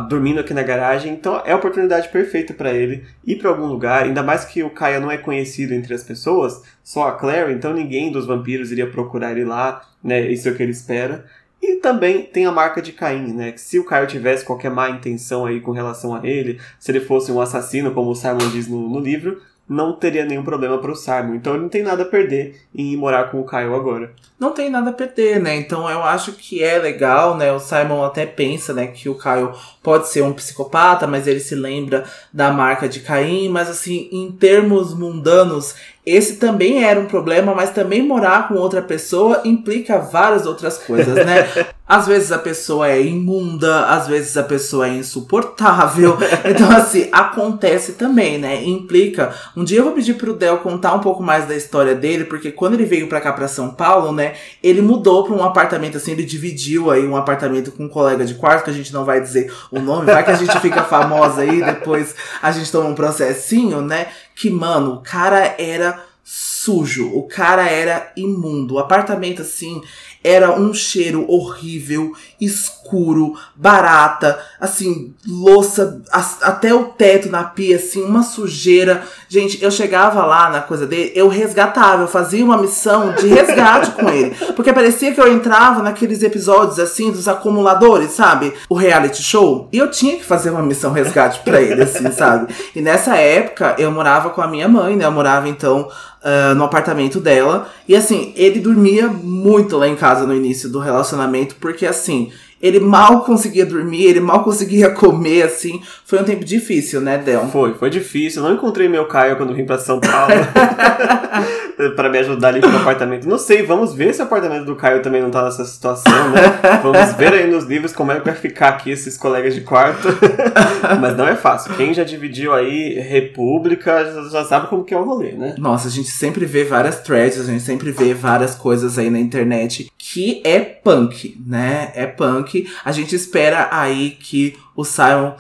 dormindo 0.09 0.41
aqui 0.41 0.53
na 0.53 0.65
garagem. 0.65 1.13
Então 1.13 1.41
é 1.47 1.53
a 1.53 1.57
oportunidade 1.57 2.09
perfeita 2.09 2.53
para 2.53 2.73
ele 2.73 3.05
ir 3.25 3.37
para 3.37 3.51
algum 3.51 3.67
lugar. 3.67 4.03
Ainda 4.03 4.21
mais 4.21 4.45
que 4.45 4.65
o 4.65 4.71
Kaia 4.71 4.99
não 4.99 5.13
é 5.13 5.17
conhecido 5.17 5.75
entre 5.75 5.95
as 5.95 6.03
pessoas, 6.03 6.61
só 6.83 7.07
a 7.07 7.13
Claire, 7.13 7.53
então 7.53 7.73
ninguém 7.73 8.11
dos 8.11 8.27
vampiros 8.27 8.73
iria 8.73 8.91
procurar 8.91 9.31
ele 9.31 9.45
lá. 9.45 9.81
Né, 10.03 10.29
isso 10.29 10.49
é 10.49 10.51
o 10.51 10.57
que 10.57 10.63
ele 10.65 10.73
espera. 10.73 11.25
E 11.63 11.77
também 11.77 12.25
tem 12.25 12.47
a 12.47 12.51
marca 12.51 12.83
de 12.83 12.91
Caim, 12.91 13.33
né? 13.33 13.53
Que 13.53 13.61
se 13.61 13.79
o 13.79 13.85
Caio 13.85 14.09
tivesse 14.09 14.45
qualquer 14.45 14.73
má 14.73 14.91
intenção 14.91 15.47
aí 15.47 15.61
com 15.61 15.71
relação 15.71 16.17
a 16.17 16.27
ele, 16.27 16.59
se 16.81 16.91
ele 16.91 17.01
fosse 17.01 17.31
um 17.31 17.41
assassino, 17.41 17.93
como 17.93 18.11
o 18.11 18.15
Simon 18.17 18.51
diz 18.51 18.67
no, 18.67 18.89
no 18.89 18.99
livro, 18.99 19.41
não 19.71 19.93
teria 19.93 20.25
nenhum 20.25 20.43
problema 20.43 20.79
pro 20.79 20.97
Simon. 20.97 21.37
Então 21.37 21.55
ele 21.55 21.63
não 21.63 21.69
tem 21.69 21.85
nada 21.85 22.03
a 22.03 22.07
perder 22.07 22.61
em 22.75 22.93
ir 22.93 22.97
morar 22.97 23.31
com 23.31 23.41
o 23.41 23.45
Caio 23.45 23.73
agora. 23.73 24.13
Não 24.37 24.51
tem 24.51 24.69
nada 24.69 24.91
a 24.91 24.93
perder, 24.93 25.39
né? 25.39 25.55
Então 25.55 25.89
eu 25.89 26.03
acho 26.03 26.33
que 26.33 26.61
é 26.61 26.77
legal, 26.77 27.37
né? 27.37 27.53
O 27.53 27.61
Simon 27.61 28.03
até 28.03 28.27
pensa, 28.27 28.75
né, 28.75 28.89
que 28.89 29.09
o 29.09 29.15
Caio 29.15 29.53
pode 29.81 30.09
ser 30.09 30.23
um 30.23 30.33
psicopata, 30.33 31.07
mas 31.07 31.29
ele 31.29 31.39
se 31.39 31.55
lembra 31.55 32.05
da 32.33 32.51
marca 32.51 32.89
de 32.89 32.99
Caim, 32.99 33.49
mas 33.49 33.71
assim, 33.71 34.09
em 34.11 34.33
termos 34.33 34.93
mundanos, 34.93 35.77
esse 36.05 36.37
também 36.37 36.83
era 36.83 36.99
um 36.99 37.05
problema, 37.05 37.55
mas 37.55 37.71
também 37.71 38.03
morar 38.03 38.49
com 38.49 38.55
outra 38.55 38.81
pessoa 38.81 39.43
implica 39.45 39.99
várias 39.99 40.47
outras 40.47 40.79
coisas, 40.79 41.15
né? 41.15 41.47
Às 41.87 42.07
vezes 42.07 42.31
a 42.31 42.39
pessoa 42.39 42.89
é 42.89 43.03
imunda, 43.03 43.87
às 43.87 44.07
vezes 44.07 44.37
a 44.37 44.45
pessoa 44.45 44.87
é 44.87 44.95
insuportável. 44.95 46.17
Então, 46.49 46.71
assim, 46.71 47.09
acontece 47.11 47.95
também, 47.95 48.39
né? 48.39 48.63
Implica. 48.63 49.35
Um 49.57 49.65
dia 49.65 49.81
eu 49.81 49.85
vou 49.85 49.93
pedir 49.93 50.15
pro 50.15 50.33
Del 50.33 50.59
contar 50.59 50.95
um 50.95 51.01
pouco 51.01 51.21
mais 51.21 51.47
da 51.47 51.57
história 51.57 51.93
dele, 51.93 52.25
porque 52.25 52.53
quando 52.53 52.75
ele 52.75 52.85
veio 52.85 53.09
pra 53.09 53.21
cá, 53.21 53.33
pra 53.33 53.49
São 53.49 53.71
Paulo, 53.71 54.13
né? 54.13 54.35
Ele 54.63 54.81
mudou 54.81 55.25
pra 55.25 55.35
um 55.35 55.43
apartamento, 55.43 55.97
assim, 55.97 56.13
ele 56.13 56.23
dividiu 56.23 56.93
aí 56.93 57.05
um 57.05 57.17
apartamento 57.17 57.73
com 57.73 57.85
um 57.85 57.89
colega 57.89 58.25
de 58.25 58.35
quarto, 58.35 58.65
que 58.65 58.71
a 58.71 58.75
gente 58.75 58.93
não 58.93 59.05
vai 59.05 59.21
dizer 59.21 59.53
o 59.73 59.81
nome, 59.81 60.07
vai 60.07 60.25
que 60.25 60.31
a 60.31 60.37
gente 60.37 60.61
fica 60.61 60.85
famosa 60.85 61.41
aí, 61.41 61.61
depois 61.61 62.15
a 62.41 62.53
gente 62.53 62.71
toma 62.71 62.89
um 62.89 62.95
processinho, 62.95 63.81
né? 63.81 64.07
Que, 64.41 64.49
mano, 64.49 64.95
o 64.95 65.03
cara 65.03 65.55
era 65.59 66.03
sujo, 66.25 67.11
o 67.15 67.25
cara 67.25 67.69
era 67.69 68.11
imundo. 68.17 68.77
O 68.77 68.79
apartamento, 68.79 69.43
assim, 69.43 69.83
era 70.25 70.59
um 70.59 70.73
cheiro 70.73 71.31
horrível, 71.31 72.17
escuro, 72.41 73.35
barata, 73.55 74.39
assim, 74.61 75.15
louça 75.29 76.01
até 76.11 76.75
o 76.75 76.85
teto 76.85 77.29
na 77.29 77.45
pia, 77.45 77.77
assim, 77.77 78.03
uma 78.03 78.23
sujeira. 78.23 79.03
Gente, 79.29 79.63
eu 79.63 79.71
chegava 79.71 80.25
lá 80.25 80.51
na 80.51 80.61
coisa 80.61 80.87
dele, 80.87 81.13
eu 81.15 81.29
resgatava, 81.29 82.03
eu 82.03 82.09
fazia 82.09 82.45
uma 82.45 82.57
missão 82.57 83.13
de 83.13 83.27
resgate 83.27 83.91
com 83.93 84.09
ele. 84.09 84.35
Porque 84.57 84.73
parecia 84.73 85.13
que 85.13 85.21
eu 85.21 85.33
entrava 85.33 85.83
naqueles 85.83 86.23
episódios, 86.23 86.79
assim, 86.79 87.13
dos 87.13 87.29
acumuladores, 87.29 88.13
sabe? 88.13 88.55
O 88.69 88.75
reality 88.75 89.23
show. 89.23 89.69
E 89.73 89.79
eu 89.79 89.91
tinha 89.91 90.17
que 90.17 90.25
fazer 90.25 90.51
uma 90.51 90.63
missão 90.63 90.93
resgate 90.93 91.41
pra 91.41 91.61
ele, 91.61 91.83
assim, 91.83 92.11
sabe? 92.11 92.53
E 92.75 92.81
nessa 92.81 93.17
época, 93.17 93.77
eu 93.79 93.91
morava 93.91 94.31
com 94.31 94.41
a 94.41 94.49
minha 94.49 94.69
mãe, 94.69 94.97
né? 94.97 95.05
Eu 95.05 95.13
morava, 95.13 95.49
então, 95.49 95.89
uh, 96.21 96.55
no 96.55 96.65
apartamento 96.65 97.21
dela. 97.21 97.69
E 97.89 97.97
assim, 97.97 98.33
ele 98.37 98.61
dormia 98.61 99.09
muito 99.09 99.77
lá 99.77 99.89
em 99.89 99.97
casa 99.97 100.27
no 100.27 100.35
início 100.35 100.69
do 100.69 100.79
relacionamento, 100.79 101.57
porque 101.57 101.87
assim, 101.87 102.30
ele 102.61 102.79
mal 102.79 103.25
conseguia 103.25 103.65
dormir, 103.65 104.05
ele 104.05 104.21
mal 104.21 104.45
conseguia 104.45 104.91
comer, 104.95 105.43
assim. 105.43 105.81
Foi 106.05 106.21
um 106.21 106.25
tempo 106.25 106.45
difícil, 106.45 107.01
né, 107.01 107.19
Del? 107.19 107.49
Foi, 107.49 107.75
foi 107.75 107.89
difícil. 107.91 108.43
Não 108.43 108.53
encontrei 108.53 108.89
meu 108.89 109.07
Caio 109.07 109.37
quando 109.37 109.55
vim 109.55 109.65
pra 109.65 109.79
São 109.79 110.01
Paulo 110.01 110.35
para 111.97 112.09
me 112.09 112.19
ajudar 112.19 112.49
ali 112.49 112.61
no 112.61 112.77
apartamento. 112.77 113.29
Não 113.29 113.39
sei, 113.39 113.63
vamos 113.63 113.95
ver 113.95 114.15
se 114.15 114.21
o 114.21 114.25
apartamento 114.25 114.65
do 114.65 114.77
Caio 114.77 115.03
também 115.03 115.23
não 115.23 115.31
tá 115.31 115.45
nessa 115.45 115.65
situação, 115.65 116.31
né? 116.31 116.81
Vamos 116.83 117.15
ver 117.15 117.33
aí 117.33 117.51
nos 117.51 117.65
livros 117.65 117.93
como 117.93 118.13
é 118.13 118.19
que 118.19 118.25
vai 118.25 118.35
ficar 118.35 118.69
aqui 118.71 118.91
esses 118.91 119.17
colegas 119.17 119.55
de 119.55 119.63
quarto. 119.63 120.09
Mas 121.01 121.17
não 121.17 121.27
é 121.27 121.35
fácil. 121.35 121.75
Quem 121.75 121.95
já 121.95 122.05
dividiu 122.05 122.53
aí 122.53 122.99
República 123.01 124.29
já 124.31 124.45
sabe 124.45 124.69
como 124.69 124.85
que 124.85 124.95
é 124.95 124.99
o 124.99 125.05
rolê, 125.05 125.33
né? 125.33 125.55
Nossa, 125.59 125.89
a 125.89 125.91
gente 125.91 126.11
sempre 126.11 126.45
vê 126.45 126.65
várias 126.65 127.01
threads, 127.01 127.41
a 127.41 127.45
gente 127.45 127.63
sempre 127.63 127.91
vê 127.91 128.15
várias 128.15 128.55
coisas 128.55 128.99
aí 128.99 129.11
na 129.11 129.19
internet 129.19 129.91
que 129.97 130.43
é 130.45 130.61
punk, 130.61 131.41
né? 131.47 131.93
É 131.95 132.07
punk 132.07 132.69
a 132.85 132.93
gente 132.93 133.15
espera 133.15 133.69
aí 133.71 134.11
que 134.11 134.57
o 134.75 134.85
Simon 134.85 135.35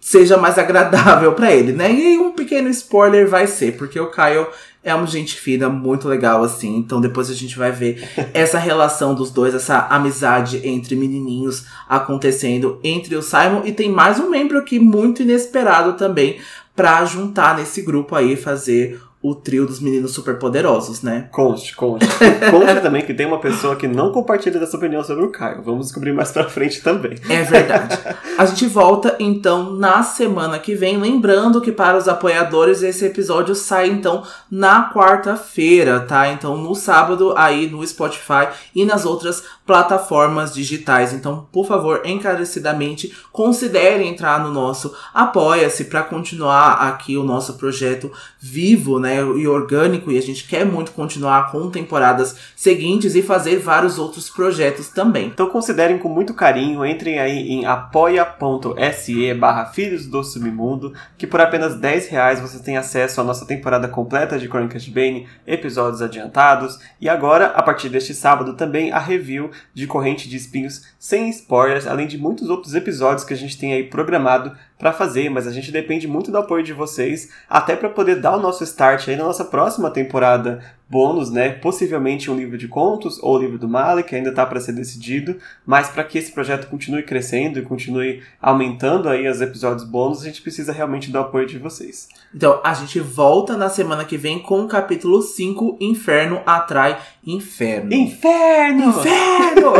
seja 0.00 0.36
mais 0.36 0.58
agradável 0.58 1.32
para 1.34 1.52
ele, 1.52 1.72
né? 1.72 1.92
E 1.92 2.18
um 2.18 2.32
pequeno 2.32 2.68
spoiler 2.68 3.28
vai 3.28 3.46
ser, 3.46 3.76
porque 3.76 4.00
o 4.00 4.10
Kyle 4.10 4.46
é 4.82 4.94
uma 4.94 5.06
gente 5.06 5.38
fina, 5.38 5.68
muito 5.68 6.08
legal, 6.08 6.42
assim. 6.42 6.76
Então 6.76 7.00
depois 7.00 7.30
a 7.30 7.34
gente 7.34 7.58
vai 7.58 7.70
ver 7.70 8.08
essa 8.32 8.58
relação 8.58 9.14
dos 9.14 9.30
dois, 9.30 9.54
essa 9.54 9.86
amizade 9.88 10.66
entre 10.66 10.96
menininhos 10.96 11.66
acontecendo 11.88 12.80
entre 12.82 13.14
o 13.14 13.22
Simon. 13.22 13.62
E 13.64 13.72
tem 13.72 13.90
mais 13.90 14.18
um 14.18 14.30
membro 14.30 14.58
aqui 14.58 14.78
muito 14.78 15.22
inesperado 15.22 15.94
também 15.94 16.38
para 16.74 17.04
juntar 17.04 17.56
nesse 17.56 17.82
grupo 17.82 18.14
aí, 18.14 18.36
fazer 18.36 19.00
o 19.22 19.34
trio 19.34 19.66
dos 19.66 19.80
meninos 19.80 20.12
superpoderosos, 20.12 21.02
né? 21.02 21.28
Conste, 21.30 21.76
conste. 21.76 22.08
conste 22.50 22.80
também 22.80 23.04
que 23.04 23.12
tem 23.12 23.26
uma 23.26 23.38
pessoa 23.38 23.76
que 23.76 23.86
não 23.86 24.12
compartilha 24.12 24.58
dessa 24.58 24.78
opinião 24.78 25.04
sobre 25.04 25.24
o 25.24 25.30
Caio. 25.30 25.62
Vamos 25.62 25.86
descobrir 25.86 26.12
mais 26.12 26.32
pra 26.32 26.48
frente 26.48 26.82
também. 26.82 27.18
É 27.28 27.42
verdade. 27.42 27.98
A 28.38 28.46
gente 28.46 28.66
volta 28.66 29.16
então 29.20 29.74
na 29.74 30.02
semana 30.02 30.58
que 30.58 30.74
vem. 30.74 30.96
Lembrando 30.96 31.60
que 31.60 31.70
para 31.70 31.98
os 31.98 32.08
apoiadores 32.08 32.82
esse 32.82 33.04
episódio 33.04 33.54
sai 33.54 33.88
então 33.88 34.22
na 34.50 34.90
quarta-feira, 34.90 36.00
tá? 36.00 36.28
Então 36.28 36.56
no 36.56 36.74
sábado 36.74 37.34
aí 37.36 37.68
no 37.68 37.86
Spotify 37.86 38.48
e 38.74 38.86
nas 38.86 39.04
outras 39.04 39.44
plataformas 39.70 40.52
digitais. 40.52 41.12
Então, 41.12 41.46
por 41.52 41.64
favor, 41.64 42.02
encarecidamente 42.04 43.16
considere 43.30 44.04
entrar 44.04 44.42
no 44.42 44.50
nosso 44.50 44.92
Apoia-se 45.14 45.84
para 45.84 46.02
continuar 46.02 46.88
aqui 46.88 47.16
o 47.16 47.22
nosso 47.22 47.54
projeto 47.54 48.10
vivo, 48.40 48.98
né? 48.98 49.18
e 49.20 49.46
orgânico, 49.46 50.10
e 50.10 50.18
a 50.18 50.22
gente 50.22 50.48
quer 50.48 50.66
muito 50.66 50.90
continuar 50.90 51.52
com 51.52 51.70
temporadas 51.70 52.34
seguintes 52.56 53.14
e 53.14 53.22
fazer 53.22 53.60
vários 53.60 53.96
outros 53.96 54.28
projetos 54.28 54.88
também. 54.88 55.28
Então 55.28 55.48
considerem 55.48 55.98
com 55.98 56.08
muito 56.08 56.34
carinho, 56.34 56.84
entrem 56.84 57.20
aí 57.20 57.48
em 57.48 57.64
apoia.se 57.64 59.34
barra 59.34 59.66
Filhos 59.66 60.04
do 60.04 60.24
Submundo, 60.24 60.92
que 61.16 61.28
por 61.28 61.40
apenas 61.40 61.76
10 61.76 62.08
reais 62.08 62.40
você 62.40 62.58
tem 62.58 62.76
acesso 62.76 63.20
à 63.20 63.24
nossa 63.24 63.46
temporada 63.46 63.86
completa 63.86 64.36
de 64.36 64.48
Crônicas 64.48 64.82
de 64.82 64.90
Bane, 64.90 65.28
episódios 65.46 66.02
adiantados, 66.02 66.80
e 67.00 67.08
agora, 67.08 67.46
a 67.54 67.62
partir 67.62 67.88
deste 67.88 68.12
sábado, 68.14 68.54
também 68.54 68.90
a 68.90 68.98
review 68.98 69.50
de 69.74 69.86
Corrente 69.86 70.28
de 70.28 70.36
Espinhos 70.36 70.82
sem 70.98 71.28
spoilers, 71.30 71.86
além 71.86 72.06
de 72.06 72.18
muitos 72.18 72.48
outros 72.48 72.74
episódios 72.74 73.24
que 73.24 73.34
a 73.34 73.36
gente 73.36 73.58
tem 73.58 73.72
aí 73.72 73.84
programado 73.84 74.56
para 74.80 74.94
fazer, 74.94 75.28
mas 75.28 75.46
a 75.46 75.52
gente 75.52 75.70
depende 75.70 76.08
muito 76.08 76.32
do 76.32 76.38
apoio 76.38 76.64
de 76.64 76.72
vocês, 76.72 77.28
até 77.48 77.76
para 77.76 77.90
poder 77.90 78.16
dar 78.16 78.36
o 78.36 78.40
nosso 78.40 78.64
start 78.64 79.08
aí 79.08 79.14
na 79.14 79.24
nossa 79.24 79.44
próxima 79.44 79.90
temporada 79.90 80.60
bônus, 80.88 81.30
né? 81.30 81.50
Possivelmente 81.50 82.28
um 82.30 82.36
livro 82.36 82.58
de 82.58 82.66
contos 82.66 83.22
ou 83.22 83.36
o 83.36 83.38
livro 83.38 83.58
do 83.58 83.68
Malik, 83.68 84.08
que 84.08 84.16
ainda 84.16 84.30
está 84.30 84.44
para 84.44 84.58
ser 84.58 84.72
decidido, 84.72 85.36
mas 85.64 85.88
para 85.88 86.02
que 86.02 86.18
esse 86.18 86.32
projeto 86.32 86.66
continue 86.68 87.04
crescendo 87.04 87.60
e 87.60 87.62
continue 87.62 88.22
aumentando 88.42 89.08
aí 89.08 89.28
os 89.28 89.40
episódios 89.40 89.84
bônus, 89.84 90.22
a 90.22 90.24
gente 90.24 90.42
precisa 90.42 90.72
realmente 90.72 91.10
do 91.10 91.18
apoio 91.18 91.46
de 91.46 91.58
vocês. 91.58 92.08
Então, 92.34 92.60
a 92.64 92.74
gente 92.74 92.98
volta 92.98 93.56
na 93.56 93.68
semana 93.68 94.04
que 94.04 94.16
vem 94.16 94.40
com 94.40 94.62
o 94.62 94.68
capítulo 94.68 95.22
5, 95.22 95.76
Inferno 95.80 96.42
atrai 96.44 96.98
inferno. 97.24 97.92
Inferno! 97.92 98.88
Inferno! 98.88 99.72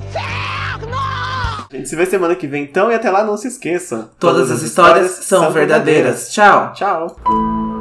A 1.76 1.78
gente 1.78 1.90
se 1.90 1.96
vê 1.96 2.06
semana 2.06 2.34
que 2.34 2.46
vem 2.46 2.62
então 2.64 2.90
e 2.90 2.94
até 2.94 3.10
lá 3.10 3.22
não 3.22 3.36
se 3.36 3.48
esqueça. 3.48 4.08
Todas, 4.18 4.48
Todas 4.48 4.50
as 4.50 4.62
histórias, 4.62 5.10
histórias 5.10 5.24
são, 5.26 5.42
são 5.42 5.52
verdadeiras. 5.52 6.32
verdadeiras. 6.32 6.32
Tchau. 6.32 6.72
Tchau. 6.72 7.75